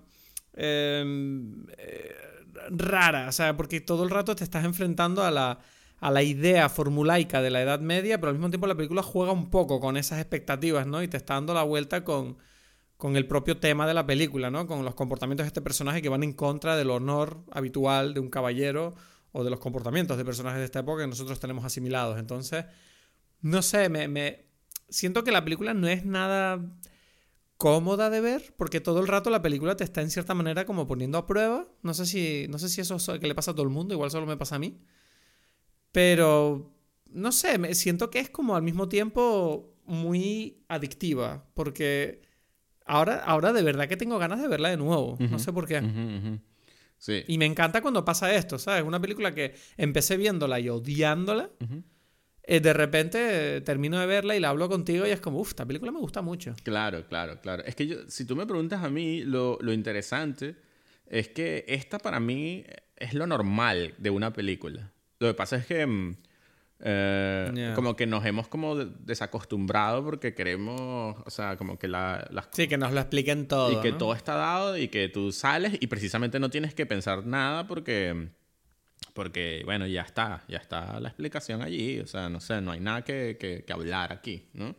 em, 0.56 1.66
eh, 1.78 2.16
rara. 2.70 3.28
O 3.28 3.32
sea, 3.32 3.56
porque 3.58 3.82
todo 3.82 4.04
el 4.04 4.10
rato 4.10 4.36
te 4.36 4.44
estás 4.44 4.66
enfrentando 4.66 5.24
a 5.24 5.32
la, 5.32 5.60
a 6.00 6.12
la 6.12 6.24
idea 6.24 6.70
formulaica 6.70 7.42
de 7.42 7.50
la 7.50 7.62
Edad 7.62 7.80
Media, 7.80 8.20
pero 8.20 8.30
al 8.30 8.36
mismo 8.36 8.50
tiempo 8.50 8.68
la 8.68 8.76
película 8.76 9.02
juega 9.04 9.32
un 9.32 9.50
poco 9.50 9.80
con 9.80 9.98
esas 9.98 10.20
expectativas, 10.20 10.88
¿no? 10.88 11.02
Y 11.04 11.08
te 11.08 11.18
está 11.18 11.36
dando 11.36 11.54
la 11.54 11.64
vuelta 11.64 12.04
con, 12.04 12.38
con 12.98 13.16
el 13.18 13.28
propio 13.28 13.58
tema 13.58 13.88
de 13.88 13.94
la 13.94 14.06
película, 14.06 14.50
¿no? 14.52 14.68
Con 14.68 14.84
los 14.86 14.96
comportamientos 14.96 15.46
de 15.46 15.50
este 15.50 15.62
personaje 15.62 16.02
que 16.02 16.10
van 16.10 16.24
en 16.24 16.34
contra 16.34 16.76
del 16.76 16.90
honor 16.92 17.44
habitual 17.52 18.14
de 18.14 18.20
un 18.20 18.30
caballero 18.30 18.96
o 19.32 19.44
de 19.44 19.50
los 19.52 19.60
comportamientos 19.60 20.18
de 20.18 20.26
personajes 20.26 20.60
de 20.60 20.66
esta 20.66 20.80
época 20.80 21.04
que 21.04 21.08
nosotros 21.08 21.40
tenemos 21.40 21.64
asimilados. 21.66 22.20
Entonces, 22.20 22.66
no 23.42 23.62
sé, 23.62 23.90
me, 23.90 24.08
me- 24.08 24.46
siento 24.90 25.24
que 25.24 25.32
la 25.32 25.44
película 25.44 25.74
no 25.74 25.88
es 25.88 26.06
nada 26.06 26.60
cómoda 27.60 28.10
de 28.10 28.22
ver, 28.22 28.54
porque 28.56 28.80
todo 28.80 29.02
el 29.02 29.08
rato 29.08 29.30
la 29.30 29.42
película 29.42 29.76
te 29.76 29.84
está 29.84 30.02
en 30.02 30.10
cierta 30.10 30.34
manera 30.34 30.66
como 30.66 30.88
poniendo 30.88 31.18
a 31.18 31.28
prueba. 31.28 31.68
No 31.84 31.94
sé 31.94 32.06
si, 32.06 32.48
no 32.50 32.58
sé 32.58 32.70
si 32.70 32.80
eso 32.80 32.96
es 32.96 33.20
que 33.20 33.28
le 33.28 33.36
pasa 33.36 33.52
a 33.52 33.54
todo 33.54 33.64
el 33.64 33.70
mundo, 33.70 33.94
igual 33.94 34.10
solo 34.10 34.26
me 34.26 34.38
pasa 34.38 34.56
a 34.56 34.60
mí. 34.60 34.80
Pero, 35.92 36.74
no 37.12 37.34
sé, 37.34 37.58
me 37.58 37.76
siento 37.76 38.10
que 38.10 38.20
es 38.20 38.30
como 38.30 38.56
al 38.56 38.64
mismo 38.64 38.88
tiempo 38.88 39.76
muy 39.84 40.64
adictiva, 40.70 41.46
porque 41.54 42.22
ahora, 42.86 43.18
ahora 43.26 43.52
de 43.52 43.62
verdad 43.62 43.90
que 43.90 43.98
tengo 43.98 44.18
ganas 44.20 44.42
de 44.42 44.48
verla 44.48 44.70
de 44.70 44.78
nuevo. 44.78 45.18
No 45.20 45.38
sé 45.38 45.52
por 45.52 45.68
qué. 45.68 46.40
Sí. 46.98 47.24
Y 47.28 47.38
me 47.38 47.46
encanta 47.46 47.82
cuando 47.82 48.06
pasa 48.06 48.34
esto, 48.34 48.58
¿sabes? 48.58 48.84
Una 48.84 49.02
película 49.02 49.36
que 49.36 49.54
empecé 49.76 50.16
viéndola 50.16 50.62
y 50.62 50.70
odiándola. 50.70 51.50
Eh, 52.52 52.60
de 52.62 52.74
repente 52.74 53.58
eh, 53.58 53.62
termino 53.62 54.00
de 54.00 54.08
verla 54.08 54.36
y 54.36 54.40
la 54.40 54.50
hablo 54.50 54.68
contigo 54.68 55.06
y 55.06 55.12
es 55.12 55.20
como, 55.22 55.40
uff, 55.40 55.50
esta 55.50 55.66
película 55.66 55.92
me 55.92 56.00
gusta 56.00 56.22
mucho. 56.24 56.56
Claro, 56.64 57.06
claro, 57.08 57.40
claro. 57.42 57.64
Es 57.64 57.76
que 57.76 57.86
yo, 57.86 57.98
si 58.08 58.26
tú 58.26 58.36
me 58.36 58.46
preguntas 58.48 58.84
a 58.84 58.90
mí, 58.90 59.22
lo, 59.24 59.58
lo 59.62 59.72
interesante 59.72 60.56
es 61.08 61.30
que 61.30 61.64
esta 61.68 62.00
para 62.00 62.20
mí 62.20 62.66
es 62.98 63.14
lo 63.14 63.28
normal 63.28 63.94
de 64.00 64.10
una 64.10 64.34
película. 64.34 64.92
Lo 65.20 65.28
que 65.28 65.34
pasa 65.36 65.58
es 65.58 65.66
que 65.68 65.86
mm, 65.86 66.16
eh, 66.82 67.72
como 67.76 67.96
que 67.96 68.08
nos 68.08 68.26
hemos 68.26 68.48
como 68.48 68.76
de- 68.76 68.90
desacostumbrado 69.02 70.04
porque 70.04 70.34
queremos, 70.34 71.18
o 71.26 71.30
sea, 71.30 71.58
como 71.58 71.78
que 71.78 71.88
la, 71.88 72.28
las 72.32 72.48
Sí, 72.52 72.68
que 72.68 72.78
nos 72.78 72.94
lo 72.94 73.00
expliquen 73.00 73.48
todo. 73.48 73.72
y 73.72 73.82
que 73.82 73.92
¿no? 73.92 73.98
todo 73.98 74.14
está 74.16 74.36
dado 74.36 74.78
y 74.78 74.88
que 74.88 75.10
tú 75.10 75.32
sales 75.32 75.74
y 75.80 75.88
precisamente 75.88 76.40
no 76.40 76.50
tienes 76.50 76.74
que 76.74 76.86
pensar 76.86 77.26
nada 77.26 77.68
porque 77.68 78.30
porque 79.20 79.64
bueno 79.66 79.86
ya 79.86 80.04
está 80.04 80.46
ya 80.48 80.60
está 80.60 80.98
la 81.02 81.10
explicación 81.10 81.62
allí 81.62 82.00
o 82.00 82.08
sea 82.08 82.30
no 82.30 82.40
sé 82.40 82.62
no 82.62 82.72
hay 82.72 82.80
nada 82.80 83.02
que, 83.04 83.36
que- 83.38 83.66
que 83.66 83.74
hablar 83.74 84.14
aquí 84.14 84.46
no 84.54 84.78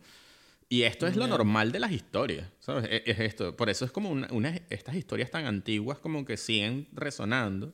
y 0.67 0.81
esto 0.81 1.05
es 1.05 1.15
lo 1.15 1.27
normal 1.27 1.71
de 1.71 1.79
las 1.79 1.91
historias 1.91 2.47
sabes 2.59 2.85
es, 2.89 3.03
es 3.05 3.19
esto 3.19 3.55
por 3.55 3.69
eso 3.69 3.85
es 3.85 3.91
como 3.91 4.09
una, 4.09 4.27
una- 4.31 4.59
estas 4.71 4.95
historias 4.95 5.29
tan 5.29 5.45
antiguas 5.45 5.99
como 5.99 6.25
que 6.25 6.37
siguen 6.37 6.87
resonando 6.91 7.71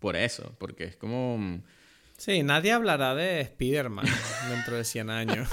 por 0.00 0.16
eso 0.16 0.56
porque 0.58 0.82
es 0.84 0.96
como 0.96 1.62
Sí, 2.16 2.42
nadie 2.42 2.72
hablará 2.72 3.14
de 3.14 3.40
Spider-Man 3.42 4.06
dentro 4.50 4.76
de 4.76 4.84
100 4.84 5.10
años. 5.10 5.48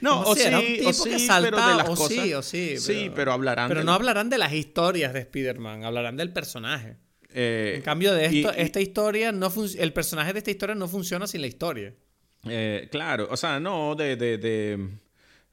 no 0.00 0.20
o 0.22 0.34
si 0.34 0.42
sí, 0.42 0.80
o 0.84 0.92
sí, 0.92 1.10
que 1.10 1.26
pero 1.42 1.56
de 1.68 1.74
las 1.76 1.88
o 1.88 1.94
cosas 1.94 2.08
sí, 2.24 2.34
o 2.34 2.42
sí, 2.42 2.76
sí 2.78 2.92
pero- 3.04 3.14
pero 3.14 3.32
hablarán 3.34 3.68
Pero 3.68 3.84
no 3.84 3.92
hablarán 3.92 4.30
de 4.30 4.38
las 4.38 4.52
historias 4.52 5.12
de 5.12 5.20
Spider-Man, 5.20 5.84
hablarán 5.84 6.16
del 6.16 6.32
personaje. 6.32 6.96
Eh, 7.34 7.74
En 7.76 7.82
cambio 7.82 8.12
de 8.14 8.26
esto, 8.26 8.52
y- 8.56 8.60
esta 8.60 8.80
historia 8.80 9.32
no 9.32 9.52
el 9.78 9.92
personaje 9.92 10.32
de 10.32 10.38
esta 10.38 10.50
historia 10.50 10.74
no 10.74 10.88
funciona 10.88 11.26
sin 11.26 11.40
la 11.40 11.46
historia. 11.46 11.94
Eh, 12.48 12.88
claro, 12.90 13.28
o 13.30 13.36
sea, 13.36 13.60
no, 13.60 13.94
de, 13.94 14.16
de, 14.16 14.38
de- 14.38 14.88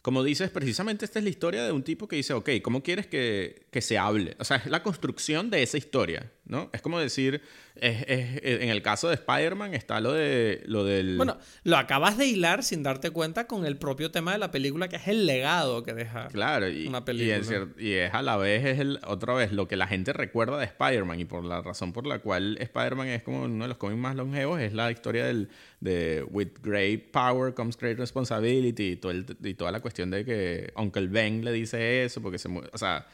Como 0.02 0.24
dices, 0.24 0.50
precisamente 0.50 1.06
esta 1.06 1.20
es 1.20 1.24
la 1.26 1.30
historia 1.30 1.64
de 1.64 1.72
un 1.72 1.84
tipo 1.84 2.08
que 2.08 2.16
dice, 2.16 2.34
ok, 2.34 2.50
¿cómo 2.64 2.82
quieres 2.82 3.06
que, 3.08 3.68
que 3.70 3.82
se 3.82 3.98
hable? 3.98 4.36
O 4.40 4.44
sea, 4.46 4.58
es 4.58 4.66
la 4.68 4.82
construcción 4.82 5.50
de 5.50 5.62
esa 5.62 5.78
historia, 5.78 6.32
¿no? 6.50 6.70
Es 6.74 6.82
como 6.82 7.00
decir, 7.00 7.41
es- 7.76 8.04
es- 8.08 8.62
en 8.62 8.70
el 8.70 8.82
caso 8.82 9.08
de 9.08 9.14
Spider-Man 9.14 9.74
está 9.74 10.02
lo, 10.02 10.12
de, 10.12 10.64
lo 10.66 10.84
del... 10.84 11.16
Bueno, 11.16 11.38
lo 11.64 11.78
acabas 11.78 12.18
de 12.18 12.26
hilar 12.26 12.64
sin 12.64 12.84
darte 12.84 13.12
cuenta 13.12 13.47
con 13.47 13.66
el 13.66 13.78
propio 13.78 14.12
tema 14.12 14.34
de 14.34 14.39
la 14.39 14.52
película, 14.52 14.89
que 14.89 14.97
es 14.97 15.08
el 15.08 15.26
legado 15.26 15.84
que 15.84 15.93
deja. 15.93 16.28
Claro, 16.28 16.68
y, 16.68 16.88
una 16.88 16.97
y 16.97 17.02
película. 17.02 17.38
es, 17.38 17.82
y 17.82 17.93
es 17.93 18.14
a 18.14 18.22
la 18.24 18.36
vez, 18.36 18.66
es 18.66 18.80
el, 18.80 19.00
otra 19.08 19.34
vez, 19.36 19.54
lo 19.54 19.68
que 19.68 19.78
la 19.78 19.88
gente 19.88 20.12
recuerda 20.12 20.58
de 20.58 20.66
Spider-Man 20.66 21.20
y 21.20 21.26
por 21.26 21.45
la 21.45 21.62
razón 21.62 21.93
por 21.93 22.06
la 22.08 22.20
cual 22.20 22.58
Spider-Man 22.60 23.08
es 23.08 23.24
como 23.24 23.43
uno 23.43 23.64
de 23.64 23.70
los 23.70 23.78
cómics 23.78 24.00
más 24.02 24.16
longevos, 24.16 24.60
es 24.60 24.74
la 24.74 24.91
historia 24.91 25.26
del, 25.26 25.50
de 25.80 26.26
With 26.32 26.50
great 26.64 27.12
power 27.12 27.54
comes 27.54 27.78
great 27.78 27.97
responsibility 28.00 28.89
y, 28.91 28.95
todo 28.95 29.12
el- 29.12 29.26
y 29.43 29.54
toda 29.54 29.72
la 29.72 29.80
cuestión 29.82 30.10
de 30.10 30.26
que 30.26 30.74
Uncle 30.76 31.08
Ben 31.08 31.45
le 31.45 31.52
dice 31.54 32.04
eso 32.04 32.22
porque 32.22 32.39
se 32.39 32.50
O 32.50 32.78
sea, 32.78 33.06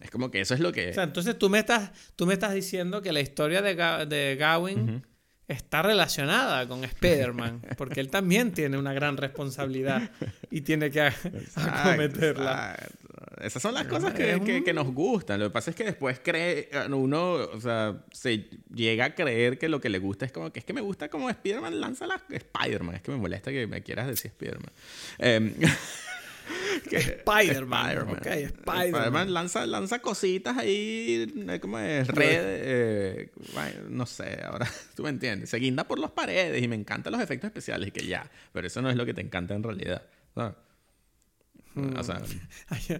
es 0.00 0.10
como 0.10 0.30
que 0.30 0.40
eso 0.40 0.54
es 0.54 0.60
lo 0.60 0.72
que... 0.72 0.90
O 0.90 0.94
sea, 0.94 1.02
entonces 1.04 1.38
tú 1.38 1.48
me 1.50 1.58
estás, 1.58 1.90
tú 2.16 2.26
me 2.26 2.34
estás 2.34 2.54
diciendo 2.54 3.02
que 3.02 3.12
la 3.12 3.20
historia 3.20 3.62
de, 3.62 3.76
Ga- 3.76 4.06
de 4.06 4.36
Gawain 4.38 5.04
está 5.48 5.82
relacionada 5.82 6.66
con 6.68 6.84
Spider-Man, 6.84 7.62
porque 7.76 8.00
él 8.00 8.08
también 8.08 8.52
tiene 8.52 8.78
una 8.78 8.92
gran 8.92 9.16
responsabilidad 9.16 10.10
y 10.50 10.60
tiene 10.60 10.90
que 10.90 11.10
acometerla. 11.56 12.76
Esas 13.42 13.62
son 13.62 13.74
las 13.74 13.86
cosas 13.86 14.12
que, 14.14 14.40
que- 14.44 14.62
que 14.64 14.72
nos 14.72 14.92
gustan. 14.92 15.40
Lo 15.40 15.46
que 15.46 15.50
pasa 15.52 15.70
es 15.70 15.76
que 15.76 15.84
después 15.84 16.20
cree, 16.22 16.68
uno, 16.90 17.32
o 17.34 17.60
sea, 17.60 17.96
se 18.12 18.48
llega 18.74 19.06
a 19.06 19.14
creer 19.14 19.58
que 19.58 19.68
lo 19.68 19.80
que 19.80 19.88
le 19.88 19.98
gusta 19.98 20.24
es 20.26 20.32
como 20.32 20.52
que 20.52 20.60
es 20.60 20.64
que 20.64 20.72
me 20.72 20.80
gusta 20.80 21.08
como 21.08 21.28
Spider-Man 21.30 21.80
lanza 21.80 22.06
la 22.06 22.20
Spider-Man. 22.28 22.96
Es 22.96 23.02
que 23.02 23.10
me 23.10 23.16
molesta 23.16 23.50
que 23.50 23.66
me 23.66 23.82
quieras 23.82 24.06
decir 24.06 24.30
Spider-Man. 24.30 24.70
Que- 25.18 25.68
Spider-Man. 26.86 27.86
Spider-Man. 27.86 28.16
Ok, 28.16 28.26
Spider-Man. 28.26 28.86
Spider-Man 28.86 29.34
lanza, 29.34 29.66
lanza 29.66 29.98
cositas 30.00 30.56
ahí, 30.56 31.30
eh, 31.48 31.60
como 31.60 31.78
es 31.78 32.08
red, 32.08 32.40
eh, 32.42 33.30
no 33.88 34.06
sé, 34.06 34.40
ahora 34.44 34.70
tú 34.94 35.02
me 35.02 35.10
entiendes. 35.10 35.50
Se 35.50 35.58
guinda 35.58 35.84
por 35.84 35.98
las 35.98 36.10
paredes 36.10 36.62
y 36.62 36.68
me 36.68 36.76
encantan 36.76 37.12
los 37.12 37.22
efectos 37.22 37.48
especiales 37.48 37.88
y 37.88 37.92
que 37.92 38.06
ya, 38.06 38.30
pero 38.52 38.66
eso 38.66 38.82
no 38.82 38.90
es 38.90 38.96
lo 38.96 39.06
que 39.06 39.14
te 39.14 39.20
encanta 39.20 39.54
en 39.54 39.62
realidad. 39.62 40.02
¿sabes? 40.34 40.54
O 41.76 42.02
sea, 42.02 42.20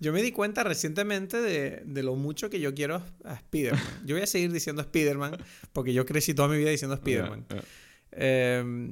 Yo 0.00 0.12
me 0.12 0.22
di 0.22 0.32
cuenta 0.32 0.64
recientemente 0.64 1.40
de, 1.40 1.82
de 1.84 2.02
lo 2.02 2.14
mucho 2.14 2.50
que 2.50 2.60
yo 2.60 2.74
quiero 2.74 3.02
a 3.24 3.34
Spider-Man. 3.34 3.82
Yo 4.04 4.14
voy 4.14 4.22
a 4.22 4.26
seguir 4.26 4.52
diciendo 4.52 4.82
Spider-Man 4.82 5.38
porque 5.72 5.94
yo 5.94 6.04
crecí 6.04 6.34
toda 6.34 6.48
mi 6.48 6.58
vida 6.58 6.70
diciendo 6.70 6.94
Spider-Man. 6.94 7.46
Eh, 8.12 8.90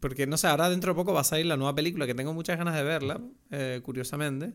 porque, 0.00 0.26
no 0.26 0.36
sé, 0.36 0.46
ahora 0.46 0.68
dentro 0.70 0.92
de 0.92 0.96
poco 0.96 1.12
va 1.12 1.20
a 1.22 1.24
salir 1.24 1.46
la 1.46 1.56
nueva 1.56 1.74
película 1.74 2.06
que 2.06 2.14
tengo 2.14 2.32
muchas 2.34 2.56
ganas 2.58 2.74
de 2.76 2.82
verla, 2.82 3.20
eh, 3.50 3.80
curiosamente. 3.82 4.52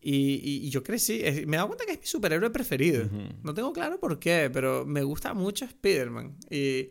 Y, 0.00 0.34
y- 0.36 0.66
y 0.66 0.70
yo 0.70 0.82
crecí, 0.84 1.20
es- 1.24 1.46
me 1.46 1.56
he 1.56 1.58
dado 1.58 1.68
cuenta 1.68 1.84
que 1.84 1.92
es 1.92 2.00
mi 2.00 2.06
superhéroe 2.06 2.50
preferido. 2.50 3.06
Ujú. 3.06 3.18
No 3.42 3.52
tengo 3.54 3.72
claro 3.72 3.98
por 3.98 4.18
qué, 4.20 4.48
pero 4.52 4.84
me 4.86 5.02
gusta 5.02 5.34
mucho 5.34 5.64
Spider-Man. 5.64 6.36
Y, 6.50 6.90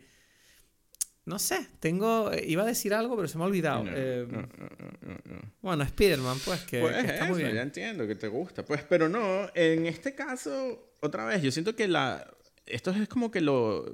no 1.25 1.39
sé, 1.39 1.67
tengo. 1.79 2.31
eh, 2.31 2.43
Iba 2.47 2.63
a 2.63 2.65
decir 2.65 2.93
algo, 2.93 3.15
pero 3.15 3.27
se 3.27 3.37
me 3.37 3.43
ha 3.43 3.47
olvidado. 3.47 3.83
No, 3.83 3.91
Eh, 3.93 4.25
no, 4.29 4.41
no, 4.41 4.47
no, 4.47 4.89
no, 5.01 5.19
no. 5.25 5.53
Bueno, 5.61 5.83
Spider-Man, 5.83 6.37
pues, 6.45 6.61
que, 6.61 6.81
Pues 6.81 6.95
que 6.95 7.01
está 7.11 7.25
eso, 7.25 7.33
muy 7.33 7.43
bien. 7.43 7.55
ya 7.55 7.61
entiendo 7.61 8.07
que 8.07 8.15
te 8.15 8.27
gusta. 8.27 8.63
Pues, 8.65 8.83
pero 8.83 9.09
no, 9.09 9.47
en 9.53 9.85
este 9.87 10.15
caso, 10.15 10.91
otra 11.01 11.25
vez, 11.25 11.41
yo 11.41 11.51
siento 11.51 11.75
que 11.75 11.87
la. 11.87 12.29
Esto 12.65 12.91
es 12.91 13.07
como 13.09 13.29
que 13.31 13.41
lo. 13.41 13.85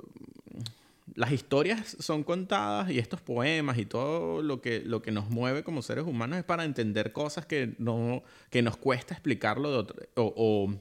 Las 1.15 1.31
historias 1.31 1.95
son 1.99 2.23
contadas 2.23 2.89
y 2.89 2.97
estos 2.97 3.21
poemas 3.21 3.77
y 3.77 3.85
todo 3.85 4.41
lo 4.41 4.61
que, 4.61 4.81
lo 4.81 5.01
que 5.01 5.11
nos 5.11 5.29
mueve 5.29 5.63
como 5.63 5.81
seres 5.83 6.05
humanos 6.05 6.39
es 6.39 6.43
para 6.43 6.63
entender 6.65 7.11
cosas 7.13 7.45
que, 7.45 7.75
no, 7.77 8.23
que 8.49 8.61
nos 8.63 8.77
cuesta 8.77 9.13
explicarlo 9.13 9.71
de 9.71 9.77
otra- 9.77 10.05
o, 10.15 10.33
o, 10.35 10.75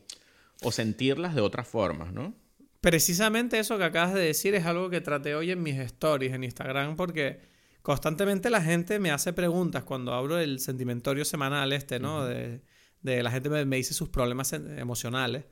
o 0.67 0.73
sentirlas 0.73 1.35
de 1.35 1.43
otras 1.43 1.69
formas, 1.69 2.13
¿no? 2.13 2.35
Precisamente 2.81 3.59
eso 3.59 3.79
que 3.79 3.85
acabas 3.85 4.15
de 4.15 4.21
decir 4.23 4.55
es 4.55 4.65
algo 4.67 4.91
que 4.91 5.01
traté 5.01 5.35
hoy 5.35 5.51
en 5.51 5.63
mis 5.63 5.77
stories 5.79 6.33
en 6.33 6.45
Instagram 6.45 6.97
porque 6.97 7.41
constantemente 7.83 8.49
la 8.51 8.61
gente 8.63 8.99
me 8.99 9.11
hace 9.11 9.33
preguntas 9.33 9.85
cuando 9.85 10.13
abro 10.15 10.39
el 10.39 10.59
sentimentorio 10.61 11.25
semanal 11.25 11.73
este, 11.73 12.01
¿no? 12.01 12.25
de, 12.25 12.63
de 13.03 13.23
la 13.23 13.31
gente 13.31 13.51
me, 13.51 13.65
me 13.67 13.77
dice 13.77 13.95
sus 13.95 14.09
problemas 14.09 14.53
emocionales. 14.53 15.45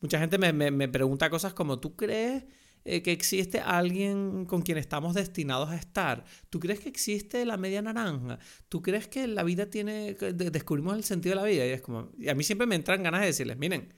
Mucha 0.00 0.18
gente 0.18 0.38
me, 0.38 0.52
me- 0.52 0.70
me 0.72 0.88
pregunta 0.88 1.30
cosas 1.30 1.54
como, 1.54 1.78
¿tú 1.78 1.94
crees 1.96 2.44
eh, 2.84 3.02
que 3.02 3.12
existe 3.12 3.60
alguien 3.60 4.44
con 4.44 4.62
quien 4.62 4.78
estamos 4.78 5.14
destinados 5.14 5.70
a 5.70 5.76
estar? 5.76 6.24
¿Tú 6.50 6.60
crees 6.60 6.80
que 6.80 6.88
existe 6.88 7.44
la 7.44 7.56
media 7.56 7.82
naranja? 7.82 8.38
¿Tú 8.68 8.82
crees 8.82 9.08
que 9.08 9.26
la 9.26 9.44
vida 9.44 9.70
tiene, 9.70 10.14
descubrimos 10.14 10.96
el 10.96 11.04
sentido 11.04 11.36
de 11.36 11.42
la 11.42 11.46
vida? 11.46 11.66
Y 11.66 11.70
es 11.70 11.82
como, 11.82 12.10
y 12.18 12.28
a 12.28 12.34
mí 12.34 12.44
siempre 12.44 12.66
me 12.66 12.74
entran 12.74 13.02
ganas 13.02 13.20
de 13.20 13.28
decirles, 13.28 13.56
miren, 13.58 13.94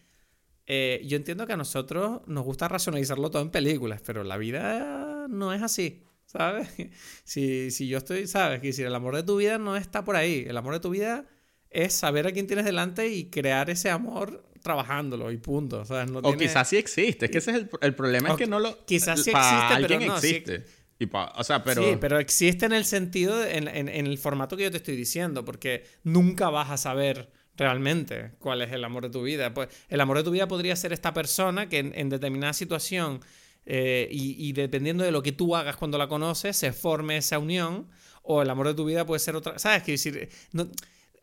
eh, 0.67 1.03
yo 1.07 1.17
entiendo 1.17 1.47
que 1.47 1.53
a 1.53 1.57
nosotros 1.57 2.23
nos 2.27 2.45
gusta 2.45 2.69
racionalizarlo 2.69 3.31
todo 3.31 3.43
en 3.43 3.51
películas, 3.51 4.03
pero 4.05 4.25
la 4.25 4.37
vida 4.37 5.27
no 5.29 5.53
es 5.53 5.63
así, 5.63 6.05
¿sabes? 6.27 6.69
Si, 7.25 7.71
si 7.71 7.89
yo 7.89 7.99
estoy, 7.99 8.27
¿sabes? 8.27 8.61
Que 8.61 8.73
si 8.73 8.83
el 8.83 8.95
amor 8.95 9.17
de 9.17 9.23
tu 9.23 9.37
vida 9.37 9.59
no 9.59 9.77
está 9.77 10.05
por 10.05 10.17
ahí, 10.17 10.45
el 10.47 10.57
amor 10.57 10.75
de 10.75 10.81
tu 10.81 10.91
vida 10.91 11.27
es 11.71 11.93
saber 11.93 12.27
a 12.27 12.33
quién 12.33 12.47
tienes 12.47 12.65
delante 12.65 13.09
y 13.09 13.31
crear 13.31 13.69
ese 13.69 13.91
amor 13.91 14.45
trabajándolo 14.65 15.31
y 15.31 15.37
punto. 15.37 15.83
O 15.83 15.85
tiene- 16.23 16.37
quizás 16.39 16.69
sí 16.69 16.77
existe. 16.79 17.27
Es 17.27 17.31
que 17.31 17.39
ese 17.39 17.51
es 17.53 17.57
el, 17.59 17.71
el 17.83 17.95
problema, 17.95 18.31
O 18.31 18.33
es 18.33 18.39
que 18.39 18.47
no 18.49 18.59
lo... 18.59 18.85
quizás 18.87 19.23
sí 19.23 19.31
existe, 19.31 19.87
pero 19.87 20.01
no, 20.01 20.19
sí 20.21 20.29
existe. 20.29 20.65
Y 20.99 21.07
pa- 21.07 21.33
o 21.37 21.45
sea, 21.45 21.63
pero... 21.63 21.83
Sí, 21.83 21.97
pero 22.01 22.19
existe 22.19 22.65
en 22.67 22.73
el 22.73 22.85
sentido, 22.85 23.39
de- 23.39 23.59
en, 23.59 23.69
en- 23.69 23.89
en 23.89 24.07
el 24.07 24.17
formato 24.19 24.57
que 24.57 24.63
yo 24.65 24.71
te 24.71 24.79
estoy 24.79 24.97
diciendo, 24.97 25.45
porque 25.45 25.85
nunca 26.03 26.49
vas 26.51 26.71
a 26.71 26.77
saber 26.79 27.31
realmente 27.57 28.33
cuál 28.39 28.63
es 28.63 28.73
el 28.73 28.83
amor 28.85 29.03
de 29.05 29.11
tu 29.11 29.23
vida. 29.23 29.53
Pues 29.53 29.69
el 29.89 30.01
amor 30.01 30.17
de 30.17 30.25
tu 30.25 30.31
vida 30.31 30.49
podría 30.49 30.75
ser 30.77 30.93
esta 30.93 31.13
persona 31.13 31.69
que 31.69 31.79
en, 31.81 31.93
en 31.95 32.09
determinada 32.09 32.53
situación 32.55 33.21
eh, 33.67 34.09
y, 34.11 34.49
y 34.49 34.53
dependiendo 34.55 35.05
de 35.05 35.13
lo 35.13 35.23
que 35.23 35.33
tú 35.33 35.55
hagas 35.55 35.77
cuando 35.77 35.99
la 35.99 36.09
conoces, 36.09 36.57
se 36.57 36.73
forme 36.73 37.17
esa 37.19 37.39
unión, 37.39 37.89
o 38.23 38.41
el 38.41 38.49
amor 38.49 38.69
de 38.69 38.75
tu 38.75 38.85
vida 38.87 39.05
puede 39.05 39.19
ser 39.21 39.37
otra. 39.37 39.59
¿Sabes? 39.59 39.83
Quiero 39.83 39.95
decir, 40.03 40.29
no- 40.53 40.69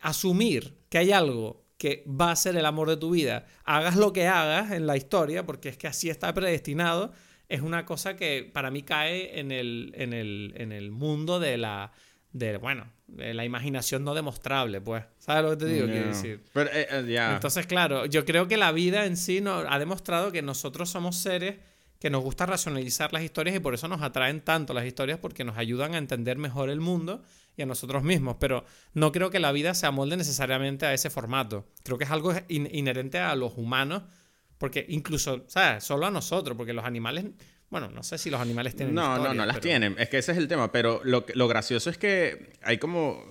asumir 0.00 0.76
que 0.88 0.98
hay 0.98 1.12
algo 1.12 1.61
que 1.82 2.04
va 2.06 2.30
a 2.30 2.36
ser 2.36 2.56
el 2.56 2.64
amor 2.64 2.88
de 2.88 2.96
tu 2.96 3.10
vida, 3.10 3.44
hagas 3.64 3.96
lo 3.96 4.12
que 4.12 4.28
hagas 4.28 4.70
en 4.70 4.86
la 4.86 4.96
historia, 4.96 5.44
porque 5.44 5.68
es 5.68 5.76
que 5.76 5.88
así 5.88 6.08
está 6.10 6.32
predestinado, 6.32 7.10
es 7.48 7.60
una 7.60 7.84
cosa 7.84 8.14
que 8.14 8.48
para 8.52 8.70
mí 8.70 8.84
cae 8.84 9.40
en 9.40 9.50
el, 9.50 9.92
en 9.96 10.12
el, 10.12 10.54
en 10.58 10.70
el 10.70 10.92
mundo 10.92 11.40
de 11.40 11.58
la, 11.58 11.90
de, 12.30 12.56
bueno, 12.58 12.86
de 13.08 13.34
la 13.34 13.44
imaginación 13.44 14.04
no 14.04 14.14
demostrable, 14.14 14.80
pues. 14.80 15.02
¿Sabes 15.18 15.42
lo 15.42 15.50
que 15.50 15.56
te 15.56 15.72
digo? 15.72 15.88
Quiero 15.88 16.06
decir. 16.06 16.44
Pero, 16.52 16.70
eh, 16.70 16.86
eh. 16.88 17.30
Entonces, 17.34 17.66
claro, 17.66 18.06
yo 18.06 18.24
creo 18.24 18.46
que 18.46 18.56
la 18.56 18.70
vida 18.70 19.04
en 19.04 19.16
sí 19.16 19.40
no, 19.40 19.56
ha 19.68 19.80
demostrado 19.80 20.30
que 20.30 20.40
nosotros 20.40 20.88
somos 20.88 21.16
seres 21.16 21.56
que 21.98 22.10
nos 22.10 22.22
gusta 22.22 22.46
racionalizar 22.46 23.12
las 23.12 23.24
historias 23.24 23.56
y 23.56 23.58
por 23.60 23.74
eso 23.74 23.88
nos 23.88 24.02
atraen 24.02 24.40
tanto 24.40 24.72
las 24.72 24.86
historias 24.86 25.18
porque 25.18 25.42
nos 25.42 25.58
ayudan 25.58 25.96
a 25.96 25.98
entender 25.98 26.38
mejor 26.38 26.70
el 26.70 26.78
mundo 26.78 27.24
y 27.56 27.62
a 27.62 27.66
nosotros 27.66 28.02
mismos. 28.02 28.36
Pero 28.40 28.64
no 28.94 29.12
creo 29.12 29.30
que 29.30 29.40
la 29.40 29.52
vida 29.52 29.74
se 29.74 29.86
amolde 29.86 30.16
necesariamente 30.16 30.86
a 30.86 30.94
ese 30.94 31.10
formato. 31.10 31.66
Creo 31.84 31.98
que 31.98 32.04
es 32.04 32.10
algo 32.10 32.32
in- 32.48 32.68
inherente 32.72 33.18
a 33.18 33.34
los 33.36 33.52
humanos 33.56 34.02
porque 34.58 34.86
incluso, 34.88 35.44
¿sabes? 35.48 35.82
Solo 35.84 36.06
a 36.06 36.10
nosotros, 36.10 36.56
porque 36.56 36.72
los 36.72 36.84
animales, 36.84 37.24
bueno, 37.68 37.90
no 37.90 38.02
sé 38.04 38.16
si 38.18 38.30
los 38.30 38.40
animales 38.40 38.76
tienen 38.76 38.94
No, 38.94 39.02
no, 39.08 39.14
historias, 39.16 39.36
no 39.36 39.46
las 39.46 39.54
pero- 39.56 39.62
tienen. 39.62 39.96
Es 39.98 40.08
que 40.08 40.18
ese 40.18 40.32
es 40.32 40.38
el 40.38 40.46
tema. 40.48 40.70
Pero 40.70 41.00
lo, 41.04 41.24
lo 41.34 41.48
gracioso 41.48 41.90
es 41.90 41.98
que 41.98 42.52
hay 42.62 42.78
como. 42.78 43.22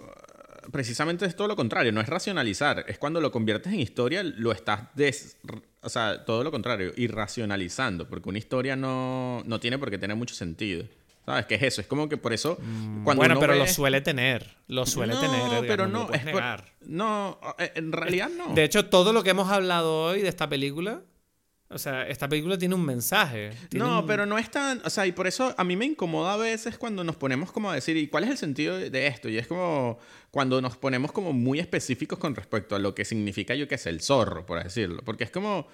Precisamente 0.71 1.25
es 1.25 1.35
todo 1.35 1.47
lo 1.47 1.55
contrario. 1.55 1.91
No 1.91 2.01
es 2.01 2.07
racionalizar. 2.07 2.85
Es 2.87 2.97
cuando 2.99 3.19
lo 3.19 3.31
conviertes 3.31 3.73
en 3.73 3.79
historia, 3.79 4.21
lo 4.23 4.51
estás. 4.51 4.93
Des, 4.95 5.37
o 5.81 5.89
sea, 5.89 6.23
todo 6.23 6.43
lo 6.43 6.51
contrario. 6.51 6.91
Irracionalizando. 6.97 8.07
Porque 8.07 8.29
una 8.29 8.37
historia 8.37 8.75
no, 8.75 9.41
no 9.45 9.59
tiene 9.59 9.79
por 9.79 9.89
qué 9.89 9.97
tener 9.97 10.15
mucho 10.17 10.35
sentido. 10.35 10.85
¿Sabes? 11.25 11.45
¿Qué 11.45 11.55
es 11.55 11.61
eso? 11.63 11.81
Es 11.81 11.87
como 11.87 12.09
que 12.09 12.17
por 12.17 12.33
eso. 12.33 12.55
Cuando 12.57 13.13
Mm, 13.13 13.15
bueno, 13.15 13.39
pero 13.39 13.53
ve- 13.53 13.59
lo 13.59 13.67
suele 13.67 14.01
tener. 14.01 14.55
Lo 14.67 14.85
suele 14.85 15.13
no, 15.13 15.19
tener. 15.21 15.41
Edgar, 15.47 15.63
pero 15.67 15.87
no, 15.87 16.07
no. 16.07 16.13
es 16.13 16.21
por- 16.21 16.25
negar. 16.33 16.65
no, 16.81 17.39
eh, 17.59 17.71
en 17.75 17.91
realidad 17.91 18.29
no. 18.35 18.53
De 18.53 18.63
hecho, 18.63 18.85
todo 18.87 19.13
lo 19.13 19.21
que 19.23 19.29
hemos 19.29 19.49
hablado 19.49 20.03
hoy 20.05 20.21
de 20.21 20.29
esta 20.29 20.49
película, 20.49 21.01
o 21.69 21.77
sea, 21.77 22.07
esta 22.07 22.27
película 22.27 22.57
tiene 22.57 22.73
un 22.75 22.83
mensaje. 22.83 23.51
tiene 23.69 23.85
No, 23.85 23.99
un- 23.99 24.07
pero 24.07 24.25
no 24.25 24.37
es 24.39 24.49
tan, 24.49 24.81
o 24.83 24.89
sea, 24.89 25.05
y 25.05 25.11
por 25.11 25.27
eso 25.27 25.53
a 25.57 25.63
mí 25.63 25.75
me 25.77 25.85
incomoda 25.85 26.33
a 26.33 26.37
veces 26.37 26.77
cuando 26.77 27.03
nos 27.03 27.15
ponemos 27.15 27.51
como 27.51 27.69
a 27.69 27.75
decir, 27.75 27.95
¿y 27.97 28.07
cuál 28.07 28.23
es 28.25 28.31
el 28.31 28.37
sentido 28.37 28.77
de- 28.77 29.07
esto? 29.07 29.29
Y 29.29 29.37
es 29.37 29.45
como 29.47 29.99
cuando 30.31 30.59
nos 30.59 30.75
ponemos 30.75 31.11
como 31.11 31.33
muy 31.33 31.59
específicos 31.59 32.17
con 32.19 32.35
respecto 32.35 32.75
a 32.75 32.79
lo 32.79 32.95
que 32.95 33.05
significa, 33.05 33.53
yo 33.55 33.67
qué 33.67 33.77
sé, 33.77 33.89
el 33.91 34.01
zorro, 34.01 34.45
por 34.45 34.61
decirlo. 34.61 35.01
Porque 35.05 35.23
es 35.23 35.31
como, 35.31 35.67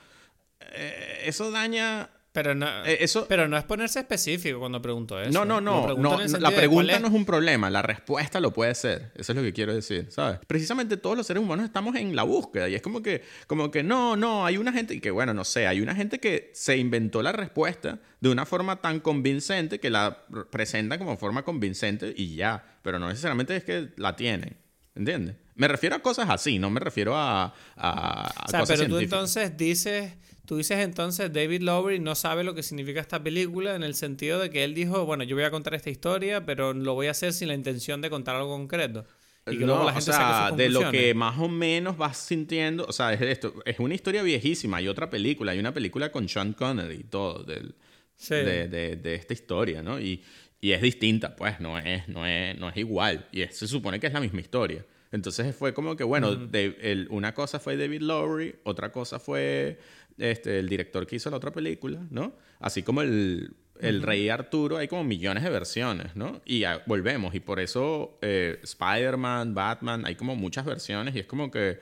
eh, 0.60 1.22
eso 1.26 1.52
daña... 1.52 2.10
Pero 2.38 2.54
no, 2.54 2.68
eh, 2.86 2.98
eso- 3.00 3.26
pero 3.28 3.48
no 3.48 3.58
es 3.58 3.64
ponerse 3.64 3.98
específico 3.98 4.60
cuando 4.60 4.80
pregunto 4.80 5.20
eso. 5.20 5.32
No, 5.32 5.44
no, 5.44 5.60
no, 5.60 5.88
no, 5.98 6.20
la 6.40 6.52
pregunta 6.52 7.00
no 7.00 7.08
es 7.08 7.14
un 7.16 7.26
problema, 7.26 7.72
la 7.72 7.82
respuesta 7.82 8.40
lo 8.40 8.54
puede 8.54 8.76
ser. 8.76 9.12
Eso 9.16 9.32
es 9.32 9.36
lo 9.36 9.42
que 9.42 9.54
quiero 9.54 9.74
decir, 9.74 10.06
¿sabes? 10.12 10.38
Precisamente 10.46 10.98
todos 10.98 11.18
los 11.18 11.26
seres 11.26 11.42
humanos 11.42 11.66
estamos 11.66 11.96
en 11.96 12.16
la 12.16 12.22
búsqueda 12.22 12.70
y 12.70 12.76
es 12.76 12.84
como 12.84 13.02
que, 13.02 13.24
como 13.48 13.72
que 13.72 13.82
no, 13.82 14.16
no, 14.16 14.46
hay 14.46 14.58
una 14.58 14.72
gente, 14.72 14.94
y 14.94 15.00
que 15.00 15.10
bueno, 15.10 15.34
no 15.34 15.44
sé, 15.46 15.66
hay 15.66 15.82
una 15.82 15.96
gente 15.96 16.20
que 16.20 16.52
se 16.54 16.78
inventó 16.78 17.24
la 17.24 17.32
respuesta 17.32 17.98
de 18.22 18.30
una 18.30 18.46
forma 18.46 18.82
tan 18.82 19.00
convincente 19.00 19.80
que 19.80 19.90
la 19.90 20.26
presenta 20.52 21.00
como 21.00 21.18
forma 21.18 21.42
convincente 21.44 22.14
y 22.16 22.36
ya, 22.36 22.64
pero 22.84 23.00
no 23.00 23.08
necesariamente 23.10 23.56
es 23.56 23.64
que 23.64 23.90
la 23.98 24.16
tienen, 24.16 24.58
¿entiendes? 24.94 25.38
Me 25.56 25.68
refiero 25.68 25.96
a 25.96 26.00
cosas 26.04 26.30
así, 26.30 26.60
no 26.60 26.70
me 26.70 26.80
refiero 26.80 27.16
a, 27.18 27.46
a, 27.46 27.52
a 27.78 28.46
O 28.46 28.48
sea, 28.50 28.60
cosas 28.60 28.78
pero 28.78 28.90
tú 28.90 29.00
entonces 29.00 29.58
dices, 29.58 30.14
tú 30.48 30.58
dices 30.58 30.80
entonces 30.80 31.32
David 31.32 31.62
Lowery 31.62 32.00
no 32.00 32.16
sabe 32.16 32.44
lo 32.44 32.56
que 32.56 32.64
significa 32.64 33.00
esta 33.02 33.22
película 33.22 33.76
en 33.76 33.84
el 33.84 33.94
sentido 33.94 34.40
de 34.40 34.50
que 34.50 34.64
él 34.64 34.74
dijo, 34.74 35.06
bueno, 35.06 35.24
yo 35.24 35.36
voy 35.36 35.44
a 35.46 35.52
contar 35.52 35.76
esta 35.76 35.90
historia, 35.92 36.46
pero 36.46 36.74
lo 36.74 36.96
voy 36.96 37.08
a 37.08 37.12
hacer 37.12 37.34
sin 37.34 37.50
la 37.50 37.54
intención 37.54 38.02
de 38.02 38.10
contar 38.10 38.36
algo 38.38 38.50
concreto. 38.50 39.06
Y 39.46 39.52
que 39.52 39.60
No, 39.60 39.68
luego 39.68 39.84
la 39.86 39.92
o 39.92 39.94
gente 39.94 40.06
sea, 40.12 40.14
saque 40.16 40.50
sus 40.50 40.58
de 40.58 40.70
lo 40.70 40.92
que 40.92 41.14
más 41.14 41.38
o 41.40 41.48
menos 41.48 41.96
vas 41.98 42.18
sintiendo, 42.18 42.86
o 42.86 42.92
sea, 42.92 43.14
es 43.14 43.22
esto, 43.22 43.54
es 43.66 43.80
una 43.80 43.94
historia 43.94 44.24
viejísima, 44.24 44.78
hay 44.78 44.88
otra 44.88 45.10
película, 45.10 45.52
hay 45.54 45.60
una 45.60 45.74
película 45.74 46.12
con 46.12 46.28
Sean 46.28 46.54
Connery 46.54 46.96
y 46.96 47.04
todo, 47.04 47.44
del, 47.44 47.76
Sí. 48.16 48.34
de, 48.34 48.68
de- 48.68 48.96
de 48.96 49.16
esta 49.16 49.34
historia, 49.34 49.84
¿no? 49.84 50.00
Y, 50.00 50.24
y 50.60 50.72
es 50.72 50.82
distinta, 50.82 51.36
pues, 51.36 51.60
no 51.60 51.78
es, 51.78 52.08
no 52.10 52.26
es, 52.26 52.58
no 52.58 52.68
es 52.70 52.76
igual, 52.78 53.28
y 53.32 53.42
es- 53.44 53.56
se 53.58 53.68
supone 53.68 54.00
que 54.00 54.08
es 54.08 54.14
la 54.14 54.20
misma 54.22 54.42
historia. 54.42 54.84
Entonces 55.12 55.56
fue 55.56 55.74
como 55.74 55.96
que, 55.96 56.04
bueno, 56.04 56.36
de- 56.36 56.76
el- 56.82 57.08
una 57.12 57.34
cosa 57.34 57.60
fue 57.60 57.78
David 57.78 58.02
Lowery, 58.02 58.56
otra 58.64 58.92
cosa 58.92 59.20
fue 59.20 59.80
este, 60.18 60.60
el 60.60 60.70
director 60.70 61.06
que 61.06 61.18
hizo 61.18 61.30
la 61.30 61.38
otra 61.38 61.52
película, 61.52 62.06
¿no? 62.10 62.34
Así 62.60 62.84
como 62.84 63.02
el, 63.02 63.56
el 63.80 64.02
Rey 64.02 64.30
Arturo, 64.30 64.78
hay 64.78 64.88
como 64.88 65.04
millones 65.04 65.44
de 65.44 65.50
versiones, 65.50 66.16
¿no? 66.16 66.42
Y 66.46 66.64
volvemos, 66.86 67.36
y 67.36 67.40
por 67.40 67.60
eso 67.60 68.18
eh, 68.22 68.60
Spider-Man, 68.64 69.54
Batman, 69.54 70.06
hay 70.06 70.16
como 70.16 70.36
muchas 70.36 70.66
versiones, 70.66 71.16
y 71.16 71.20
es 71.20 71.26
como 71.26 71.52
que 71.52 71.80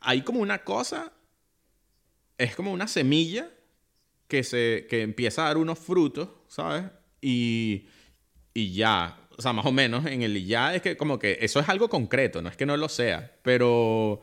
hay 0.00 0.22
como 0.22 0.40
una 0.40 0.64
cosa, 0.64 1.12
es 2.38 2.54
como 2.54 2.72
una 2.72 2.88
semilla 2.88 3.48
que, 4.28 4.42
se, 4.42 4.86
que 4.88 5.02
empieza 5.02 5.42
a 5.42 5.48
dar 5.48 5.58
unos 5.58 5.78
frutos, 5.78 6.28
¿sabes? 6.48 6.84
Y, 7.20 7.86
y 8.54 8.72
ya, 8.72 9.18
o 9.36 9.42
sea, 9.42 9.52
más 9.52 9.66
o 9.66 9.72
menos 9.72 10.06
en 10.06 10.22
el 10.22 10.44
ya 10.44 10.74
es 10.74 10.82
que 10.82 10.96
como 10.96 11.18
que 11.18 11.38
eso 11.40 11.60
es 11.60 11.68
algo 11.68 11.88
concreto, 11.88 12.42
no 12.42 12.48
es 12.48 12.56
que 12.56 12.66
no 12.66 12.76
lo 12.76 12.88
sea, 12.88 13.32
pero, 13.42 14.22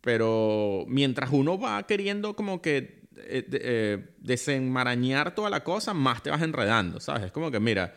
pero 0.00 0.84
mientras 0.88 1.30
uno 1.32 1.58
va 1.58 1.86
queriendo 1.86 2.34
como 2.36 2.60
que 2.62 3.02
eh, 3.18 3.46
eh, 3.52 4.14
desenmarañar 4.18 5.34
toda 5.34 5.50
la 5.50 5.64
cosa, 5.64 5.94
más 5.94 6.22
te 6.22 6.30
vas 6.30 6.42
enredando, 6.42 7.00
¿sabes? 7.00 7.24
Es 7.24 7.32
como 7.32 7.50
que, 7.50 7.60
mira, 7.60 7.94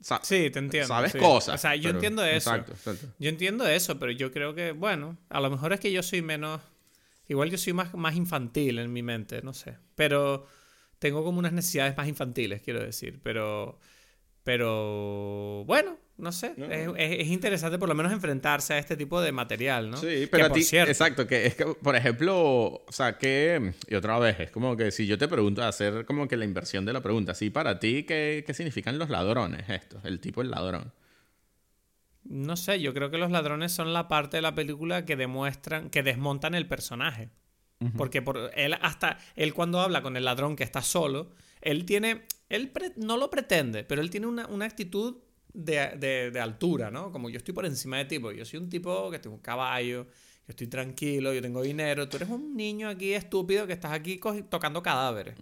sa- 0.00 0.20
Sí, 0.22 0.50
te 0.50 0.58
entiendo. 0.58 0.88
sabes 0.88 1.12
sí. 1.12 1.18
cosas. 1.18 1.54
O 1.54 1.58
sea, 1.58 1.74
yo 1.76 1.84
pero- 1.84 1.94
entiendo 1.98 2.24
eso. 2.24 2.50
Exacto, 2.50 2.72
exacto. 2.72 3.06
Yo 3.18 3.28
entiendo 3.28 3.66
eso, 3.66 3.98
pero 3.98 4.12
yo 4.12 4.32
creo 4.32 4.54
que, 4.54 4.72
bueno, 4.72 5.16
a 5.28 5.40
lo 5.40 5.50
mejor 5.50 5.72
es 5.72 5.80
que 5.80 5.92
yo 5.92 6.02
soy 6.02 6.22
menos. 6.22 6.60
Igual 7.28 7.50
yo 7.50 7.58
soy 7.58 7.72
más, 7.72 7.92
más 7.94 8.14
infantil 8.16 8.78
en 8.78 8.92
mi 8.92 9.02
mente, 9.02 9.40
no 9.42 9.52
sé. 9.52 9.76
Pero 9.94 10.46
tengo 10.98 11.24
como 11.24 11.38
unas 11.38 11.52
necesidades 11.52 11.96
más 11.96 12.06
infantiles, 12.08 12.62
quiero 12.62 12.80
decir. 12.80 13.20
Pero. 13.22 13.78
Pero. 14.44 15.64
Bueno, 15.66 15.98
no 16.18 16.32
sé, 16.32 16.54
Es, 16.56 16.88
es, 16.96 17.26
interesante 17.28 17.78
por 17.78 17.88
lo 17.88 17.94
menos 17.94 18.10
enfrentarse 18.10 18.72
a 18.72 18.78
este 18.78 18.96
tipo 18.96 19.20
de 19.20 19.32
material, 19.32 19.90
¿no? 19.90 19.98
Sí, 19.98 20.26
pero 20.30 20.46
a 20.46 20.50
ti, 20.50 20.60
exacto, 20.60 21.26
que 21.26 21.46
es 21.46 21.54
que, 21.54 21.66
por 21.66 21.94
ejemplo, 21.94 22.84
o 22.86 22.86
sea, 22.90 23.18
que, 23.18 23.74
y 23.86 23.94
otra 23.94 24.18
vez, 24.18 24.40
es 24.40 24.50
como 24.50 24.76
que 24.76 24.90
si 24.90 25.06
yo 25.06 25.18
te 25.18 25.28
pregunto, 25.28 25.62
hacer 25.62 26.06
como 26.06 26.26
que 26.26 26.38
la 26.38 26.46
inversión 26.46 26.86
de 26.86 26.94
la 26.94 27.02
pregunta, 27.02 27.34
sí, 27.34 27.50
para 27.50 27.78
ti, 27.78 28.04
¿qué, 28.04 28.44
qué 28.46 28.54
significan 28.54 28.98
los 28.98 29.10
ladrones 29.10 29.68
estos? 29.68 30.04
El 30.06 30.20
tipo 30.20 30.40
el 30.40 30.50
ladrón. 30.50 30.92
No 32.24 32.56
sé, 32.56 32.80
yo 32.80 32.94
creo 32.94 33.10
que 33.10 33.18
los 33.18 33.30
ladrones 33.30 33.72
son 33.72 33.92
la 33.92 34.08
parte 34.08 34.38
de 34.38 34.42
la 34.42 34.54
película 34.54 35.04
que 35.04 35.16
demuestran, 35.16 35.90
que 35.90 36.02
desmontan 36.02 36.54
el 36.54 36.66
personaje. 36.66 37.30
Porque 37.94 38.22
por, 38.22 38.50
él 38.54 38.74
hasta, 38.80 39.18
él 39.34 39.52
cuando 39.52 39.80
habla 39.80 40.00
con 40.00 40.16
el 40.16 40.24
ladrón 40.24 40.56
que 40.56 40.64
está 40.64 40.80
solo, 40.80 41.32
él 41.60 41.84
tiene, 41.84 42.22
él 42.48 42.72
no 42.96 43.18
lo 43.18 43.28
pretende, 43.28 43.84
pero 43.84 44.00
él 44.00 44.08
tiene 44.08 44.26
una, 44.26 44.46
una 44.46 44.64
actitud 44.64 45.18
de, 45.56 46.30
de, 46.30 46.40
altura, 46.40 46.90
¿no? 46.90 47.10
Como 47.10 47.30
yo 47.30 47.38
estoy 47.38 47.54
por 47.54 47.64
encima 47.64 47.96
de 47.98 48.04
ti, 48.04 48.18
porque 48.18 48.38
yo 48.38 48.44
soy 48.44 48.60
un 48.60 48.68
tipo 48.68 49.10
que 49.10 49.18
tengo 49.18 49.36
un 49.36 49.42
caballo, 49.42 50.04
yo 50.04 50.48
estoy 50.48 50.66
tranquilo, 50.66 51.32
yo 51.32 51.40
tengo 51.40 51.62
dinero, 51.62 52.08
tú 52.08 52.18
eres 52.18 52.28
un 52.28 52.54
niño 52.54 52.88
aquí 52.88 53.14
estúpido 53.14 53.66
que 53.66 53.72
estás 53.72 53.92
aquí 53.92 54.20
tocando 54.48 54.82
cadáveres. 54.82 55.34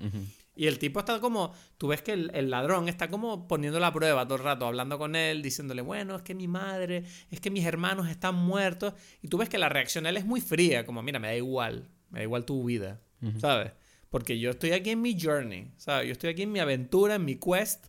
Y 0.56 0.68
el 0.68 0.78
tipo 0.78 1.00
está 1.00 1.18
como, 1.20 1.52
tú 1.78 1.88
ves 1.88 2.00
que 2.00 2.12
el, 2.12 2.30
el, 2.32 2.48
ladrón 2.48 2.88
está 2.88 3.08
como 3.08 3.48
poniendo 3.48 3.80
la 3.80 3.92
prueba 3.92 4.24
todo 4.24 4.38
el 4.38 4.44
rato, 4.44 4.66
hablando 4.66 4.98
con 4.98 5.16
él, 5.16 5.42
diciéndole, 5.42 5.82
bueno, 5.82 6.14
es 6.14 6.22
que 6.22 6.34
mi 6.34 6.46
madre, 6.46 7.02
es 7.32 7.40
que 7.40 7.50
mis 7.50 7.66
hermanos 7.66 8.08
están 8.08 8.36
muertos. 8.36 8.94
Y 9.20 9.26
tú 9.26 9.36
ves 9.36 9.48
que 9.48 9.58
la 9.58 9.68
reacción 9.68 10.04
de 10.04 10.10
él 10.10 10.16
es 10.16 10.24
muy 10.24 10.40
fría, 10.40 10.86
como, 10.86 11.02
mira, 11.02 11.18
me 11.18 11.26
da 11.26 11.34
igual, 11.34 11.90
me 12.10 12.20
da 12.20 12.22
igual 12.22 12.44
tu 12.44 12.62
vida, 12.62 13.00
¿sabes? 13.40 13.72
Porque 14.10 14.38
yo 14.38 14.50
estoy 14.50 14.70
aquí 14.70 14.90
en 14.90 15.02
mi 15.02 15.20
journey, 15.20 15.72
¿sabes? 15.76 16.06
Yo 16.06 16.12
estoy 16.12 16.30
aquí 16.30 16.42
en 16.42 16.52
mi 16.52 16.60
aventura, 16.60 17.16
en 17.16 17.24
mi 17.24 17.34
quest, 17.34 17.86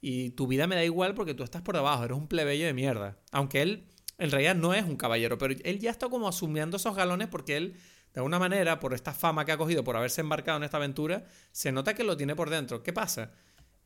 y 0.00 0.30
tu 0.30 0.46
vida 0.46 0.66
me 0.66 0.76
da 0.76 0.84
igual 0.84 1.14
porque 1.14 1.34
tú 1.34 1.42
estás 1.42 1.62
por 1.62 1.74
debajo, 1.74 2.04
eres 2.04 2.16
un 2.16 2.28
plebeyo 2.28 2.66
de 2.66 2.74
mierda. 2.74 3.18
Aunque 3.32 3.62
él 3.62 3.88
en 4.18 4.30
realidad 4.30 4.56
no 4.56 4.74
es 4.74 4.84
un 4.84 4.96
caballero, 4.96 5.38
pero 5.38 5.54
él 5.62 5.78
ya 5.78 5.90
está 5.90 6.08
como 6.08 6.28
asumiendo 6.28 6.76
esos 6.76 6.94
galones 6.94 7.28
porque 7.28 7.56
él, 7.56 7.74
de 8.12 8.20
alguna 8.20 8.38
manera, 8.38 8.80
por 8.80 8.94
esta 8.94 9.12
fama 9.12 9.44
que 9.44 9.52
ha 9.52 9.56
cogido, 9.56 9.84
por 9.84 9.96
haberse 9.96 10.20
embarcado 10.20 10.58
en 10.58 10.64
esta 10.64 10.76
aventura, 10.76 11.24
se 11.52 11.70
nota 11.72 11.94
que 11.94 12.04
lo 12.04 12.16
tiene 12.16 12.34
por 12.34 12.50
dentro. 12.50 12.82
¿Qué 12.82 12.92
pasa? 12.92 13.32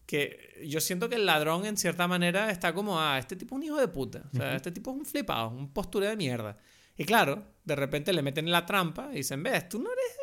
Que 0.06 0.64
yo 0.66 0.80
siento 0.80 1.08
que 1.08 1.16
el 1.16 1.26
ladrón, 1.26 1.66
en 1.66 1.76
cierta 1.76 2.08
manera, 2.08 2.50
está 2.50 2.72
como, 2.72 2.98
ah, 2.98 3.18
este 3.18 3.36
tipo 3.36 3.54
es 3.54 3.58
un 3.58 3.62
hijo 3.64 3.78
de 3.78 3.88
puta. 3.88 4.24
O 4.32 4.36
sea, 4.36 4.56
este 4.56 4.72
tipo 4.72 4.90
es 4.90 4.96
un 4.96 5.04
flipado, 5.04 5.50
un 5.50 5.72
posture 5.72 6.08
de 6.08 6.16
mierda. 6.16 6.56
Y 6.96 7.04
claro, 7.04 7.42
de 7.64 7.76
repente 7.76 8.12
le 8.12 8.22
meten 8.22 8.46
en 8.46 8.52
la 8.52 8.66
trampa 8.66 9.10
y 9.12 9.16
dicen, 9.16 9.42
ves, 9.42 9.68
tú 9.68 9.80
no 9.80 9.90
eres 9.92 10.21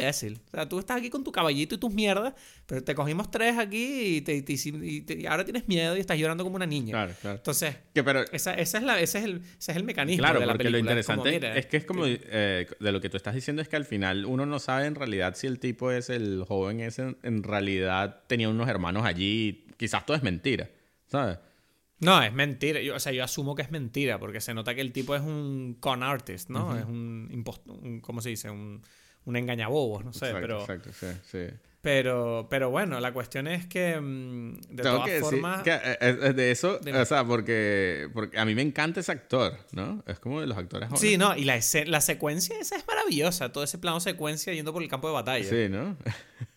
imbécil. 0.00 0.40
O 0.48 0.56
sea, 0.56 0.68
tú 0.68 0.78
estás 0.78 0.98
aquí 0.98 1.10
con 1.10 1.24
tu 1.24 1.32
caballito 1.32 1.74
y 1.74 1.78
tus 1.78 1.92
mierdas, 1.92 2.34
pero 2.66 2.82
te 2.82 2.94
cogimos 2.94 3.30
tres 3.30 3.58
aquí 3.58 4.16
y, 4.16 4.20
te, 4.20 4.44
y, 4.44 5.26
ahora 5.26 5.44
tienes 5.44 5.68
miedo 5.68 5.96
y 5.96 6.00
estás 6.00 6.18
llorando 6.18 6.44
como 6.44 6.56
una 6.56 6.66
niña. 6.66 6.92
Claro, 6.92 7.14
claro. 7.20 7.36
Entonces, 7.36 7.76
pero, 7.92 8.24
esa, 8.32 8.54
esa 8.54 8.78
es 8.78 8.84
la, 8.84 9.00
ese, 9.00 9.18
es 9.18 9.24
el, 9.24 9.42
ese 9.58 9.72
es 9.72 9.76
el 9.76 9.84
mecanismo 9.84 10.22
claro, 10.22 10.40
de 10.40 10.46
la 10.46 10.52
porque 10.52 10.70
lo 10.70 10.78
interesante 10.78 11.58
es, 11.58 11.66
que 11.66 11.76
es 11.76 11.84
como 11.84 12.04
eh, 12.06 12.66
de 12.78 12.92
lo 12.92 13.00
que 13.00 13.08
tú 13.08 13.16
estás 13.16 13.34
diciendo 13.34 13.62
es 13.62 13.68
que 13.68 13.76
al 13.76 13.84
final 13.84 14.26
uno 14.26 14.46
no 14.46 14.58
sabe 14.58 14.86
en 14.86 14.94
realidad 14.94 15.34
si 15.36 15.46
el 15.46 15.58
tipo 15.58 15.90
es 15.90 16.10
el 16.10 16.44
joven 16.46 16.80
ese 16.80 17.16
en 17.22 17.42
realidad 17.42 18.22
tenía 18.26 18.48
unos 18.48 18.68
hermanos 18.68 19.04
allí. 19.04 19.66
Quizás 19.76 20.04
todo 20.04 20.16
es 20.16 20.22
mentira, 20.22 20.68
¿sabes? 21.06 21.38
No, 22.00 22.22
es 22.22 22.32
mentira. 22.32 22.80
Yo, 22.80 22.96
o 22.96 23.00
sea, 23.00 23.12
yo 23.12 23.22
asumo 23.22 23.54
que 23.54 23.62
es 23.62 23.70
mentira, 23.70 24.18
porque 24.18 24.40
se 24.40 24.54
nota 24.54 24.74
que 24.74 24.80
el 24.80 24.92
tipo 24.92 25.14
es 25.14 25.22
un 25.22 25.76
con 25.80 26.02
artist, 26.02 26.48
¿no? 26.48 26.76
Es 26.76 26.84
un, 26.84 27.28
impostor, 27.30 27.76
¿cómo 28.00 28.22
se 28.22 28.30
dice? 28.30 28.50
Un, 28.50 28.82
un 29.24 29.36
engañabobos, 29.36 30.04
no 30.04 30.12
sé, 30.12 30.32
pero... 30.32 30.60
Exacto, 30.60 30.90
sí, 30.92 31.06
sí. 31.30 31.46
Pero, 31.82 32.46
pero 32.50 32.68
bueno, 32.68 33.00
la 33.00 33.14
cuestión 33.14 33.46
es 33.46 33.66
que 33.66 33.98
mm, 33.98 34.60
de 34.68 34.82
todas 34.82 35.20
formas... 35.20 35.62
Que, 35.62 35.72
eh, 35.72 35.98
eh, 36.00 36.32
de 36.34 36.50
eso, 36.50 36.78
o 36.78 37.04
sea, 37.06 37.24
porque, 37.24 38.10
porque 38.12 38.38
a 38.38 38.44
mí 38.44 38.54
me 38.54 38.60
encanta 38.60 39.00
ese 39.00 39.12
actor, 39.12 39.56
¿no? 39.72 40.04
Es 40.06 40.18
como 40.18 40.42
de 40.42 40.46
los 40.46 40.58
actores 40.58 40.90
Sí, 40.96 41.16
no, 41.16 41.34
y 41.34 41.44
la, 41.44 41.58
la 41.86 42.00
secuencia 42.02 42.58
esa 42.58 42.76
es 42.76 42.86
maravillosa, 42.86 43.50
todo 43.50 43.64
ese 43.64 43.78
plano 43.78 43.98
secuencia 44.00 44.52
yendo 44.52 44.74
por 44.74 44.82
el 44.82 44.90
campo 44.90 45.08
de 45.08 45.14
batalla. 45.14 45.48
Sí, 45.48 45.70
¿no? 45.70 45.96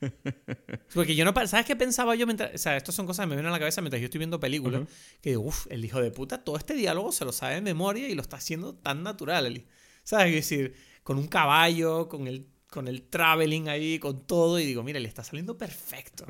porque 0.93 1.16
yo 1.16 1.24
no... 1.24 1.34
¿Sabes 1.47 1.66
qué 1.66 1.78
pensaba 1.78 2.16
yo 2.16 2.26
mientras... 2.26 2.53
O 2.53 2.57
sea, 2.57 2.76
estas 2.76 2.93
son 2.93 3.05
cosas 3.05 3.24
que 3.24 3.30
me 3.30 3.36
vienen 3.36 3.49
a 3.49 3.53
la 3.53 3.59
cabeza 3.59 3.80
mientras 3.80 4.01
yo 4.01 4.05
estoy 4.05 4.20
viendo 4.20 4.41
películas, 4.41 4.82
que 5.22 5.30
digo, 5.30 5.43
uff, 5.43 5.68
el 5.70 5.86
hijo 5.86 6.01
de 6.01 6.11
puta, 6.11 6.43
todo 6.43 6.57
este 6.57 6.74
diálogo 6.74 7.14
se 7.14 7.24
lo 7.24 7.32
sabe 7.32 7.55
de 7.55 7.61
memoria 7.61 8.09
y 8.09 8.16
lo 8.16 8.22
está 8.22 8.36
haciendo 8.36 8.76
tan 8.76 9.03
natural. 9.03 9.64
¿Sabes? 10.03 10.28
Es 10.28 10.49
decir, 10.49 10.76
con 11.03 11.18
un 11.18 11.28
caballo, 11.28 12.09
con 12.09 12.28
el 12.28 12.53
con 12.74 12.88
el 12.88 13.03
traveling 13.03 13.69
ahí, 13.69 13.99
con 13.99 14.26
todo, 14.26 14.59
y 14.59 14.65
digo, 14.65 14.82
mira, 14.82 14.99
le 14.99 15.07
está 15.07 15.24
saliendo 15.24 15.55
perfecto. 15.59 16.26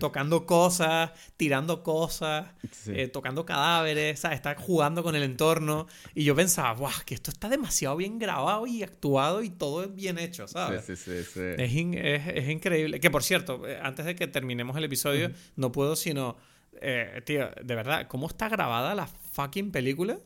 Tocando 0.00 0.44
cosas, 0.44 1.12
tirando 1.36 1.84
cosas, 1.84 2.48
eh, 2.88 3.06
tocando 3.06 3.46
cadáveres, 3.46 4.18
¿sabes? 4.18 4.38
está 4.38 4.56
jugando 4.56 5.04
con 5.04 5.14
el 5.14 5.22
entorno. 5.22 5.86
Y 6.16 6.24
yo 6.24 6.34
pensaba, 6.34 6.72
guau, 6.74 6.92
que 7.06 7.14
esto 7.14 7.30
está 7.30 7.48
demasiado 7.48 7.94
bien 7.94 8.18
grabado 8.18 8.66
y 8.66 8.82
actuado 8.82 9.44
y 9.44 9.50
todo 9.50 9.84
es 9.84 9.94
bien 9.94 10.18
hecho, 10.18 10.48
¿sabes? 10.48 10.90
Es, 10.90 11.06
es, 11.06 12.48
increíble. 12.48 12.98
Que 12.98 13.10
por 13.12 13.22
cierto, 13.22 13.64
eh, 13.64 13.78
antes 13.80 14.04
de 14.04 14.16
que 14.16 14.26
terminemos 14.26 14.76
el 14.76 14.82
episodio, 14.82 15.30
no 15.54 15.70
puedo 15.70 15.94
sino. 15.94 16.36
Eh, 16.80 17.22
tío, 17.24 17.50
de 17.62 17.74
verdad, 17.76 18.08
¿cómo 18.08 18.26
está 18.26 18.48
grabada 18.48 18.96
la 18.96 19.06
fucking 19.06 19.70
película? 19.70 20.18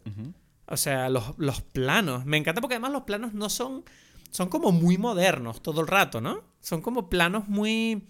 O 0.66 0.78
sea, 0.78 1.10
los, 1.10 1.34
los 1.36 1.60
planos. 1.60 2.24
Me 2.24 2.38
encanta 2.38 2.62
porque 2.62 2.76
además 2.76 2.92
los 2.92 3.02
planos 3.02 3.34
no 3.34 3.50
son 3.50 3.84
son 4.32 4.48
como 4.48 4.72
muy 4.72 4.96
modernos 4.98 5.62
todo 5.62 5.82
el 5.82 5.86
rato, 5.86 6.20
¿no? 6.20 6.42
Son 6.60 6.80
como 6.80 7.08
planos 7.08 7.48
muy... 7.48 8.08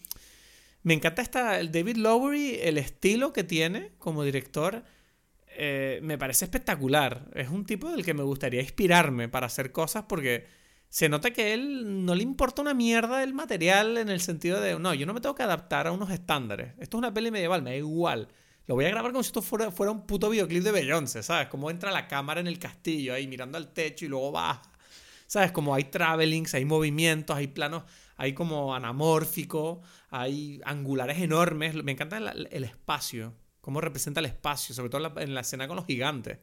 Me 0.84 0.94
encanta 0.94 1.20
esta, 1.20 1.60
el 1.60 1.70
David 1.70 1.96
Lowery, 1.96 2.60
el 2.62 2.78
estilo 2.78 3.32
que 3.32 3.44
tiene 3.44 3.92
como 3.98 4.22
director, 4.22 4.84
eh, 5.48 6.00
me 6.02 6.18
parece 6.18 6.44
espectacular. 6.44 7.28
Es 7.34 7.48
un 7.50 7.66
tipo 7.66 7.90
del 7.90 8.04
que 8.04 8.14
me 8.14 8.22
gustaría 8.22 8.60
inspirarme 8.60 9.28
para 9.28 9.46
hacer 9.46 9.72
cosas 9.72 10.04
porque 10.08 10.46
se 10.88 11.08
nota 11.08 11.32
que 11.32 11.54
él 11.54 12.04
no 12.04 12.14
le 12.14 12.22
importa 12.22 12.62
una 12.62 12.74
mierda 12.74 13.22
el 13.24 13.34
material 13.34 13.98
en 13.98 14.08
el 14.08 14.20
sentido 14.20 14.60
de, 14.60 14.78
no, 14.78 14.94
yo 14.94 15.06
no 15.06 15.14
me 15.14 15.20
tengo 15.20 15.34
que 15.34 15.42
adaptar 15.42 15.88
a 15.88 15.92
unos 15.92 16.10
estándares. 16.10 16.74
Esto 16.78 16.96
es 16.96 16.98
una 16.98 17.12
peli 17.12 17.32
medieval, 17.32 17.62
me 17.62 17.70
da 17.70 17.76
igual. 17.76 18.28
Lo 18.66 18.76
voy 18.76 18.84
a 18.84 18.90
grabar 18.90 19.10
como 19.10 19.24
si 19.24 19.28
esto 19.28 19.42
fuera, 19.42 19.72
fuera 19.72 19.90
un 19.90 20.06
puto 20.06 20.30
videoclip 20.30 20.62
de 20.62 20.70
Beyoncé, 20.70 21.24
¿sabes? 21.24 21.48
Como 21.48 21.68
entra 21.68 21.90
la 21.90 22.06
cámara 22.06 22.40
en 22.40 22.46
el 22.46 22.60
castillo 22.60 23.12
ahí 23.14 23.26
mirando 23.26 23.58
al 23.58 23.72
techo 23.72 24.04
y 24.04 24.08
luego 24.08 24.30
baja 24.30 24.71
¿Sabes? 25.32 25.50
Como 25.50 25.74
hay 25.74 25.84
travelings, 25.84 26.52
hay 26.52 26.66
movimientos, 26.66 27.34
hay 27.34 27.46
planos, 27.46 27.84
hay 28.18 28.34
como 28.34 28.74
anamórfico, 28.74 29.80
hay 30.10 30.60
angulares 30.62 31.22
enormes. 31.22 31.74
Me 31.82 31.92
encanta 31.92 32.18
el, 32.18 32.64
espacio, 32.64 33.32
cómo 33.62 33.80
representa 33.80 34.20
el 34.20 34.26
espacio, 34.26 34.74
sobre 34.74 34.90
todo 34.90 35.18
en 35.18 35.32
la, 35.34 35.40
escena 35.40 35.66
con 35.66 35.76
los 35.76 35.86
gigantes. 35.86 36.36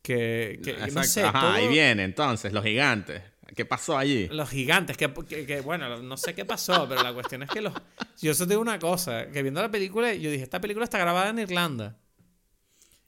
Que, 0.00 0.58
no 0.94 1.04
sé, 1.04 1.24
ahí 1.30 1.68
viene 1.68 2.04
entonces, 2.04 2.54
los 2.54 2.64
gigantes. 2.64 3.20
¿Qué 3.54 3.66
pasó 3.66 3.98
allí? 3.98 4.28
Los 4.28 4.48
gigantes, 4.48 4.96
que, 4.96 5.12
que, 5.12 5.60
bueno, 5.60 5.98
no 6.00 6.16
sé 6.16 6.34
qué 6.34 6.46
pasó, 6.46 6.88
pero 6.88 7.02
la 7.02 7.12
cuestión 7.12 7.42
es 7.42 7.50
que 7.50 7.60
los... 7.60 7.74
Yo 8.22 8.32
solo 8.32 8.48
digo 8.48 8.62
una 8.62 8.78
cosa, 8.78 9.30
que 9.30 9.42
viendo 9.42 9.60
la 9.60 9.70
película, 9.70 10.14
yo 10.14 10.30
dije, 10.30 10.44
esta 10.44 10.62
película 10.62 10.84
está 10.84 10.96
grabada 10.96 11.28
en 11.28 11.40
Irlanda. 11.40 11.98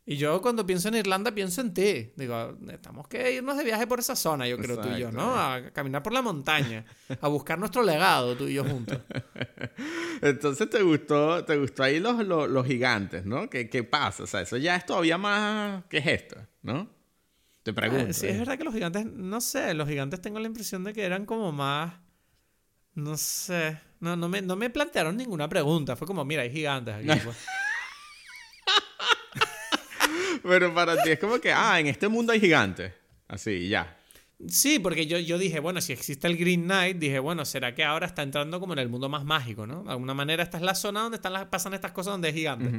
Y 0.04 0.16
yo 0.16 0.42
cuando 0.42 0.66
pienso 0.66 0.88
en 0.88 0.96
Irlanda 0.96 1.32
pienso 1.32 1.60
en 1.60 1.72
ti. 1.72 2.12
Digo, 2.16 2.58
tenemos 2.80 3.06
que 3.06 3.34
irnos 3.34 3.56
de 3.56 3.62
viaje 3.62 3.86
por 3.86 4.00
esa 4.00 4.16
zona, 4.16 4.48
yo 4.48 4.58
creo, 4.58 4.80
tú 4.80 4.88
y 4.88 4.98
yo, 4.98 5.12
¿no? 5.12 5.38
A 5.38 5.70
caminar 5.72 6.02
por 6.02 6.12
la 6.12 6.22
montaña, 6.22 6.84
a 7.20 7.28
buscar 7.28 7.58
nuestro 7.58 7.84
legado, 7.84 8.36
tú 8.36 8.48
y 8.48 8.54
yo 8.54 8.64
juntos. 8.64 8.98
Entonces 10.22 10.68
te 10.68 10.82
gustó, 10.82 11.44
te 11.44 11.56
gustó 11.56 11.84
ahí 11.84 12.00
los, 12.00 12.26
los, 12.26 12.66
gigantes, 12.66 13.24
¿no? 13.24 13.48
¿Qué, 13.48 13.70
¿Qué, 13.70 13.84
pasa? 13.84 14.24
O 14.24 14.26
sea, 14.26 14.40
eso 14.40 14.56
ya 14.56 14.74
es 14.74 14.86
todavía 14.86 15.18
más... 15.18 15.84
¿Qué 15.88 15.98
es 15.98 16.06
esto? 16.06 16.36
¿No? 16.62 16.90
Te 17.62 17.70
ah, 17.70 17.74
pregunto. 17.74 18.12
sí, 18.12 18.26
es 18.26 18.38
verdad 18.38 18.58
que 18.58 18.64
los 18.64 18.74
gigantes, 18.74 19.06
no 19.06 19.40
sé, 19.40 19.72
los 19.74 19.88
gigantes 19.88 20.20
tengo 20.20 20.40
la 20.40 20.48
impresión 20.48 20.82
de 20.82 20.92
que 20.92 21.04
eran 21.04 21.26
como 21.26 21.52
más... 21.52 21.94
No 22.94 23.16
sé, 23.16 23.78
no, 24.00 24.16
no, 24.16 24.28
me, 24.28 24.42
no 24.42 24.56
me 24.56 24.68
plantearon 24.68 25.16
ninguna 25.16 25.48
pregunta. 25.48 25.96
Fue 25.96 26.06
como, 26.06 26.24
mira, 26.24 26.42
hay 26.42 26.50
gigantes 26.50 26.94
aquí. 26.94 27.20
Pues. 27.24 27.36
Pero 30.42 30.74
para 30.74 31.02
ti 31.02 31.10
es 31.10 31.18
como 31.18 31.38
que, 31.40 31.52
ah, 31.52 31.78
en 31.78 31.86
este 31.86 32.08
mundo 32.08 32.32
hay 32.32 32.40
gigantes. 32.40 32.92
Así, 33.28 33.68
ya. 33.68 33.96
Sí, 34.48 34.80
porque 34.80 35.06
yo, 35.06 35.18
yo 35.18 35.38
dije, 35.38 35.60
bueno, 35.60 35.80
si 35.80 35.92
existe 35.92 36.26
el 36.26 36.36
Green 36.36 36.64
Knight, 36.64 36.96
dije, 36.98 37.20
bueno, 37.20 37.44
¿será 37.44 37.74
que 37.74 37.84
ahora 37.84 38.06
está 38.06 38.22
entrando 38.22 38.58
como 38.58 38.72
en 38.72 38.80
el 38.80 38.88
mundo 38.88 39.08
más 39.08 39.24
mágico, 39.24 39.66
¿no? 39.66 39.84
De 39.84 39.90
alguna 39.90 40.14
manera 40.14 40.42
esta 40.42 40.56
es 40.56 40.64
la 40.64 40.74
zona 40.74 41.02
donde 41.02 41.16
están 41.16 41.32
las, 41.32 41.46
pasan 41.46 41.74
estas 41.74 41.92
cosas 41.92 42.14
donde 42.14 42.30
es 42.30 42.34
gigante. 42.34 42.70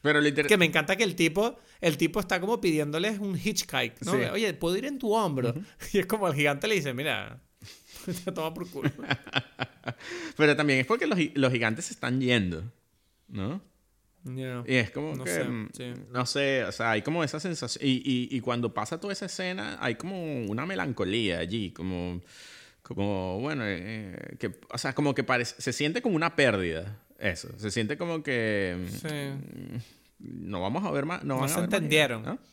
Pero 0.00 0.20
Que 0.46 0.56
me 0.56 0.64
encanta 0.64 0.94
que 0.94 1.02
el 1.02 1.16
tipo, 1.16 1.58
el 1.80 1.96
tipo 1.96 2.20
está 2.20 2.40
como 2.40 2.60
pidiéndoles 2.60 3.18
un 3.18 3.36
hitchhike, 3.36 4.00
¿no? 4.02 4.12
Oye, 4.32 4.54
¿puedo 4.54 4.76
ir 4.76 4.84
en 4.84 4.98
tu 4.98 5.12
hombro? 5.12 5.54
Y 5.92 5.98
es 5.98 6.06
como 6.06 6.28
el 6.28 6.34
gigante 6.34 6.68
le 6.68 6.76
dice, 6.76 6.94
mira, 6.94 7.40
te 8.04 8.12
toma 8.32 8.54
por 8.54 8.68
culo. 8.70 8.90
Pero 10.36 10.56
también 10.56 10.80
es 10.80 10.86
porque 10.86 11.06
los, 11.06 11.18
los 11.34 11.52
gigantes 11.52 11.86
se 11.86 11.94
están 11.94 12.20
yendo, 12.20 12.62
¿no? 13.28 13.60
Y 14.24 14.74
es 14.76 14.90
como 14.90 15.14
no 15.14 15.24
que, 15.24 15.30
sé, 15.30 15.44
mm, 15.44 15.68
no 16.12 16.26
sé, 16.26 16.64
o 16.64 16.72
sea, 16.72 16.92
hay 16.92 17.02
como 17.02 17.24
esa 17.24 17.40
sensación, 17.40 17.84
y, 17.86 18.28
y, 18.30 18.40
cuando 18.40 18.72
pasa 18.72 19.00
toda 19.00 19.12
esa 19.12 19.26
escena, 19.26 19.78
hay 19.80 19.96
como 19.96 20.44
una 20.44 20.64
melancolía 20.64 21.38
allí, 21.40 21.70
como, 21.72 22.20
como 22.82 23.40
bueno, 23.40 23.64
eh, 23.66 23.78
eh, 23.80 24.36
que, 24.38 24.52
o 24.70 24.78
sea, 24.78 24.94
como 24.94 25.14
que 25.14 25.24
parece, 25.24 25.60
se 25.60 25.72
siente 25.72 26.02
como 26.02 26.14
una 26.16 26.36
pérdida, 26.36 27.00
eso, 27.18 27.48
se 27.58 27.70
siente 27.70 27.96
como 27.98 28.22
que... 28.22 28.76
Mm, 29.02 29.76
no 30.24 30.60
vamos 30.60 30.84
a 30.84 30.90
ver 30.92 31.04
más. 31.04 31.24
No, 31.24 31.34
No 31.34 31.40
van 31.40 31.48
se 31.48 31.54
a 31.54 31.60
ver 31.62 31.68
más 31.68 31.74
entendieron. 31.74 32.20
gigantes, 32.22 32.46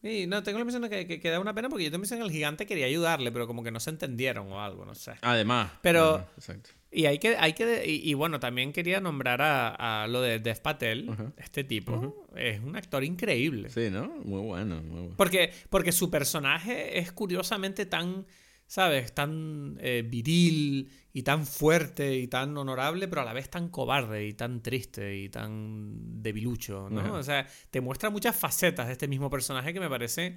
Sí, 0.00 0.26
no, 0.26 0.42
tengo 0.42 0.58
la 0.58 0.62
impresión 0.62 0.82
de 0.82 0.90
que, 0.90 1.06
que, 1.06 1.20
que 1.20 1.30
da 1.30 1.38
una 1.38 1.54
pena 1.54 1.68
porque 1.68 1.84
yo 1.84 1.90
la 1.90 1.94
impresión 1.96 2.18
que 2.20 2.26
el 2.26 2.32
gigante 2.32 2.66
quería 2.66 2.86
ayudarle, 2.86 3.30
pero 3.30 3.46
como 3.46 3.62
que 3.62 3.70
no 3.70 3.78
se 3.78 3.90
entendieron 3.90 4.50
o 4.52 4.60
algo, 4.60 4.84
no 4.84 4.94
sé. 4.96 5.12
Además. 5.22 5.70
Pero- 5.80 6.16
Ajá, 6.16 6.28
exacto. 6.36 6.70
Y 6.94 7.06
hay 7.06 7.18
que, 7.18 7.36
hay 7.38 7.54
que, 7.54 7.84
y, 7.86 8.10
y 8.10 8.14
bueno, 8.14 8.38
también 8.38 8.70
quería 8.72 9.00
nombrar 9.00 9.40
a, 9.40 10.02
a 10.02 10.06
lo 10.08 10.20
de 10.20 10.40
Dev 10.40 10.60
Patel, 10.60 11.08
Ajá. 11.08 11.32
este 11.38 11.64
tipo, 11.64 12.26
es 12.36 12.60
un 12.60 12.76
actor 12.76 13.02
increíble. 13.02 13.70
Sí, 13.70 13.88
¿no? 13.90 14.08
Muy 14.24 14.42
bueno, 14.42 14.82
muy 14.82 15.00
bueno. 15.00 15.14
Porque, 15.16 15.50
porque 15.70 15.90
su 15.90 16.10
personaje 16.10 16.98
es 16.98 17.10
curiosamente 17.12 17.86
tan, 17.86 18.26
¿sabes? 18.66 19.14
Tan 19.14 19.78
eh, 19.80 20.04
viril 20.06 20.90
y 21.14 21.22
tan 21.22 21.46
fuerte 21.46 22.14
y 22.16 22.26
tan 22.28 22.56
honorable, 22.58 23.08
pero 23.08 23.22
a 23.22 23.24
la 23.24 23.32
vez 23.32 23.48
tan 23.48 23.68
cobarde 23.70 24.26
y 24.26 24.34
tan 24.34 24.62
triste 24.62 25.16
y 25.16 25.30
tan 25.30 26.22
debilucho, 26.22 26.88
¿no? 26.90 27.00
Ajá. 27.00 27.12
O 27.12 27.22
sea, 27.22 27.46
te 27.70 27.80
muestra 27.80 28.10
muchas 28.10 28.36
facetas 28.36 28.86
de 28.86 28.92
este 28.92 29.08
mismo 29.08 29.30
personaje 29.30 29.72
que 29.72 29.80
me 29.80 29.88
parece, 29.88 30.36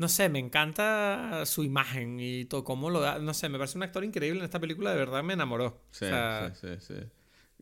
no 0.00 0.08
sé, 0.08 0.30
me 0.30 0.38
encanta 0.38 1.44
su 1.44 1.62
imagen 1.62 2.18
y 2.20 2.46
todo 2.46 2.64
cómo 2.64 2.88
lo 2.88 3.00
da, 3.00 3.18
no 3.18 3.34
sé, 3.34 3.50
me 3.50 3.58
parece 3.58 3.76
un 3.76 3.82
actor 3.82 4.02
increíble 4.02 4.38
en 4.38 4.46
esta 4.46 4.58
película, 4.58 4.92
de 4.92 4.96
verdad 4.96 5.22
me 5.22 5.34
enamoró. 5.34 5.82
Sí, 5.90 6.06
o 6.06 6.08
sea, 6.08 6.54
sí, 6.58 6.68
sí, 6.80 6.94
sí. 6.94 7.00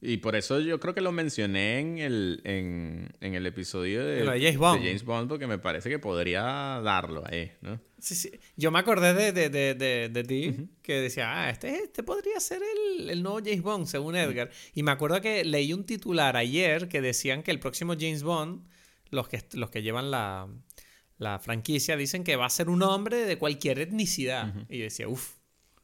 Y 0.01 0.19
por 0.19 0.37
eso 0.37 0.61
yo 0.61 0.79
creo 0.79 0.95
que 0.95 1.01
lo 1.01 1.11
mencioné 1.11 1.81
en 1.81 1.99
el, 1.99 2.41
en, 2.45 3.11
en 3.21 3.35
el 3.35 3.45
episodio 3.45 4.07
de, 4.07 4.25
James 4.25 4.57
Bond. 4.57 4.85
James 4.85 5.05
Bond, 5.05 5.29
porque 5.29 5.49
me 5.49 5.59
parece 5.59 5.91
que 5.91 5.99
podría 5.99 6.45
darlo 6.81 7.25
ahí, 7.27 7.51
¿no? 7.61 7.81
Sí, 7.99 8.15
sí. 8.15 8.31
Yo 8.57 8.71
me 8.71 8.79
acordé 8.79 9.15
de, 9.15 9.33
de, 9.33 9.51
de, 9.51 9.75
de, 9.75 10.09
de 10.09 10.23
ti, 10.23 10.69
que 10.81 11.01
decía, 11.01 11.43
ah, 11.43 11.51
este, 11.51 11.75
este 11.75 12.05
podría 12.05 12.39
ser 12.39 12.63
el, 12.63 13.11
el 13.11 13.21
nuevo 13.21 13.41
James 13.41 13.63
Bond, 13.63 13.87
según 13.89 14.15
Edgar. 14.15 14.53
Y 14.75 14.85
me 14.85 14.93
acuerdo 14.93 15.21
que 15.21 15.45
leí 15.45 15.73
un 15.73 15.83
titular 15.83 16.37
ayer 16.37 16.87
que 16.87 17.01
decían 17.01 17.43
que 17.43 17.51
el 17.51 17.59
próximo 17.59 17.95
James 17.99 18.23
Bond, 18.23 18.65
los 19.11 19.29
que, 19.29 19.43
los 19.55 19.71
que 19.71 19.83
llevan 19.83 20.13
la, 20.13 20.47
la 21.19 21.39
franquicia, 21.39 21.97
dicen 21.97 22.25
que 22.25 22.37
va 22.37 22.47
a 22.47 22.51
ser 22.51 22.69
un 22.69 22.83
hombre 22.83 23.19
de 23.25 23.39
cualquier 23.39 23.79
etnicidad. 23.81 24.55
Y 24.69 24.79
yo 24.79 24.85
decía, 24.85 25.09
uff, 25.09 25.35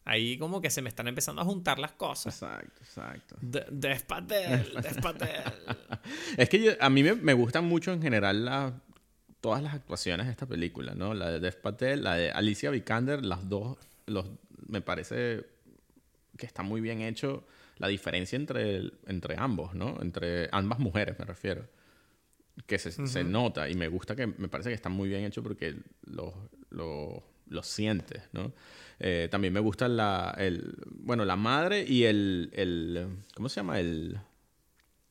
ahí 0.05 0.39
como 0.39 0.61
que 0.61 0.71
se 0.71 0.81
me 0.83 0.89
están 0.89 1.09
empezando 1.09 1.43
a 1.43 1.45
juntar 1.45 1.79
las 1.79 1.93
cosas. 1.93 2.35
Exacto, 2.35 2.81
exacto. 2.83 3.37
De- 3.41 3.67
Dev 3.71 4.05
Patel, 4.07 4.73
Dev 4.83 5.01
Patel. 5.01 5.43
Es 6.37 6.49
que 6.49 6.63
yo- 6.63 6.73
a 6.81 6.89
mí 6.91 7.03
me, 7.03 7.15
me 7.15 7.33
gustan 7.35 7.65
mucho 7.65 7.93
en 7.93 8.01
general 8.03 8.45
la- 8.45 8.81
todas 9.41 9.63
las 9.63 9.75
actuaciones 9.75 10.27
de 10.27 10.33
esta 10.33 10.47
película, 10.47 10.95
¿no? 10.95 11.13
La 11.15 11.31
de 11.31 11.41
Dev 11.41 11.61
Patel, 11.61 12.05
la 12.05 12.15
de 12.15 12.31
Alicia 12.31 12.71
Vikander, 12.71 13.25
las 13.25 13.49
dos, 13.49 13.77
los, 14.07 14.27
me 14.69 14.81
parece 14.81 15.45
que 16.37 16.47
está 16.47 16.63
muy 16.63 16.81
bien 16.81 17.01
hecho 17.03 17.45
la 17.79 17.89
diferencia 17.89 18.37
entre, 18.37 18.77
el- 18.77 18.95
entre 19.07 19.37
ambos, 19.37 19.75
¿no? 19.75 19.99
Entre 20.01 20.49
ambas 20.53 20.79
mujeres, 20.79 21.19
me 21.19 21.25
refiero. 21.25 21.67
Que 22.67 22.79
se, 22.79 22.93
se 22.93 23.25
nota 23.25 23.69
y 23.69 23.75
me 23.75 23.89
gusta 23.89 24.15
que, 24.15 24.27
me 24.27 24.49
parece 24.49 24.71
que 24.71 24.75
está 24.75 24.89
muy 24.89 25.09
bien 25.09 25.25
hecho 25.25 25.43
porque 25.43 25.75
lo, 26.05 26.49
lo, 26.71 27.23
lo 27.49 27.63
sientes, 27.63 28.23
¿no? 28.33 28.53
Eh, 29.01 29.29
también 29.31 29.53
me 29.53 29.61
gusta 29.61 29.89
la, 29.89 30.35
el, 30.39 30.77
bueno, 30.91 31.25
la 31.25 31.35
madre 31.37 31.85
y 31.87 32.05
el, 32.05 32.51
el, 32.53 33.09
¿cómo 33.35 33.49
se 33.49 33.57
llama? 33.57 33.81
El, 33.81 34.19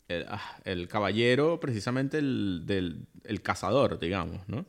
el, 0.08 0.26
ah, 0.30 0.58
el 0.64 0.88
caballero, 0.88 1.60
precisamente 1.60 2.18
el, 2.18 2.64
del 2.66 3.08
el 3.26 3.42
cazador, 3.42 4.00
digamos, 4.00 4.48
¿no? 4.48 4.66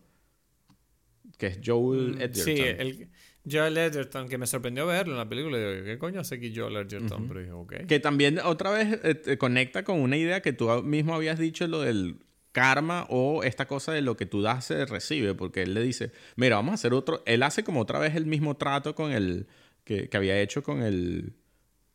Que 1.39 1.47
es 1.49 1.61
Joel 1.65 2.21
Edgerton. 2.21 2.55
Mm, 2.55 2.57
Sí, 2.57 2.61
el 2.61 3.09
Joel 3.51 3.77
Edgerton, 3.77 4.29
que 4.29 4.39
me 4.39 4.47
sorprendió 4.47 4.87
verlo 4.87 5.13
en 5.13 5.19
la 5.19 5.29
película. 5.29 5.59
Y 5.59 5.61
digo, 5.61 5.85
¿qué 5.85 5.99
coño 5.99 6.21
hace 6.21 6.37
aquí 6.37 6.53
Joel 6.55 6.77
Edgerton? 6.77 7.29
Pero 7.29 7.41
dije, 7.41 7.53
ok. 7.53 7.75
Que 7.87 8.01
también 8.01 8.39
otra 8.39 8.71
vez 8.71 9.01
eh, 9.03 9.37
conecta 9.39 9.85
con 9.85 10.01
una 10.01 10.17
idea 10.17 10.41
que 10.41 10.53
tú 10.53 10.69
mismo 10.83 11.15
habías 11.15 11.39
dicho, 11.39 11.67
lo 11.67 11.81
del 11.83 12.17
karma 12.55 13.06
o 13.10 13.43
esta 13.43 13.66
cosa 13.66 13.93
de 13.93 14.01
lo 14.01 14.16
que 14.16 14.24
tú 14.24 14.40
das 14.40 14.64
se 14.64 14.86
recibe, 14.86 15.35
porque 15.35 15.62
él 15.62 15.74
le 15.74 15.82
dice, 15.82 16.12
mira, 16.36 16.56
vamos 16.56 16.70
a 16.70 16.74
hacer 16.76 16.94
otro, 16.94 17.22
él 17.26 17.43
hace 17.43 17.64
como 17.64 17.81
otra 17.81 17.98
vez 17.98 18.14
el 18.14 18.24
mismo 18.24 18.56
trato 18.56 18.94
con 18.94 19.12
el, 19.12 19.47
que, 19.85 20.09
que 20.09 20.16
había 20.16 20.40
hecho 20.40 20.62
con 20.62 20.81
el, 20.82 21.35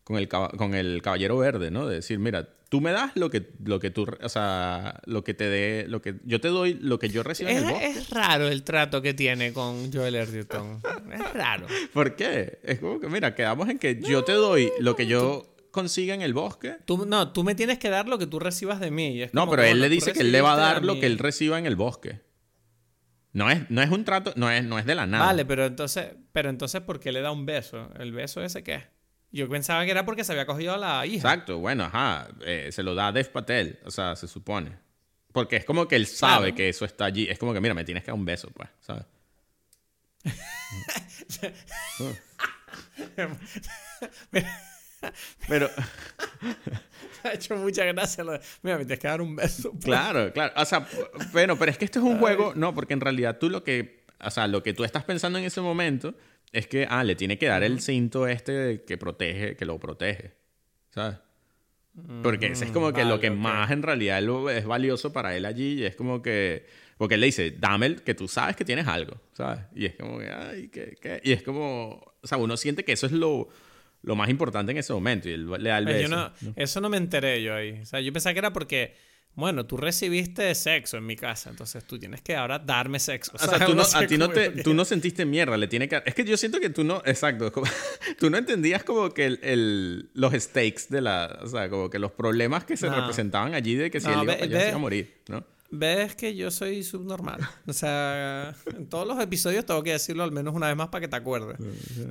con 0.03 0.17
el, 0.17 0.27
con 0.27 0.75
el 0.75 1.01
caballero 1.01 1.37
verde, 1.37 1.71
¿no? 1.71 1.87
De 1.87 1.95
decir, 1.95 2.19
mira, 2.19 2.49
tú 2.69 2.81
me 2.81 2.91
das 2.91 3.11
lo 3.15 3.29
que, 3.29 3.49
lo 3.63 3.79
que 3.79 3.89
tú, 3.89 4.05
o 4.21 4.29
sea, 4.29 5.01
lo 5.05 5.23
que 5.23 5.33
te 5.33 5.45
dé, 5.49 5.85
lo 5.87 6.01
que, 6.01 6.15
yo 6.23 6.39
te 6.39 6.49
doy 6.49 6.75
lo 6.75 6.99
que 6.99 7.09
yo 7.09 7.23
recibo 7.23 7.49
en 7.49 7.57
Es, 7.57 7.63
el 7.63 7.69
bosque. 7.69 7.87
es 7.87 8.09
raro 8.11 8.47
el 8.47 8.63
trato 8.63 9.01
que 9.01 9.13
tiene 9.13 9.53
con 9.53 9.91
Joel 9.91 10.15
Edgerton. 10.15 10.81
Es 11.11 11.33
raro. 11.33 11.67
¿Por 11.93 12.15
qué? 12.15 12.59
Es 12.63 12.79
como 12.79 12.99
que, 12.99 13.07
mira, 13.07 13.33
quedamos 13.33 13.69
en 13.69 13.79
que 13.79 13.99
yo 14.01 14.23
te 14.23 14.33
doy 14.33 14.71
lo 14.79 14.95
que 14.95 15.07
yo 15.07 15.48
consiga 15.71 16.13
en 16.13 16.21
el 16.21 16.33
bosque. 16.33 16.77
Tú, 16.85 17.05
no, 17.05 17.31
tú 17.31 17.43
me 17.43 17.55
tienes 17.55 17.77
que 17.79 17.89
dar 17.89 18.07
lo 18.07 18.17
que 18.17 18.27
tú 18.27 18.39
recibas 18.39 18.79
de 18.79 18.91
mí. 18.91 19.09
y 19.15 19.21
es 19.23 19.33
No, 19.33 19.49
pero 19.49 19.63
él 19.63 19.79
le 19.81 19.89
dice 19.89 20.13
que 20.13 20.21
él 20.21 20.31
le 20.31 20.41
va 20.41 20.53
a 20.53 20.57
dar 20.57 20.83
lo 20.85 20.99
que 20.99 21.05
él 21.05 21.17
reciba 21.17 21.57
en 21.59 21.65
el 21.65 21.75
bosque. 21.75 22.21
No 23.31 23.51
es, 23.51 23.69
no 23.69 23.81
es 23.83 23.89
un 23.91 24.05
trato, 24.05 24.33
no 24.35 24.49
es, 24.49 24.63
no 24.63 24.79
es 24.79 24.85
de 24.85 24.95
la 24.95 25.05
nada. 25.05 25.25
Vale, 25.27 25.45
pero 25.45 25.65
entonces, 25.65 26.13
pero 26.31 26.49
entonces, 26.49 26.81
¿por 26.81 26.99
qué 26.99 27.11
le 27.11 27.21
da 27.21 27.31
un 27.31 27.45
beso? 27.45 27.89
¿El 27.99 28.11
beso 28.11 28.41
ese 28.43 28.63
qué 28.63 28.73
es? 28.75 28.83
Yo 29.31 29.47
pensaba 29.47 29.85
que 29.85 29.91
era 29.91 30.03
porque 30.05 30.23
se 30.23 30.31
había 30.31 30.47
cogido 30.47 30.73
a 30.73 30.77
la 30.77 31.05
hija. 31.05 31.17
Exacto, 31.31 31.59
bueno, 31.59 31.83
ajá. 31.83 32.27
eh, 32.41 32.69
se 32.71 32.81
lo 32.81 32.95
da 32.95 33.09
a 33.09 33.11
Dev 33.11 33.31
Patel, 33.31 33.79
o 33.85 33.91
sea, 33.91 34.15
se 34.15 34.27
supone. 34.27 34.79
Porque 35.31 35.57
es 35.57 35.65
como 35.65 35.87
que 35.87 35.95
él 35.95 36.07
sabe 36.07 36.45
Claro. 36.47 36.55
que 36.55 36.69
eso 36.69 36.85
está 36.85 37.05
allí. 37.05 37.27
Es 37.29 37.37
como 37.37 37.53
que, 37.53 37.61
mira, 37.61 37.75
me 37.75 37.83
tienes 37.83 38.03
que 38.03 38.07
dar 38.07 38.15
un 38.17 38.25
beso, 38.25 38.49
pues, 38.49 38.67
¿sabes? 38.81 39.05
Pero, 45.47 45.69
ha 47.23 47.33
hecho 47.33 47.55
mucha 47.55 47.85
gracia. 47.85 48.23
Lo 48.23 48.33
de, 48.33 48.39
Mira, 48.61 48.77
me 48.77 48.85
tienes 48.85 48.99
que 48.99 49.07
dar 49.07 49.21
un 49.21 49.35
beso. 49.35 49.71
pues. 49.71 49.83
claro, 49.85 50.31
claro. 50.33 50.53
O 50.55 50.65
sea, 50.65 50.87
bueno, 51.31 51.57
pero 51.57 51.71
es 51.71 51.77
que 51.77 51.85
esto 51.85 51.99
es 51.99 52.05
un 52.05 52.19
juego, 52.19 52.53
no, 52.55 52.73
porque 52.73 52.93
en 52.93 53.01
realidad 53.01 53.37
tú 53.39 53.49
lo 53.49 53.63
que, 53.63 54.05
o 54.19 54.29
sea, 54.31 54.47
lo 54.47 54.63
que 54.63 54.73
tú 54.73 54.83
estás 54.83 55.03
pensando 55.03 55.39
en 55.39 55.45
ese 55.45 55.61
momento 55.61 56.15
es 56.51 56.67
que, 56.67 56.87
ah, 56.89 57.03
le 57.03 57.15
tiene 57.15 57.37
que 57.37 57.45
dar 57.47 57.63
el 57.63 57.79
cinto 57.81 58.27
este 58.27 58.83
que 58.85 58.97
protege, 58.97 59.55
que 59.55 59.65
lo 59.65 59.79
protege, 59.79 60.33
¿sabes? 60.89 61.17
Porque 62.23 62.47
ese 62.47 62.65
es 62.65 62.71
como 62.71 62.93
que 62.93 63.03
lo 63.03 63.09
vale, 63.17 63.21
que 63.21 63.29
ok. 63.29 63.35
más 63.35 63.71
en 63.71 63.83
realidad 63.83 64.21
lo- 64.21 64.49
es 64.49 64.65
valioso 64.65 65.11
para 65.11 65.35
él 65.35 65.45
allí 65.45 65.81
y 65.81 65.85
es 65.85 65.95
como 65.97 66.21
que, 66.21 66.65
porque 66.97 67.15
él 67.15 67.21
le 67.21 67.25
dice, 67.27 67.51
dame 67.59 67.87
el 67.87 68.01
que 68.03 68.13
tú 68.15 68.27
sabes 68.29 68.55
que 68.55 68.63
tienes 68.63 68.87
algo, 68.87 69.19
¿sabes? 69.33 69.59
Y 69.75 69.85
es 69.85 69.95
como 69.95 70.19
que, 70.19 70.29
ay, 70.29 70.69
¿qué, 70.69 70.95
qué? 71.01 71.19
Y 71.23 71.33
es 71.33 71.43
como, 71.43 72.13
o 72.21 72.27
sea, 72.27 72.37
uno 72.37 72.55
siente 72.55 72.85
que 72.85 72.93
eso 72.93 73.05
es 73.05 73.11
lo, 73.11 73.49
lo 74.01 74.15
más 74.15 74.29
importante 74.29 74.71
en 74.71 74.77
ese 74.77 74.93
momento 74.93 75.27
y 75.29 75.33
él 75.33 75.49
le 75.59 75.69
da 75.69 75.77
el 75.77 75.85
Pero 75.85 75.97
beso. 75.97 76.09
yo 76.09 76.15
no- 76.47 76.53
Eso 76.55 76.81
no 76.81 76.89
me 76.89 76.97
enteré 76.97 77.41
yo 77.43 77.53
ahí. 77.55 77.79
O 77.81 77.85
sea, 77.85 77.99
yo 77.99 78.13
pensaba 78.13 78.33
que 78.33 78.39
era 78.39 78.53
porque, 78.53 78.95
bueno, 79.35 79.65
tú 79.65 79.77
recibiste 79.77 80.53
sexo 80.55 80.97
en 80.97 81.05
mi 81.05 81.15
casa, 81.15 81.49
entonces 81.49 81.83
tú 81.85 81.99
tienes 81.99 82.21
que 82.21 82.35
ahora 82.35 82.59
darme 82.59 82.99
sexo. 82.99 83.31
O 83.35 83.37
sea, 83.37 83.59
tú 83.65 83.71
no 83.71 83.75
no, 83.75 83.83
sé 83.83 83.97
a 83.97 84.07
ti 84.07 84.17
no, 84.17 84.29
te, 84.29 84.49
tú 84.63 84.73
no 84.73 84.85
sentiste 84.85 85.25
mierda, 85.25 85.57
le 85.57 85.67
tiene 85.67 85.87
que... 85.87 86.01
Es 86.05 86.15
que 86.15 86.23
yo 86.25 86.37
siento 86.37 86.59
que 86.59 86.69
tú 86.69 86.83
no... 86.83 87.01
Exacto. 87.05 87.51
como- 87.53 87.67
tú 88.17 88.29
no 88.29 88.37
entendías 88.37 88.83
como 88.83 89.09
que 89.13 89.25
el, 89.25 89.39
el- 89.43 90.09
los 90.13 90.33
stakes 90.33 90.83
de 90.89 91.01
la... 91.01 91.39
O 91.41 91.47
sea, 91.47 91.69
como 91.69 91.89
que 91.89 91.99
los 91.99 92.11
problemas 92.11 92.63
que 92.63 92.77
se 92.77 92.87
No. 92.87 92.95
representaban 92.95 93.53
allí 93.53 93.75
de 93.75 93.91
que 93.91 93.99
si 93.99 94.07
No, 94.07 94.13
él 94.13 94.23
iba 94.23 94.33
ve- 94.35 94.39
se 94.41 94.47
ve- 94.47 94.67
iba 94.67 94.75
a 94.75 94.77
morir, 94.79 95.21
¿no? 95.27 95.45
Ves 95.71 96.15
que 96.15 96.35
yo 96.35 96.49
soy 96.49 96.83
subnormal. 96.83 97.39
O 97.67 97.73
sea, 97.73 98.55
en 98.75 98.87
todos 98.87 99.07
los 99.07 99.19
episodios 99.19 99.65
tengo 99.65 99.83
que 99.83 99.91
decirlo 99.91 100.23
al 100.23 100.31
menos 100.31 100.55
una 100.55 100.67
vez 100.67 100.75
más 100.75 100.87
para 100.87 101.01
que 101.01 101.07
te 101.07 101.15
acuerdes. 101.15 101.57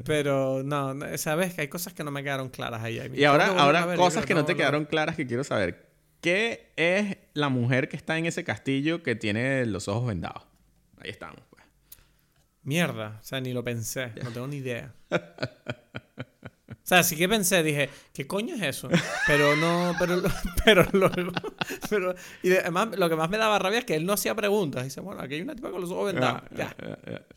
Pero 0.04 0.62
no, 0.62 0.94
no, 0.94 1.18
sabes 1.18 1.54
que 1.54 1.62
hay 1.62 1.68
cosas 1.68 1.92
que 1.92 2.04
no 2.04 2.10
me 2.10 2.22
quedaron 2.22 2.48
claras 2.48 2.82
ahí. 2.82 3.00
Y 3.14 3.24
ahora, 3.24 3.48
ahora 3.58 3.84
ver, 3.86 3.96
cosas 3.96 4.24
que 4.24 4.34
no 4.34 4.44
te 4.44 4.52
a 4.52 4.54
ver. 4.54 4.56
quedaron 4.58 4.84
claras 4.84 5.16
que 5.16 5.26
quiero 5.26 5.42
saber. 5.42 5.88
¿Qué 6.20 6.72
es 6.76 7.16
la 7.34 7.48
mujer 7.48 7.88
que 7.88 7.96
está 7.96 8.18
en 8.18 8.26
ese 8.26 8.44
castillo 8.44 9.02
que 9.02 9.16
tiene 9.16 9.66
los 9.66 9.88
ojos 9.88 10.06
vendados? 10.06 10.44
Ahí 11.00 11.10
estamos, 11.10 11.40
pues. 11.50 11.64
Mierda, 12.62 13.18
o 13.20 13.24
sea, 13.24 13.40
ni 13.40 13.52
lo 13.52 13.64
pensé, 13.64 14.12
no 14.22 14.30
tengo 14.30 14.46
ni 14.46 14.56
idea. 14.56 14.94
O 16.70 16.74
sea, 16.88 17.02
sí 17.02 17.16
que 17.16 17.28
pensé, 17.28 17.62
dije, 17.62 17.88
¿qué 18.12 18.26
coño 18.26 18.54
es 18.54 18.62
eso? 18.62 18.88
Pero 19.26 19.56
no, 19.56 19.94
pero, 19.98 20.22
pero 20.64 20.86
luego, 20.92 21.32
pero, 21.88 22.14
y 22.42 22.48
de- 22.50 22.58
además 22.60 22.88
lo 22.96 23.08
que 23.08 23.16
más 23.16 23.28
me 23.30 23.38
daba 23.38 23.58
rabia 23.58 23.78
es 23.80 23.84
que 23.84 23.94
él 23.94 24.04
no 24.06 24.12
hacía 24.12 24.34
preguntas. 24.34 24.84
Dice, 24.84 25.00
bueno, 25.00 25.20
aquí 25.22 25.34
hay 25.34 25.42
una 25.42 25.54
tipa 25.54 25.70
con 25.70 25.80
los 25.80 25.90
ojos 25.90 26.12
vendados. 26.12 26.42
Ya. 26.54 26.74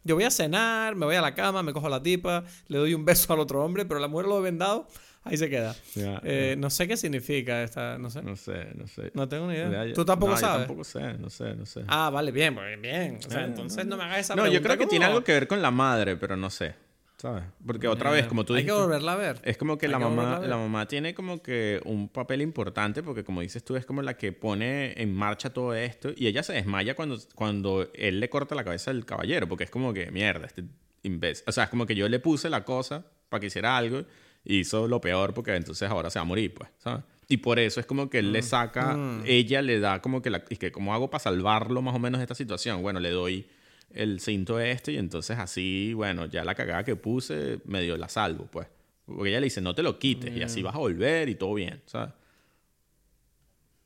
Yo 0.03 0.15
voy 0.15 0.23
a 0.25 0.31
cenar, 0.31 0.95
me 0.95 1.05
voy 1.05 1.15
a 1.15 1.21
la 1.21 1.33
cama, 1.33 1.63
me 1.63 1.71
cojo 1.73 1.87
a 1.87 1.89
la 1.89 2.03
tipa, 2.03 2.43
le 2.67 2.77
doy 2.77 2.93
un 2.93 3.05
beso 3.05 3.31
al 3.33 3.39
otro 3.39 3.63
hombre, 3.63 3.85
pero 3.85 3.99
la 3.99 4.07
mujer 4.07 4.27
lo 4.27 4.41
vendado, 4.41 4.87
ahí 5.23 5.37
se 5.37 5.49
queda. 5.49 5.75
Ya, 5.95 6.19
Eh, 6.23 6.55
no 6.57 6.69
sé 6.69 6.87
qué 6.87 6.97
significa 6.97 7.63
esta, 7.63 7.97
no 7.97 8.09
sé. 8.09 8.21
No 8.23 8.35
sé, 8.35 8.67
no 8.75 8.87
sé. 8.87 9.11
No 9.13 9.29
tengo 9.29 9.47
ni 9.47 9.53
idea. 9.55 9.85
Ya. 9.85 9.93
¿Tú 9.93 10.03
tampoco 10.05 10.31
No, 10.33 10.37
yo 10.37 10.41
sabes? 10.41 10.67
tampoco 10.67 10.83
sé, 10.83 11.13
no 11.17 11.29
sé, 11.29 11.55
no 11.55 11.65
sé. 11.65 11.83
Ah, 11.87 12.09
vale, 12.09 12.31
bien, 12.31 12.57
bien. 12.81 13.19
O 13.25 13.29
sea, 13.29 13.41
Eh, 13.41 13.45
entonces 13.45 13.85
no 13.85 13.95
me 13.97 14.03
hagas 14.03 14.19
esa 14.19 14.35
no, 14.35 14.41
pregunta. 14.43 14.59
yo 14.59 14.63
creo 14.63 14.73
que 14.77 14.83
como- 14.83 14.89
tiene 14.89 15.05
algo 15.05 15.23
que 15.23 15.31
ver 15.33 15.47
con 15.47 15.61
la 15.61 15.71
madre, 15.71 16.17
pero 16.17 16.35
no 16.35 16.49
sé. 16.49 16.73
¿Sabes? 17.21 17.43
Porque 17.67 17.87
otra 17.87 18.09
vez, 18.09 18.25
como 18.25 18.43
tú 18.45 18.55
Hay 18.55 18.65
que 18.65 18.71
volverla 18.71 19.13
a 19.13 19.15
ver. 19.15 19.41
Es 19.43 19.55
como 19.55 19.77
que 19.77 19.87
la 19.87 19.99
que 19.99 20.05
mamá, 20.05 20.39
la 20.39 20.57
mamá 20.57 20.87
tiene 20.87 21.13
como 21.13 21.43
que 21.43 21.79
un 21.85 22.09
papel 22.09 22.41
importante 22.41 23.03
porque 23.03 23.23
como 23.23 23.41
dices 23.41 23.63
tú 23.63 23.75
es 23.75 23.85
como 23.85 24.01
la 24.01 24.17
que 24.17 24.31
pone 24.31 24.99
en 24.99 25.13
marcha 25.13 25.51
todo 25.51 25.75
esto 25.75 26.09
y 26.15 26.25
ella 26.25 26.41
se 26.41 26.53
desmaya 26.53 26.95
cuando, 26.95 27.19
cuando 27.35 27.87
él 27.93 28.19
le 28.19 28.27
corta 28.29 28.55
la 28.55 28.63
cabeza 28.63 28.89
al 28.89 29.05
caballero 29.05 29.47
porque 29.47 29.65
es 29.65 29.69
como 29.69 29.93
que 29.93 30.09
mierda, 30.09 30.47
este 30.47 30.63
imbécil. 31.03 31.43
O 31.47 31.51
sea, 31.51 31.65
es 31.65 31.69
como 31.69 31.85
que 31.85 31.93
yo 31.93 32.09
le 32.09 32.19
puse 32.19 32.49
la 32.49 32.63
cosa 32.65 33.05
para 33.29 33.39
que 33.39 33.47
hiciera 33.47 33.77
algo 33.77 34.03
y 34.43 34.61
hizo 34.61 34.87
lo 34.87 34.99
peor 34.99 35.35
porque 35.35 35.55
entonces 35.55 35.87
ahora 35.91 36.09
se 36.09 36.17
va 36.17 36.23
a 36.23 36.25
morir, 36.25 36.55
pues, 36.55 36.71
¿sabes? 36.79 37.03
Y 37.27 37.37
por 37.37 37.59
eso 37.59 37.79
es 37.79 37.85
como 37.85 38.09
que 38.09 38.17
él 38.17 38.31
le 38.33 38.39
Mm. 38.39 38.43
saca, 38.43 38.97
ella 39.25 39.61
le 39.61 39.79
da 39.79 40.01
como 40.01 40.23
que 40.23 40.31
la, 40.31 40.43
y 40.49 40.55
que 40.57 40.71
cómo 40.71 40.91
hago 40.95 41.11
para 41.11 41.23
salvarlo 41.23 41.83
más 41.83 41.93
o 41.95 41.99
menos 41.99 42.17
de 42.17 42.23
esta 42.23 42.33
situación. 42.35 42.81
Bueno, 42.81 42.99
le 42.99 43.11
doy 43.11 43.47
el 43.95 44.19
cinto 44.19 44.59
este 44.59 44.93
y 44.93 44.97
entonces 44.97 45.37
así, 45.39 45.93
bueno, 45.93 46.25
ya 46.25 46.43
la 46.43 46.55
cagada 46.55 46.83
que 46.83 46.95
puse 46.95 47.59
medio 47.65 47.97
la 47.97 48.09
salvo, 48.09 48.47
pues. 48.51 48.67
Porque 49.05 49.29
ella 49.29 49.39
le 49.39 49.45
dice, 49.45 49.61
no 49.61 49.75
te 49.75 49.83
lo 49.83 49.97
quites 49.99 50.35
y 50.35 50.39
Mm. 50.39 50.43
así 50.43 50.61
vas 50.61 50.75
a 50.75 50.79
volver 50.79 51.27
y 51.29 51.35
todo 51.35 51.53
bien, 51.55 51.81
¿sabes? 51.85 52.13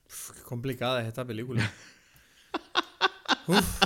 Uf, 0.07 0.32
qué 0.32 0.41
complicada 0.44 1.02
es 1.02 1.07
esta 1.07 1.26
película. 1.26 1.72
Uf. 3.48 3.80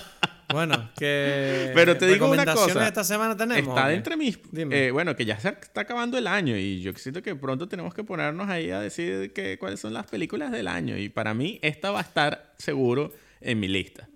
Bueno, 0.52 0.90
que 0.98 1.72
Pero 1.76 1.96
te 1.96 2.08
digo 2.08 2.28
una 2.32 2.44
cosa. 2.44 2.88
esta 2.88 3.04
semana 3.04 3.38
tenemos. 3.38 3.70
Está 3.78 3.94
entre 3.94 4.18
mis... 4.18 4.40
Dime. 4.52 4.88
eh, 4.88 4.92
bueno, 4.92 5.16
que 5.16 5.24
ya 5.24 5.40
se 5.40 5.50
está 5.50 5.82
acabando 5.82 6.18
el 6.18 6.26
año 6.26 6.58
y 6.58 6.82
yo 6.82 6.92
siento 6.94 7.22
que 7.22 7.36
pronto 7.36 7.68
tenemos 7.70 7.94
que 7.94 8.04
ponernos 8.04 8.50
ahí 8.50 8.72
a 8.72 8.80
decir 8.80 9.32
que, 9.32 9.60
cuáles 9.60 9.80
son 9.80 9.94
las 9.94 10.08
películas 10.08 10.52
del 10.52 10.68
año. 10.68 10.98
Y 10.98 11.10
para 11.10 11.36
mí 11.36 11.60
esta 11.62 11.92
va 11.92 12.00
a 12.00 12.02
estar 12.02 12.56
seguro 12.58 13.14
en 13.42 13.60
mi 13.60 13.68
lista. 13.68 14.09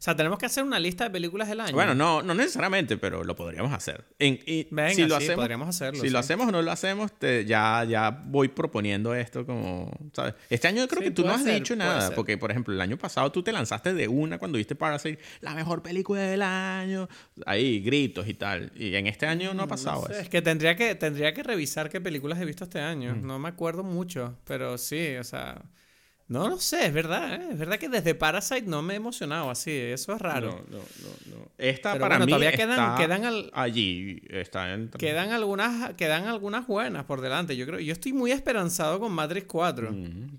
O 0.00 0.02
sea, 0.02 0.16
tenemos 0.16 0.38
que 0.38 0.46
hacer 0.46 0.64
una 0.64 0.78
lista 0.78 1.04
de 1.04 1.10
películas 1.10 1.46
del 1.46 1.60
año. 1.60 1.74
Bueno, 1.74 1.94
no, 1.94 2.22
no 2.22 2.32
necesariamente, 2.34 2.96
pero 2.96 3.22
lo 3.22 3.36
podríamos 3.36 3.70
hacer. 3.70 4.02
En- 4.18 4.38
y 4.46 4.66
Venga, 4.70 4.94
si 4.94 5.02
lo 5.02 5.08
sí, 5.18 5.24
hacemos, 5.24 5.36
podríamos 5.42 5.68
hacerlo, 5.68 6.00
Si 6.00 6.06
sí. 6.06 6.10
lo 6.10 6.18
hacemos 6.18 6.48
o 6.48 6.50
no 6.50 6.62
lo 6.62 6.70
hacemos, 6.72 7.12
te- 7.18 7.44
ya, 7.44 7.84
ya 7.84 8.08
voy 8.10 8.48
proponiendo 8.48 9.14
esto 9.14 9.44
como, 9.44 9.92
¿sabes? 10.14 10.36
Este 10.48 10.68
año 10.68 10.88
creo 10.88 11.00
Sí, 11.02 11.08
que 11.08 11.10
tú 11.10 11.22
no 11.22 11.32
has 11.34 11.42
ser, 11.42 11.52
dicho 11.54 11.76
nada, 11.76 12.12
porque 12.14 12.38
por 12.38 12.50
ejemplo 12.50 12.72
el 12.72 12.80
año 12.80 12.96
pasado 12.96 13.30
tú 13.30 13.42
te 13.42 13.52
lanzaste 13.52 13.92
de 13.92 14.08
una 14.08 14.38
cuando 14.38 14.56
viste 14.56 14.74
Parasite, 14.74 15.18
la 15.42 15.54
mejor 15.54 15.82
película 15.82 16.22
del 16.22 16.40
año, 16.40 17.06
ahí 17.44 17.80
gritos 17.80 18.26
y 18.26 18.32
tal. 18.32 18.72
Y 18.76 18.94
en 18.94 19.06
este 19.06 19.26
año 19.26 19.52
no 19.52 19.64
ha 19.64 19.66
pasado 19.66 19.98
Mm, 20.00 20.02
No 20.04 20.06
sé, 20.06 20.12
eso. 20.14 20.22
es 20.22 20.28
que 20.30 20.40
tendría 20.40 20.76
que 20.76 20.94
tendría 20.94 21.34
que 21.34 21.42
revisar 21.42 21.90
qué 21.90 22.00
películas 22.00 22.40
he 22.40 22.46
visto 22.46 22.64
este 22.64 22.80
año. 22.80 23.16
Mm. 23.16 23.26
No 23.26 23.38
me 23.38 23.50
acuerdo 23.50 23.82
mucho, 23.82 24.38
pero 24.46 24.78
sí, 24.78 25.16
o 25.16 25.24
sea, 25.24 25.60
no 26.30 26.48
lo 26.48 26.58
sé, 26.58 26.86
es 26.86 26.92
verdad, 26.94 27.34
¿eh? 27.34 27.48
es 27.52 27.58
verdad 27.58 27.78
que 27.78 27.88
desde 27.88 28.14
Parasite 28.14 28.62
no 28.62 28.80
me 28.82 28.94
he 28.94 28.96
emocionado 28.96 29.50
así, 29.50 29.70
eso 29.70 30.14
es 30.14 30.20
raro. 30.20 30.64
No, 30.70 30.78
no, 30.78 30.84
no, 30.84 31.36
no. 31.36 31.48
Esta 31.58 31.92
Pero 31.92 32.02
para 32.02 32.14
bueno, 32.16 32.26
mí 32.26 32.32
todavía 32.32 32.52
quedan- 32.52 32.70
está 32.70 32.94
quedan 32.96 33.24
al- 33.24 33.50
allí, 33.52 34.22
está 34.30 34.72
en... 34.72 34.88
Quedan 34.90 35.32
algunas 35.32 35.94
quedan 35.94 36.26
algunas 36.26 36.66
buenas 36.66 37.04
por 37.04 37.20
delante. 37.20 37.56
Yo 37.56 37.66
creo 37.66 37.80
yo 37.80 37.92
estoy 37.92 38.12
muy 38.14 38.32
esperanzado 38.32 38.98
con 38.98 39.12
Matrix 39.12 39.46
4. 39.46 39.92
Mm. 39.92 40.38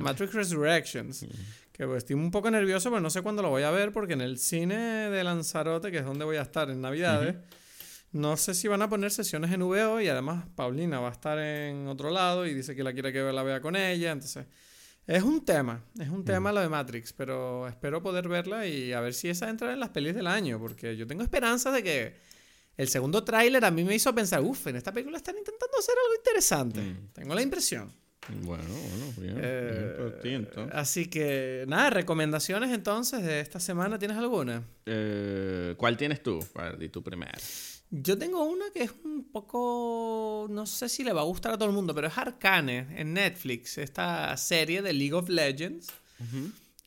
Matrix 0.00 0.34
Resurrections. 0.34 1.24
Que 1.72 1.86
pues, 1.86 1.98
estoy 1.98 2.16
un 2.16 2.30
poco 2.32 2.50
nervioso, 2.50 2.90
pero 2.90 3.00
no 3.00 3.08
sé 3.08 3.22
cuándo 3.22 3.40
lo 3.40 3.50
voy 3.50 3.62
a 3.62 3.70
ver 3.70 3.92
porque 3.92 4.14
en 4.14 4.20
el 4.20 4.38
cine 4.38 4.76
de 5.10 5.22
Lanzarote, 5.24 5.90
que 5.92 5.98
es 5.98 6.04
donde 6.04 6.24
voy 6.24 6.36
a 6.36 6.42
estar 6.42 6.68
en 6.70 6.80
Navidades, 6.80 7.36
no 8.10 8.36
sé 8.36 8.54
si 8.54 8.66
van 8.66 8.82
a 8.82 8.88
poner 8.88 9.12
sesiones 9.12 9.52
en 9.52 9.60
VO 9.60 10.00
y 10.00 10.08
además 10.08 10.44
Paulina 10.56 10.98
va 10.98 11.08
a 11.10 11.12
estar 11.12 11.38
en 11.38 11.86
otro 11.86 12.10
lado 12.10 12.46
y 12.46 12.54
dice 12.54 12.74
que 12.74 12.82
la 12.82 12.92
quiere 12.92 13.12
que 13.12 13.20
la 13.20 13.42
vea 13.44 13.60
con 13.60 13.76
ella, 13.76 14.10
entonces 14.10 14.46
es 15.08 15.22
un 15.22 15.44
tema, 15.44 15.82
es 15.98 16.08
un 16.08 16.24
tema 16.24 16.52
lo 16.52 16.60
de 16.60 16.68
Matrix, 16.68 17.12
pero 17.12 17.66
espero 17.66 18.02
poder 18.02 18.28
verla 18.28 18.66
y 18.66 18.92
a 18.92 19.00
ver 19.00 19.14
si 19.14 19.28
esa 19.28 19.48
entra 19.48 19.72
en 19.72 19.80
las 19.80 19.88
pelis 19.88 20.14
del 20.14 20.26
año, 20.26 20.58
porque 20.60 20.96
yo 20.96 21.06
tengo 21.06 21.22
esperanza 21.22 21.70
de 21.72 21.82
que 21.82 22.14
el 22.76 22.88
segundo 22.88 23.24
tráiler 23.24 23.64
a 23.64 23.70
mí 23.70 23.82
me 23.84 23.94
hizo 23.94 24.14
pensar, 24.14 24.40
uff, 24.42 24.66
en 24.68 24.76
esta 24.76 24.92
película 24.92 25.16
están 25.16 25.36
intentando 25.36 25.76
hacer 25.78 25.94
algo 26.04 26.14
interesante. 26.16 26.80
Tengo 27.12 27.34
la 27.34 27.42
impresión. 27.42 27.90
Bueno, 28.42 28.62
bueno, 28.64 29.04
bien, 29.16 29.34
bien 29.34 29.40
Eh, 29.42 29.94
por 29.96 30.20
ti, 30.20 30.28
entonces. 30.34 30.74
así 30.76 31.06
que, 31.06 31.64
nada, 31.66 31.88
recomendaciones 31.90 32.70
entonces 32.72 33.22
de 33.24 33.40
esta 33.40 33.58
semana. 33.58 33.98
¿Tienes 33.98 34.18
alguna? 34.18 34.62
Eh, 34.84 35.74
¿Cuál 35.78 35.96
tienes 35.96 36.22
tú? 36.22 36.38
Di 36.78 36.90
tú 36.90 37.02
primero. 37.02 37.32
Yo 37.90 38.18
tengo 38.18 38.44
una 38.44 38.66
que 38.72 38.82
es 38.82 38.92
un 39.04 39.24
poco. 39.24 40.46
No 40.50 40.66
sé 40.66 40.88
si 40.88 41.02
le 41.04 41.12
va 41.12 41.22
a 41.22 41.24
gustar 41.24 41.52
a 41.52 41.58
todo 41.58 41.68
el 41.68 41.74
mundo, 41.74 41.94
pero 41.94 42.08
es 42.08 42.18
Arcane 42.18 42.86
en 42.96 43.14
Netflix, 43.14 43.78
esta 43.78 44.36
serie 44.36 44.82
de 44.82 44.92
League 44.92 45.14
of 45.14 45.28
Legends. 45.28 45.88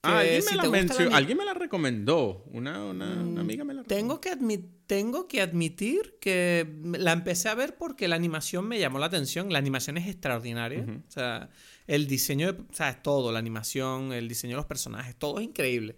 Ah, 0.03 0.19
alguien, 0.19 0.41
si 0.41 0.49
me 0.49 0.56
la 0.57 0.64
la 1.10 1.18
alguien 1.18 1.38
me 1.38 1.45
la 1.45 1.53
recomendó. 1.53 2.44
Una, 2.52 2.84
una, 2.86 3.22
una 3.22 3.41
amiga 3.41 3.64
me 3.64 3.73
la 3.76 3.84
Tengo 3.84 4.19
que, 4.19 4.32
admi- 4.32 4.65
tengo 4.88 5.28
que 5.28 5.41
admitir 5.41 6.18
que 6.19 6.68
la 6.84 7.11
empecé 7.11 7.49
a 7.49 7.56
ver 7.56 7.78
porque 7.78 8.07
la 8.07 8.15
animación 8.15 8.68
me 8.68 8.80
llamó 8.80 8.98
la 8.99 9.06
atención. 9.07 9.52
La 9.53 9.60
animación 9.60 9.98
es 9.98 10.07
extraordinaria. 10.07 10.86
O 11.07 11.11
sea, 11.11 11.49
el 11.88 12.07
diseño, 12.07 12.52
de, 12.53 12.61
o 12.61 12.65
sea, 12.73 12.90
es 12.90 13.02
todo, 13.03 13.32
la 13.32 13.40
animación, 13.40 14.11
el 14.11 14.28
diseño 14.28 14.53
de 14.53 14.57
los 14.57 14.65
personajes, 14.65 15.15
todo 15.15 15.40
es 15.40 15.45
increíble. 15.45 15.95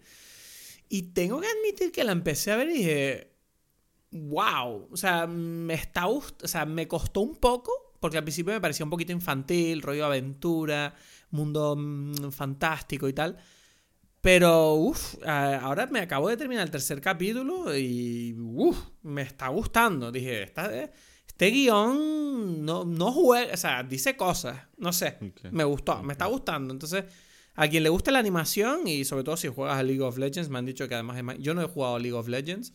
Y 0.90 1.02
tengo 1.14 1.40
que 1.40 1.46
admitir 1.48 1.90
que 1.90 2.04
la 2.04 2.12
empecé 2.12 2.52
a 2.52 2.56
ver 2.56 2.68
y 2.68 2.72
dije, 2.74 3.33
wow, 4.14 4.88
o 4.90 4.96
sea, 4.96 5.26
me 5.26 5.74
está 5.74 6.06
o 6.06 6.22
sea, 6.44 6.64
me 6.64 6.86
costó 6.86 7.20
un 7.20 7.36
poco 7.36 7.72
porque 8.00 8.18
al 8.18 8.24
principio 8.24 8.52
me 8.52 8.60
parecía 8.60 8.84
un 8.84 8.90
poquito 8.90 9.12
infantil, 9.12 9.82
rollo 9.82 10.04
aventura, 10.04 10.94
mundo 11.30 11.74
mm, 11.76 12.30
fantástico 12.30 13.08
y 13.08 13.12
tal. 13.12 13.36
Pero, 14.20 14.74
uff, 14.74 15.16
ahora 15.26 15.86
me 15.86 16.00
acabo 16.00 16.28
de 16.28 16.36
terminar 16.36 16.64
el 16.64 16.70
tercer 16.70 17.00
capítulo 17.00 17.76
y, 17.76 18.34
uff, 18.38 18.78
me 19.02 19.22
está 19.22 19.48
gustando. 19.48 20.10
Dije, 20.12 20.42
esta, 20.44 20.74
eh, 20.74 20.92
este 21.26 21.50
guion 21.50 22.64
no, 22.64 22.84
no 22.84 23.10
juega, 23.12 23.52
o 23.52 23.56
sea, 23.56 23.82
dice 23.82 24.16
cosas, 24.16 24.60
no 24.76 24.92
sé, 24.92 25.18
Ok. 25.20 25.50
me 25.52 25.64
gustó, 25.64 26.02
me 26.02 26.12
está 26.12 26.26
gustando. 26.26 26.72
Entonces, 26.72 27.04
a 27.54 27.68
quien 27.68 27.82
le 27.82 27.88
guste 27.88 28.12
la 28.12 28.18
animación 28.18 28.86
y 28.86 29.04
sobre 29.04 29.24
todo 29.24 29.36
si 29.36 29.48
juegas 29.48 29.78
a 29.78 29.82
League 29.82 30.02
of 30.02 30.18
Legends, 30.18 30.48
me 30.48 30.58
han 30.58 30.66
dicho 30.66 30.88
que 30.88 30.94
además, 30.94 31.36
yo 31.38 31.54
no 31.54 31.62
he 31.62 31.66
jugado 31.66 31.96
a 31.96 31.98
League 31.98 32.16
of 32.16 32.28
Legends, 32.28 32.72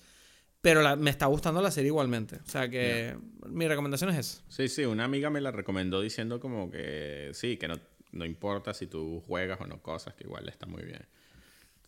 pero 0.62 0.82
la- 0.82 0.96
me 0.96 1.10
está 1.10 1.26
gustando 1.28 1.62
la 1.62 1.72
serie 1.72 1.88
igualmente. 1.88 2.38
O 2.46 2.50
sea 2.50 2.70
que 2.70 3.16
mi 3.48 3.68
recomendación 3.68 4.10
es 4.12 4.18
esa. 4.18 4.44
Sí, 4.50 4.68
sí, 4.68 4.84
una 4.86 5.06
amiga 5.06 5.30
me 5.30 5.42
la 5.42 5.52
recomendó 5.52 6.02
diciendo 6.02 6.40
como 6.40 6.70
que 6.70 7.32
sí, 7.34 7.58
que 7.58 7.68
no, 7.68 7.80
no 8.12 8.26
importa 8.26 8.74
si 8.74 8.88
tú 8.88 9.22
juegas 9.26 9.60
o 9.62 9.68
no 9.68 9.82
cosas, 9.82 10.14
que 10.16 10.24
igual 10.26 10.48
está 10.50 10.66
muy 10.66 10.84
bien. 10.84 11.06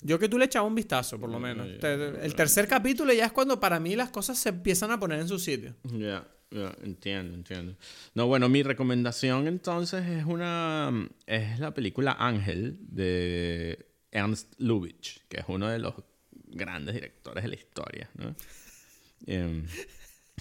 Yo 0.03 0.17
que 0.17 0.27
tú 0.27 0.39
le 0.39 0.45
echabas 0.45 0.67
un 0.67 0.73
vistazo, 0.75 1.19
por 1.19 1.29
lo 1.29 1.39
menos. 1.39 1.67
Te- 1.79 1.93
el 2.25 2.33
tercer 2.33 2.67
capítulo 2.67 3.13
ya 3.13 3.25
es 3.25 3.31
cuando 3.31 3.59
para 3.59 3.79
mí 3.79 3.95
las 3.95 4.09
cosas 4.09 4.39
se 4.39 4.49
empiezan 4.49 4.89
a 4.91 4.99
poner 4.99 5.19
en 5.19 5.27
su 5.27 5.37
sitio. 5.37 5.75
Ya, 5.83 6.27
ya, 6.49 6.75
entiendo, 6.81 7.35
entiendo. 7.35 7.75
No, 8.15 8.25
bueno, 8.25 8.49
mi 8.49 8.63
recomendación 8.63 9.47
entonces 9.47 10.07
es 10.07 10.25
una 10.25 10.91
es 11.27 11.59
la 11.59 11.73
película 11.75 12.15
Ángel 12.17 12.77
de 12.81 13.85
Ernst 14.11 14.53
Lubitsch, 14.57 15.19
que 15.29 15.41
es 15.41 15.45
uno 15.47 15.67
de 15.69 15.77
los 15.77 15.93
grandes 16.47 16.95
directores 16.95 17.43
de 17.43 17.49
la 17.49 17.55
historia, 17.55 18.09
¿no? 18.15 18.35
Em, 19.27 19.65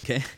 ¿Qué? 0.04 0.22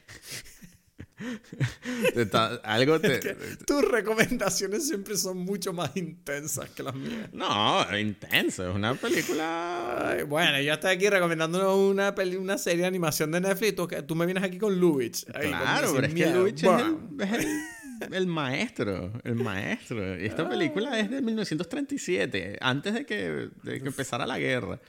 Te 2.14 2.22
está- 2.22 2.56
algo 2.64 3.00
te, 3.00 3.18
Tus 3.64 3.82
recomendaciones 3.88 4.88
siempre 4.88 5.16
son 5.16 5.38
mucho 5.38 5.72
más 5.72 5.96
intensas 5.96 6.68
que 6.70 6.82
las 6.82 6.94
mías. 6.94 7.28
No, 7.32 7.86
intenso, 7.96 8.68
es 8.68 8.74
una 8.74 8.94
película 8.94 10.10
Ay, 10.10 10.24
bueno, 10.24 10.60
yo 10.60 10.72
estoy 10.72 10.90
aquí 10.96 11.08
recomendando 11.08 11.86
una, 11.86 12.14
peli, 12.14 12.36
una 12.36 12.58
serie 12.58 12.80
de 12.82 12.86
animación 12.88 13.30
de 13.30 13.40
Netflix 13.40 13.76
tú, 13.76 13.88
tú 14.06 14.16
me 14.16 14.26
vienes 14.26 14.42
aquí 14.42 14.58
con 14.58 14.78
Lubitsch. 14.80 15.24
Ahí, 15.34 15.48
Claro, 15.48 15.92
pero 15.94 16.06
es 16.08 16.14
que. 16.14 16.26
Lubitsch 16.26 16.64
es 16.64 16.70
el, 16.80 17.20
es 17.20 17.32
el- 17.44 17.62
el 18.10 18.26
maestro, 18.26 19.12
el 19.22 19.36
maestro. 19.36 20.20
Y 20.20 20.26
esta 20.26 20.48
película 20.48 20.98
es 20.98 21.08
de 21.08 21.22
1937, 21.22 22.58
antes 22.60 22.94
de 22.94 23.06
que, 23.06 23.48
de 23.62 23.80
que 23.80 23.86
empezara 23.86 24.26
la 24.26 24.40
guerra. 24.40 24.80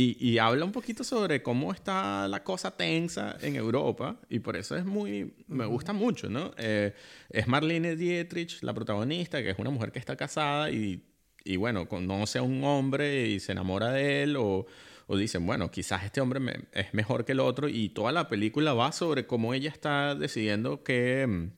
Y, 0.00 0.16
y 0.24 0.38
habla 0.38 0.64
un 0.64 0.70
poquito 0.70 1.02
sobre 1.02 1.42
cómo 1.42 1.72
está 1.72 2.28
la 2.28 2.44
cosa 2.44 2.76
tensa 2.76 3.36
en 3.40 3.56
Europa. 3.56 4.20
Y 4.28 4.38
por 4.38 4.56
eso 4.56 4.76
es 4.76 4.84
muy... 4.84 5.34
Me 5.48 5.66
gusta 5.66 5.92
mucho, 5.92 6.28
¿no? 6.30 6.52
Eh, 6.56 6.94
es 7.30 7.48
Marlene 7.48 7.96
Dietrich, 7.96 8.62
la 8.62 8.72
protagonista, 8.74 9.42
que 9.42 9.50
es 9.50 9.58
una 9.58 9.70
mujer 9.70 9.90
que 9.90 9.98
está 9.98 10.14
casada 10.16 10.70
y, 10.70 11.02
y 11.44 11.56
bueno, 11.56 11.88
conoce 11.88 12.38
a 12.38 12.42
un 12.42 12.62
hombre 12.62 13.26
y 13.28 13.40
se 13.40 13.52
enamora 13.52 13.90
de 13.90 14.22
él 14.22 14.36
o... 14.36 14.66
O 15.10 15.16
dicen, 15.16 15.46
bueno, 15.46 15.70
quizás 15.70 16.04
este 16.04 16.20
hombre 16.20 16.38
me- 16.38 16.66
es 16.72 16.92
mejor 16.92 17.24
que 17.24 17.32
el 17.32 17.40
otro 17.40 17.66
y 17.66 17.88
toda 17.88 18.12
la 18.12 18.28
película 18.28 18.74
va 18.74 18.92
sobre 18.92 19.26
cómo 19.26 19.54
ella 19.54 19.70
está 19.70 20.14
decidiendo 20.14 20.82
que, 20.84 21.26
mm, 21.26 21.50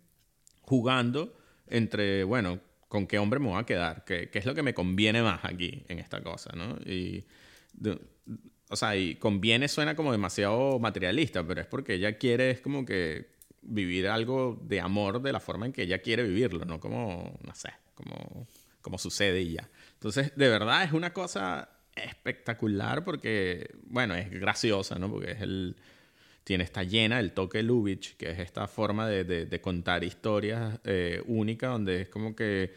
jugando 0.62 1.36
entre, 1.66 2.24
bueno, 2.24 2.60
con 2.88 3.06
qué 3.06 3.18
hombre 3.18 3.40
me 3.40 3.48
voy 3.48 3.60
a 3.60 3.66
quedar, 3.66 4.04
qué, 4.04 4.30
qué 4.30 4.38
es 4.38 4.46
lo 4.46 4.54
que 4.54 4.62
me 4.62 4.74
conviene 4.74 5.22
más 5.22 5.44
aquí 5.44 5.84
en 5.88 5.98
esta 5.98 6.22
cosa, 6.22 6.52
¿no? 6.56 6.76
Y, 6.84 7.24
de- 7.72 8.00
o 8.70 8.76
sea, 8.76 8.96
y 8.96 9.16
conviene 9.16 9.68
suena 9.68 9.94
como 9.96 10.12
demasiado 10.12 10.78
materialista, 10.78 11.46
pero 11.46 11.60
es 11.60 11.66
porque 11.66 11.94
ella 11.94 12.16
quiere, 12.18 12.50
es 12.50 12.60
como 12.60 12.84
que 12.86 13.28
vivir 13.62 14.08
algo 14.08 14.58
de 14.66 14.80
amor 14.80 15.20
de 15.20 15.32
la 15.32 15.40
forma 15.40 15.66
en 15.66 15.72
que 15.72 15.82
ella 15.82 15.98
quiere 16.00 16.22
vivirlo, 16.22 16.64
no 16.64 16.80
como, 16.80 17.38
no 17.46 17.54
sé, 17.54 17.70
como, 17.94 18.46
como 18.80 18.96
sucede 18.98 19.42
y 19.42 19.52
ya. 19.54 19.68
Entonces, 19.94 20.32
de 20.36 20.48
verdad 20.48 20.84
es 20.84 20.92
una 20.92 21.12
cosa 21.12 21.68
espectacular 21.94 23.04
porque, 23.04 23.70
bueno, 23.84 24.14
es 24.14 24.30
graciosa, 24.30 24.98
¿no? 24.98 25.10
Porque 25.10 25.32
es 25.32 25.40
el 25.42 25.76
tiene, 26.44 26.64
está 26.64 26.82
llena 26.82 27.18
del 27.18 27.32
toque 27.32 27.62
Lubitsch, 27.62 28.16
que 28.16 28.30
es 28.30 28.38
esta 28.38 28.66
forma 28.66 29.06
de, 29.06 29.24
de- 29.24 29.46
de 29.46 29.60
contar 29.60 30.02
historias 30.04 30.80
eh, 30.84 31.22
única, 31.26 31.68
donde 31.68 32.02
es 32.02 32.08
como 32.08 32.34
que 32.34 32.72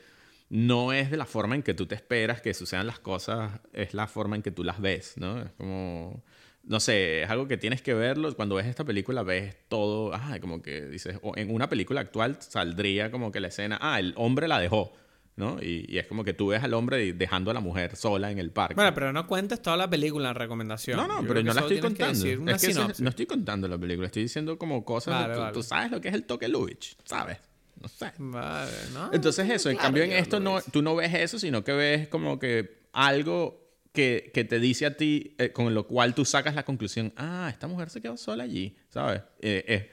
no 0.49 0.93
es 0.93 1.09
de 1.11 1.17
la 1.17 1.25
forma 1.25 1.55
en 1.55 1.63
que 1.63 1.73
tú 1.73 1.85
te 1.85 1.95
esperas 1.95 2.41
que 2.41 2.53
sucedan 2.53 2.87
las 2.87 2.99
cosas, 2.99 3.59
es 3.73 3.93
la 3.93 4.07
forma 4.07 4.35
en 4.35 4.41
que 4.41 4.51
tú 4.51 4.63
las 4.63 4.79
ves, 4.79 5.15
¿no? 5.17 5.41
Es 5.41 5.51
como, 5.53 6.23
no 6.63 6.79
sé, 6.79 7.23
es 7.23 7.29
algo 7.29 7.47
que 7.47 7.57
tienes 7.57 7.81
que 7.81 7.93
verlo. 7.93 8.33
Cuando 8.35 8.55
ves 8.55 8.67
esta 8.67 8.83
película 8.83 9.23
ves 9.23 9.55
todo, 9.67 10.13
ah, 10.13 10.37
como 10.39 10.61
que 10.61 10.85
dices, 10.85 11.17
o 11.21 11.33
en 11.35 11.53
una 11.53 11.69
película 11.69 12.01
actual 12.01 12.37
saldría 12.39 13.11
como 13.11 13.31
que 13.31 13.39
la 13.39 13.47
escena, 13.47 13.77
ah, 13.81 13.99
el 13.99 14.13
hombre 14.15 14.47
la 14.47 14.59
dejó. 14.59 14.93
¿no? 15.35 15.57
Y, 15.61 15.85
y 15.89 15.97
es 15.97 16.05
como 16.05 16.23
que 16.23 16.33
tú 16.33 16.47
ves 16.47 16.63
al 16.63 16.73
hombre 16.75 17.13
dejando 17.13 17.49
a 17.49 17.53
la 17.53 17.59
mujer 17.59 17.95
sola 17.95 18.29
en 18.31 18.37
el 18.37 18.51
parque. 18.51 18.75
Bueno, 18.75 18.93
pero 18.93 19.11
no 19.11 19.25
cuentes 19.25 19.61
toda 19.61 19.77
la 19.77 19.89
película 19.89 20.29
en 20.29 20.35
recomendación. 20.35 20.97
no, 20.97 21.07
no, 21.07 21.21
Yo 21.21 21.27
pero 21.27 21.41
no 21.41 21.53
la 21.53 21.61
estoy 21.61 21.77
que 21.77 21.81
contando. 21.81 22.51
Es 22.51 22.61
que 22.61 23.03
no 23.03 23.09
estoy 23.09 23.25
contando 23.25 23.67
la 23.67 23.77
película, 23.77 24.07
estoy 24.07 24.23
diciendo 24.23 24.57
como 24.57 24.85
cosas. 24.85 25.13
Vale, 25.15 25.33
tú, 25.33 25.39
vale. 25.39 25.53
tú 25.53 25.63
sabes 25.63 25.91
lo 25.91 25.99
que 25.99 26.09
es 26.09 26.13
el 26.13 26.25
toque 26.25 26.47
Lubitsch, 26.47 26.97
¿sabes? 27.03 27.39
No 27.81 27.87
sé. 27.87 28.11
Vale, 28.17 28.71
¿no? 28.93 29.11
Entonces 29.13 29.49
eso, 29.49 29.69
en 29.69 29.75
Claro 29.75 29.87
cambio 29.87 30.03
en 30.03 30.11
esto 30.13 30.39
no, 30.39 30.55
ves. 30.55 30.65
tú 30.71 30.81
no 30.81 30.95
ves 30.95 31.13
eso, 31.13 31.39
sino 31.39 31.63
que 31.63 31.73
ves 31.73 32.07
como 32.07 32.39
que 32.39 32.83
algo 32.93 33.61
que, 33.91 34.31
que 34.33 34.43
te 34.43 34.59
dice 34.59 34.85
a 34.85 34.97
ti, 34.97 35.35
eh, 35.37 35.51
con 35.51 35.73
lo 35.73 35.87
cual 35.87 36.15
tú 36.15 36.25
sacas 36.25 36.55
la 36.55 36.63
conclusión, 36.63 37.13
ah, 37.17 37.49
esta 37.51 37.67
mujer 37.67 37.89
se 37.89 38.01
quedó 38.01 38.17
sola 38.17 38.43
allí, 38.43 38.75
¿sabes? 38.89 39.21
Eh, 39.39 39.63
es 39.67 39.83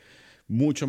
mucho 0.49 0.87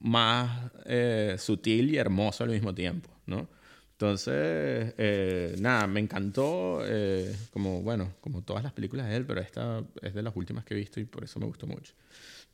más 0.00 0.70
eh, 0.84 1.36
sutil 1.38 1.94
y 1.94 1.96
hermoso 1.96 2.44
al 2.44 2.50
mismo 2.50 2.74
tiempo, 2.74 3.10
¿no? 3.26 3.48
Entonces, 3.92 4.94
eh, 4.96 5.56
nada, 5.58 5.86
me 5.86 6.00
encantó, 6.00 6.80
eh, 6.86 7.36
como, 7.50 7.82
bueno, 7.82 8.14
como 8.22 8.42
todas 8.42 8.62
las 8.62 8.72
películas 8.72 9.06
de 9.06 9.16
él, 9.16 9.26
pero 9.26 9.42
esta 9.42 9.84
es 10.00 10.14
de 10.14 10.22
las 10.22 10.34
últimas 10.34 10.64
que 10.64 10.72
he 10.72 10.76
visto 10.78 11.00
y 11.00 11.04
por 11.04 11.22
eso 11.22 11.38
me 11.38 11.44
gustó 11.44 11.66
mucho. 11.66 11.92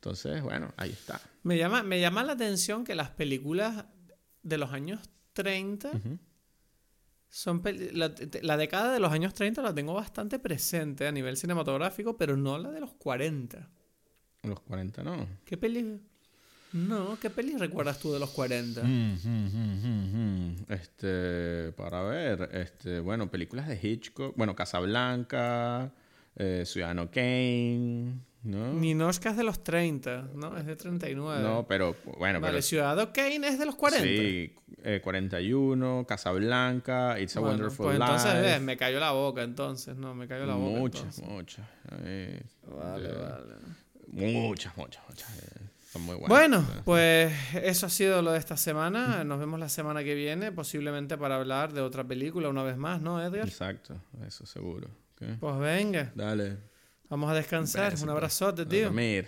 Entonces, 0.07 0.41
bueno, 0.41 0.73
ahí 0.77 0.91
está. 0.91 1.19
Me 1.43 1.57
llama, 1.57 1.83
me 1.83 1.99
llama 1.99 2.23
la 2.23 2.31
atención 2.33 2.85
que 2.85 2.95
las 2.95 3.09
películas 3.09 3.83
de 4.41 4.57
los 4.57 4.71
años 4.71 5.01
30 5.33 5.91
son 7.29 7.61
peli- 7.61 7.91
la, 7.91 8.13
la 8.41 8.55
década 8.55 8.93
de 8.93 9.01
los 9.01 9.11
años 9.11 9.33
30 9.33 9.61
la 9.61 9.75
tengo 9.75 9.93
bastante 9.93 10.39
presente 10.39 11.05
a 11.07 11.11
nivel 11.11 11.35
cinematográfico, 11.35 12.15
pero 12.17 12.37
no 12.37 12.57
la 12.57 12.71
de 12.71 12.79
los 12.79 12.93
40. 12.93 13.67
Los 14.43 14.61
40, 14.61 15.03
¿no? 15.03 15.27
¿Qué 15.43 15.57
peli? 15.57 15.99
No, 16.71 17.17
¿qué 17.19 17.29
peli 17.29 17.57
recuerdas 17.57 17.99
tú 17.99 18.13
de 18.13 18.19
los 18.19 18.29
40? 18.29 18.81
Este, 20.69 21.73
para 21.73 22.01
ver, 22.03 22.49
este, 22.53 23.01
bueno, 23.01 23.29
películas 23.29 23.67
de 23.67 23.77
Hitchcock, 23.81 24.35
bueno, 24.37 24.55
Casablanca, 24.55 25.91
eh, 26.37 26.63
Ciudadano 26.65 27.09
Kane, 27.11 28.13
¿no? 28.43 28.73
Ninochka 28.73 29.31
es 29.31 29.37
de 29.37 29.43
los 29.43 29.63
30, 29.63 30.29
¿no? 30.35 30.57
Es 30.57 30.65
de 30.65 30.75
39. 30.75 31.43
No, 31.43 31.65
pero 31.67 31.95
bueno, 32.17 32.39
vale, 32.39 32.53
pero 32.53 32.61
Ciudadano 32.61 33.11
Kane 33.11 33.47
es 33.47 33.59
de 33.59 33.65
los 33.65 33.75
40. 33.75 34.03
sí, 34.07 34.53
eh, 34.83 35.01
41, 35.03 36.05
Casablanca, 36.07 37.19
It's 37.19 37.35
a 37.35 37.39
Bueno, 37.39 37.55
Wonderful 37.55 37.85
pues 37.87 37.99
entonces 37.99 38.33
Life. 38.33 38.41
ves, 38.45 38.61
me 38.61 38.77
cayó 38.77 38.99
la 38.99 39.11
boca 39.11 39.43
entonces, 39.43 39.95
no, 39.97 40.13
me 40.13 40.27
cayó 40.27 40.45
la 40.45 40.55
boca. 40.55 40.79
muchas, 40.79 41.21
muchas. 41.23 41.65
eh, 42.03 42.41
Vale, 42.67 43.09
eh, 43.09 43.13
vale. 43.13 43.55
Muchas, 44.33 44.77
muchas, 44.77 45.03
muchas. 45.09 45.29
eh, 45.39 45.61
son 45.91 46.01
muy 46.03 46.15
buenas. 46.15 46.29
Bueno, 46.29 46.59
Eh, 46.59 46.81
pues 46.85 47.33
eso 47.63 47.85
ha 47.87 47.89
sido 47.89 48.21
lo 48.21 48.31
de 48.31 48.39
esta 48.39 48.55
semana. 48.57 49.23
Nos 49.23 49.39
vemos 49.39 49.59
la 49.59 49.69
semana 49.69 50.03
que 50.03 50.15
viene, 50.15 50.51
posiblemente 50.51 51.17
para 51.17 51.35
hablar 51.35 51.73
de 51.73 51.81
otra 51.81 52.03
película 52.05 52.47
una 52.49 52.63
vez 52.63 52.77
más, 52.77 53.01
¿no, 53.01 53.21
Edgar? 53.23 53.47
Exacto, 53.47 53.95
eso 54.25 54.45
seguro. 54.45 54.87
¿Qué? 55.17 55.35
Pues 55.39 55.57
venga, 55.59 56.11
Dale. 56.15 56.57
vamos 57.09 57.29
a 57.31 57.33
descansar. 57.33 57.91
beso, 57.91 58.03
Un 58.03 58.07
pues. 58.09 58.15
abrazote, 58.17 58.65
tío. 58.65 58.85
dormir. 58.85 59.27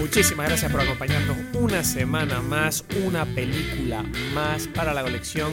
Muchísimas 0.00 0.48
gracias 0.48 0.72
por 0.72 0.80
acompañarnos 0.80 1.36
una 1.54 1.84
semana 1.84 2.40
más, 2.40 2.84
una 3.04 3.24
película 3.26 4.02
más 4.32 4.66
para 4.68 4.94
la 4.94 5.02
colección. 5.02 5.52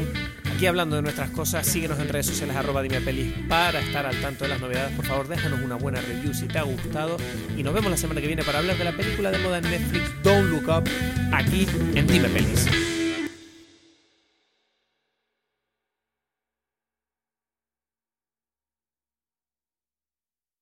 Aquí 0.54 0.66
hablando 0.66 0.96
de 0.96 1.02
nuestras 1.02 1.30
cosas, 1.32 1.68
síguenos 1.68 2.00
en 2.00 2.08
redes 2.08 2.28
sociales 2.28 2.56
arroba 2.56 2.82
Dime 2.82 3.02
Pelis 3.02 3.34
para 3.50 3.82
estar 3.82 4.06
al 4.06 4.16
tanto 4.22 4.46
de 4.46 4.52
las 4.52 4.62
novedades. 4.62 4.96
Por 4.96 5.06
favor, 5.06 5.28
déjanos 5.28 5.60
una 5.62 5.76
buena 5.76 6.00
review 6.02 6.34
si 6.34 6.48
te 6.48 6.58
ha 6.58 6.64
gustado. 6.64 7.18
Y 7.58 7.64
nos 7.64 7.74
vemos 7.74 7.92
la 7.92 7.98
semana 7.98 8.22
que 8.22 8.28
viene 8.28 8.44
para 8.44 8.60
hablar 8.60 8.78
de 8.78 8.84
la 8.86 8.96
película 8.96 9.30
de 9.32 9.40
moda 9.40 9.58
en 9.58 9.66
Netflix 9.70 10.10
Don't 10.24 10.50
Look 10.50 10.70
Up 10.70 10.90
aquí 11.34 11.68
en 11.96 12.08
Dime 12.08 12.30
Pelis. 12.30 12.66